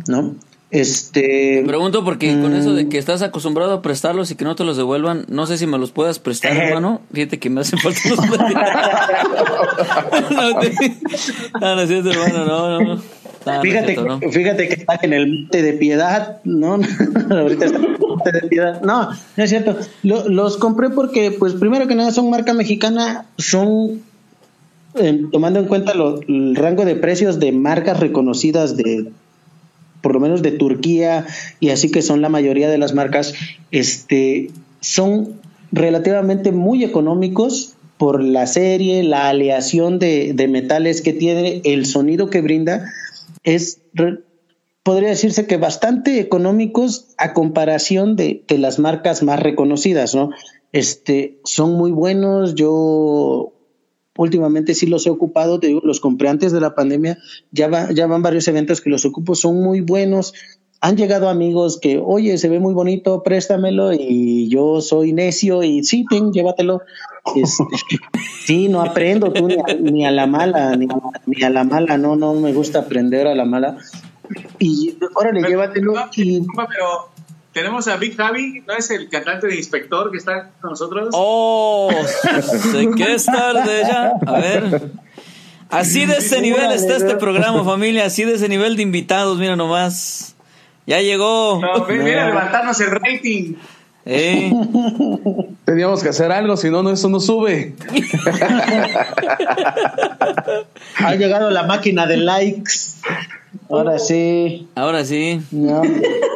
¿no? 0.07 0.35
Este, 0.71 1.63
Pregunto 1.67 2.05
porque 2.05 2.39
con 2.43 2.55
eso 2.55 2.71
Mm. 2.71 2.75
de 2.75 2.89
que 2.91 2.99
estás 2.99 3.23
acostumbrado 3.23 3.73
a 3.73 3.81
prestarlos 3.83 4.31
y 4.31 4.35
que 4.35 4.45
no 4.45 4.55
te 4.55 4.65
los 4.65 4.77
devuelvan, 4.77 5.25
no 5.29 5.47
sé 5.47 5.57
si 5.57 5.67
me 5.67 5.79
los 5.79 5.93
puedas 5.93 6.19
prestar, 6.19 6.55
hermano. 6.57 7.01
Fíjate 7.13 7.39
que 7.39 7.49
me 7.49 7.63
hacen 7.63 7.79
falta 7.79 8.01
los 8.11 8.19
no, 10.31 10.59
te- 10.61 10.75
no, 11.61 11.75
no 11.75 11.81
es 11.81 11.89
cierto, 11.89 12.11
hermano, 12.11 12.45
no, 12.45 12.71
no. 12.71 12.81
no. 12.81 12.95
No, 13.47 13.55
no 13.55 13.55
es 13.55 13.61
Fíjate, 13.63 13.95
cierto, 13.95 14.21
fíjate 14.31 14.69
que 14.69 14.75
está 14.75 14.99
en 15.03 15.13
el 15.15 15.27
monte 15.29 15.63
de 15.63 15.73
piedad, 15.75 16.39
¿no? 16.45 16.75
Ahorita 17.31 17.65
está 17.67 17.79
en 17.79 17.85
el 17.85 17.99
monte 17.99 18.33
de 18.33 18.41
piedad. 18.43 18.83
No, 18.83 19.11
no 19.11 19.45
es 19.45 19.49
cierto. 19.49 19.77
Lo- 20.03 20.29
los 20.29 20.59
compré 20.59 20.91
porque, 20.91 21.31
pues, 21.31 21.55
primero 21.55 21.87
que 21.87 21.95
nada, 21.95 22.11
son 22.11 22.29
marca 22.29 22.53
mexicana, 22.53 23.25
son, 23.39 24.03
eh, 24.97 25.23
tomando 25.33 25.61
en 25.61 25.67
cuenta 25.67 25.95
lo- 25.95 26.21
el 26.21 26.57
rango 26.57 26.85
de 26.85 26.97
precios 26.97 27.39
de 27.39 27.53
marcas 27.53 28.01
reconocidas 28.01 28.77
de, 28.77 29.09
por 30.09 30.15
lo 30.15 30.21
menos 30.21 30.41
de 30.41 30.53
Turquía, 30.53 31.27
y 31.61 31.69
así 31.69 31.91
que 31.91 32.01
son 32.01 32.23
la 32.23 32.31
mayoría 32.31 32.71
de 32.71 32.79
las 32.79 32.95
marcas, 32.95 33.35
este, 33.71 34.51
son 34.81 35.35
relativamente 35.71 36.51
muy 36.51 36.83
económicos 36.83 37.75
por 37.99 38.25
la 38.25 38.47
serie, 38.47 39.03
la 39.03 39.29
aleación 39.29 39.99
de, 39.99 40.33
metales 40.49 41.03
que 41.03 41.13
tiene, 41.13 41.61
el 41.65 41.85
sonido 41.85 42.31
que 42.31 42.41
brinda, 42.41 42.91
es, 43.45 43.83
podría 44.83 45.11
decirse 45.11 45.47
que 45.47 45.59
bastante 45.59 46.21
económicos 46.21 47.09
a 47.19 47.35
comparación 47.35 48.17
de, 48.17 48.43
de 48.49 48.57
las 48.57 48.79
marcas 48.79 49.23
más 49.23 49.39
reconocidas, 49.41 50.15
¿no? 50.15 50.31
Este, 50.73 51.37
son 51.45 51.75
muy 51.75 51.91
buenos, 51.91 52.55
yo 52.55 53.53
últimamente 54.19 54.75
sí 54.75 54.87
los 54.87 55.07
he 55.07 55.11
ocupado, 55.11 55.59
te 55.61 55.69
digo, 55.69 55.81
los 55.83 56.01
compré 56.01 56.29
antes 56.29 56.53
de 56.53 56.61
la 56.61 56.75
pandemia, 56.75 57.17
ya, 57.53 57.69
va- 57.69 57.91
ya 57.93 58.07
van 58.07 58.21
varios 58.23 58.47
eventos 58.49 58.81
que 58.83 58.91
los 58.91 59.05
ocupo, 59.07 59.35
son 59.35 59.63
muy 59.63 59.81
buenos. 59.81 60.35
Han 60.81 60.97
llegado 60.97 61.29
amigos 61.29 61.79
que, 61.81 61.99
oye, 62.05 62.39
se 62.39 62.49
ve 62.49 62.61
muy 62.61 62.73
bonito, 62.75 63.23
préstamelo, 63.25 63.93
y 63.93 64.49
yo 64.49 64.81
soy 64.81 65.13
necio, 65.13 65.63
y 65.65 65.83
sí, 65.83 66.05
ten, 66.09 66.33
llévatelo. 66.33 66.83
Este, 67.35 67.65
sí, 68.45 68.69
no 68.69 68.81
aprendo 68.81 69.33
tú 69.33 69.49
ni 69.49 69.57
a, 69.57 69.75
ni 69.81 70.07
a 70.07 70.11
la 70.11 70.27
mala, 70.27 70.77
ni 70.77 70.87
a, 70.87 71.21
ni 71.27 71.43
a 71.43 71.51
la 71.51 71.65
mala, 71.65 71.99
no, 71.99 72.15
no 72.17 72.35
me 72.35 72.53
gusta 72.53 72.81
aprender 72.81 73.27
a 73.27 73.35
la 73.35 73.45
mala. 73.45 73.77
Y 74.59 74.97
órale, 75.15 75.43
llévatelo. 75.43 75.95
Y 76.17 76.41
pero 76.55 77.09
tenemos 77.59 77.89
a 77.89 77.97
Big 77.97 78.17
Javi, 78.17 78.63
¿no 78.69 78.75
es 78.75 78.89
el 78.93 79.09
cantante 79.09 79.49
de 79.49 79.57
Inspector 79.57 80.13
que 80.13 80.19
está 80.19 80.51
con 80.61 80.71
nosotros? 80.71 81.09
Oh, 81.13 81.91
sé 82.73 82.89
que 82.97 83.15
es 83.15 83.27
tarde 83.27 83.83
ya. 83.83 84.13
A 84.25 84.33
ver. 84.39 84.91
Así 85.69 86.07
de 86.07 86.19
ese 86.19 86.41
nivel 86.41 86.71
está 86.71 86.97
este 86.97 87.17
programa, 87.17 87.65
familia. 87.65 88.07
Así 88.07 88.23
de 88.23 88.35
ese 88.35 88.49
nivel 88.49 88.77
de 88.77 88.85
invitados, 88.85 89.39
mira 89.39 89.57
nomás. 89.57 90.37
Ya 90.87 91.01
llegó. 91.01 91.61
No, 91.61 91.85
ven, 91.85 92.05
ven 92.05 92.19
a 92.19 92.27
levantarnos 92.27 92.81
el 92.81 92.93
rating. 92.93 93.55
Eh, 94.07 94.53
Teníamos 95.65 96.01
que 96.01 96.11
hacer 96.11 96.31
algo, 96.31 96.57
si 96.57 96.71
no, 96.71 96.85
no, 96.85 96.93
eso 96.93 97.09
no 97.09 97.19
sube. 97.19 97.75
ha 100.97 101.15
llegado 101.17 101.51
la 101.51 101.65
máquina 101.65 102.07
de 102.07 102.19
likes. 102.19 102.71
Ahora 103.71 103.99
sí. 103.99 104.67
ahora 104.75 105.05
sí. 105.05 105.43
No. 105.51 105.83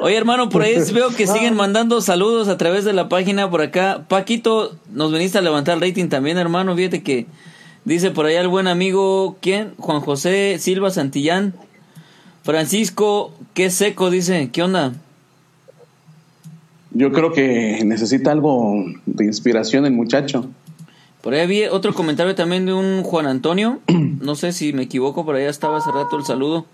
Oye, 0.02 0.16
hermano, 0.16 0.50
por 0.50 0.62
ahí 0.62 0.76
veo 0.92 1.08
que 1.10 1.26
siguen 1.26 1.54
mandando 1.54 2.00
saludos 2.02 2.48
a 2.48 2.58
través 2.58 2.84
de 2.84 2.92
la 2.92 3.08
página 3.08 3.48
por 3.50 3.62
acá. 3.62 4.04
Paquito, 4.08 4.76
nos 4.92 5.12
veniste 5.12 5.38
a 5.38 5.42
levantar 5.42 5.76
el 5.76 5.80
rating 5.80 6.08
también, 6.08 6.36
hermano. 6.36 6.76
Fíjate 6.76 7.02
que 7.02 7.26
dice 7.86 8.10
por 8.10 8.26
allá 8.26 8.42
el 8.42 8.48
buen 8.48 8.66
amigo, 8.66 9.38
¿quién? 9.40 9.72
Juan 9.78 10.00
José 10.00 10.58
Silva 10.58 10.90
Santillán. 10.90 11.54
Francisco, 12.42 13.32
qué 13.54 13.70
seco, 13.70 14.10
dice. 14.10 14.50
¿Qué 14.52 14.62
onda? 14.62 14.92
Yo 16.90 17.12
creo 17.12 17.32
que 17.32 17.82
necesita 17.86 18.32
algo 18.32 18.84
de 19.06 19.24
inspiración 19.24 19.86
el 19.86 19.92
muchacho. 19.92 20.50
Por 21.22 21.32
ahí 21.32 21.40
había 21.40 21.72
otro 21.72 21.94
comentario 21.94 22.34
también 22.34 22.66
de 22.66 22.74
un 22.74 23.04
Juan 23.04 23.26
Antonio. 23.26 23.80
No 24.20 24.34
sé 24.36 24.52
si 24.52 24.72
me 24.72 24.82
equivoco, 24.82 25.24
por 25.24 25.34
allá 25.34 25.48
estaba 25.48 25.78
hace 25.78 25.90
rato 25.90 26.16
el 26.18 26.24
saludo 26.24 26.66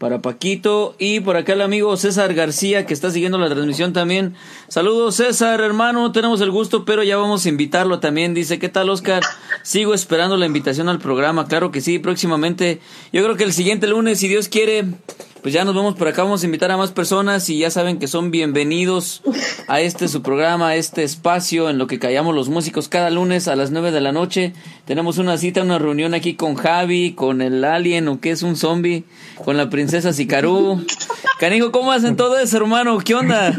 para 0.00 0.22
Paquito. 0.22 0.96
Y 0.98 1.20
por 1.20 1.36
acá 1.36 1.52
el 1.52 1.60
amigo 1.60 1.94
César 1.98 2.32
García, 2.32 2.86
que 2.86 2.94
está 2.94 3.10
siguiendo 3.10 3.36
la 3.36 3.50
transmisión 3.50 3.92
también. 3.92 4.34
Saludos, 4.66 5.16
César, 5.16 5.60
hermano. 5.60 6.00
No 6.00 6.10
tenemos 6.10 6.40
el 6.40 6.50
gusto, 6.50 6.86
pero 6.86 7.02
ya 7.02 7.18
vamos 7.18 7.44
a 7.44 7.50
invitarlo 7.50 8.00
también. 8.00 8.32
Dice, 8.32 8.58
¿qué 8.58 8.70
tal, 8.70 8.88
Oscar? 8.88 9.22
Sigo 9.62 9.92
esperando 9.92 10.38
la 10.38 10.46
invitación 10.46 10.88
al 10.88 11.00
programa. 11.00 11.46
Claro 11.46 11.70
que 11.70 11.82
sí, 11.82 11.98
próximamente. 11.98 12.80
Yo 13.12 13.22
creo 13.22 13.36
que 13.36 13.44
el 13.44 13.52
siguiente 13.52 13.86
lunes, 13.86 14.18
si 14.18 14.28
Dios 14.28 14.48
quiere, 14.48 14.86
pues 15.42 15.54
ya 15.54 15.64
nos 15.64 15.74
vemos 15.74 15.94
por 15.96 16.08
acá. 16.08 16.22
Vamos 16.22 16.42
a 16.42 16.46
invitar 16.46 16.70
a 16.70 16.78
más 16.78 16.92
personas 16.92 17.48
y 17.50 17.58
ya 17.58 17.70
saben 17.70 17.98
que 17.98 18.08
son 18.08 18.30
bienvenidos 18.30 19.22
a 19.68 19.80
este 19.80 20.08
su 20.08 20.22
programa, 20.22 20.68
a 20.68 20.76
este 20.76 21.02
espacio 21.02 21.68
en 21.68 21.78
lo 21.78 21.86
que 21.86 21.98
callamos 21.98 22.34
los 22.34 22.48
músicos 22.48 22.88
cada 22.88 23.10
lunes 23.10 23.48
a 23.48 23.56
las 23.56 23.70
9 23.70 23.90
de 23.90 24.00
la 24.00 24.12
noche. 24.12 24.54
Tenemos 24.90 25.18
una 25.18 25.38
cita, 25.38 25.62
una 25.62 25.78
reunión 25.78 26.14
aquí 26.14 26.34
con 26.34 26.56
Javi, 26.56 27.12
con 27.12 27.42
el 27.42 27.64
alien 27.64 28.08
o 28.08 28.20
que 28.20 28.32
es 28.32 28.42
un 28.42 28.56
zombie, 28.56 29.04
con 29.44 29.56
la 29.56 29.70
princesa 29.70 30.12
Sicarú. 30.12 30.84
Canijo, 31.38 31.70
¿cómo 31.70 31.92
hacen 31.92 32.16
todo 32.16 32.36
eso, 32.40 32.56
hermano? 32.56 32.98
¿Qué 32.98 33.14
onda? 33.14 33.56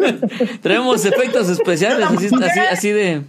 Traemos 0.60 1.04
efectos 1.04 1.48
especiales, 1.48 2.04
así, 2.04 2.26
así, 2.26 2.60
así 2.68 2.90
de 2.90 3.22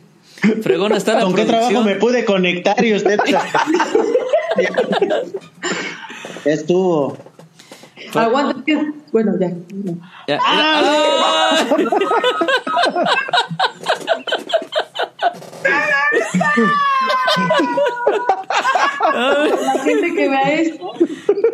fregona 0.64 0.98
está 0.98 1.14
la 1.14 1.26
¿Con 1.26 1.36
qué 1.36 1.46
trabajo 1.46 1.84
me 1.84 1.94
pude 1.98 2.26
conectar 2.26 2.84
y 2.84 2.96
usted? 2.96 3.20
Estuvo. 6.46 7.16
Aguanta, 8.16 8.64
que- 8.66 8.94
bueno, 9.12 9.34
ya. 9.40 9.52
Ya, 10.28 10.40
¡Ah! 10.44 11.68
La 19.14 19.84
gente 19.84 20.14
que 20.16 20.30
vea 20.30 20.54
esto, 20.54 20.92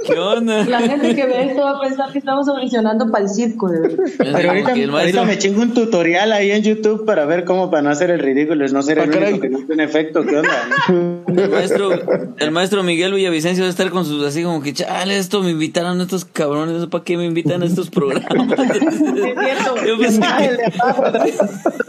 ¿Qué 0.05 0.17
onda? 0.19 0.63
la 0.65 0.79
gente 0.81 1.15
que 1.15 1.25
vea 1.25 1.41
esto 1.43 1.61
va 1.61 1.71
a 1.71 1.81
pensar 1.81 2.11
que 2.11 2.19
estamos 2.19 2.47
audicionando 2.47 3.09
para 3.11 3.23
el 3.25 3.29
circo, 3.29 3.69
de 3.69 3.79
verdad. 3.81 4.03
Pero 4.17 4.49
ahorita, 4.49 4.75
maestro- 4.91 5.25
me 5.25 5.37
chingo 5.37 5.61
un 5.61 5.73
tutorial 5.73 6.31
ahí 6.31 6.51
en 6.51 6.63
YouTube 6.63 7.05
para 7.05 7.25
ver 7.25 7.43
cómo 7.45 7.69
para 7.69 7.81
no 7.83 7.89
hacer 7.89 8.11
el 8.11 8.19
ridículo, 8.19 8.65
es 8.65 8.73
no 8.73 8.81
ser 8.81 8.99
el 8.99 9.11
Ah, 9.13 9.17
único 9.17 9.39
que 9.39 9.49
no 9.49 9.59
tiene 9.65 9.83
efecto. 9.83 10.23
¿Qué 10.25 10.37
onda? 10.37 10.49
El 11.27 11.49
maestro, 11.49 11.89
el 12.37 12.51
maestro 12.51 12.83
Miguel 12.83 13.13
Villavicencio 13.13 13.63
debe 13.63 13.71
estar 13.71 13.89
con 13.89 14.05
sus 14.05 14.23
así 14.25 14.43
como 14.43 14.61
que, 14.61 14.73
chale, 14.73 15.17
esto 15.17 15.41
me 15.41 15.51
invitaron 15.51 15.99
estos 16.01 16.25
cabrones, 16.25 16.85
¿para 16.87 17.03
qué 17.03 17.17
me 17.17 17.25
invitan 17.25 17.63
a 17.63 17.65
estos 17.65 17.89
programas? 17.89 18.47
Es 18.69 18.99
cierto. 18.99 19.75
Yo 19.85 19.97
pensé 19.97 20.19
que- 20.21 20.71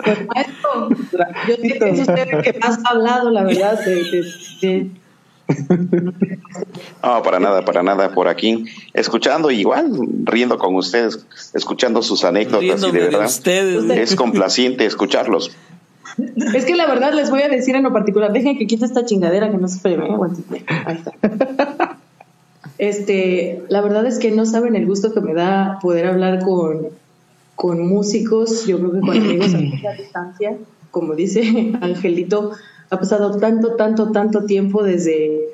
Pues, 0.05 0.27
maestro, 0.35 0.89
yo 1.49 1.57
es 1.73 2.01
usted 2.01 2.29
el 2.33 2.43
que 2.43 2.59
más 2.59 2.79
ha 2.85 2.91
hablado, 2.91 3.31
la 3.31 3.43
verdad, 3.45 3.79
de, 3.85 3.95
de- 3.95 4.25
de- 4.61 4.91
No, 7.03 7.23
para 7.23 7.41
nada, 7.41 7.65
para 7.65 7.83
nada 7.83 8.13
por 8.13 8.29
aquí. 8.29 8.67
Escuchando 8.95 9.51
igual, 9.51 9.91
riendo 10.25 10.59
con 10.59 10.75
ustedes, 10.77 11.27
escuchando 11.55 12.03
sus 12.03 12.23
anécdotas 12.25 12.63
y 12.63 12.67
riéndome 12.69 12.93
de 12.93 12.99
de 13.01 13.07
verdad 13.11 13.27
ustedes. 13.27 13.91
es 13.91 14.15
complaciente 14.17 14.85
escucharlos. 14.87 15.51
Es 16.55 16.65
que 16.65 16.75
la 16.77 16.87
verdad 16.87 17.13
les 17.15 17.31
voy 17.31 17.43
a 17.43 17.49
decir 17.49 17.75
en 17.77 17.83
lo 17.85 17.93
particular, 17.93 18.33
dejen 18.33 18.59
que 18.59 18.67
quite 18.67 18.85
esta 18.85 19.05
chingadera 19.05 19.51
que 19.51 19.57
no 19.57 19.67
se 19.69 19.77
espere, 19.77 20.05
¿eh? 20.05 20.65
Ahí 20.85 20.97
está. 20.97 21.97
Este, 22.79 23.63
la 23.69 23.81
verdad 23.81 24.07
es 24.07 24.19
que 24.19 24.31
no 24.31 24.47
saben 24.47 24.75
el 24.77 24.87
gusto 24.87 25.13
que 25.13 25.21
me 25.21 25.35
da 25.35 25.79
poder 25.83 26.07
hablar 26.07 26.41
con, 26.43 26.89
con 27.55 27.87
músicos, 27.87 28.67
yo 28.67 28.79
creo 28.79 28.93
que 28.93 29.01
con 29.01 29.11
amigos 29.11 29.55
a 29.55 29.59
distancia, 29.93 30.57
como 30.91 31.15
dice 31.15 31.73
Angelito, 31.81 32.53
ha 32.91 32.99
pasado 32.99 33.39
tanto, 33.39 33.77
tanto, 33.77 34.13
tanto 34.13 34.45
tiempo 34.45 34.83
desde 34.83 35.51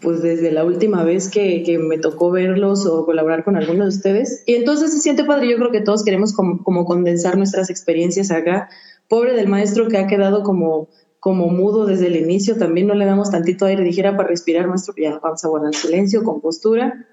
pues 0.00 0.22
desde 0.22 0.50
la 0.50 0.64
última 0.64 1.04
vez 1.04 1.28
que, 1.28 1.62
que 1.62 1.78
me 1.78 1.98
tocó 1.98 2.30
verlos 2.30 2.86
o 2.86 3.04
colaborar 3.04 3.44
con 3.44 3.56
alguno 3.56 3.82
de 3.84 3.90
ustedes. 3.90 4.42
Y 4.46 4.54
entonces 4.54 4.92
se 4.92 5.00
siente 5.00 5.24
padre, 5.24 5.50
yo 5.50 5.56
creo 5.58 5.70
que 5.70 5.82
todos 5.82 6.04
queremos 6.04 6.32
como, 6.32 6.62
como 6.62 6.84
condensar 6.84 7.36
nuestras 7.36 7.68
experiencias 7.68 8.30
acá. 8.30 8.70
Pobre 9.08 9.34
del 9.34 9.48
maestro 9.48 9.88
que 9.88 9.98
ha 9.98 10.06
quedado 10.06 10.42
como, 10.42 10.88
como 11.18 11.48
mudo 11.48 11.84
desde 11.84 12.06
el 12.06 12.16
inicio, 12.16 12.56
también 12.56 12.86
no 12.86 12.94
le 12.94 13.04
damos 13.04 13.30
tantito 13.30 13.66
aire, 13.66 13.84
dijera 13.84 14.16
para 14.16 14.28
respirar, 14.28 14.66
maestro, 14.68 14.94
ya 14.96 15.18
vamos 15.18 15.44
a 15.44 15.48
guardar 15.48 15.74
silencio, 15.74 16.24
compostura. 16.24 17.06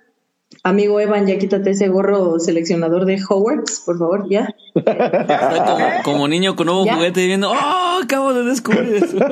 Amigo 0.64 1.00
Evan, 1.00 1.28
ya 1.28 1.38
quítate 1.38 1.72
ese 1.72 1.88
gorro 1.89 2.39
seleccionador 2.39 3.06
de 3.06 3.22
Hogwarts, 3.28 3.82
por 3.86 3.98
favor, 4.00 4.30
ya. 4.30 4.56
Como, 4.74 6.04
como 6.04 6.28
niño 6.28 6.56
con 6.56 6.68
nuevo 6.68 6.86
¿Ya? 6.86 6.95
juguete 6.95 7.26
viendo, 7.26 7.52
¡oh! 7.52 8.00
Acabo 8.04 8.34
de 8.34 8.43
descubrir 8.43 8.95
eso. 8.95 9.18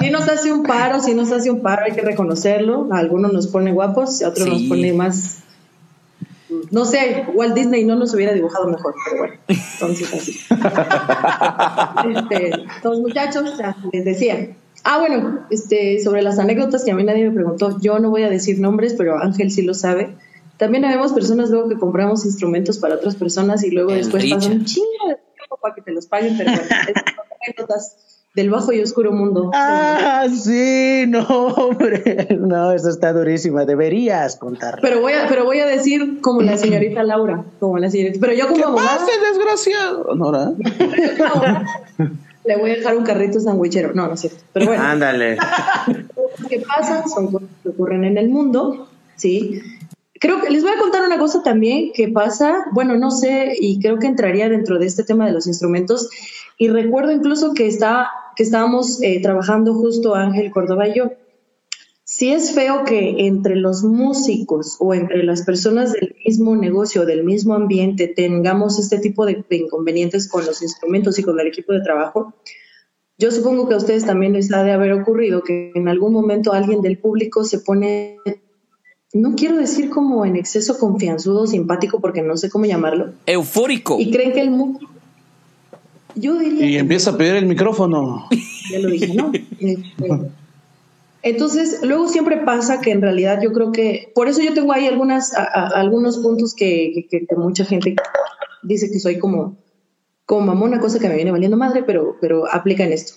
Si 0.00 0.10
nos 0.10 0.28
hace 0.28 0.52
un 0.52 0.64
paro, 0.64 0.98
si 1.00 1.14
nos 1.14 1.30
hace 1.30 1.48
un 1.50 1.60
paro, 1.62 1.84
hay 1.84 1.92
que 1.92 2.00
reconocerlo. 2.00 2.88
A 2.90 2.98
algunos 2.98 3.32
nos 3.32 3.46
pone 3.46 3.70
guapos, 3.72 4.20
a 4.22 4.30
otros 4.30 4.44
Sí. 4.48 4.50
nos 4.50 4.62
pone 4.68 4.92
más. 4.92 5.38
No 6.72 6.84
sé, 6.84 7.24
Walt 7.34 7.54
Disney 7.54 7.84
no 7.84 7.94
nos 7.94 8.12
hubiera 8.14 8.32
dibujado 8.32 8.66
mejor, 8.68 8.94
pero 9.04 9.18
bueno, 9.18 9.34
entonces 9.46 10.12
así. 10.12 10.40
este, 12.16 12.50
los 12.82 12.98
muchachos, 13.00 13.56
ya 13.56 13.76
les 13.92 14.04
decía. 14.04 14.56
Ah, 14.84 14.98
bueno, 14.98 15.46
este, 15.50 16.00
sobre 16.00 16.22
las 16.22 16.38
anécdotas 16.38 16.84
que 16.84 16.90
a 16.90 16.94
mí 16.94 17.04
nadie 17.04 17.28
me 17.28 17.34
preguntó, 17.34 17.78
yo 17.80 17.98
no 17.98 18.10
voy 18.10 18.22
a 18.24 18.28
decir 18.30 18.58
nombres, 18.60 18.94
pero 18.98 19.18
Ángel 19.18 19.50
sí 19.50 19.62
lo 19.62 19.74
sabe. 19.74 20.16
También 20.56 20.84
habemos 20.84 21.12
personas 21.12 21.50
luego 21.50 21.68
que 21.68 21.76
compramos 21.76 22.24
instrumentos 22.24 22.78
para 22.78 22.96
otras 22.96 23.16
personas 23.16 23.64
y 23.64 23.70
luego 23.70 23.90
El 23.90 23.98
después 23.98 24.24
pasa 24.24 24.36
Richard. 24.36 24.52
un 24.52 24.64
chingo 24.64 25.08
de 25.08 25.14
tiempo 25.36 25.58
para 25.60 25.74
que 25.74 25.82
te 25.82 25.92
los 25.92 26.06
paguen, 26.06 26.36
pero 26.36 26.50
bueno, 26.52 26.64
esas 26.64 26.94
son 26.94 27.24
anécdotas 27.40 27.96
del 28.34 28.48
bajo 28.50 28.72
y 28.72 28.80
oscuro 28.80 29.12
mundo. 29.12 29.50
Ah, 29.54 30.26
sí, 30.34 31.04
no, 31.08 31.26
hombre. 31.28 32.28
No, 32.40 32.72
eso 32.72 32.88
está 32.88 33.12
durísima. 33.12 33.64
Deberías 33.64 34.36
contarlo. 34.36 34.80
Pero 34.82 35.00
voy 35.00 35.12
a, 35.12 35.26
pero 35.28 35.44
voy 35.44 35.58
a 35.60 35.66
decir 35.66 36.20
como 36.20 36.40
la 36.42 36.56
señorita 36.56 37.02
Laura, 37.02 37.44
como 37.60 37.78
la 37.78 37.90
señorita, 37.90 38.18
pero 38.20 38.32
yo 38.32 38.48
como 38.48 38.64
abogada, 38.64 38.98
¡Pase, 38.98 39.12
desgraciado! 39.30 40.14
Le 42.44 42.56
voy 42.56 42.70
a 42.70 42.74
dejar 42.76 42.96
un 42.96 43.04
carrito 43.04 43.40
sandwichero. 43.40 43.92
No, 43.94 44.06
no 44.06 44.14
es 44.14 44.20
cierto. 44.20 44.42
Pero 44.52 44.66
bueno, 44.66 44.82
Ándale. 44.82 45.36
cosas 46.14 46.46
que 46.48 46.60
pasan 46.60 47.08
son 47.08 47.30
cosas 47.30 47.48
que 47.62 47.68
ocurren 47.68 48.04
en 48.04 48.18
el 48.18 48.28
mundo, 48.28 48.88
¿sí? 49.16 49.60
Creo 50.20 50.40
que 50.40 50.50
les 50.50 50.62
voy 50.62 50.72
a 50.72 50.78
contar 50.78 51.04
una 51.04 51.18
cosa 51.18 51.42
también 51.42 51.92
que 51.92 52.08
pasa, 52.08 52.66
bueno, 52.72 52.96
no 52.96 53.10
sé, 53.10 53.54
y 53.58 53.80
creo 53.80 53.98
que 53.98 54.06
entraría 54.06 54.48
dentro 54.48 54.78
de 54.78 54.86
este 54.86 55.02
tema 55.02 55.26
de 55.26 55.32
los 55.32 55.46
instrumentos. 55.46 56.10
Y 56.58 56.68
recuerdo 56.68 57.10
incluso 57.10 57.54
que, 57.54 57.66
está, 57.66 58.10
que 58.36 58.44
estábamos 58.44 59.02
eh, 59.02 59.20
trabajando 59.20 59.74
justo 59.74 60.14
Ángel 60.14 60.50
Córdoba 60.52 60.88
y 60.88 60.94
yo. 60.94 61.10
Sí 62.14 62.30
es 62.30 62.52
feo 62.52 62.84
que 62.84 63.26
entre 63.26 63.56
los 63.56 63.82
músicos 63.84 64.76
o 64.80 64.92
entre 64.92 65.22
las 65.22 65.42
personas 65.42 65.94
del 65.94 66.14
mismo 66.26 66.54
negocio, 66.56 67.06
del 67.06 67.24
mismo 67.24 67.54
ambiente, 67.54 68.06
tengamos 68.06 68.78
este 68.78 68.98
tipo 68.98 69.24
de, 69.24 69.42
de 69.48 69.56
inconvenientes 69.56 70.28
con 70.28 70.44
los 70.44 70.60
instrumentos 70.60 71.18
y 71.18 71.22
con 71.22 71.40
el 71.40 71.46
equipo 71.46 71.72
de 71.72 71.80
trabajo. 71.80 72.34
Yo 73.16 73.30
supongo 73.30 73.66
que 73.66 73.74
a 73.74 73.78
ustedes 73.78 74.04
también 74.04 74.34
les 74.34 74.52
ha 74.52 74.62
de 74.62 74.72
haber 74.72 74.92
ocurrido 74.92 75.42
que 75.42 75.72
en 75.74 75.88
algún 75.88 76.12
momento 76.12 76.52
alguien 76.52 76.82
del 76.82 76.98
público 76.98 77.44
se 77.44 77.60
pone, 77.60 78.18
no 79.14 79.34
quiero 79.34 79.56
decir 79.56 79.88
como 79.88 80.26
en 80.26 80.36
exceso 80.36 80.78
confianzudo, 80.78 81.46
simpático, 81.46 81.98
porque 81.98 82.20
no 82.20 82.36
sé 82.36 82.50
cómo 82.50 82.66
llamarlo, 82.66 83.12
Eufórico. 83.24 83.96
y 83.98 84.10
creen 84.10 84.32
que 84.34 84.40
el 84.42 84.50
músico... 84.50 84.90
Yo 86.14 86.38
diría... 86.38 86.66
Y 86.66 86.72
que- 86.72 86.78
empieza 86.78 87.12
a 87.12 87.16
pedir 87.16 87.36
el 87.36 87.46
micrófono. 87.46 88.28
ya 88.70 88.78
lo 88.80 88.90
dije, 88.90 89.14
¿no? 89.14 89.32
Entonces, 91.22 91.80
luego 91.82 92.08
siempre 92.08 92.38
pasa 92.38 92.80
que 92.80 92.90
en 92.90 93.00
realidad 93.00 93.40
yo 93.40 93.52
creo 93.52 93.70
que, 93.70 94.10
por 94.14 94.28
eso 94.28 94.42
yo 94.42 94.54
tengo 94.54 94.72
ahí 94.72 94.86
algunas, 94.86 95.32
algunos 95.34 96.18
puntos 96.18 96.54
que 96.54 97.06
mucha 97.36 97.64
gente 97.64 97.94
dice 98.62 98.90
que 98.90 98.98
soy 98.98 99.18
como, 99.18 99.56
como 100.26 100.46
mamona, 100.46 100.80
cosa 100.80 100.98
que 100.98 101.08
me 101.08 101.16
viene 101.16 101.30
valiendo 101.30 101.56
madre, 101.56 101.82
pero, 101.82 102.16
pero 102.20 102.50
aplica 102.50 102.84
en 102.84 102.92
esto. 102.92 103.14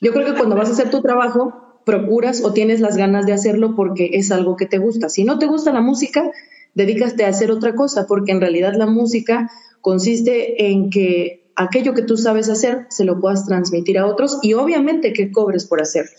Yo 0.00 0.12
creo 0.12 0.26
que 0.26 0.38
cuando 0.38 0.56
vas 0.56 0.68
a 0.68 0.72
hacer 0.72 0.90
tu 0.90 1.00
trabajo, 1.00 1.80
procuras 1.84 2.42
o 2.44 2.52
tienes 2.52 2.80
las 2.80 2.96
ganas 2.96 3.26
de 3.26 3.32
hacerlo 3.32 3.74
porque 3.76 4.10
es 4.14 4.30
algo 4.30 4.56
que 4.56 4.66
te 4.66 4.78
gusta. 4.78 5.08
Si 5.08 5.24
no 5.24 5.38
te 5.38 5.46
gusta 5.46 5.72
la 5.72 5.80
música, 5.80 6.30
dedícate 6.74 7.24
a 7.24 7.28
hacer 7.28 7.50
otra 7.50 7.74
cosa, 7.74 8.06
porque 8.06 8.32
en 8.32 8.40
realidad 8.40 8.74
la 8.76 8.86
música 8.86 9.50
consiste 9.80 10.70
en 10.70 10.90
que 10.90 11.50
aquello 11.56 11.94
que 11.94 12.02
tú 12.02 12.16
sabes 12.16 12.48
hacer 12.48 12.86
se 12.90 13.04
lo 13.04 13.20
puedas 13.20 13.46
transmitir 13.46 13.98
a 13.98 14.06
otros 14.06 14.38
y 14.42 14.54
obviamente 14.54 15.12
que 15.12 15.30
cobres 15.30 15.66
por 15.66 15.80
hacerlo. 15.80 16.12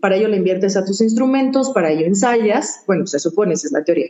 Para 0.00 0.16
ello 0.16 0.28
le 0.28 0.36
inviertes 0.36 0.76
a 0.76 0.84
tus 0.84 1.00
instrumentos, 1.00 1.70
para 1.70 1.90
ello 1.90 2.06
ensayas, 2.06 2.82
bueno, 2.86 3.06
se 3.06 3.18
supone, 3.18 3.54
esa 3.54 3.66
es 3.66 3.72
la 3.72 3.82
teoría. 3.84 4.06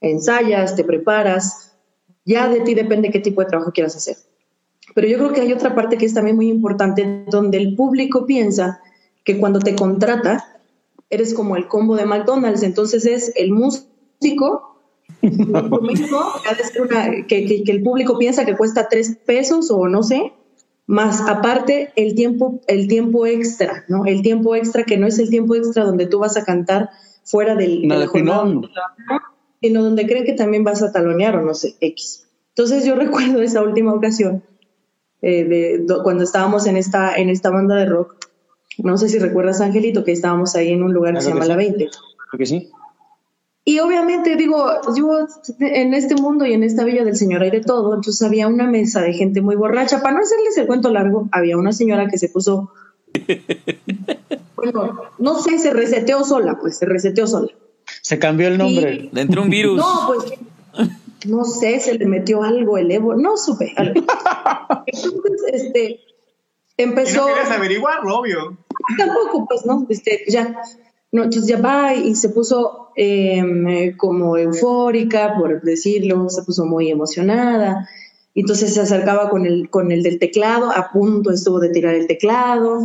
Ensayas, 0.00 0.76
te 0.76 0.84
preparas, 0.84 1.74
ya 2.24 2.48
de 2.48 2.60
ti 2.60 2.74
depende 2.74 3.10
qué 3.10 3.20
tipo 3.20 3.40
de 3.40 3.46
trabajo 3.48 3.72
quieras 3.72 3.96
hacer. 3.96 4.16
Pero 4.94 5.08
yo 5.08 5.16
creo 5.18 5.32
que 5.32 5.40
hay 5.40 5.52
otra 5.52 5.74
parte 5.74 5.96
que 5.96 6.04
es 6.06 6.12
también 6.14 6.36
muy 6.36 6.48
importante, 6.48 7.24
donde 7.30 7.56
el 7.58 7.74
público 7.74 8.26
piensa 8.26 8.80
que 9.24 9.38
cuando 9.38 9.58
te 9.58 9.74
contrata, 9.74 10.60
eres 11.08 11.32
como 11.32 11.56
el 11.56 11.66
combo 11.68 11.96
de 11.96 12.04
McDonald's, 12.04 12.62
entonces 12.62 13.06
es 13.06 13.32
el 13.36 13.50
músico, 13.52 14.76
ser 15.22 16.82
una- 16.82 17.26
que, 17.26 17.46
que- 17.46 17.64
que 17.64 17.72
el 17.72 17.82
público 17.82 18.18
piensa 18.18 18.44
que 18.44 18.56
cuesta 18.56 18.88
tres 18.88 19.16
pesos 19.24 19.70
o 19.70 19.88
no 19.88 20.02
sé, 20.02 20.32
más 20.86 21.20
aparte 21.28 21.92
el 21.96 22.14
tiempo, 22.14 22.60
el 22.66 22.88
tiempo 22.88 23.26
extra, 23.26 23.84
¿no? 23.88 24.04
El 24.06 24.22
tiempo 24.22 24.54
extra 24.54 24.84
que 24.84 24.98
no 24.98 25.06
es 25.06 25.18
el 25.18 25.30
tiempo 25.30 25.54
extra 25.54 25.84
donde 25.84 26.06
tú 26.06 26.18
vas 26.18 26.36
a 26.36 26.44
cantar 26.44 26.90
fuera 27.24 27.54
del, 27.54 27.86
No, 27.88 27.94
de 27.94 28.00
la 28.00 28.06
jornada, 28.06 28.42
pilón. 28.42 28.70
sino 29.62 29.82
donde 29.82 30.06
creen 30.06 30.24
que 30.24 30.34
también 30.34 30.62
vas 30.64 30.82
a 30.82 30.92
talonear 30.92 31.36
o 31.36 31.42
no 31.42 31.54
sé, 31.54 31.74
X. 31.80 32.26
Entonces 32.50 32.84
yo 32.84 32.94
recuerdo 32.96 33.40
esa 33.40 33.62
última 33.62 33.94
ocasión, 33.94 34.42
eh, 35.22 35.44
de, 35.44 35.78
do- 35.78 36.02
cuando 36.02 36.22
estábamos 36.24 36.66
en 36.66 36.76
esta, 36.76 37.16
en 37.16 37.30
esta 37.30 37.48
banda 37.50 37.76
de 37.76 37.86
rock, 37.86 38.16
no 38.82 38.98
sé 38.98 39.08
si 39.08 39.18
recuerdas, 39.18 39.60
Angelito, 39.62 40.04
que 40.04 40.12
estábamos 40.12 40.54
ahí 40.56 40.70
en 40.72 40.82
un 40.82 40.92
lugar 40.92 41.14
que 41.14 41.20
se 41.22 41.28
llama 41.30 41.42
que 41.42 41.48
La 41.48 41.54
sí. 41.54 41.58
20. 41.70 41.78
Creo 42.30 42.38
que 42.38 42.46
sí. 42.46 42.70
Y 43.66 43.78
obviamente, 43.78 44.36
digo, 44.36 44.66
yo 44.94 45.26
en 45.58 45.94
este 45.94 46.16
mundo 46.16 46.44
y 46.44 46.52
en 46.52 46.62
esta 46.64 46.84
villa 46.84 47.02
del 47.02 47.16
Señor 47.16 47.42
hay 47.42 47.50
de 47.50 47.62
todo, 47.62 47.94
entonces 47.94 48.20
había 48.22 48.46
una 48.46 48.66
mesa 48.66 49.00
de 49.00 49.14
gente 49.14 49.40
muy 49.40 49.56
borracha. 49.56 50.02
Para 50.02 50.16
no 50.16 50.20
hacerles 50.20 50.58
el 50.58 50.66
cuento 50.66 50.90
largo, 50.90 51.28
había 51.32 51.56
una 51.56 51.72
señora 51.72 52.08
que 52.08 52.18
se 52.18 52.28
puso, 52.28 52.72
bueno, 54.56 55.00
no 55.18 55.40
sé, 55.40 55.58
se 55.58 55.72
reseteó 55.72 56.24
sola, 56.24 56.58
pues, 56.60 56.76
se 56.76 56.84
reseteó 56.84 57.26
sola. 57.26 57.48
Se 58.02 58.18
cambió 58.18 58.48
el 58.48 58.58
nombre. 58.58 59.08
Le 59.10 59.20
entró 59.22 59.40
un 59.40 59.48
virus. 59.48 59.78
No, 59.78 60.08
pues, 60.08 60.88
no 61.26 61.44
sé, 61.44 61.80
se 61.80 61.94
le 61.94 62.04
metió 62.04 62.42
algo, 62.42 62.76
el 62.76 62.90
Evo, 62.90 63.14
no 63.14 63.38
supe. 63.38 63.72
algo. 63.76 63.94
Entonces, 64.86 65.52
este, 65.52 66.00
Y 66.76 66.82
empezó... 66.82 67.22
no 67.22 67.26
querías 67.28 67.50
averiguarlo, 67.50 68.18
obvio. 68.18 68.58
Tampoco, 68.98 69.46
pues, 69.48 69.64
¿no? 69.64 69.86
Este, 69.88 70.24
ya. 70.28 70.60
No, 71.14 71.22
entonces 71.22 71.46
ya 71.48 71.60
va 71.60 71.94
y 71.94 72.14
se 72.16 72.28
puso 72.30 72.88
eh, 72.96 73.94
como 73.96 74.36
eufórica, 74.36 75.34
por 75.38 75.62
decirlo, 75.62 76.28
se 76.28 76.42
puso 76.42 76.66
muy 76.66 76.90
emocionada. 76.90 77.88
Entonces 78.34 78.74
se 78.74 78.80
acercaba 78.80 79.30
con 79.30 79.46
el, 79.46 79.70
con 79.70 79.92
el 79.92 80.02
del 80.02 80.18
teclado, 80.18 80.72
a 80.72 80.90
punto 80.92 81.30
estuvo 81.30 81.60
de 81.60 81.68
tirar 81.68 81.94
el 81.94 82.08
teclado, 82.08 82.80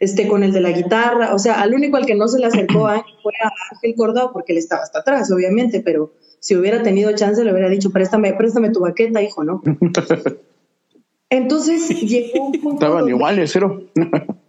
este, 0.00 0.26
con 0.26 0.42
el 0.42 0.52
de 0.52 0.60
la 0.60 0.72
guitarra. 0.72 1.34
O 1.34 1.38
sea, 1.38 1.60
al 1.60 1.72
único 1.72 1.96
al 1.96 2.04
que 2.04 2.16
no 2.16 2.26
se 2.26 2.40
le 2.40 2.46
acercó 2.46 2.88
a- 2.88 3.04
fue 3.22 3.32
a 3.44 3.50
Ángel 3.74 3.94
Cordado, 3.96 4.32
porque 4.32 4.52
él 4.54 4.58
estaba 4.58 4.82
hasta 4.82 4.98
atrás, 4.98 5.30
obviamente, 5.30 5.80
pero 5.80 6.10
si 6.40 6.56
hubiera 6.56 6.82
tenido 6.82 7.12
chance 7.14 7.44
le 7.44 7.52
hubiera 7.52 7.68
dicho, 7.68 7.90
préstame, 7.90 8.32
préstame 8.34 8.70
tu 8.70 8.80
baqueta, 8.80 9.22
hijo, 9.22 9.44
¿no? 9.44 9.62
Entonces 11.30 11.88
llegó 12.02 12.46
un 12.46 12.52
punto 12.52 12.70
Estaban 12.74 12.98
donde- 13.02 13.12
iguales, 13.12 13.50
cero. 13.52 13.82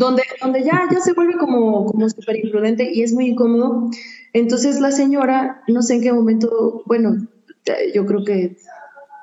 donde, 0.00 0.22
donde 0.40 0.64
ya, 0.64 0.88
ya 0.90 0.98
se 0.98 1.12
vuelve 1.12 1.36
como, 1.36 1.84
como 1.84 2.08
súper 2.08 2.36
imprudente 2.36 2.90
y 2.90 3.02
es 3.02 3.12
muy 3.12 3.26
incómodo. 3.26 3.90
Entonces 4.32 4.80
la 4.80 4.92
señora, 4.92 5.62
no 5.68 5.82
sé 5.82 5.96
en 5.96 6.00
qué 6.00 6.10
momento, 6.12 6.82
bueno, 6.86 7.28
eh, 7.66 7.92
yo 7.94 8.06
creo 8.06 8.24
que, 8.24 8.56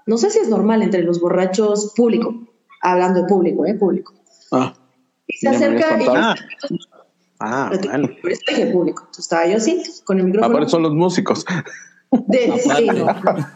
no 0.05 0.19
sé 0.19 0.29
si 0.29 0.37
es 0.37 0.49
normal 0.49 0.83
entre 0.83 1.01
los 1.01 1.19
borrachos 1.19 1.93
público, 1.95 2.47
hablando 2.83 3.23
de 3.23 3.27
público, 3.27 3.65
¿eh? 3.65 3.73
Público. 3.73 4.13
Ah, 4.51 4.75
Y 5.25 5.37
se 5.37 5.49
acerca 5.49 5.99
y 5.99 6.05
contado. 6.05 6.35
Ah, 7.39 7.71
bueno. 7.83 8.09
por 8.21 8.31
eso 8.31 8.41
dije 8.47 8.67
público. 8.67 9.01
Entonces 9.01 9.25
estaba 9.25 9.47
yo 9.47 9.57
así, 9.57 9.81
con 10.05 10.19
el 10.19 10.25
micrófono. 10.25 10.53
aparte 10.53 10.69
son 10.69 10.83
los 10.83 10.93
músicos. 10.93 11.43
De- 12.27 12.59
sí, 12.59 12.85
no, 12.85 13.05
no. 13.05 13.47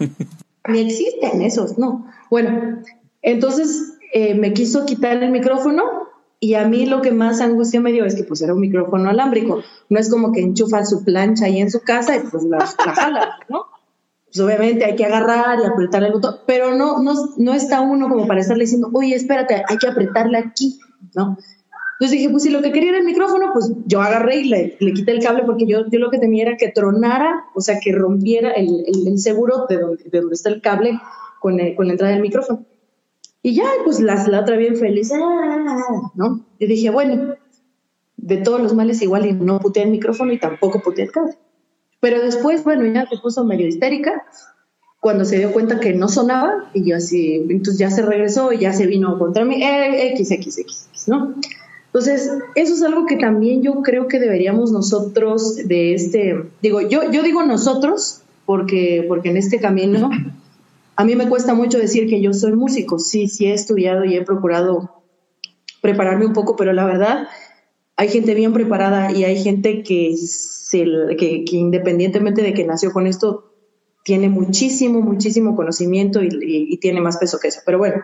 Ni 0.70 0.80
existen 0.80 1.44
esos, 1.44 1.78
no. 1.78 2.08
Bueno, 2.32 2.82
entonces 3.22 4.00
eh, 4.12 4.34
me 4.34 4.54
quiso 4.54 4.88
quitar 4.88 5.22
el 5.24 5.32
micrófono 5.32 6.01
y 6.44 6.56
a 6.56 6.68
mí 6.68 6.86
lo 6.88 7.02
que 7.02 7.12
más 7.12 7.40
angustia 7.40 7.80
me 7.80 7.92
dio 7.94 8.04
es 8.04 8.16
que 8.16 8.24
pues 8.26 8.42
era 8.42 8.54
un 8.54 8.60
micrófono 8.60 9.10
alámbrico. 9.10 9.62
No 9.90 10.00
es 10.00 10.10
como 10.10 10.32
que 10.34 10.42
enchufa 10.42 10.84
su 10.86 11.06
plancha 11.06 11.46
ahí 11.46 11.62
en 11.62 11.70
su 11.72 11.82
casa 11.82 12.18
y 12.18 12.20
pues 12.22 12.44
la, 12.44 12.58
la 12.58 12.94
jala, 12.94 13.36
¿no? 13.48 13.68
Pues 14.26 14.40
obviamente 14.40 14.84
hay 14.86 14.96
que 14.96 15.06
agarrar 15.06 15.60
y 15.60 15.66
apretar 15.66 16.04
el 16.04 16.14
botón, 16.14 16.38
pero 16.48 16.74
no, 16.74 17.02
no, 17.04 17.14
no 17.38 17.54
está 17.54 17.82
uno 17.82 18.10
como 18.10 18.26
para 18.28 18.42
estarle 18.42 18.64
diciendo, 18.64 18.90
oye, 18.94 19.14
espérate, 19.16 19.64
hay 19.68 19.78
que 19.78 19.88
apretarle 19.88 20.38
aquí, 20.40 20.80
¿no? 21.16 21.38
Entonces 22.00 22.18
dije, 22.18 22.30
pues 22.32 22.42
si 22.44 22.50
lo 22.50 22.64
que 22.64 22.72
quería 22.72 22.90
era 22.90 22.98
el 23.00 23.06
micrófono, 23.06 23.52
pues 23.54 23.72
yo 23.86 24.02
agarré 24.02 24.38
y 24.38 24.44
le, 24.46 24.78
le 24.80 24.94
quité 24.94 25.12
el 25.12 25.22
cable 25.24 25.44
porque 25.46 25.68
yo, 25.68 25.86
yo 25.92 26.00
lo 26.00 26.10
que 26.10 26.18
tenía 26.18 26.44
era 26.48 26.58
que 26.58 26.70
tronara, 26.70 27.44
o 27.54 27.62
sea, 27.62 27.80
que 27.80 27.92
rompiera 27.92 28.52
el, 28.54 28.84
el- 28.88 29.08
el 29.08 29.20
seguro 29.20 29.68
de 29.70 29.78
donde, 29.78 30.04
de 30.06 30.20
donde 30.20 30.34
está 30.34 30.50
el 30.50 30.62
cable 30.62 31.00
con, 31.40 31.60
el- 31.60 31.76
con 31.76 31.86
la 31.86 31.92
entrada 31.94 32.14
del 32.14 32.24
micrófono. 32.24 32.66
Y 33.44 33.56
ya, 33.56 33.66
pues 33.84 34.00
la, 34.00 34.24
otra 34.40 34.56
bien 34.56 34.76
feliz, 34.76 35.12
"Ah", 35.14 36.12
¿no? 36.16 36.46
Y 36.60 36.68
dije, 36.68 36.90
bueno, 36.92 37.36
de 38.18 38.38
todos 38.38 38.62
los 38.62 38.74
males 38.74 39.02
igual 39.02 39.26
y 39.26 39.34
no 39.34 39.60
puteé 39.60 39.84
el 39.84 39.90
micrófono 39.90 40.32
y 40.32 40.40
tampoco 40.40 40.80
puteé 40.82 41.06
el 41.06 41.12
cable. 41.12 41.38
Pero 42.00 42.22
después, 42.22 42.64
bueno, 42.64 42.86
ya 42.86 43.08
se 43.08 43.18
puso 43.18 43.44
medio 43.44 43.68
histérica 43.68 44.24
cuando 45.00 45.26
se 45.26 45.40
dio 45.40 45.52
cuenta 45.52 45.80
que 45.80 45.94
no 45.94 46.08
sonaba 46.08 46.70
y 46.76 46.88
yo 46.88 46.96
así, 46.96 47.48
entonces 47.50 47.80
ya 47.80 47.90
se 47.90 48.04
regresó 48.04 48.54
y 48.54 48.60
ya 48.60 48.72
se 48.72 48.86
vino 48.86 49.18
contra 49.18 49.44
mí, 49.44 49.64
eh, 49.64 50.12
X, 50.14 50.30
X, 50.30 50.60
X, 50.60 50.88
X, 50.92 51.08
¿no? 51.08 51.36
Entonces, 51.88 52.32
eso 52.56 52.74
es 52.76 52.84
algo 52.84 53.06
que 53.08 53.18
también 53.18 53.64
yo 53.64 53.82
creo 53.82 54.08
que 54.08 54.20
deberíamos 54.20 54.72
nosotros 54.72 55.58
de 55.68 55.96
este, 55.96 56.46
digo, 56.62 56.82
yo, 56.82 57.12
yo 57.12 57.24
digo 57.24 57.44
nosotros 57.44 58.22
porque, 58.46 59.04
porque 59.08 59.30
en 59.30 59.38
este 59.38 59.60
camino 59.60 60.12
a 60.96 61.06
mí 61.06 61.16
me 61.16 61.28
cuesta 61.30 61.54
mucho 61.54 61.78
decir 61.78 62.08
que 62.10 62.22
yo 62.22 62.34
soy 62.34 62.54
músico, 62.54 63.00
sí, 63.00 63.28
sí 63.28 63.46
he 63.48 63.54
estudiado 63.54 64.06
y 64.06 64.16
he 64.16 64.24
procurado 64.24 65.04
prepararme 65.82 66.26
un 66.26 66.34
poco, 66.34 66.56
pero 66.56 66.74
la 66.74 66.86
verdad, 66.86 67.28
hay 67.96 68.10
gente 68.10 68.34
bien 68.36 68.54
preparada 68.54 69.12
y 69.12 69.24
hay 69.24 69.42
gente 69.42 69.84
que, 69.84 70.16
se, 70.18 70.84
que, 71.18 71.44
que 71.46 71.56
independientemente 71.56 72.42
de 72.42 72.54
que 72.54 72.66
nació 72.66 72.92
con 72.92 73.08
esto, 73.08 73.54
tiene 74.04 74.30
muchísimo, 74.30 75.02
muchísimo 75.02 75.56
conocimiento 75.56 76.24
y, 76.24 76.28
y- 76.28 76.74
y 76.74 76.78
tiene 76.78 77.02
más 77.02 77.18
peso 77.18 77.38
que 77.40 77.48
eso. 77.50 77.62
Pero 77.66 77.78
bueno, 77.78 78.04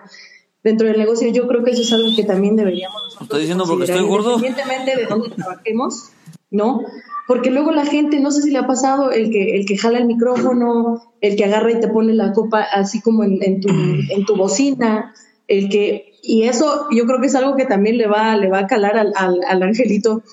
dentro 0.63 0.87
del 0.87 0.97
negocio 0.97 1.29
yo 1.31 1.47
creo 1.47 1.63
que 1.63 1.71
eso 1.71 1.81
es 1.81 1.91
algo 1.93 2.09
que 2.15 2.23
también 2.23 2.55
deberíamos 2.55 3.17
¿Estás 3.21 3.39
diciendo 3.39 3.65
porque 3.67 3.85
estoy 3.85 4.05
gordo? 4.05 4.35
Independientemente 4.35 4.95
de 4.95 5.05
dónde 5.07 5.29
trabajemos, 5.35 6.09
¿no? 6.51 6.81
Porque 7.27 7.51
luego 7.51 7.71
la 7.71 7.85
gente, 7.85 8.19
no 8.19 8.31
sé 8.31 8.41
si 8.41 8.51
le 8.51 8.59
ha 8.59 8.67
pasado, 8.67 9.11
el 9.11 9.29
que, 9.31 9.55
el 9.55 9.65
que 9.65 9.77
jala 9.77 9.99
el 9.99 10.05
micrófono, 10.05 11.01
el 11.21 11.35
que 11.35 11.45
agarra 11.45 11.71
y 11.71 11.79
te 11.79 11.89
pone 11.89 12.13
la 12.13 12.31
copa 12.31 12.61
así 12.61 13.01
como 13.01 13.23
en, 13.23 13.59
tu, 13.59 13.69
en 13.69 14.25
tu 14.25 14.35
bocina, 14.35 15.13
el 15.47 15.69
que, 15.69 16.13
y 16.23 16.43
eso 16.43 16.87
yo 16.91 17.05
creo 17.05 17.19
que 17.19 17.27
es 17.27 17.35
algo 17.35 17.55
que 17.55 17.65
también 17.65 17.97
le 17.97 18.07
va, 18.07 18.35
le 18.37 18.49
va 18.49 18.59
a 18.59 18.67
calar 18.67 18.97
al, 18.97 19.13
al, 19.15 19.41
al 19.47 19.63
angelito, 19.63 20.23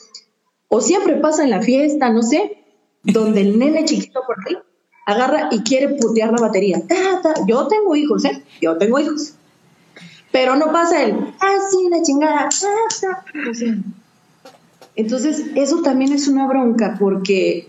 o 0.69 0.81
siempre 0.81 1.17
pasa 1.17 1.45
en 1.45 1.51
la 1.51 1.63
fiesta, 1.63 2.11
no 2.11 2.23
sé, 2.23 2.59
donde 3.03 3.41
el 3.43 3.59
nene 3.59 3.85
chiquito 3.85 4.21
por 4.27 4.37
ahí 4.47 4.57
agarra 5.07 5.49
y 5.51 5.61
quiere 5.61 5.91
putear 5.97 6.33
la 6.33 6.41
batería. 6.41 6.83
Yo 7.47 7.69
tengo 7.69 7.95
hijos, 7.97 8.25
¿eh? 8.25 8.43
Yo 8.61 8.77
tengo 8.79 8.99
hijos. 8.99 9.35
Pero 10.33 10.57
no 10.57 10.73
pasa 10.73 11.05
el, 11.05 11.15
ah, 11.41 11.53
la 11.91 12.03
chingada. 12.03 12.49
ah, 12.49 12.89
ta". 13.01 13.25
O 13.51 13.55
sea, 13.55 13.77
entonces, 14.97 15.47
eso 15.57 15.83
también 15.83 16.13
es 16.13 16.29
una 16.29 16.47
bronca 16.47 16.97
porque 16.99 17.67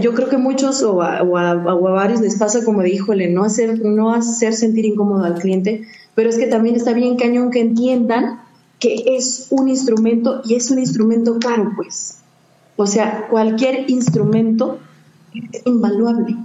yo 0.00 0.14
creo 0.14 0.28
que 0.30 0.38
muchos 0.38 0.82
o 0.82 1.02
a, 1.02 1.22
o 1.22 1.32
o 1.32 1.88
a 1.88 1.92
varios 1.92 2.20
les 2.20 2.38
pasa 2.38 2.64
como 2.64 2.82
de, 2.82 2.90
híjole, 2.90 3.28
no 3.28 3.44
hacer, 3.44 3.80
no 3.84 4.12
hacer 4.12 4.54
sentir 4.54 4.86
incómodo 4.86 5.24
al 5.24 5.34
cliente, 5.34 5.82
pero 6.14 6.30
es 6.30 6.38
que 6.38 6.46
también 6.46 6.76
está 6.76 6.92
bien 6.92 7.16
cañón 7.16 7.50
que 7.50 7.60
entiendan 7.60 8.40
que 8.78 9.16
es 9.16 9.48
un 9.50 9.68
instrumento 9.68 10.40
y 10.44 10.54
es 10.54 10.70
un 10.70 10.78
instrumento 10.78 11.38
caro, 11.38 11.72
pues. 11.76 12.18
O 12.76 12.86
sea, 12.86 13.26
cualquier 13.28 13.90
instrumento 13.90 14.78
es 15.52 15.62
invaluable. 15.66 16.36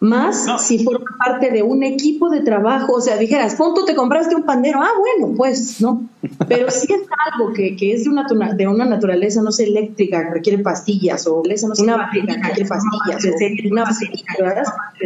Más 0.00 0.46
No. 0.46 0.58
si 0.58 0.84
forma 0.84 1.06
parte 1.18 1.50
de 1.50 1.62
un 1.62 1.82
equipo 1.82 2.30
de 2.30 2.40
trabajo, 2.42 2.94
o 2.94 3.00
sea, 3.00 3.16
dijeras, 3.16 3.56
punto, 3.56 3.84
te 3.84 3.96
compraste 3.96 4.36
un 4.36 4.44
pandero, 4.44 4.80
ah, 4.80 4.92
bueno, 4.98 5.34
pues, 5.36 5.80
¿no? 5.80 6.08
Pero 6.46 6.70
si 6.70 6.92
es 6.92 7.00
algo 7.32 7.52
que, 7.52 7.74
que 7.74 7.94
es 7.94 8.04
de 8.04 8.10
una, 8.10 8.24
de 8.54 8.68
una 8.68 8.84
naturaleza, 8.84 9.42
no 9.42 9.50
sé, 9.50 9.64
eléctrica, 9.64 10.24
que 10.24 10.34
requiere 10.34 10.62
pastillas, 10.62 11.26
o 11.26 11.42
una 11.78 11.96
batería 11.96 12.36
que 12.36 12.48
requiere 12.48 12.68
pastillas, 12.68 13.24
o 13.24 13.70
una 13.70 13.84
batería, 13.84 14.24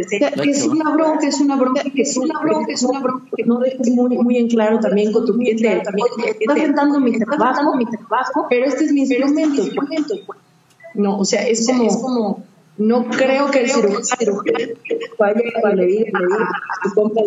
sea, 0.09 0.29
es 0.29 0.65
una 0.65 0.91
bronca, 0.91 1.27
es 1.27 1.39
una 1.39 1.55
bronca, 1.55 1.81
que 1.83 2.01
es 2.03 2.15
una 2.15 2.39
bronca, 2.39 2.71
es 2.71 2.83
una 2.83 2.99
bronca 2.99 3.25
que 3.35 3.43
no 3.45 3.59
dejes 3.59 3.89
muy, 3.89 4.17
muy 4.17 4.37
en 4.37 4.47
claro 4.47 4.79
también 4.79 5.11
con 5.11 5.25
tu 5.25 5.33
cliente. 5.33 5.67
Oye, 5.67 6.37
Estás 6.39 6.57
rentando 6.57 6.99
mi 6.99 7.17
trabajo, 7.17 7.75
mi 7.75 7.85
trabajo, 7.85 8.45
pero 8.47 8.65
este 8.67 8.85
es 8.85 8.91
mi 8.91 9.01
instrumento. 9.01 9.63
pues. 10.25 10.39
No, 10.93 11.17
o 11.17 11.25
sea, 11.25 11.47
es 11.47 11.65
como, 11.65 11.83
es 11.83 11.97
como 11.97 12.43
no 12.77 13.05
creo 13.09 13.51
que 13.51 13.61
el 13.61 13.69
cirujano 13.69 13.99
vaya 15.19 15.41
y 15.41 15.75
le 15.75 15.85
diga 15.85 16.19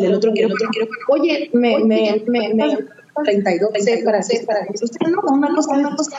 del 0.01 0.15
otro 0.15 0.33
quiero, 0.33 0.55
otro 0.55 0.69
quiero, 0.71 0.89
oye, 1.09 1.51
me, 1.53 1.79
me, 1.85 2.23
me, 2.27 2.55
me, 2.55 2.79
32 3.25 3.71
C 3.81 4.03
para 4.05 4.21
para 4.47 4.67
usted 4.71 5.07
no, 5.09 5.21
una 5.33 5.55
cosa, 5.55 5.77
una 5.77 5.97
cosa, 5.97 6.19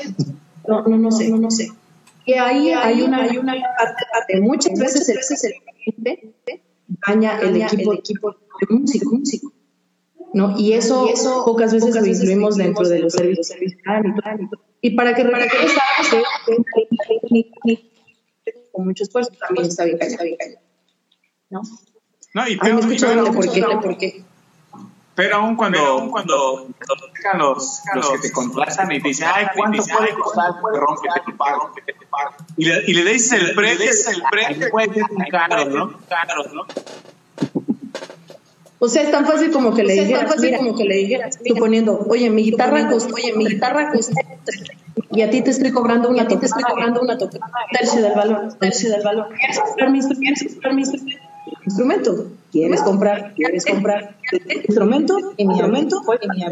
no, 0.67 0.81
no, 0.87 0.97
no 0.97 1.11
sé, 1.11 1.29
no, 1.29 1.37
no 1.37 1.51
sé. 1.51 1.69
Y 2.25 2.33
ahí 2.33 2.71
hay 2.71 3.01
una, 3.01 3.23
hay 3.23 3.37
una 3.37 3.53
parte, 3.53 4.03
parte 4.11 4.41
muchas 4.41 4.77
veces, 4.79 5.09
el, 5.09 5.53
daña 7.05 7.39
el 7.39 7.61
equipo, 7.61 7.93
el 7.93 7.99
equipo 7.99 8.31
de 8.31 8.75
músico, 8.75 9.11
músico. 9.11 9.53
¿no? 10.33 10.57
Y 10.57 10.73
eso, 10.73 11.07
pocas 11.45 11.73
veces 11.73 11.95
lo 11.95 12.05
incluimos 12.05 12.57
dentro 12.57 12.87
de 12.87 12.99
los 12.99 13.13
servicios 13.13 13.51
y, 13.61 14.87
y 14.87 14.95
para 14.95 15.13
que 15.15 15.25
para 15.25 15.47
que 15.47 15.57
con 18.77 18.85
mucho 18.85 19.03
esfuerzo, 19.03 19.31
también 19.39 19.65
está 19.65 19.85
bien 19.85 19.97
está 19.99 20.23
bien 20.23 20.37
¿No? 21.49 21.61
No, 22.35 22.47
y 22.47 22.57
me 22.57 22.79
escucho 22.79 23.07
pero- 23.07 23.25
doble, 23.25 23.33
¿por 23.33 23.51
qué? 23.51 23.61
¿Por 23.61 23.97
qué? 23.97 24.23
Pero 25.15 25.37
aún 25.37 25.55
cuando, 25.55 26.09
cuando 26.11 26.67
llegan 27.15 27.39
los, 27.39 27.81
los 27.95 28.09
que 28.11 28.19
te 28.19 28.31
contratan 28.31 28.91
y 28.91 29.01
te 29.01 29.07
dicen, 29.07 29.27
ay, 29.33 29.47
¿cuánto 29.55 29.83
puede 29.83 30.13
costar? 30.13 30.53
Te 30.53 30.79
rompe, 30.79 31.07
te 31.25 31.33
pago, 31.33 31.73
te 31.83 31.93
pago. 32.07 32.35
Y 32.55 32.65
le, 32.65 32.83
y 32.85 32.93
le 32.93 33.13
dices 33.13 33.31
el 33.41 33.55
precio, 33.55 34.11
el 34.11 34.21
precio 34.29 34.69
puede 34.69 34.93
ser 34.93 35.03
un 35.09 35.23
caro, 35.31 35.65
¿no? 35.65 35.99
Caro, 36.07 36.43
¿no? 36.53 36.67
O 38.79 38.87
sea, 38.87 39.03
es 39.03 39.11
tan 39.11 39.25
fácil 39.25 39.51
como 39.51 39.73
que 39.73 39.83
le 39.83 39.95
sea, 39.95 40.03
es 40.03 40.09
tan 40.09 40.19
dijeras, 40.19 40.35
fácil 40.35 40.45
mira, 40.51 40.57
como 40.59 40.77
que 40.77 40.83
le 40.83 40.95
dijeras, 40.97 41.39
mira, 41.41 41.55
suponiendo, 41.55 42.05
oye, 42.09 42.29
mi 42.29 42.43
guitarra 42.43 42.89
costó, 42.89 43.15
oye, 43.15 43.33
mi 43.35 43.47
guitarra 43.47 43.91
costó 43.91 44.13
y 45.11 45.21
a 45.21 45.29
ti 45.29 45.41
te 45.41 45.51
estoy 45.51 45.71
cobrando 45.71 46.09
una 46.09 46.23
a 46.23 46.27
ti 46.27 46.37
te 46.37 46.45
estoy 46.45 46.63
cobrando 46.63 47.01
una 47.01 47.17
tocada, 47.17 47.51
tercio 47.71 48.01
del 48.01 48.13
valor. 48.13 48.53
tercio 48.59 48.91
del 48.91 49.03
valor. 49.03 49.29
¿Quieres 49.29 49.59
comprar 49.59 49.89
mi 49.89 49.97
instrumento? 49.97 50.19
¿Quieres 50.21 50.53
comprar 50.53 50.73
mi 50.73 50.81
instrumento? 51.65 52.27
¿Quieres 52.51 52.81
comprar? 52.81 53.33
¿Quieres 53.35 53.65
comprar 53.65 54.15
instrumento? 54.67 55.17
Y 55.37 55.45
mi 55.45 55.53
instrumento 55.53 56.01
y 56.21 56.27
mi. 56.29 56.45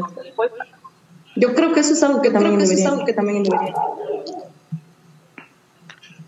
Yo 1.38 1.54
creo 1.54 1.74
que 1.74 1.82
eso 1.82 1.94
es 1.94 2.04
algo 2.04 2.22
que 2.22 2.32
también 2.32 2.56
eso 2.56 2.64
es 2.64 2.70
debería. 2.70 2.90
algo 2.90 3.06
que 3.06 3.14
también 3.14 3.44
debería. 3.44 3.76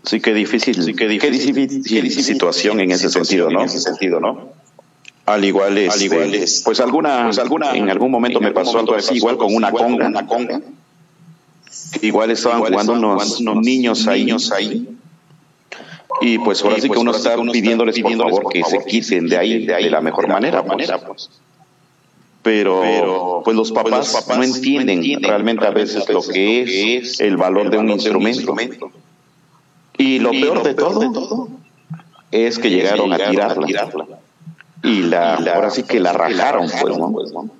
Sí, 0.04 0.20
qué 0.20 0.32
difícil, 0.32 0.82
sí, 0.82 0.94
qué 0.94 1.08
difícil, 1.08 2.24
situación 2.24 2.80
en 2.80 2.92
ese 2.92 3.10
sentido, 3.10 3.50
¿no? 3.50 3.60
En 3.60 3.66
ese 3.66 3.80
sentido, 3.80 4.20
¿no? 4.20 4.52
Al 5.28 5.44
igual 5.44 5.76
es, 5.78 5.92
Al 5.94 6.02
igual 6.02 6.34
es- 6.34 6.62
pues 6.64 6.80
alguna, 6.80 7.24
pues 7.24 7.38
alguna- 7.38 7.72
en 7.74 7.90
algún 7.90 8.10
momento 8.10 8.38
en 8.38 8.42
me 8.44 8.48
algún 8.48 8.62
pasó 8.62 8.72
momento 8.72 8.92
algo 8.92 8.98
así, 8.98 9.08
pasó 9.08 9.14
igual 9.16 9.36
con 9.36 9.54
una 9.54 9.70
conga, 9.70 9.98
con 10.04 10.06
una 10.06 10.26
conga. 10.26 10.60
igual 12.02 12.30
estaban 12.30 12.58
Igual 12.58 12.72
jugando 12.72 12.92
estaban 12.94 13.12
unos, 13.14 13.24
jugando 13.36 13.52
unos 13.52 13.64
niños 13.64 14.06
ahí, 14.08 14.24
niños 14.24 14.52
ahí. 14.52 14.88
y 16.22 16.38
pues 16.38 16.62
ahora 16.62 16.78
Y, 16.78 16.80
sí 16.80 16.88
que 16.88 16.88
pues, 16.88 17.00
uno 17.00 17.10
está 17.12 17.34
que 17.34 17.40
uno 17.40 17.52
está 17.52 17.60
pidiéndoles 17.60 17.94
por 17.96 18.02
pidiéndoles, 18.04 18.30
favor 18.32 18.42
por 18.44 18.52
que 18.52 18.58
se 18.64 18.70
favor, 18.70 18.84
que 18.84 18.90
quiten 18.90 19.28
de 19.28 19.36
ahí 19.36 19.66
de 19.66 19.74
ahí 19.74 19.84
de 19.84 19.90
la 19.90 20.00
mejor 20.00 20.24
de 20.24 20.28
la 20.28 20.34
manera, 20.34 20.62
mejor 20.62 20.76
pues. 20.76 20.88
manera, 20.88 21.06
pues. 21.06 21.30
Pero, 22.42 22.80
Pero, 22.82 23.42
pues 23.44 23.56
los 23.56 23.70
pues, 23.72 23.84
papás, 23.84 24.12
los 24.12 24.22
papás 24.22 24.38
no 24.38 24.44
entienden, 24.44 24.86
no 24.86 24.92
entienden 25.02 25.28
realmente 25.30 25.66
a 25.66 25.70
veces 25.70 26.08
lo 26.08 26.22
que 26.22 26.96
es 26.96 27.20
el 27.20 27.36
valor 27.36 27.68
de 27.70 27.76
un 27.78 27.90
instrumento. 27.90 28.56
Y 29.98 30.20
lo 30.20 30.32
Y 30.32 30.40
peor 30.40 30.62
de 30.62 30.74
peor 30.74 31.12
todo 31.12 31.48
es 32.30 32.58
que 32.58 32.70
llegaron 32.70 33.12
a 33.12 33.18
tirarla. 33.18 33.66
Y 34.82 35.02
la, 35.02 35.34
ahora 35.34 35.70
sí 35.70 35.82
que 35.82 36.00
la 36.00 36.12
rajaron, 36.12 36.68
pues, 37.12 37.32
¿no? 37.32 37.50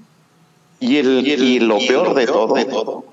Y, 0.80 0.96
el, 0.96 1.26
y, 1.26 1.58
lo 1.58 1.78
peor 1.78 2.14
de 2.14 2.26
todo 2.26 3.04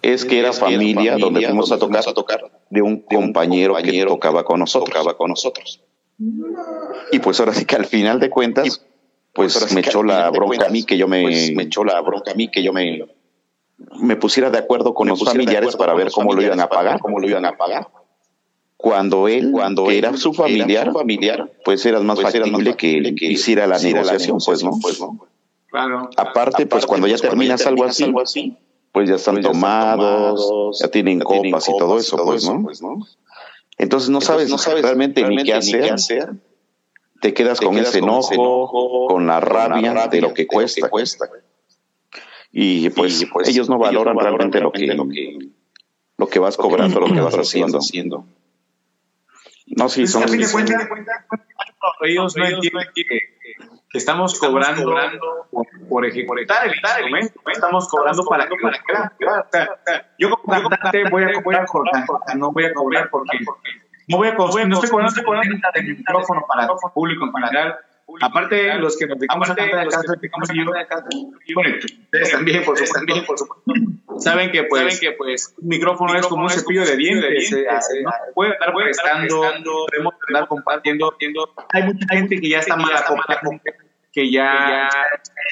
es 0.00 0.24
que 0.24 0.38
era 0.38 0.52
familia 0.52 1.16
donde 1.18 1.44
fuimos 1.46 1.70
a 1.70 1.78
tocar 1.78 2.50
de 2.70 2.82
un 2.82 3.00
compañero 3.00 3.76
que 3.76 4.04
tocaba 4.04 4.44
con 4.44 4.60
nosotros. 4.60 5.14
con 5.16 5.30
nosotros. 5.30 5.80
Y 7.12 7.18
pues 7.20 7.38
ahora 7.40 7.54
sí 7.54 7.64
que 7.64 7.76
al 7.76 7.84
final 7.84 8.18
de 8.18 8.30
cuentas, 8.30 8.84
pues 9.34 9.72
me 9.72 9.80
echó 9.80 10.02
la 10.02 10.30
bronca 10.30 10.66
a 10.66 10.70
mí 10.70 10.84
que 10.84 10.96
yo 10.96 11.06
me, 11.06 11.52
me 11.54 11.64
echó 11.64 11.84
la 11.84 12.00
bronca 12.00 12.32
a 12.32 12.34
mí 12.34 12.48
que 12.48 12.62
yo 12.62 12.72
me 12.72 13.06
me 14.00 14.16
pusiera 14.16 14.50
de 14.50 14.58
acuerdo 14.58 14.94
con 14.94 15.08
los 15.08 15.22
familiares 15.24 15.76
para 15.76 15.94
ver 15.94 16.10
cómo 16.10 16.34
lo 16.34 16.42
iban 16.42 16.60
a 16.60 16.68
pagar, 16.68 17.00
cómo 17.00 17.20
lo 17.20 17.28
iban 17.28 17.44
a 17.44 17.56
pagar. 17.56 17.88
Cuando 18.78 19.26
él, 19.26 19.50
cuando 19.50 19.86
que 19.86 19.98
era 19.98 20.16
su 20.16 20.32
familiar, 20.32 20.92
familiar, 20.92 21.50
pues 21.64 21.84
era 21.84 21.98
más 21.98 22.20
factible 22.22 22.76
que, 22.76 23.12
que 23.16 23.26
hiciera 23.26 23.66
la 23.66 23.76
negociación, 23.76 24.38
pues 24.38 24.62
no, 24.62 24.70
pues 24.80 25.00
no. 25.00 25.26
Claro. 25.68 26.08
Aparte, 26.16 26.64
pues 26.64 26.86
cuando 26.86 27.08
ya 27.08 27.16
terminas 27.16 27.66
algo 27.66 27.84
así, 27.84 28.56
pues 28.92 29.08
ya 29.08 29.16
están 29.16 29.42
tomados, 29.42 30.78
ya 30.80 30.88
tienen 30.88 31.18
copas 31.18 31.68
y 31.68 31.76
todo 31.76 31.98
eso, 31.98 32.16
pues 32.24 32.44
no. 32.80 33.04
Entonces 33.78 34.10
no 34.10 34.20
sabes, 34.20 34.48
no 34.48 34.58
sabes 34.58 34.82
realmente 34.82 35.28
ni 35.28 35.42
qué 35.42 35.54
hacer. 35.54 36.34
Te 37.20 37.34
quedas 37.34 37.60
con 37.60 37.76
ese 37.78 37.98
enojo, 37.98 39.08
con 39.08 39.26
la 39.26 39.40
rabia 39.40 40.06
de 40.06 40.20
lo 40.20 40.34
que 40.34 40.46
cuesta. 40.46 40.88
Y 42.52 42.90
pues, 42.90 43.26
ellos 43.44 43.68
no 43.68 43.78
valoran 43.78 44.16
realmente 44.16 44.60
lo 44.60 44.70
que 44.70 44.86
lo 46.16 46.28
que 46.28 46.38
vas 46.38 46.56
cobrando, 46.56 47.00
lo 47.00 47.06
que 47.06 47.20
vas 47.20 47.34
haciendo. 47.34 47.80
No, 49.76 49.88
sí, 49.88 50.06
son 50.06 50.24
a 50.24 50.28
fin 50.28 50.40
de 50.40 50.50
cuentas, 50.50 50.88
ellos 52.00 52.36
no 52.36 52.44
entienden 52.44 52.88
que, 52.94 53.04
que 53.04 53.98
estamos 53.98 54.38
cobrando 54.38 54.94
por, 55.50 55.66
por 55.88 56.06
ejecutar 56.06 56.66
el 56.66 56.72
instrumento, 56.72 57.40
estamos 57.46 57.88
cobrando 57.88 58.24
para 58.24 58.48
que 58.48 58.54
Yo 60.18 60.30
como 60.30 60.68
cantante 60.68 61.04
voy 61.10 61.24
a 61.24 61.32
cobrar 61.42 61.66
por 61.66 61.84
no 62.36 62.52
voy 62.52 62.64
a 62.66 62.74
cobrar 62.74 63.08
porque 63.10 63.38
no 64.08 64.16
voy 64.16 64.28
a 64.28 64.36
cobrar, 64.36 64.66
no 64.68 64.74
estoy 64.74 64.90
cobrando, 64.90 65.08
estoy 65.08 65.24
cobrando 65.24 65.56
de 65.74 65.82
micrófono 65.82 66.44
para 66.48 66.64
el 66.64 66.70
público 66.94 67.26
en 67.26 67.32
general. 67.32 67.78
Aparte, 68.20 68.74
los 68.78 68.96
que 68.96 69.06
nos 69.06 69.18
dedicamos 69.18 69.50
a 69.50 69.54
de 69.54 69.70
casa, 69.70 70.14
dedicamos 70.16 70.48
yo, 70.54 70.64
bueno, 71.54 71.76
ustedes 71.76 72.30
también, 72.30 72.64
por 72.64 72.76
supuesto, 72.76 72.98
también, 72.98 73.26
por 73.26 73.38
supuesto, 73.38 73.72
saben 74.18 74.50
que 74.50 74.64
pues, 74.64 74.82
saben 74.82 74.98
que 74.98 75.12
pues 75.12 75.54
un 75.58 75.68
micrófono 75.68 76.18
es 76.18 76.26
como 76.26 76.44
un 76.44 76.50
cepillo 76.50 76.84
de 76.84 76.96
dientes, 76.96 77.52
eh, 77.52 77.66
no 78.02 78.10
puede 78.34 78.52
estar 78.52 78.74
prestando, 78.74 79.40
podemos 79.86 80.14
estar 80.26 80.48
compartiendo, 80.48 81.16
hay 81.72 81.82
mucha 81.82 82.06
gente 82.08 82.40
que 82.40 82.48
ya 82.48 82.58
está 82.60 82.76
mal 82.76 82.96
acoplada, 82.96 83.40
que 84.12 84.30
ya 84.30 84.88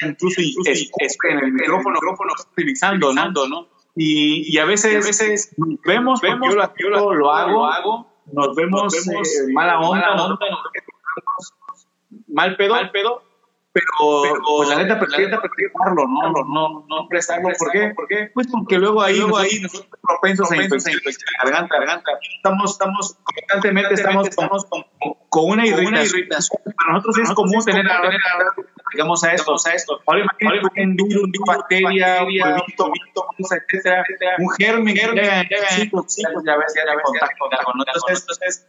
incluso 0.03 0.41
es, 0.41 0.91
es 0.99 1.19
en 1.29 1.39
el 1.39 1.53
micrófono, 1.53 1.95
micrófono 1.95 2.33
utilizando, 2.53 3.13
¿no? 3.13 3.69
Y, 3.95 4.55
y 4.55 4.59
a 4.59 4.65
veces, 4.65 5.05
a 5.05 5.07
veces 5.07 5.55
vemos, 5.85 6.21
vemos, 6.21 6.51
yo, 6.51 6.57
lo, 6.57 6.75
yo 6.79 6.89
lo, 6.89 7.15
lo 7.15 7.33
hago, 7.33 8.23
nos 8.33 8.55
vemos, 8.55 8.83
nos 8.83 9.07
vemos 9.07 9.29
eh, 9.29 9.53
mala 9.53 9.79
onda, 9.81 10.09
mala 10.11 10.25
onda 10.25 10.47
mal 12.37 12.57
pedo, 12.57 12.75
mal 12.75 12.91
pedo 12.91 13.27
pero, 13.77 14.23
pero 14.23 14.41
pues 14.57 14.69
la 14.71 14.77
neta 14.77 14.99
prefiero 14.99 15.39
prestarlo, 15.39 16.07
no, 16.09 16.33
no, 16.33 16.45
no, 16.45 16.87
no 16.89 17.09
prestarlo, 17.09 17.51
¿por 17.59 17.71
qué? 17.71 17.93
¿Por 17.95 18.09
qué? 18.09 18.31
Pues 18.33 18.47
porque 18.51 18.79
luego 18.79 19.03
ahí, 19.03 19.19
luego 19.19 19.37
ahí 19.37 19.61
nosotros 19.61 19.91
propensos 20.01 20.51
a 20.51 20.57
infección 20.57 20.99
garganta, 21.45 21.77
garganta, 21.77 22.13
estamos, 22.37 22.71
estamos 22.71 23.19
constantemente 23.23 23.93
estamos, 23.93 24.29
estamos 24.29 24.65
con, 24.65 24.83
con 25.29 25.51
una 25.51 25.67
irritación. 25.67 26.63
Para 26.65 26.93
nosotros 26.95 27.19
es 27.19 27.35
común 27.35 27.63
tener, 27.67 27.85
digamos 28.93 29.23
a 29.25 29.35
esto, 29.35 29.55
a 29.63 29.73
esto. 29.75 30.01
Ahora 30.07 30.21
imagínate 30.21 30.83
un 30.83 30.97
virus, 30.97 31.25
una 31.25 31.57
bacteria, 31.57 32.25
un 32.25 32.31
etcétera, 32.31 34.05
un 34.39 34.51
germen, 34.57 34.97
ya 34.97 35.05
ves, 35.05 36.17
ya 36.47 36.57
ves 36.57 37.03
contacto 37.05 37.45
con 37.67 37.75
Entonces, 37.79 38.21
entonces 38.23 38.67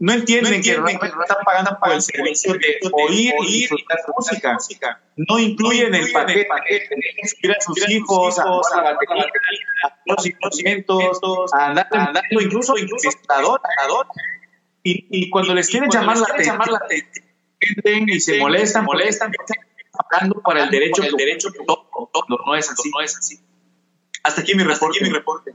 no 0.00 0.14
entienden, 0.14 0.52
no 0.52 0.56
entienden 0.56 0.98
que, 0.98 1.10
que 1.10 1.20
están 1.20 1.44
pagando 1.44 1.78
por 1.78 1.92
el 1.92 2.00
servicio 2.00 2.54
de 2.54 2.80
oír 2.90 3.34
y 3.46 3.60
disfrutar 3.60 3.98
música. 4.16 4.54
música. 4.54 5.02
No 5.16 5.38
incluyen 5.38 5.94
el 5.94 6.10
paquete, 6.10 6.48
subir 7.26 7.52
a 7.52 7.60
sus 7.60 7.88
hijos, 7.90 8.38
a 8.38 8.44
jugar 8.44 8.82
la 8.82 8.92
batería, 8.94 9.26
a 9.84 9.98
los 10.06 10.26
instrumentos, 10.26 11.52
a 11.52 11.66
andar, 11.66 11.88
incluso 12.30 12.78
incrustador, 12.78 13.60
y, 14.82 15.06
y 15.10 15.28
cuando 15.28 15.54
les 15.54 15.68
quieren 15.68 15.90
llamar 15.90 16.16
la 16.16 16.26
atención 16.78 18.08
y 18.08 18.20
se 18.20 18.38
molestan, 18.38 18.86
molestan, 18.86 19.30
pagando 20.08 20.40
para 20.40 20.64
el 20.64 20.70
derecho, 20.70 21.02
el 21.02 21.14
derecho 21.14 21.50
no 22.46 22.56
es 22.56 22.70
así, 22.70 22.90
no 22.90 23.02
es 23.02 23.18
así. 23.18 23.38
Hasta 24.22 24.40
aquí 24.40 24.54
mi 24.54 24.64
reporte. 24.64 25.54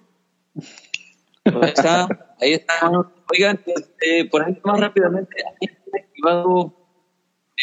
Ahí 1.45 1.69
está, 1.69 2.07
ahí 2.41 2.53
está. 2.53 2.91
Oigan, 3.31 3.61
este, 3.65 4.25
por 4.25 4.43
ahí 4.43 4.59
más 4.63 4.79
rápidamente, 4.79 5.35
¿alguien 5.47 5.77
ha 5.93 5.97
activado 5.97 6.73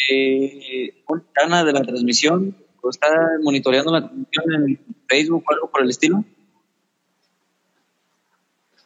eh, 0.09 1.03
una 1.07 1.21
ventana 1.21 1.63
de 1.65 1.73
la 1.73 1.81
transmisión? 1.81 2.57
¿O 2.81 2.89
está 2.89 3.07
monitoreando 3.41 3.91
la 3.91 4.01
transmisión 4.01 4.45
en 4.53 4.95
Facebook 5.07 5.43
o 5.47 5.53
algo 5.53 5.69
por 5.69 5.83
el 5.83 5.89
estilo? 5.89 6.23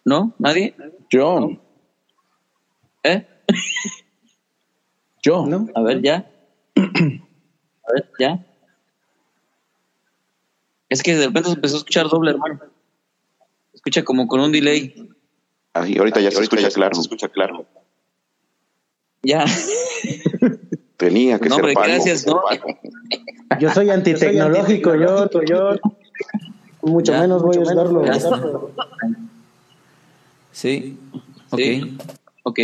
¿No? 0.06 0.34
¿Nadie? 0.40 0.76
Yo, 1.10 1.49
¿Eh? 3.03 3.28
yo. 5.22 5.45
¿No? 5.45 5.68
A 5.76 5.82
ver, 5.82 6.02
ya. 6.02 6.30
A 6.76 7.94
ver, 7.94 8.11
ya. 8.19 8.45
Es 10.90 11.03
que 11.03 11.15
de 11.15 11.28
repente 11.28 11.49
se 11.49 11.56
empezó 11.56 11.76
a 11.76 11.78
escuchar 11.80 12.07
doble, 12.07 12.32
hermano. 12.32 12.76
Escucha 13.77 14.03
como 14.03 14.27
con 14.27 14.39
un 14.39 14.51
delay. 14.51 14.91
Ahí, 15.73 15.97
ahorita 15.99 16.19
ya 16.19 16.31
se 16.31 16.37
Ahorita 16.37 16.55
escucha 16.55 16.69
ya 16.69 16.73
claro. 16.73 16.95
se 16.95 17.01
escucha 17.01 17.29
claro. 17.29 17.67
Ya. 19.21 19.45
Tenía 20.97 21.37
que 21.37 21.47
No, 21.47 21.57
ser 21.57 21.65
hombre, 21.65 21.79
gracias, 21.85 22.25
¿no? 22.25 22.41
Yo 23.59 23.69
soy 23.69 23.91
antitecnológico, 23.91 24.95
yo, 24.95 25.29
yo 25.45 25.75
mucho 26.81 27.11
Ya, 27.11 27.21
menos 27.21 27.43
voy 27.43 27.57
a 27.57 27.59
usarlo. 27.59 28.71
Sí. 30.51 30.97
Ok. 31.51 31.61
Ok. 32.43 32.59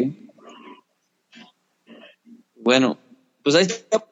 Bueno, 2.56 2.98
pues 3.44 3.56
ahí 3.56 3.68
está. 3.68 4.04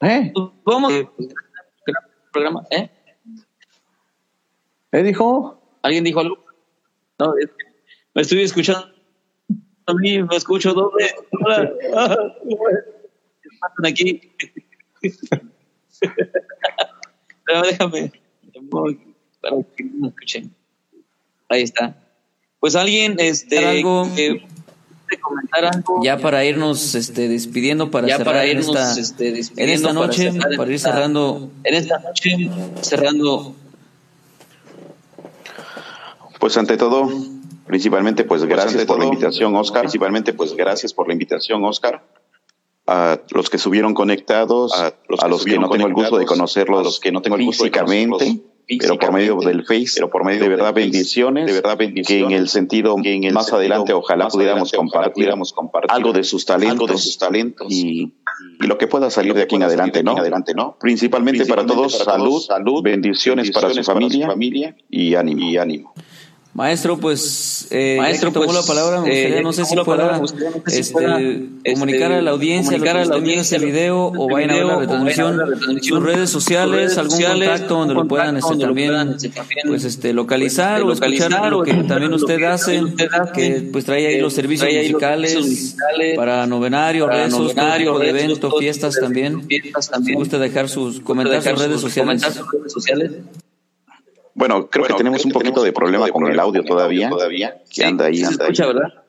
¿Eh? 0.00 0.32
Pues 0.34 0.46
Vamos. 0.64 0.94
Programa, 2.32 2.64
¿eh? 2.70 2.88
¿Eh, 4.92 5.02
dijo? 5.02 5.58
¿Alguien 5.82 6.04
dijo 6.04 6.20
algo? 6.20 6.44
No, 7.18 7.34
es 7.38 7.46
que 7.46 7.64
me 8.14 8.22
estoy 8.22 8.42
escuchando 8.42 8.92
a 9.86 9.94
mí, 9.94 10.22
me 10.22 10.36
escucho 10.36 10.74
doble. 10.74 11.14
Hola. 11.40 11.72
¿Qué 13.42 13.48
pasan 13.60 13.86
aquí? 13.86 14.20
Pero 17.46 17.62
déjame. 17.62 18.12
Para 19.40 19.56
que 19.76 19.84
me 19.84 20.08
escuchen. 20.08 20.54
Ahí 21.48 21.62
está. 21.62 21.96
Pues 22.60 22.76
alguien, 22.76 23.16
este, 23.18 23.58
Algo. 23.66 24.08
que 24.14 24.46
comentar 25.20 25.64
algo. 25.64 26.00
Ya 26.02 26.18
para 26.18 26.44
irnos 26.44 26.94
este, 26.94 27.28
despidiendo, 27.28 27.90
para 27.90 28.06
Ya 28.08 28.18
cerrar 28.18 28.34
para 28.34 28.46
en 28.46 28.58
irnos, 28.58 28.96
esta, 28.98 29.24
este, 29.24 29.62
en 29.62 29.68
esta 29.68 29.88
para 29.88 30.06
noche, 30.06 30.32
cerrar 30.32 30.56
para, 30.56 30.72
ir 30.72 30.78
cerrando. 30.78 31.50
En 31.64 31.74
esta 31.74 31.98
noche, 31.98 32.50
cerrando. 32.82 33.56
Pues 36.42 36.56
ante 36.56 36.76
todo, 36.76 37.08
principalmente 37.68 38.24
pues 38.24 38.44
gracias 38.44 38.74
ante 38.74 38.86
por 38.86 38.98
la 38.98 39.04
todo, 39.04 39.12
invitación, 39.12 39.54
Oscar. 39.54 39.82
Principalmente 39.82 40.32
pues 40.32 40.56
gracias 40.56 40.92
por 40.92 41.06
la 41.06 41.12
invitación, 41.12 41.64
Oscar. 41.64 42.02
A 42.84 43.20
los 43.30 43.48
que 43.48 43.58
estuvieron 43.58 43.94
conectados, 43.94 44.72
a 44.74 44.92
los, 45.28 45.44
que, 45.44 45.56
no 45.56 45.70
tengo 45.70 45.86
el 45.86 45.94
gusto 45.94 46.18
de 46.18 46.26
conocerlos, 46.26 46.80
a 46.80 46.82
los 46.82 46.98
que 46.98 47.12
no 47.12 47.22
tengo 47.22 47.36
el 47.36 47.44
gusto 47.44 47.62
físicamente, 47.62 48.40
pero 48.66 48.98
por 48.98 49.12
medio 49.12 49.36
del 49.36 49.64
Face, 49.64 49.92
pero 49.94 50.10
por 50.10 50.24
medio 50.24 50.42
de 50.42 50.48
verdad 50.48 50.74
bendiciones, 50.74 51.46
de 51.46 51.52
verdad 51.52 51.76
bendiciones, 51.78 52.08
que 52.08 52.34
en 52.34 52.40
el 52.40 52.48
sentido 52.48 52.96
que 53.00 53.14
en 53.14 53.22
el 53.22 53.34
más 53.34 53.52
adelante 53.52 53.92
ojalá 53.92 54.26
pudiéramos 54.26 54.72
compartir, 54.72 55.30
algo 55.90 56.12
de 56.12 56.24
sus 56.24 56.44
talentos, 56.44 56.72
algo 56.72 56.86
de 56.88 56.98
sus 56.98 57.18
talentos 57.18 57.68
y, 57.70 58.14
y 58.60 58.66
lo 58.66 58.78
que 58.78 58.88
pueda 58.88 59.10
salir 59.10 59.34
de 59.34 59.42
aquí 59.42 59.54
en 59.54 59.62
adelante, 59.62 60.02
¿no? 60.02 60.16
adelante, 60.16 60.54
¿no? 60.56 60.76
Principalmente, 60.80 61.46
para 61.46 61.64
todos, 61.64 61.98
salud, 61.98 62.40
salud, 62.40 62.82
bendiciones, 62.82 63.52
para 63.52 63.72
su 63.72 63.84
familia, 63.84 64.74
y 64.90 65.14
ánimo, 65.14 65.48
y 65.48 65.56
ánimo. 65.56 65.94
Maestro, 66.54 66.98
pues, 66.98 67.66
eh, 67.70 67.96
Maestro, 67.98 68.30
tomó 68.30 68.44
pues, 68.44 68.58
la 68.58 68.66
palabra, 68.66 69.00
me 69.00 69.08
eh, 69.08 69.10
gustaría, 69.10 69.36
ya 69.36 69.42
no 69.42 69.52
sé 69.54 69.64
si 69.64 69.74
la 69.74 69.84
pueda, 69.84 69.96
palabra, 69.96 70.16
me 70.16 70.20
gustaría, 70.20 70.50
no 70.50 70.62
sé 70.66 70.70
si 70.70 70.80
este, 70.80 70.92
pueda, 70.92 71.14
comunicar 71.14 72.02
este, 72.02 72.14
a 72.18 72.22
la 72.22 72.30
audiencia, 72.30 72.72
comunicar 72.72 72.96
a 72.98 73.04
la 73.06 73.14
audiencia, 73.14 73.56
este 73.56 73.66
que 73.66 73.72
video, 73.72 74.12
o 74.14 74.28
vayan 74.28 74.50
a 74.50 74.54
ver 74.56 74.64
la 74.66 74.76
video, 74.76 74.76
o 74.76 74.76
vayan 74.76 74.76
a 74.76 74.76
ver 74.76 74.80
retransmisión, 74.80 75.36
la 75.38 75.44
retransmisión, 75.46 75.98
sus 75.98 76.06
redes 76.06 76.30
sociales, 76.30 76.98
algún 76.98 77.10
sociales, 77.12 77.48
contacto 77.48 77.74
donde 77.74 77.94
lo 77.94 78.00
algún 78.00 78.08
puedan 78.08 78.36
este, 78.36 78.48
donde 78.50 78.64
lo 78.64 78.68
también, 78.68 78.88
puedan, 78.90 79.08
este, 79.14 79.28
también, 79.30 79.60
pues, 79.66 79.84
este, 79.84 80.12
localizar 80.12 80.82
pues, 80.82 81.00
o 81.00 81.04
escuchar 81.04 81.30
localizar 81.30 81.50
lo 81.52 81.58
o 81.58 81.62
que 81.62 81.70
escuchar 81.70 81.88
también 81.88 82.10
lo 82.10 82.16
que 82.18 82.22
usted 82.22 82.34
también 82.34 82.52
hace, 82.52 82.82
usted 82.82 83.08
hace, 83.10 83.32
que 83.32 83.68
pues 83.72 83.84
trae 83.86 84.06
ahí 84.08 84.20
los 84.20 84.34
servicios 84.34 84.70
musicales, 84.70 85.34
musicales, 85.34 86.16
para 86.16 86.46
novenarios, 86.46 87.08
para 87.08 87.24
rezos, 87.24 87.38
todo 87.38 87.48
novenarios, 87.48 87.94
tipo 87.94 87.98
de 87.98 88.10
eventos, 88.10 88.40
todo 88.40 88.58
fiestas 88.58 88.94
también. 89.00 89.46
Si 89.48 89.90
también. 89.90 90.18
gusta 90.18 90.38
dejar 90.38 90.68
sus, 90.68 91.00
Gusta 91.00 91.04
comentar 91.04 91.42
sus 91.42 91.58
redes 91.58 91.80
sociales. 91.80 93.12
Bueno, 94.34 94.68
creo 94.70 94.86
que 94.86 94.94
tenemos 94.94 95.24
un 95.24 95.32
poquito 95.32 95.62
de 95.62 95.72
problema 95.72 96.08
con 96.08 96.26
el 96.26 96.38
audio 96.40 96.64
todavía, 96.64 97.10
que 97.70 97.84
anda 97.84 98.06
ahí, 98.06 98.22
anda 98.22 98.44
ahí. 98.44 98.50
escucha, 98.52 98.66
¿verdad? 98.66 99.04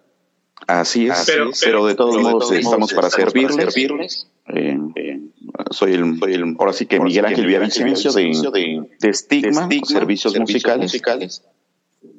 Así 0.67 1.07
es, 1.07 1.23
Pero- 1.25 1.51
pero, 1.61 1.85
de 1.85 1.95
todos 1.95 2.15
pero 2.15 2.27
de 2.27 2.31
modos 2.33 2.47
todos 2.47 2.57
estamos 2.57 2.93
para 2.93 3.07
estamos 3.07 3.45
para 3.45 3.71
servirles. 3.71 4.27
Eh, 4.47 4.77
eh, 4.95 5.19
soy, 5.71 5.93
el, 5.93 6.17
soy 6.19 6.33
el, 6.35 6.55
ahora 6.57 6.71
sí 6.73 6.85
que 6.85 6.99
Miguel 7.01 7.25
Ángel 7.25 7.45
Villavicencio 7.47 8.11
de, 8.13 8.23
de, 8.23 8.89
de 8.99 9.09
Estigma, 9.09 9.63
Estigma, 9.63 9.87
servicios, 9.87 10.37
musicales. 10.39 11.43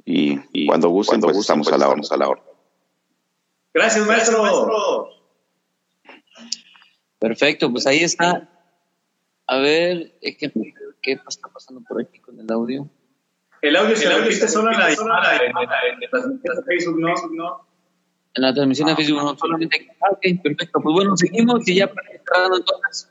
Y, 0.05 0.39
Y 0.53 0.67
cuando 0.67 0.89
gusten, 0.91 1.13
cuando 1.21 1.27
pues 1.29 1.37
gusten, 1.39 1.61
estamos 1.61 1.69
pues, 1.69 1.75
a 1.75 1.79
la 1.79 1.89
hora. 1.89 2.01
estamos 2.03 2.13
a 2.13 2.17
la 2.25 2.29
hora. 2.29 2.43
Gracias, 3.73 4.07
maestro. 4.07 5.09
Perfecto, 7.19 7.71
pues 7.71 7.87
ahí 7.87 8.01
está. 8.01 8.51
A 9.47 9.59
ver, 9.59 10.15
es 10.21 10.37
que, 10.37 10.53
¿qué 11.01 11.13
está 11.27 11.49
pasando 11.49 11.83
por 11.87 12.01
aquí 12.03 12.19
con 12.19 12.39
el 12.39 12.51
audio? 12.51 12.89
El 13.65 13.77
audio 13.77 13.97
se 13.97 14.11
repite 14.11 14.47
solo 14.47 14.71
en 14.73 14.79
la 14.79 14.91
en 14.91 14.97
transmisión 16.11 16.57
de 16.57 16.63
Facebook, 16.67 17.01
¿no? 17.01 17.15
¿no? 17.33 17.67
En 18.35 18.43
la 18.43 18.53
transmisión 18.53 18.89
de 18.89 18.97
Facebook, 18.97 19.23
no 19.23 19.39
solamente. 19.39 19.89
Ah, 20.03 20.11
ok, 20.11 20.43
perfecto. 20.43 20.81
Pues 20.83 20.93
bueno, 20.93 21.17
seguimos 21.17 21.67
y 21.67 21.77
ya 21.77 21.91
para 21.91 22.13
ir 22.13 22.21
cerrando 22.29 22.59
entonces. 22.59 23.09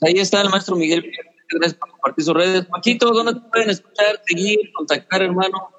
Pues 0.00 0.12
ahí 0.12 0.20
está 0.20 0.42
el 0.42 0.50
maestro 0.50 0.74
Miguel. 0.74 1.08
Gracias 1.50 1.74
por 1.74 1.90
compartir 1.90 2.24
sus 2.24 2.34
redes. 2.34 2.64
Paquito, 2.64 3.12
¿dónde 3.12 3.34
te 3.34 3.40
pueden 3.48 3.70
escuchar, 3.70 4.20
seguir, 4.26 4.72
contactar, 4.74 5.22
hermano? 5.22 5.70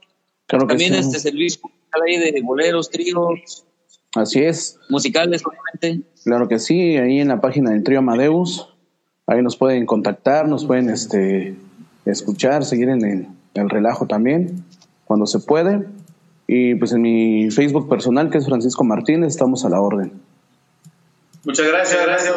Claro 0.45 0.67
que 0.67 0.71
También 0.71 0.93
sí. 0.93 0.99
este 1.01 1.19
servicio 1.19 1.59
musical 1.61 2.01
ahí 2.07 2.31
de 2.31 2.41
boleros, 2.41 2.89
tríos, 2.89 3.65
Así 4.15 4.41
es, 4.41 4.79
musicales, 4.87 5.43
obviamente. 5.45 6.07
claro 6.23 6.47
que 6.47 6.59
sí, 6.59 6.95
ahí 6.95 7.19
en 7.19 7.27
la 7.27 7.41
página 7.41 7.71
del 7.71 7.83
Trío 7.83 7.99
Amadeus, 7.99 8.69
ahí 9.27 9.41
nos 9.41 9.57
pueden 9.57 9.85
contactar, 9.85 10.47
nos 10.47 10.65
pueden 10.65 10.89
este, 10.89 11.55
escuchar, 12.05 12.63
seguir 12.63 12.89
en 12.89 13.03
el, 13.03 13.27
el 13.53 13.69
relajo 13.69 14.07
también, 14.07 14.63
cuando 15.05 15.25
se 15.25 15.39
puede. 15.39 15.85
Y 16.47 16.75
pues 16.75 16.91
en 16.91 17.01
mi 17.01 17.49
Facebook 17.51 17.89
personal, 17.89 18.29
que 18.29 18.37
es 18.37 18.45
Francisco 18.45 18.83
Martínez, 18.83 19.29
estamos 19.29 19.65
a 19.65 19.69
la 19.69 19.81
orden. 19.81 20.11
Muchas 21.45 21.67
gracias, 21.67 22.05
gracias. 22.05 22.33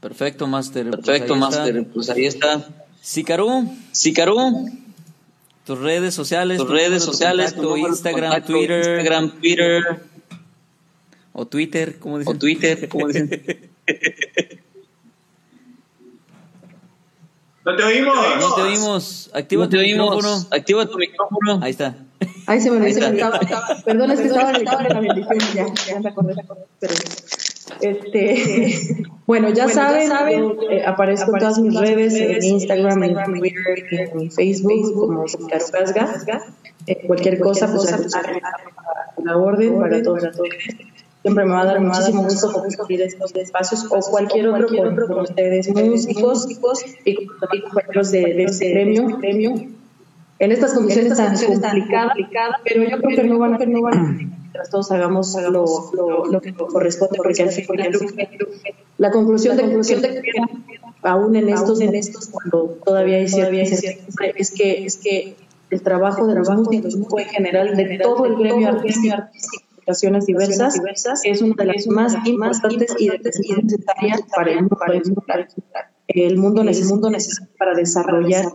Perfecto, 0.00 0.46
Master. 0.46 0.90
Pues 0.90 1.06
Perfecto, 1.06 1.34
está. 1.34 1.46
Master. 1.46 1.86
Pues 1.92 2.10
ahí 2.10 2.26
está. 2.26 2.66
Sicarú, 3.00 3.74
Sicarú, 3.92 4.68
tus 5.64 5.78
redes 5.78 6.14
sociales, 6.14 6.58
tus 6.58 6.66
tu 6.66 6.72
redes 6.72 7.02
sociales, 7.02 7.54
tu 7.54 7.62
contacto, 7.62 7.88
Instagram, 7.88 8.30
contacto, 8.30 8.52
Twitter 8.52 8.98
Instagram, 8.98 9.30
Twitter 9.40 10.02
o 11.32 11.46
Twitter, 11.46 11.98
como 11.98 12.18
dicen. 12.18 12.36
o 12.36 12.38
Twitter, 12.38 12.88
como 12.88 13.06
dicen. 13.06 13.30
No 17.68 17.76
te 17.76 17.84
oímos. 17.84 18.16
No 18.40 18.54
te 18.54 18.62
oímos. 18.62 19.30
Activa 19.34 19.64
No 19.64 19.68
te 19.68 19.76
tu 19.76 19.82
micrófono. 19.82 20.46
Activa 20.50 20.86
tu 20.86 20.96
micrófono. 20.98 21.60
Ahí 21.62 21.70
está. 21.72 21.94
Ay, 22.46 22.60
se 22.62 22.70
me 22.70 22.78
olvidó. 22.78 23.06
Ahí 23.06 23.38
estaba- 23.42 23.82
Perdón, 23.84 24.10
es 24.10 24.20
que 24.20 24.26
estaba 24.28 24.52
dedicando 24.52 24.88
la 24.88 25.00
bendición. 25.00 25.38
Ya, 25.54 25.66
ya 25.86 26.00
me 26.00 26.08
acordé. 26.08 26.34
Pero, 26.80 26.94
este, 27.82 29.04
bueno, 29.26 29.50
ya 29.50 29.68
saben, 29.68 30.08
yo, 30.40 30.70
eh, 30.70 30.82
aparezco 30.86 31.32
en 31.34 31.38
todas 31.38 31.58
mis 31.58 31.78
redes, 31.78 32.14
en 32.14 32.42
Instagram, 32.42 33.02
en 33.02 33.14
Twitter, 33.38 34.10
en 34.14 34.30
Facebook, 34.32 34.94
como 34.94 35.24
Caro 35.50 35.64
Casga. 35.70 36.42
Eh, 36.86 37.02
cualquier 37.06 37.38
cosa, 37.38 37.70
pues 37.70 37.92
a, 37.92 37.96
a 38.18 39.22
la 39.22 39.36
orden 39.36 39.78
para 39.78 40.02
todos. 40.02 40.22
Siempre 41.28 41.44
me 41.44 41.52
va 41.52 41.60
a 41.60 41.64
dar 41.66 41.80
muchísimo 41.80 42.22
gusto 42.22 42.50
compartir 42.50 43.02
estos 43.02 43.34
espacios 43.34 43.86
o 43.90 44.00
cualquier 44.10 44.48
otro 44.48 44.66
con, 44.66 44.96
con 44.96 45.20
ustedes, 45.20 45.68
músicos 45.68 46.46
y 47.04 47.26
compañeros 47.26 48.10
de, 48.10 48.20
de 48.20 48.44
este 48.44 48.70
gremio. 48.70 49.18
En 50.38 50.52
estas 50.52 50.72
condiciones 50.72 51.18
tan 51.18 51.36
complicadas, 51.36 52.60
pero 52.64 52.82
yo 52.82 52.96
creo 52.96 53.16
que 53.16 53.24
no 53.24 53.38
van 53.38 53.54
a, 53.54 53.66
no 53.66 53.82
van 53.82 53.98
a 53.98 54.02
mientras 54.04 54.70
todos 54.70 54.90
hagamos 54.90 55.34
lo, 55.34 55.66
lo, 55.92 56.24
lo 56.24 56.40
que 56.40 56.54
corresponde, 56.54 57.18
porque 57.18 57.42
al 57.42 57.50
fin 57.50 57.66
y 57.76 57.82
al 57.82 57.92
cabo, 57.92 58.06
la 58.96 59.10
conclusión 59.10 59.58
de 59.58 59.64
conclusión 59.64 60.00
de 60.00 60.22
que 60.22 60.30
aún 61.02 61.36
en 61.36 61.50
estos 61.50 61.78
en 61.82 61.94
estos 61.94 62.28
cuando 62.28 62.78
todavía 62.86 63.18
hay 63.18 63.28
cierta 63.28 63.54
es 64.34 64.50
que 64.50 64.86
es 64.86 64.96
que 64.96 65.36
el 65.68 65.82
trabajo 65.82 66.26
de 66.26 66.36
los 66.36 66.48
músicos 66.48 66.94
en 66.94 67.28
general 67.28 67.76
de 67.76 67.98
todo 67.98 68.24
el 68.24 68.36
gremio 68.36 68.68
artístico 68.68 69.16
ocasiones 69.88 70.26
diversas, 70.26 70.78
es 71.24 71.40
una 71.40 71.54
de 71.56 71.64
las 71.64 71.86
más 71.86 72.14
importantes 72.26 72.94
y 72.98 73.08
necesarias 73.08 74.20
para 74.34 74.50
el 74.50 74.60
mundo, 74.60 74.76
para 74.78 74.94
el 74.94 76.36
mundo, 76.36 76.62
el 76.62 76.84
mundo 76.84 77.10
necesita 77.10 77.48
para 77.58 77.74
desarrollar 77.74 78.52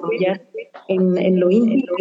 en, 0.88 1.18
en 1.18 1.40
lo 1.40 1.50
íntimo, 1.50 1.96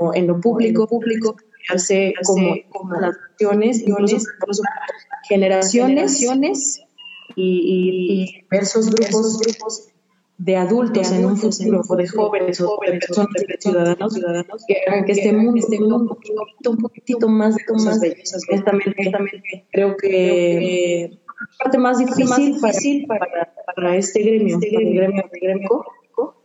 o 0.00 0.14
en 0.14 0.26
lo 0.26 0.38
público, 0.40 0.86
público, 0.86 1.36
hace 1.70 2.12
como, 2.24 2.56
como 2.68 2.94
las 3.00 3.16
naciones, 3.40 3.84
generaciones 5.28 6.80
y, 7.36 7.42
y, 7.42 8.22
y 8.22 8.42
diversos 8.42 8.90
grupos, 8.90 9.40
grupos 9.40 9.88
de 10.38 10.56
adultos 10.56 11.10
en 11.10 11.26
un 11.26 11.36
futuro, 11.36 11.82
o 11.88 11.96
de 11.96 12.08
jóvenes, 12.08 12.60
o 12.60 12.78
de 12.86 12.92
personas, 12.98 13.42
de 13.46 13.56
ciudadanos, 13.58 14.14
ciudadanos 14.14 14.64
que 14.66 14.76
hagan 14.86 15.04
que 15.04 15.12
este 15.12 15.32
mundo 15.32 15.58
esté 15.58 15.82
un 15.82 16.06
poquito, 16.06 16.70
un 16.70 16.78
poquitito 16.78 17.28
más 17.28 17.56
de 17.56 17.64
cosas 17.64 18.00
bellas. 18.00 18.40
Honestamente, 18.48 19.66
creo 19.72 19.96
que 19.96 21.10
la 21.12 21.64
parte 21.64 21.78
más 21.78 21.98
difícil, 21.98 23.06
para, 23.06 23.52
para 23.74 23.96
este 23.96 24.22
gremio, 24.22 24.60
para 24.60 24.82
el 24.82 24.94
gremio, 24.94 25.24
el 25.32 25.40
gremio 25.40 25.84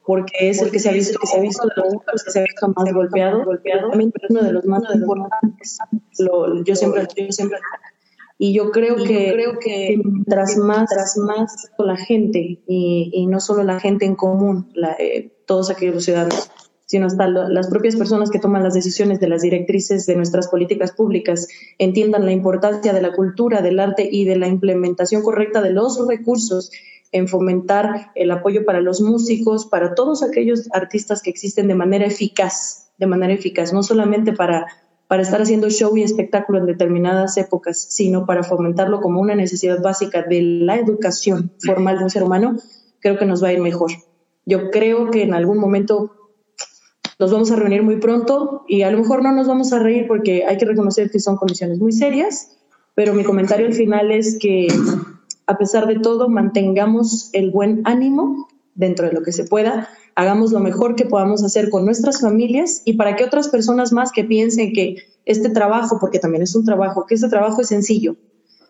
porque 0.05 0.49
es 0.49 0.61
el 0.61 0.71
que 0.71 0.79
se 0.79 0.89
ha 0.89 0.91
visto, 0.91 1.17
que 1.19 1.27
se 1.27 1.37
ha 1.37 1.41
visto 1.41 1.65
de 1.67 1.73
los 2.11 2.23
que 2.23 2.31
se 2.31 2.39
ha 2.39 2.43
visto 2.43 2.67
más 2.75 2.93
golpeado, 2.93 3.45
golpeado, 3.45 3.89
también 3.89 4.11
uno 4.29 4.43
de 4.43 4.51
los 4.51 4.65
más 4.65 4.83
importantes. 4.93 5.77
Lo, 6.19 6.63
yo 6.63 6.75
siempre, 6.75 7.07
yo 7.15 7.31
siempre 7.31 7.57
y 8.43 8.51
yo 8.51 8.71
creo 8.71 8.99
y 8.99 9.05
que, 9.05 9.27
yo 9.27 9.33
creo 9.35 9.57
que 9.57 10.01
tras 10.27 10.57
más, 10.57 10.89
tras 10.89 11.15
más 11.15 11.71
la 11.77 11.95
gente, 11.95 12.59
y, 12.67 13.09
y 13.13 13.25
no 13.25 13.39
solo 13.39 13.63
la 13.63 13.79
gente 13.79 14.03
en 14.03 14.15
común, 14.15 14.69
la, 14.73 14.97
eh, 14.99 15.31
todos 15.45 15.69
aquellos 15.69 16.03
ciudadanos, 16.03 16.51
sino 16.85 17.05
hasta 17.05 17.25
lo, 17.29 17.47
las 17.47 17.69
propias 17.69 17.95
personas 17.95 18.29
que 18.29 18.39
toman 18.39 18.61
las 18.61 18.73
decisiones 18.73 19.21
de 19.21 19.29
las 19.29 19.43
directrices 19.43 20.05
de 20.07 20.17
nuestras 20.17 20.49
políticas 20.49 20.91
públicas, 20.91 21.47
entiendan 21.77 22.25
la 22.25 22.33
importancia 22.33 22.91
de 22.91 23.01
la 23.01 23.13
cultura, 23.13 23.61
del 23.61 23.79
arte 23.79 24.09
y 24.11 24.25
de 24.25 24.35
la 24.35 24.49
implementación 24.49 25.21
correcta 25.21 25.61
de 25.61 25.71
los 25.71 26.05
recursos 26.05 26.69
en 27.13 27.29
fomentar 27.29 28.11
el 28.13 28.29
apoyo 28.29 28.65
para 28.65 28.81
los 28.81 28.99
músicos, 28.99 29.67
para 29.67 29.95
todos 29.95 30.21
aquellos 30.21 30.67
artistas 30.73 31.21
que 31.21 31.29
existen 31.29 31.69
de 31.69 31.75
manera 31.75 32.07
eficaz, 32.07 32.91
de 32.97 33.07
manera 33.07 33.31
eficaz, 33.31 33.71
no 33.71 33.83
solamente 33.83 34.33
para 34.33 34.67
para 35.13 35.21
estar 35.21 35.43
haciendo 35.43 35.69
show 35.69 35.95
y 35.95 36.01
espectáculo 36.01 36.57
en 36.57 36.65
determinadas 36.65 37.37
épocas, 37.37 37.85
sino 37.87 38.25
para 38.25 38.41
fomentarlo 38.41 38.99
como 38.99 39.21
una 39.21 39.35
necesidad 39.35 39.79
básica 39.79 40.23
de 40.23 40.41
la 40.41 40.75
educación 40.77 41.51
formal 41.63 41.99
de 41.99 42.05
un 42.05 42.09
ser 42.09 42.23
humano, 42.23 42.57
creo 42.99 43.19
que 43.19 43.27
nos 43.27 43.43
va 43.43 43.49
a 43.49 43.53
ir 43.53 43.61
mejor. 43.61 43.91
Yo 44.47 44.71
creo 44.71 45.11
que 45.11 45.21
en 45.21 45.35
algún 45.35 45.59
momento 45.59 46.15
nos 47.19 47.31
vamos 47.31 47.51
a 47.51 47.57
reunir 47.57 47.83
muy 47.83 47.97
pronto 47.97 48.65
y 48.67 48.81
a 48.81 48.89
lo 48.89 48.97
mejor 48.97 49.21
no 49.21 49.31
nos 49.31 49.45
vamos 49.45 49.71
a 49.71 49.77
reír 49.77 50.07
porque 50.07 50.45
hay 50.45 50.57
que 50.57 50.65
reconocer 50.65 51.11
que 51.11 51.19
son 51.19 51.35
condiciones 51.35 51.77
muy 51.77 51.91
serias, 51.91 52.57
pero 52.95 53.13
mi 53.13 53.23
comentario 53.23 53.67
al 53.67 53.75
final 53.75 54.11
es 54.11 54.39
que 54.39 54.65
a 55.45 55.59
pesar 55.59 55.85
de 55.85 55.99
todo 55.99 56.27
mantengamos 56.27 57.29
el 57.33 57.51
buen 57.51 57.83
ánimo 57.85 58.47
dentro 58.73 59.05
de 59.05 59.13
lo 59.13 59.21
que 59.21 59.31
se 59.31 59.43
pueda, 59.43 59.89
hagamos 60.15 60.51
lo 60.51 60.59
mejor 60.59 60.95
que 60.95 61.05
podamos 61.05 61.43
hacer 61.43 61.69
con 61.69 61.85
nuestras 61.85 62.21
familias 62.21 62.81
y 62.85 62.93
para 62.93 63.15
que 63.15 63.23
otras 63.23 63.47
personas 63.47 63.91
más 63.91 64.11
que 64.11 64.23
piensen 64.23 64.73
que 64.73 64.97
este 65.25 65.49
trabajo, 65.49 65.97
porque 65.99 66.19
también 66.19 66.43
es 66.43 66.55
un 66.55 66.65
trabajo, 66.65 67.05
que 67.05 67.15
este 67.15 67.29
trabajo 67.29 67.61
es 67.61 67.67
sencillo, 67.67 68.15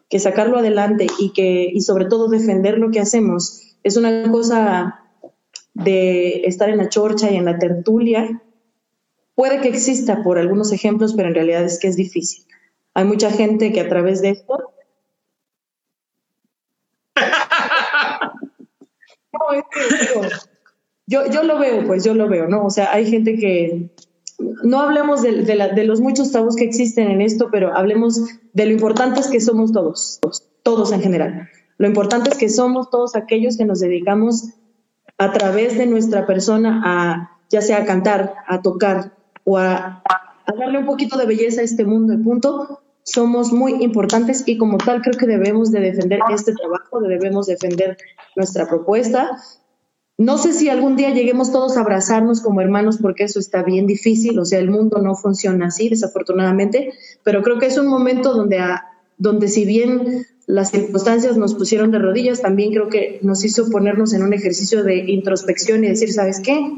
que 0.10 0.20
sacarlo 0.20 0.58
adelante 0.58 1.08
y 1.20 1.34
que 1.34 1.70
y 1.74 1.82
sobre 1.82 2.06
todo 2.06 2.28
defender 2.28 2.78
lo 2.78 2.92
que 2.92 3.00
hacemos 3.00 3.78
es 3.84 3.98
una 3.98 4.32
cosa 4.32 5.00
de 5.74 6.44
estar 6.46 6.70
en 6.70 6.78
la 6.78 6.90
chorcha 6.90 7.32
y 7.32 7.36
en 7.36 7.46
la 7.46 7.58
tertulia, 7.58 8.42
puede 9.36 9.60
que 9.62 9.70
exista 9.70 10.24
por 10.24 10.38
algunos 10.38 10.72
ejemplos, 10.72 11.14
pero 11.16 11.30
en 11.30 11.36
realidad 11.36 11.64
es 11.64 11.80
que 11.80 11.88
es 11.88 11.96
difícil. 11.96 12.46
Hay 12.94 13.06
mucha 13.06 13.32
gente 13.32 13.74
que 13.74 13.82
a 13.82 13.90
través 13.90 14.22
de 14.22 14.30
esto... 14.30 14.58
No, 19.34 19.52
es 19.52 19.64
que, 19.72 19.80
digo, 19.98 20.22
yo, 21.08 21.26
yo 21.28 21.44
lo 21.44 21.60
veo, 21.60 21.86
pues 21.86 22.04
yo 22.04 22.14
lo 22.14 22.28
veo, 22.30 22.48
¿no? 22.48 22.66
O 22.66 22.70
sea, 22.70 22.92
hay 22.94 23.06
gente 23.10 23.36
que... 23.36 23.90
No 24.64 24.80
hablemos 24.82 25.22
de, 25.22 25.44
de 25.44 25.56
la- 25.56 25.70
de 25.70 25.84
los 25.86 26.02
muchos 26.02 26.32
tabús 26.32 26.56
que 26.56 26.64
existen 26.66 27.10
en 27.10 27.22
esto, 27.22 27.50
pero 27.52 27.76
hablemos 27.78 28.20
de 28.54 28.66
lo 28.66 28.72
importantes 28.72 29.28
que 29.28 29.40
somos 29.40 29.72
todos, 29.72 30.20
todos 30.64 30.92
en 30.92 31.02
general. 31.02 31.50
Lo 31.78 31.88
importante 31.88 32.30
es 32.32 32.38
que 32.38 32.50
somos 32.50 32.90
todos 32.90 33.16
aquellos 33.16 33.58
que 33.58 33.66
nos 33.66 33.80
dedicamos 33.80 34.50
a 35.18 35.32
través 35.32 35.78
de 35.78 35.86
nuestra 35.86 36.26
persona 36.26 36.82
a 36.84 37.30
ya 37.50 37.62
sea 37.62 37.78
a 37.80 37.86
cantar, 37.86 38.34
a 38.48 38.62
tocar 38.62 39.12
o 39.44 39.58
a, 39.58 40.02
a 40.10 40.54
darle 40.58 40.80
un 40.80 40.86
poquito 40.88 41.18
de 41.18 41.26
belleza 41.28 41.62
a 41.62 41.64
este 41.64 41.86
mundo 41.86 42.14
y 42.14 42.18
punto, 42.18 42.82
somos 43.04 43.52
muy 43.54 43.84
importantes 43.84 44.44
y 44.48 44.58
como 44.58 44.78
tal 44.78 45.02
creo 45.02 45.18
que 45.18 45.28
debemos 45.28 45.72
de 45.72 45.80
defender 45.82 46.20
este 46.34 46.54
trabajo, 46.54 47.00
debemos 47.02 47.46
defender 47.48 47.98
nuestra 48.36 48.68
propuesta. 48.68 49.30
No 50.18 50.38
sé 50.38 50.54
si 50.54 50.70
algún 50.70 50.96
día 50.96 51.10
lleguemos 51.10 51.52
todos 51.52 51.76
a 51.76 51.82
abrazarnos 51.82 52.42
como 52.42 52.62
hermanos 52.62 53.00
porque 53.02 53.24
eso 53.24 53.40
está 53.40 53.64
bien 53.64 53.88
difícil, 53.88 54.38
o 54.38 54.46
sea, 54.46 54.60
el 54.60 54.70
mundo 54.70 55.00
no 55.02 55.16
funciona 55.16 55.68
así 55.68 55.90
desafortunadamente, 55.90 56.94
pero 57.24 57.42
creo 57.42 57.58
que 57.58 57.66
es 57.66 57.78
un 57.78 57.88
momento 57.88 58.34
donde, 58.34 58.60
donde 59.18 59.48
si 59.48 59.66
bien 59.66 60.28
las 60.46 60.70
circunstancias 60.70 61.36
nos 61.36 61.56
pusieron 61.56 61.90
de 61.92 62.00
rodillas, 62.00 62.42
también 62.42 62.72
creo 62.72 62.90
que 62.90 63.20
nos 63.24 63.44
hizo 63.44 63.70
ponernos 63.72 64.14
en 64.14 64.22
un 64.22 64.34
ejercicio 64.34 64.84
de 64.84 64.98
introspección 64.98 65.84
y 65.84 65.88
decir, 65.88 66.14
¿sabes 66.14 66.42
qué? 66.42 66.74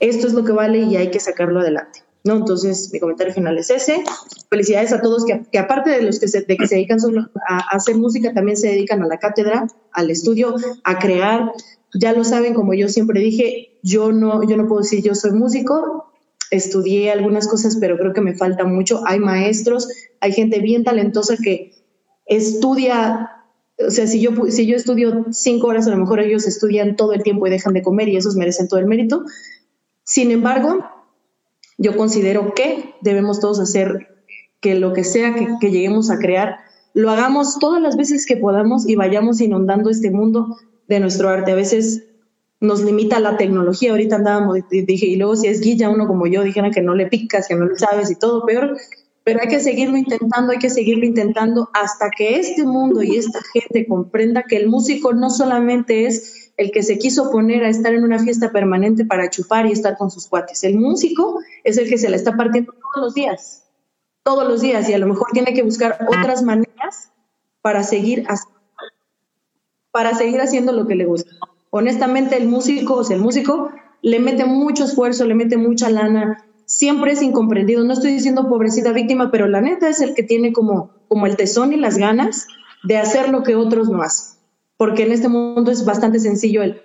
Esto 0.00 0.26
es 0.26 0.34
lo 0.34 0.44
que 0.44 0.52
vale 0.52 0.80
y 0.80 0.96
hay 0.96 1.10
que 1.10 1.20
sacarlo 1.20 1.60
adelante. 1.60 2.02
¿no? 2.26 2.36
Entonces, 2.36 2.90
mi 2.92 2.98
comentario 2.98 3.32
final 3.32 3.56
es 3.56 3.70
ese. 3.70 4.02
Felicidades 4.50 4.92
a 4.92 5.00
todos 5.00 5.24
que, 5.24 5.42
que 5.50 5.58
aparte 5.58 5.90
de 5.90 6.02
los 6.02 6.18
que 6.18 6.28
se, 6.28 6.42
de 6.42 6.56
que 6.56 6.66
se 6.66 6.74
dedican 6.74 7.00
solo 7.00 7.30
a 7.48 7.58
hacer 7.70 7.96
música, 7.96 8.34
también 8.34 8.56
se 8.56 8.68
dedican 8.68 9.02
a 9.02 9.06
la 9.06 9.18
cátedra, 9.18 9.68
al 9.92 10.10
estudio, 10.10 10.56
a 10.82 10.98
crear. 10.98 11.52
Ya 11.98 12.12
lo 12.12 12.24
saben, 12.24 12.54
como 12.54 12.74
yo 12.74 12.88
siempre 12.88 13.20
dije, 13.20 13.78
yo 13.82 14.12
no, 14.12 14.48
yo 14.48 14.56
no 14.56 14.66
puedo 14.66 14.82
decir 14.82 15.02
yo 15.02 15.14
soy 15.14 15.32
músico, 15.32 16.12
estudié 16.50 17.10
algunas 17.10 17.48
cosas, 17.48 17.76
pero 17.76 17.98
creo 17.98 18.12
que 18.12 18.20
me 18.20 18.34
falta 18.34 18.64
mucho. 18.64 19.02
Hay 19.06 19.18
maestros, 19.18 19.88
hay 20.20 20.32
gente 20.32 20.60
bien 20.60 20.84
talentosa 20.84 21.36
que 21.42 21.72
estudia, 22.26 23.30
o 23.78 23.90
sea, 23.90 24.06
si 24.06 24.20
yo, 24.20 24.30
si 24.48 24.66
yo 24.66 24.76
estudio 24.76 25.26
cinco 25.30 25.68
horas, 25.68 25.86
a 25.86 25.90
lo 25.90 25.96
mejor 25.96 26.20
ellos 26.20 26.46
estudian 26.46 26.96
todo 26.96 27.12
el 27.12 27.22
tiempo 27.22 27.46
y 27.46 27.50
dejan 27.50 27.74
de 27.74 27.82
comer 27.82 28.08
y 28.08 28.16
esos 28.16 28.36
merecen 28.36 28.68
todo 28.68 28.80
el 28.80 28.86
mérito. 28.86 29.24
Sin 30.04 30.30
embargo, 30.30 30.84
yo 31.78 31.96
considero 31.96 32.54
que 32.54 32.94
debemos 33.00 33.40
todos 33.40 33.60
hacer 33.60 34.08
que 34.60 34.74
lo 34.74 34.92
que 34.92 35.04
sea 35.04 35.34
que, 35.34 35.48
que 35.60 35.70
lleguemos 35.70 36.10
a 36.10 36.18
crear, 36.18 36.56
lo 36.94 37.10
hagamos 37.10 37.58
todas 37.58 37.82
las 37.82 37.96
veces 37.96 38.24
que 38.26 38.36
podamos 38.36 38.88
y 38.88 38.96
vayamos 38.96 39.40
inundando 39.40 39.90
este 39.90 40.10
mundo 40.10 40.56
de 40.88 41.00
nuestro 41.00 41.28
arte. 41.28 41.52
A 41.52 41.56
veces 41.56 42.04
nos 42.60 42.82
limita 42.82 43.20
la 43.20 43.36
tecnología. 43.36 43.90
Ahorita 43.90 44.16
andábamos, 44.16 44.58
y 44.70 44.82
dije, 44.82 45.06
y 45.06 45.16
luego 45.16 45.36
si 45.36 45.48
es 45.48 45.60
guilla 45.60 45.88
uno 45.88 46.06
como 46.06 46.26
yo, 46.26 46.42
dijera 46.42 46.70
que 46.70 46.82
no 46.82 46.94
le 46.94 47.06
picas, 47.06 47.48
que 47.48 47.54
no 47.54 47.66
le 47.66 47.76
sabes 47.78 48.10
y 48.10 48.16
todo 48.16 48.44
peor, 48.46 48.76
pero 49.24 49.40
hay 49.40 49.48
que 49.48 49.60
seguirlo 49.60 49.96
intentando, 49.96 50.52
hay 50.52 50.58
que 50.58 50.70
seguirlo 50.70 51.04
intentando 51.04 51.68
hasta 51.74 52.10
que 52.16 52.38
este 52.38 52.64
mundo 52.64 53.02
y 53.02 53.16
esta 53.16 53.40
gente 53.52 53.84
comprenda 53.86 54.44
que 54.44 54.56
el 54.56 54.68
músico 54.68 55.12
no 55.14 55.30
solamente 55.30 56.06
es 56.06 56.52
el 56.56 56.70
que 56.70 56.82
se 56.82 56.96
quiso 56.96 57.30
poner 57.30 57.64
a 57.64 57.68
estar 57.68 57.92
en 57.92 58.04
una 58.04 58.18
fiesta 58.18 58.52
permanente 58.52 59.04
para 59.04 59.28
chupar 59.28 59.66
y 59.66 59.72
estar 59.72 59.96
con 59.96 60.10
sus 60.10 60.28
cuates. 60.28 60.64
El 60.64 60.76
músico 60.78 61.40
es 61.64 61.76
el 61.76 61.88
que 61.88 61.98
se 61.98 62.08
la 62.08 62.16
está 62.16 62.36
partiendo 62.36 62.72
todos 62.72 63.04
los 63.04 63.14
días, 63.14 63.64
todos 64.22 64.48
los 64.48 64.60
días, 64.60 64.88
y 64.88 64.94
a 64.94 64.98
lo 64.98 65.08
mejor 65.08 65.26
tiene 65.32 65.52
que 65.52 65.62
buscar 65.62 66.06
otras 66.08 66.42
maneras 66.42 67.10
para 67.62 67.82
seguir 67.82 68.24
haciendo 68.28 68.55
para 69.96 70.14
seguir 70.14 70.42
haciendo 70.42 70.72
lo 70.72 70.86
que 70.86 70.94
le 70.94 71.06
gusta. 71.06 71.30
Honestamente, 71.70 72.36
el 72.36 72.48
músico, 72.48 72.96
o 72.96 73.02
sea, 73.02 73.16
el 73.16 73.22
músico 73.22 73.70
le 74.02 74.20
mete 74.20 74.44
mucho 74.44 74.84
esfuerzo, 74.84 75.24
le 75.24 75.34
mete 75.34 75.56
mucha 75.56 75.88
lana, 75.88 76.44
siempre 76.66 77.12
es 77.12 77.22
incomprendido. 77.22 77.82
No 77.82 77.94
estoy 77.94 78.12
diciendo 78.12 78.46
pobrecita 78.46 78.92
víctima, 78.92 79.30
pero 79.30 79.48
la 79.48 79.62
neta 79.62 79.88
es 79.88 80.02
el 80.02 80.12
que 80.12 80.22
tiene 80.22 80.52
como, 80.52 80.90
como 81.08 81.24
el 81.24 81.36
tesón 81.36 81.72
y 81.72 81.78
las 81.78 81.96
ganas 81.96 82.46
de 82.84 82.98
hacer 82.98 83.30
lo 83.30 83.42
que 83.42 83.54
otros 83.54 83.88
no 83.88 84.02
hacen. 84.02 84.38
Porque 84.76 85.04
en 85.04 85.12
este 85.12 85.30
mundo 85.30 85.70
es 85.70 85.86
bastante 85.86 86.20
sencillo 86.20 86.62
el, 86.62 86.82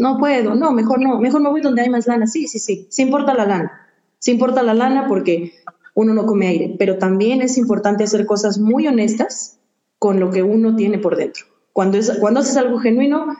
no 0.00 0.18
puedo, 0.18 0.56
no, 0.56 0.72
mejor 0.72 1.00
no, 1.00 1.20
mejor 1.20 1.40
me 1.40 1.50
voy 1.50 1.60
donde 1.60 1.82
hay 1.82 1.90
más 1.90 2.08
lana. 2.08 2.26
Sí, 2.26 2.48
sí, 2.48 2.58
sí, 2.58 2.88
sí 2.90 3.02
importa 3.02 3.34
la 3.34 3.46
lana. 3.46 3.86
Sí 4.18 4.32
importa 4.32 4.64
la 4.64 4.74
lana 4.74 5.06
porque 5.06 5.52
uno 5.94 6.12
no 6.12 6.26
come 6.26 6.48
aire, 6.48 6.74
pero 6.76 6.98
también 6.98 7.40
es 7.40 7.56
importante 7.56 8.02
hacer 8.02 8.26
cosas 8.26 8.58
muy 8.58 8.88
honestas 8.88 9.60
con 10.00 10.18
lo 10.18 10.32
que 10.32 10.42
uno 10.42 10.74
tiene 10.74 10.98
por 10.98 11.14
dentro. 11.14 11.46
Cuando, 11.78 11.96
es, 11.96 12.10
cuando 12.18 12.40
haces 12.40 12.56
algo 12.56 12.80
genuino, 12.80 13.36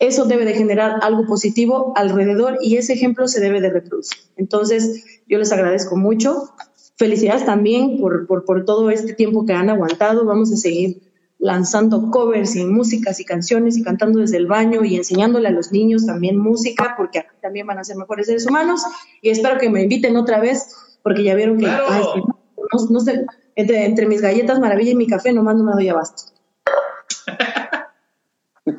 eso 0.00 0.24
debe 0.24 0.44
de 0.44 0.52
generar 0.52 0.98
algo 1.00 1.26
positivo 1.26 1.92
alrededor 1.94 2.58
y 2.60 2.76
ese 2.76 2.94
ejemplo 2.94 3.28
se 3.28 3.38
debe 3.38 3.60
de 3.60 3.70
reproducir. 3.70 4.18
Entonces, 4.36 5.04
yo 5.28 5.38
les 5.38 5.52
agradezco 5.52 5.94
mucho. 5.96 6.48
Felicidades 6.96 7.46
también 7.46 8.00
por, 8.00 8.26
por, 8.26 8.44
por 8.44 8.64
todo 8.64 8.90
este 8.90 9.12
tiempo 9.12 9.46
que 9.46 9.52
han 9.52 9.70
aguantado. 9.70 10.24
Vamos 10.24 10.52
a 10.52 10.56
seguir 10.56 11.02
lanzando 11.38 12.10
covers 12.10 12.56
y 12.56 12.64
músicas 12.64 13.20
y 13.20 13.24
canciones 13.24 13.78
y 13.78 13.84
cantando 13.84 14.18
desde 14.18 14.38
el 14.38 14.48
baño 14.48 14.84
y 14.84 14.96
enseñándole 14.96 15.46
a 15.46 15.52
los 15.52 15.70
niños 15.70 16.04
también 16.04 16.36
música, 16.36 16.94
porque 16.96 17.20
aquí 17.20 17.36
también 17.40 17.68
van 17.68 17.78
a 17.78 17.84
ser 17.84 17.94
mejores 17.94 18.26
seres 18.26 18.44
humanos. 18.44 18.82
Y 19.22 19.30
espero 19.30 19.56
que 19.60 19.70
me 19.70 19.84
inviten 19.84 20.16
otra 20.16 20.40
vez, 20.40 20.74
porque 21.04 21.22
ya 21.22 21.36
vieron 21.36 21.58
que 21.58 21.66
Claro. 21.66 21.84
ay, 21.88 22.22
no, 22.26 22.86
no 22.90 22.98
sé, 22.98 23.24
entre, 23.54 23.84
entre 23.84 24.06
mis 24.06 24.20
galletas 24.20 24.58
maravilla 24.58 24.90
y 24.90 24.96
mi 24.96 25.06
café 25.06 25.32
nomás 25.32 25.54
no 25.54 25.62
me 25.62 25.74
doy 25.74 25.88
abasto. 25.88 26.37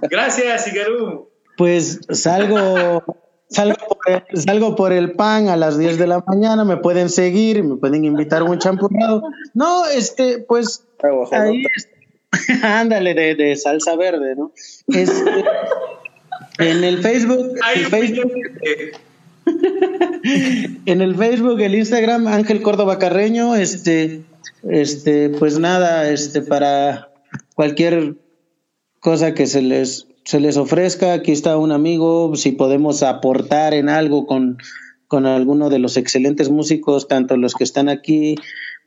Gracias, 0.02 0.68
Igarú. 0.68 1.30
Pues 1.58 2.00
salgo, 2.10 3.04
salgo, 3.50 3.88
por 3.88 4.12
el, 4.12 4.42
salgo 4.42 4.76
por 4.76 4.94
el 4.94 5.12
pan 5.14 5.50
a 5.50 5.58
las 5.58 5.78
10 5.78 5.98
de 5.98 6.08
la 6.08 6.24
mañana, 6.26 6.64
me 6.64 6.78
pueden 6.78 7.10
seguir, 7.10 7.64
me 7.64 7.76
pueden 7.76 8.06
invitar 8.06 8.42
a 8.42 8.46
un 8.46 8.60
champurrado. 8.60 9.24
No, 9.54 9.86
este, 9.88 10.40
pues 10.40 10.86
ahí 11.32 11.64
ándale 12.64 13.14
de, 13.14 13.36
de 13.36 13.56
salsa 13.56 13.96
verde, 13.96 14.36
¿no? 14.36 14.52
Este, 14.88 15.44
en 16.60 16.84
el 16.84 17.02
Facebook, 17.02 17.56
el 17.76 17.86
Facebook, 17.88 18.32
en 20.86 21.02
el 21.02 21.16
Facebook, 21.16 21.60
el 21.60 21.76
Instagram, 21.76 22.28
Ángel 22.28 22.62
Córdoba 22.62 23.00
Carreño, 23.00 23.56
este, 23.56 24.22
este, 24.68 25.30
pues 25.30 25.60
nada, 25.60 26.10
este, 26.10 26.42
para 26.42 27.10
cualquier 27.56 28.16
cosa 29.00 29.34
que 29.34 29.48
se 29.48 29.62
les, 29.62 30.08
se 30.24 30.40
les 30.40 30.58
ofrezca, 30.58 31.14
aquí 31.14 31.32
está 31.32 31.58
un 31.58 31.72
amigo, 31.72 32.36
si 32.36 32.52
podemos 32.52 33.04
aportar 33.04 33.74
en 33.74 33.90
algo 33.90 34.26
con, 34.26 34.58
con 35.08 35.26
alguno 35.26 35.70
de 35.70 35.80
los 35.80 35.98
excelentes 35.98 36.50
músicos, 36.50 37.08
tanto 37.08 37.38
los 37.38 37.54
que 37.54 37.64
están 37.64 37.90
aquí 37.90 38.36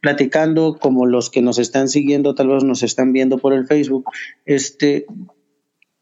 platicando 0.01 0.77
como 0.81 1.07
los 1.07 1.31
que 1.31 1.43
nos 1.43 1.59
están 1.59 1.89
siguiendo, 1.89 2.35
tal 2.35 2.49
vez 2.49 2.65
nos 2.65 2.83
están 2.83 3.13
viendo 3.13 3.39
por 3.39 3.53
el 3.53 3.67
Facebook, 3.67 4.05
este, 4.45 5.07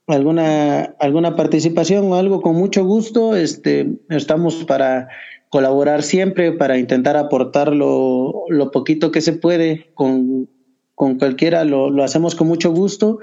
alguna 0.07 0.82
alguna 0.99 1.37
participación 1.37 2.11
o 2.11 2.16
algo 2.16 2.41
con 2.41 2.57
mucho 2.57 2.85
gusto 2.85 3.37
este 3.37 3.87
estamos 4.09 4.65
para 4.65 5.09
colaborar 5.49 6.03
siempre 6.03 6.53
para 6.53 6.78
intentar 6.78 7.16
aportar 7.16 7.74
lo, 7.74 8.45
lo 8.49 8.70
poquito 8.70 9.11
que 9.11 9.20
se 9.20 9.32
puede 9.32 9.91
con, 9.95 10.49
con 10.95 11.19
cualquiera 11.19 11.65
lo, 11.65 11.91
lo 11.91 12.05
hacemos 12.05 12.35
con 12.35 12.49
mucho 12.49 12.73
gusto 12.73 13.19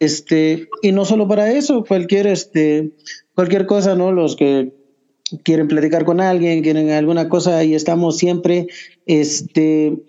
este 0.00 0.68
y 0.82 0.92
no 0.92 1.04
solo 1.04 1.28
para 1.28 1.52
eso 1.52 1.84
cualquier 1.84 2.26
este 2.26 2.90
cualquier 3.34 3.66
cosa 3.66 3.94
no 3.94 4.10
los 4.10 4.34
que 4.34 4.72
quieren 5.42 5.68
platicar 5.68 6.04
con 6.04 6.20
alguien, 6.20 6.62
quieren 6.62 6.90
alguna 6.90 7.28
cosa, 7.28 7.58
ahí 7.58 7.74
estamos 7.74 8.18
siempre. 8.18 8.66
Este, 9.06 10.02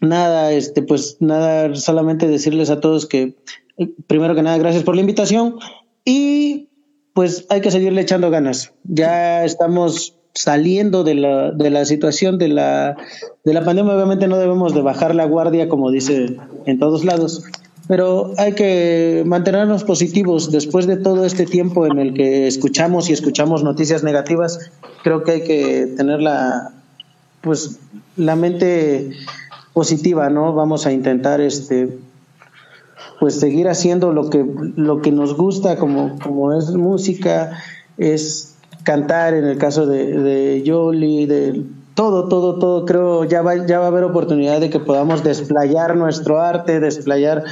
nada, 0.00 0.52
este, 0.52 0.82
pues 0.82 1.16
nada, 1.20 1.74
solamente 1.74 2.28
decirles 2.28 2.70
a 2.70 2.80
todos 2.80 3.06
que, 3.06 3.34
primero 4.06 4.34
que 4.34 4.42
nada, 4.42 4.58
gracias 4.58 4.84
por 4.84 4.94
la 4.94 5.00
invitación 5.00 5.56
y 6.04 6.68
pues 7.12 7.46
hay 7.48 7.60
que 7.60 7.70
seguirle 7.70 8.02
echando 8.02 8.30
ganas. 8.30 8.72
Ya 8.84 9.44
estamos 9.44 10.16
saliendo 10.34 11.02
de 11.02 11.14
la, 11.14 11.50
de 11.50 11.70
la 11.70 11.86
situación 11.86 12.38
de 12.38 12.48
la, 12.48 12.96
de 13.44 13.54
la 13.54 13.64
pandemia, 13.64 13.94
obviamente 13.94 14.28
no 14.28 14.36
debemos 14.36 14.74
de 14.74 14.82
bajar 14.82 15.14
la 15.14 15.24
guardia, 15.24 15.68
como 15.68 15.90
dice 15.90 16.36
en 16.66 16.78
todos 16.78 17.06
lados, 17.06 17.42
pero 17.88 18.32
hay 18.36 18.54
que 18.54 19.22
mantenernos 19.26 19.84
positivos 19.84 20.50
después 20.50 20.86
de 20.86 20.96
todo 20.96 21.24
este 21.24 21.46
tiempo 21.46 21.86
en 21.86 21.98
el 21.98 22.14
que 22.14 22.46
escuchamos 22.46 23.08
y 23.08 23.12
escuchamos 23.12 23.62
noticias 23.62 24.02
negativas. 24.02 24.70
Creo 25.04 25.22
que 25.22 25.32
hay 25.32 25.44
que 25.44 25.86
tener 25.96 26.20
la, 26.20 26.72
pues, 27.42 27.78
la 28.16 28.34
mente 28.34 29.10
positiva, 29.72 30.30
¿no? 30.30 30.52
Vamos 30.52 30.86
a 30.86 30.92
intentar, 30.92 31.40
este, 31.40 31.96
pues, 33.20 33.38
seguir 33.38 33.68
haciendo 33.68 34.12
lo 34.12 34.30
que, 34.30 34.44
lo 34.74 35.00
que 35.00 35.12
nos 35.12 35.36
gusta, 35.36 35.76
como, 35.76 36.18
como 36.18 36.58
es 36.58 36.70
música, 36.72 37.62
es 37.98 38.56
cantar, 38.82 39.34
en 39.34 39.44
el 39.44 39.58
caso 39.58 39.86
de, 39.86 40.18
de 40.18 40.62
Yoli, 40.62 41.26
de 41.26 41.62
todo, 41.96 42.28
todo, 42.28 42.58
todo, 42.58 42.84
creo 42.84 43.24
ya 43.24 43.40
va, 43.40 43.66
ya 43.66 43.78
va 43.78 43.86
a 43.86 43.88
haber 43.88 44.04
oportunidad 44.04 44.60
de 44.60 44.68
que 44.68 44.78
podamos 44.78 45.24
desplayar 45.24 45.96
nuestro 45.96 46.38
arte, 46.38 46.78
desplayar 46.78 47.44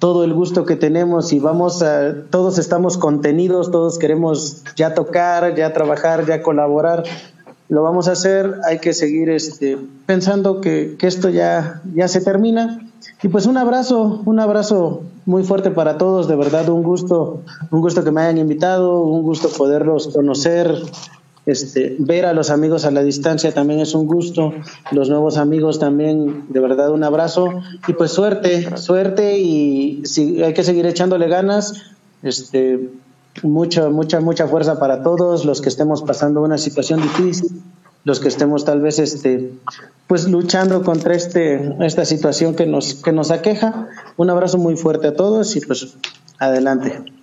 todo 0.00 0.24
el 0.24 0.34
gusto 0.34 0.66
que 0.66 0.74
tenemos 0.74 1.32
y 1.32 1.38
vamos 1.38 1.84
a, 1.84 2.12
todos 2.28 2.58
estamos 2.58 2.98
contenidos, 2.98 3.70
todos 3.70 4.00
queremos 4.00 4.64
ya 4.74 4.94
tocar, 4.94 5.54
ya 5.54 5.72
trabajar, 5.72 6.26
ya 6.26 6.42
colaborar, 6.42 7.04
lo 7.68 7.84
vamos 7.84 8.08
a 8.08 8.12
hacer, 8.12 8.56
hay 8.66 8.80
que 8.80 8.92
seguir 8.92 9.30
este, 9.30 9.78
pensando 10.04 10.60
que, 10.60 10.96
que 10.98 11.06
esto 11.06 11.28
ya, 11.28 11.80
ya 11.94 12.08
se 12.08 12.20
termina. 12.20 12.80
Y 13.22 13.28
pues 13.28 13.46
un 13.46 13.56
abrazo, 13.56 14.20
un 14.24 14.40
abrazo 14.40 15.02
muy 15.26 15.44
fuerte 15.44 15.70
para 15.70 15.96
todos, 15.96 16.26
de 16.26 16.34
verdad 16.34 16.68
un 16.70 16.82
gusto, 16.82 17.42
un 17.70 17.80
gusto 17.80 18.02
que 18.02 18.10
me 18.10 18.22
hayan 18.22 18.38
invitado, 18.38 19.02
un 19.02 19.22
gusto 19.22 19.48
poderlos 19.48 20.08
conocer, 20.08 20.74
este, 21.44 21.96
ver 21.98 22.26
a 22.26 22.32
los 22.32 22.50
amigos 22.50 22.84
a 22.84 22.90
la 22.90 23.02
distancia 23.02 23.52
también 23.52 23.80
es 23.80 23.94
un 23.94 24.06
gusto, 24.06 24.52
los 24.92 25.08
nuevos 25.08 25.36
amigos 25.38 25.78
también, 25.78 26.46
de 26.48 26.60
verdad 26.60 26.90
un 26.90 27.02
abrazo 27.02 27.48
y 27.88 27.92
pues 27.94 28.12
suerte, 28.12 28.76
suerte 28.76 29.38
y 29.38 30.02
si, 30.04 30.42
hay 30.42 30.54
que 30.54 30.62
seguir 30.62 30.86
echándole 30.86 31.28
ganas, 31.28 31.82
este, 32.22 32.90
mucha, 33.42 33.88
mucha, 33.88 34.20
mucha 34.20 34.46
fuerza 34.46 34.78
para 34.78 35.02
todos 35.02 35.44
los 35.44 35.60
que 35.60 35.68
estemos 35.68 36.02
pasando 36.02 36.42
una 36.42 36.58
situación 36.58 37.02
difícil, 37.02 37.62
los 38.04 38.20
que 38.20 38.28
estemos 38.28 38.64
tal 38.64 38.80
vez 38.80 38.98
este, 38.98 39.52
pues 40.06 40.28
luchando 40.28 40.82
contra 40.82 41.14
este, 41.14 41.74
esta 41.80 42.04
situación 42.04 42.54
que 42.54 42.66
nos, 42.66 42.94
que 42.94 43.12
nos 43.12 43.30
aqueja. 43.30 43.88
Un 44.16 44.30
abrazo 44.30 44.58
muy 44.58 44.76
fuerte 44.76 45.08
a 45.08 45.14
todos 45.14 45.54
y 45.56 45.60
pues 45.60 45.96
adelante. 46.38 47.21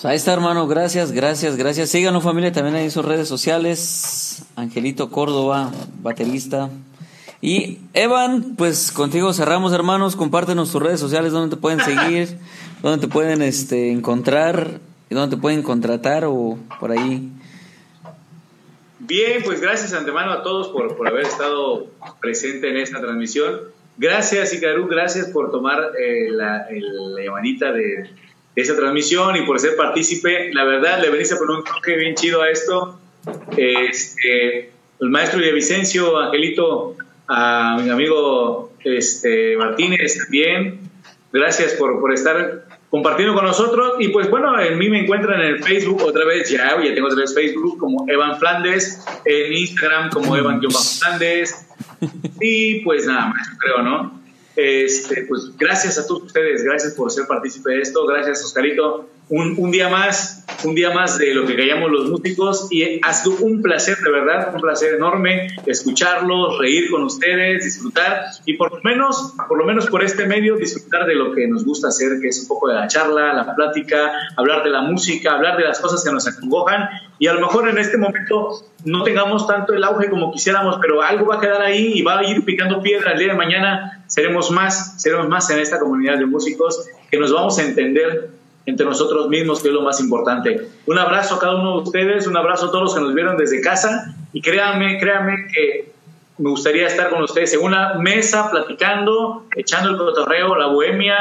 Pues 0.00 0.10
ahí 0.10 0.16
está, 0.16 0.32
hermano. 0.32 0.66
Gracias, 0.66 1.12
gracias, 1.12 1.56
gracias. 1.56 1.90
Síganos, 1.90 2.24
familia, 2.24 2.50
también 2.52 2.74
ahí 2.74 2.84
en 2.84 2.90
sus 2.90 3.04
redes 3.04 3.28
sociales. 3.28 4.42
Angelito 4.56 5.10
Córdoba, 5.10 5.70
baterista. 6.02 6.70
Y 7.42 7.80
Evan, 7.92 8.54
pues 8.56 8.92
contigo 8.92 9.34
cerramos, 9.34 9.74
hermanos. 9.74 10.16
Compártenos 10.16 10.72
tus 10.72 10.82
redes 10.82 11.00
sociales, 11.00 11.32
donde 11.32 11.54
te 11.54 11.60
pueden 11.60 11.80
seguir, 11.80 12.38
donde 12.82 13.06
te 13.06 13.12
pueden 13.12 13.42
este, 13.42 13.92
encontrar, 13.92 14.80
y 15.10 15.14
donde 15.14 15.36
te 15.36 15.40
pueden 15.42 15.62
contratar 15.62 16.24
o 16.24 16.56
por 16.78 16.92
ahí. 16.92 17.28
Bien, 19.00 19.42
pues 19.44 19.60
gracias 19.60 19.92
antemano 19.92 20.32
a 20.32 20.42
todos 20.42 20.68
por, 20.68 20.96
por 20.96 21.08
haber 21.08 21.26
estado 21.26 21.88
presente 22.22 22.70
en 22.70 22.78
esta 22.78 23.02
transmisión. 23.02 23.60
Gracias, 23.98 24.54
Icaru, 24.54 24.86
gracias 24.86 25.26
por 25.28 25.50
tomar 25.50 25.78
eh, 26.02 26.30
la, 26.30 26.68
el- 26.70 27.14
la 27.16 27.22
llamadita 27.22 27.70
de, 27.70 28.08
de 28.54 28.62
esta 28.62 28.76
transmisión 28.76 29.36
y 29.36 29.42
por 29.42 29.58
ser 29.60 29.76
partícipe. 29.76 30.52
La 30.52 30.64
verdad, 30.64 31.00
le 31.00 31.10
veniste 31.10 31.34
a 31.34 31.38
poner 31.38 31.56
un 31.56 31.64
toque 31.64 31.96
bien 31.96 32.14
chido 32.14 32.42
a 32.42 32.50
esto. 32.50 32.98
Este, 33.56 34.72
el 35.00 35.10
maestro 35.10 35.40
Vicencio, 35.40 36.18
Angelito, 36.18 36.96
a 37.28 37.78
mi 37.82 37.90
amigo 37.90 38.72
este, 38.84 39.56
Martínez 39.56 40.18
también. 40.18 40.80
Gracias 41.32 41.74
por, 41.74 42.00
por 42.00 42.12
estar 42.12 42.64
compartiendo 42.90 43.34
con 43.34 43.44
nosotros. 43.44 43.94
Y 44.00 44.08
pues 44.08 44.28
bueno, 44.28 44.60
en 44.60 44.78
mí 44.78 44.88
me 44.88 45.00
encuentran 45.00 45.40
en 45.40 45.46
el 45.46 45.62
Facebook 45.62 46.02
otra 46.02 46.24
vez, 46.24 46.50
ya, 46.50 46.82
ya 46.82 46.94
tengo 46.94 47.06
otra 47.06 47.20
vez 47.20 47.34
Facebook 47.34 47.78
como 47.78 48.04
Evan 48.08 48.38
Flandes, 48.38 49.04
en 49.24 49.52
Instagram 49.52 50.10
como 50.10 50.36
Evan-Flandes. 50.36 51.66
Y 52.40 52.80
pues 52.80 53.06
nada 53.06 53.28
más, 53.28 53.48
creo, 53.58 53.82
¿no? 53.82 54.19
Este, 54.62 55.24
pues 55.24 55.56
gracias 55.56 55.98
a 55.98 56.06
todos 56.06 56.24
ustedes, 56.24 56.62
gracias 56.62 56.92
por 56.92 57.10
ser 57.10 57.26
partícipe 57.26 57.70
de 57.70 57.80
esto, 57.80 58.04
gracias 58.06 58.44
Oscarito. 58.44 59.08
Un, 59.30 59.70
día 59.70 59.88
más, 59.88 60.44
un 60.64 60.74
día 60.74 60.90
más 60.90 61.16
de 61.16 61.32
lo 61.34 61.46
que 61.46 61.54
callamos 61.54 61.88
los 61.92 62.10
músicos 62.10 62.66
y 62.72 63.00
ha 63.00 63.12
sido 63.12 63.36
un 63.36 63.62
placer, 63.62 63.96
de 63.98 64.10
verdad, 64.10 64.52
un 64.52 64.60
placer 64.60 64.94
enorme 64.94 65.46
escucharlos, 65.66 66.58
reír 66.58 66.90
con 66.90 67.04
ustedes, 67.04 67.62
disfrutar 67.62 68.24
y 68.44 68.54
por 68.54 68.72
lo 68.72 68.80
menos, 68.82 69.34
por 69.46 69.56
lo 69.56 69.64
menos 69.64 69.86
por 69.86 70.02
este 70.02 70.26
medio 70.26 70.56
disfrutar 70.56 71.06
de 71.06 71.14
lo 71.14 71.32
que 71.32 71.46
nos 71.46 71.64
gusta 71.64 71.88
hacer, 71.88 72.20
que 72.20 72.26
es 72.26 72.42
un 72.42 72.48
poco 72.48 72.68
de 72.68 72.74
la 72.74 72.88
charla, 72.88 73.32
la 73.32 73.54
plática, 73.54 74.10
hablar 74.36 74.64
de 74.64 74.70
la 74.70 74.82
música, 74.82 75.30
hablar 75.30 75.56
de 75.56 75.62
las 75.62 75.78
cosas 75.78 76.02
que 76.02 76.10
nos 76.10 76.26
acongojan 76.26 76.88
y 77.20 77.28
a 77.28 77.32
lo 77.32 77.40
mejor 77.40 77.68
en 77.68 77.78
este 77.78 77.98
momento 77.98 78.64
no 78.84 79.04
tengamos 79.04 79.46
tanto 79.46 79.74
el 79.74 79.84
auge 79.84 80.10
como 80.10 80.32
quisiéramos, 80.32 80.78
pero 80.82 81.02
algo 81.02 81.26
va 81.26 81.36
a 81.36 81.40
quedar 81.40 81.62
ahí 81.62 81.92
y 81.94 82.02
va 82.02 82.18
a 82.18 82.24
ir 82.24 82.44
picando 82.44 82.82
piedra. 82.82 83.12
El 83.12 83.20
día 83.20 83.28
de 83.28 83.34
mañana 83.34 84.02
seremos 84.08 84.50
más, 84.50 85.00
seremos 85.00 85.28
más 85.28 85.48
en 85.50 85.60
esta 85.60 85.78
comunidad 85.78 86.18
de 86.18 86.26
músicos 86.26 86.84
que 87.08 87.18
nos 87.18 87.32
vamos 87.32 87.58
a 87.60 87.62
entender 87.62 88.39
entre 88.66 88.86
nosotros 88.86 89.28
mismos, 89.28 89.62
que 89.62 89.68
es 89.68 89.74
lo 89.74 89.82
más 89.82 90.00
importante. 90.00 90.68
Un 90.86 90.98
abrazo 90.98 91.36
a 91.36 91.38
cada 91.38 91.56
uno 91.56 91.78
de 91.78 91.82
ustedes, 91.82 92.26
un 92.26 92.36
abrazo 92.36 92.66
a 92.66 92.70
todos 92.70 92.84
los 92.84 92.94
que 92.94 93.00
nos 93.00 93.14
vieron 93.14 93.36
desde 93.36 93.60
casa 93.60 94.14
y 94.32 94.40
créanme, 94.40 94.98
créanme 94.98 95.48
que 95.52 95.92
me 96.38 96.50
gustaría 96.50 96.86
estar 96.86 97.10
con 97.10 97.22
ustedes 97.22 97.52
en 97.54 97.62
una 97.62 97.94
mesa 97.94 98.50
platicando, 98.50 99.44
echando 99.56 99.90
el 99.90 99.96
cotorreo, 99.96 100.56
la 100.56 100.66
bohemia, 100.66 101.16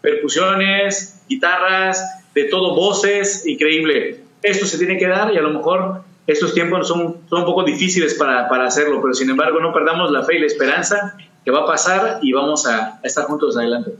percusiones, 0.00 1.20
guitarras, 1.28 2.22
de 2.34 2.44
todo, 2.44 2.74
voces, 2.74 3.46
increíble. 3.46 4.20
Esto 4.42 4.66
se 4.66 4.78
tiene 4.78 4.98
que 4.98 5.06
dar 5.06 5.32
y 5.32 5.38
a 5.38 5.42
lo 5.42 5.50
mejor 5.50 6.02
estos 6.26 6.54
tiempos 6.54 6.86
son, 6.86 7.16
son 7.28 7.40
un 7.40 7.44
poco 7.44 7.64
difíciles 7.64 8.14
para, 8.14 8.48
para 8.48 8.66
hacerlo, 8.66 9.00
pero 9.02 9.14
sin 9.14 9.30
embargo 9.30 9.60
no 9.60 9.72
perdamos 9.72 10.10
la 10.10 10.22
fe 10.22 10.36
y 10.36 10.40
la 10.40 10.46
esperanza 10.46 11.16
que 11.44 11.50
va 11.50 11.60
a 11.62 11.66
pasar 11.66 12.20
y 12.22 12.32
vamos 12.32 12.66
a, 12.66 12.98
a 12.98 13.00
estar 13.02 13.24
juntos 13.24 13.56
adelante. 13.56 13.92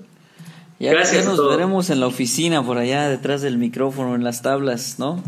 Ya, 0.82 0.90
Gracias 0.90 1.24
ya 1.24 1.30
nos 1.30 1.48
veremos 1.48 1.90
en 1.90 2.00
la 2.00 2.08
oficina, 2.08 2.66
por 2.66 2.76
allá 2.76 3.08
detrás 3.08 3.40
del 3.40 3.56
micrófono, 3.56 4.16
en 4.16 4.24
las 4.24 4.42
tablas, 4.42 4.96
¿no? 4.98 5.22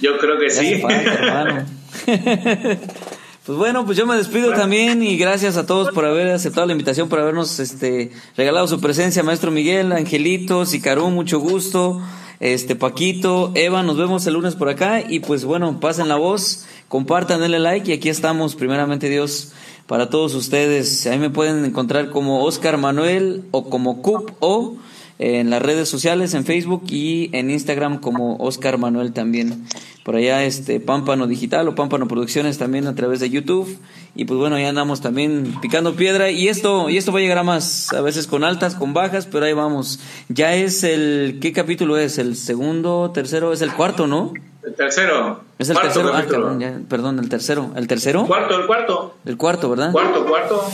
Yo 0.00 0.18
creo 0.18 0.38
que 0.38 0.48
Ya 0.48 0.54
sí. 0.54 0.80
falta. 0.80 1.66
Pues 3.44 3.58
bueno, 3.58 3.84
pues 3.84 3.98
yo 3.98 4.06
me 4.06 4.16
despido 4.16 4.54
también 4.54 5.02
y 5.02 5.18
gracias 5.18 5.58
a 5.58 5.66
todos 5.66 5.90
por 5.90 6.06
haber 6.06 6.28
aceptado 6.28 6.66
la 6.66 6.72
invitación, 6.72 7.10
por 7.10 7.18
habernos 7.18 7.60
este 7.60 8.10
regalado 8.38 8.66
su 8.66 8.80
presencia, 8.80 9.22
maestro 9.22 9.50
Miguel, 9.50 9.92
Angelito, 9.92 10.64
Sicarú, 10.64 11.10
mucho 11.10 11.40
gusto, 11.40 12.00
este 12.40 12.74
Paquito, 12.74 13.52
Eva, 13.54 13.82
nos 13.82 13.98
vemos 13.98 14.26
el 14.26 14.32
lunes 14.32 14.54
por 14.54 14.70
acá 14.70 15.02
y 15.06 15.20
pues 15.20 15.44
bueno, 15.44 15.78
pasen 15.78 16.08
la 16.08 16.16
voz, 16.16 16.64
compartan, 16.88 17.40
denle 17.40 17.58
like 17.58 17.90
y 17.90 17.94
aquí 17.94 18.08
estamos, 18.08 18.54
primeramente 18.54 19.10
Dios, 19.10 19.52
para 19.86 20.10
todos 20.10 20.34
ustedes. 20.34 21.06
Ahí 21.06 21.18
me 21.18 21.30
pueden 21.30 21.64
encontrar 21.64 22.10
como 22.10 22.44
Oscar 22.44 22.78
Manuel 22.78 23.44
o 23.50 23.68
como 23.68 24.02
Cup 24.02 24.32
o 24.40 24.76
en 25.18 25.50
las 25.50 25.62
redes 25.62 25.88
sociales, 25.88 26.34
en 26.34 26.44
Facebook 26.44 26.84
y 26.88 27.30
en 27.32 27.50
Instagram 27.50 28.00
como 28.00 28.36
Oscar 28.36 28.78
Manuel 28.78 29.12
también. 29.12 29.64
Por 30.04 30.16
allá 30.16 30.44
este 30.44 30.80
Pámpano 30.80 31.26
Digital 31.26 31.66
o 31.66 31.74
Pámpano 31.74 32.06
Producciones 32.06 32.58
también 32.58 32.86
a 32.86 32.94
través 32.94 33.20
de 33.20 33.30
YouTube. 33.30 33.78
Y 34.14 34.26
pues 34.26 34.38
bueno, 34.38 34.58
ya 34.58 34.68
andamos 34.68 35.00
también 35.00 35.56
picando 35.60 35.94
piedra 35.96 36.30
y 36.30 36.48
esto 36.48 36.90
y 36.90 36.98
esto 36.98 37.10
va 37.10 37.18
a 37.18 37.22
llegar 37.22 37.38
a 37.38 37.42
más, 37.42 37.92
a 37.92 38.02
veces 38.02 38.26
con 38.26 38.44
altas, 38.44 38.74
con 38.74 38.92
bajas, 38.92 39.26
pero 39.26 39.46
ahí 39.46 39.54
vamos. 39.54 39.98
Ya 40.28 40.54
es 40.54 40.84
el 40.84 41.38
¿qué 41.40 41.52
capítulo 41.52 41.96
es? 41.96 42.18
El 42.18 42.36
segundo, 42.36 43.10
tercero, 43.12 43.52
es 43.52 43.62
el 43.62 43.72
cuarto, 43.72 44.06
¿no? 44.06 44.32
El 44.62 44.74
tercero. 44.74 45.40
Es 45.58 45.68
el 45.68 45.74
Cuarto 45.74 46.00
tercero, 46.00 46.48
ah, 46.48 46.56
ya, 46.58 46.80
perdón, 46.88 47.18
el 47.18 47.28
tercero, 47.28 47.70
el 47.76 47.86
tercero, 47.86 48.26
Cuarto, 48.26 48.58
el 48.58 48.66
cuarto. 48.66 49.14
el 49.24 49.36
cuarto, 49.36 49.70
¿verdad? 49.70 49.92
Cuarto, 49.92 50.26
cuarto. 50.26 50.64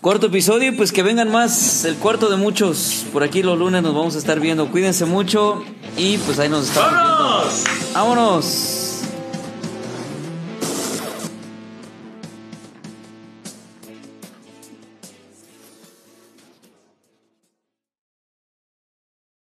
Cuarto 0.00 0.26
episodio 0.26 0.74
pues 0.76 0.92
que 0.92 1.02
vengan 1.02 1.30
más, 1.30 1.84
el 1.84 1.96
cuarto 1.96 2.30
de 2.30 2.36
muchos. 2.36 3.04
Por 3.12 3.22
aquí 3.22 3.42
los 3.42 3.58
lunes 3.58 3.82
nos 3.82 3.94
vamos 3.94 4.14
a 4.14 4.18
estar 4.18 4.40
viendo. 4.40 4.70
Cuídense 4.70 5.04
mucho 5.04 5.62
y 5.96 6.16
pues 6.18 6.38
ahí 6.38 6.48
nos 6.48 6.68
estamos 6.68 6.90
viendo. 6.90 7.12
¡Vámonos! 7.12 7.64
Vámonos. 7.92 8.79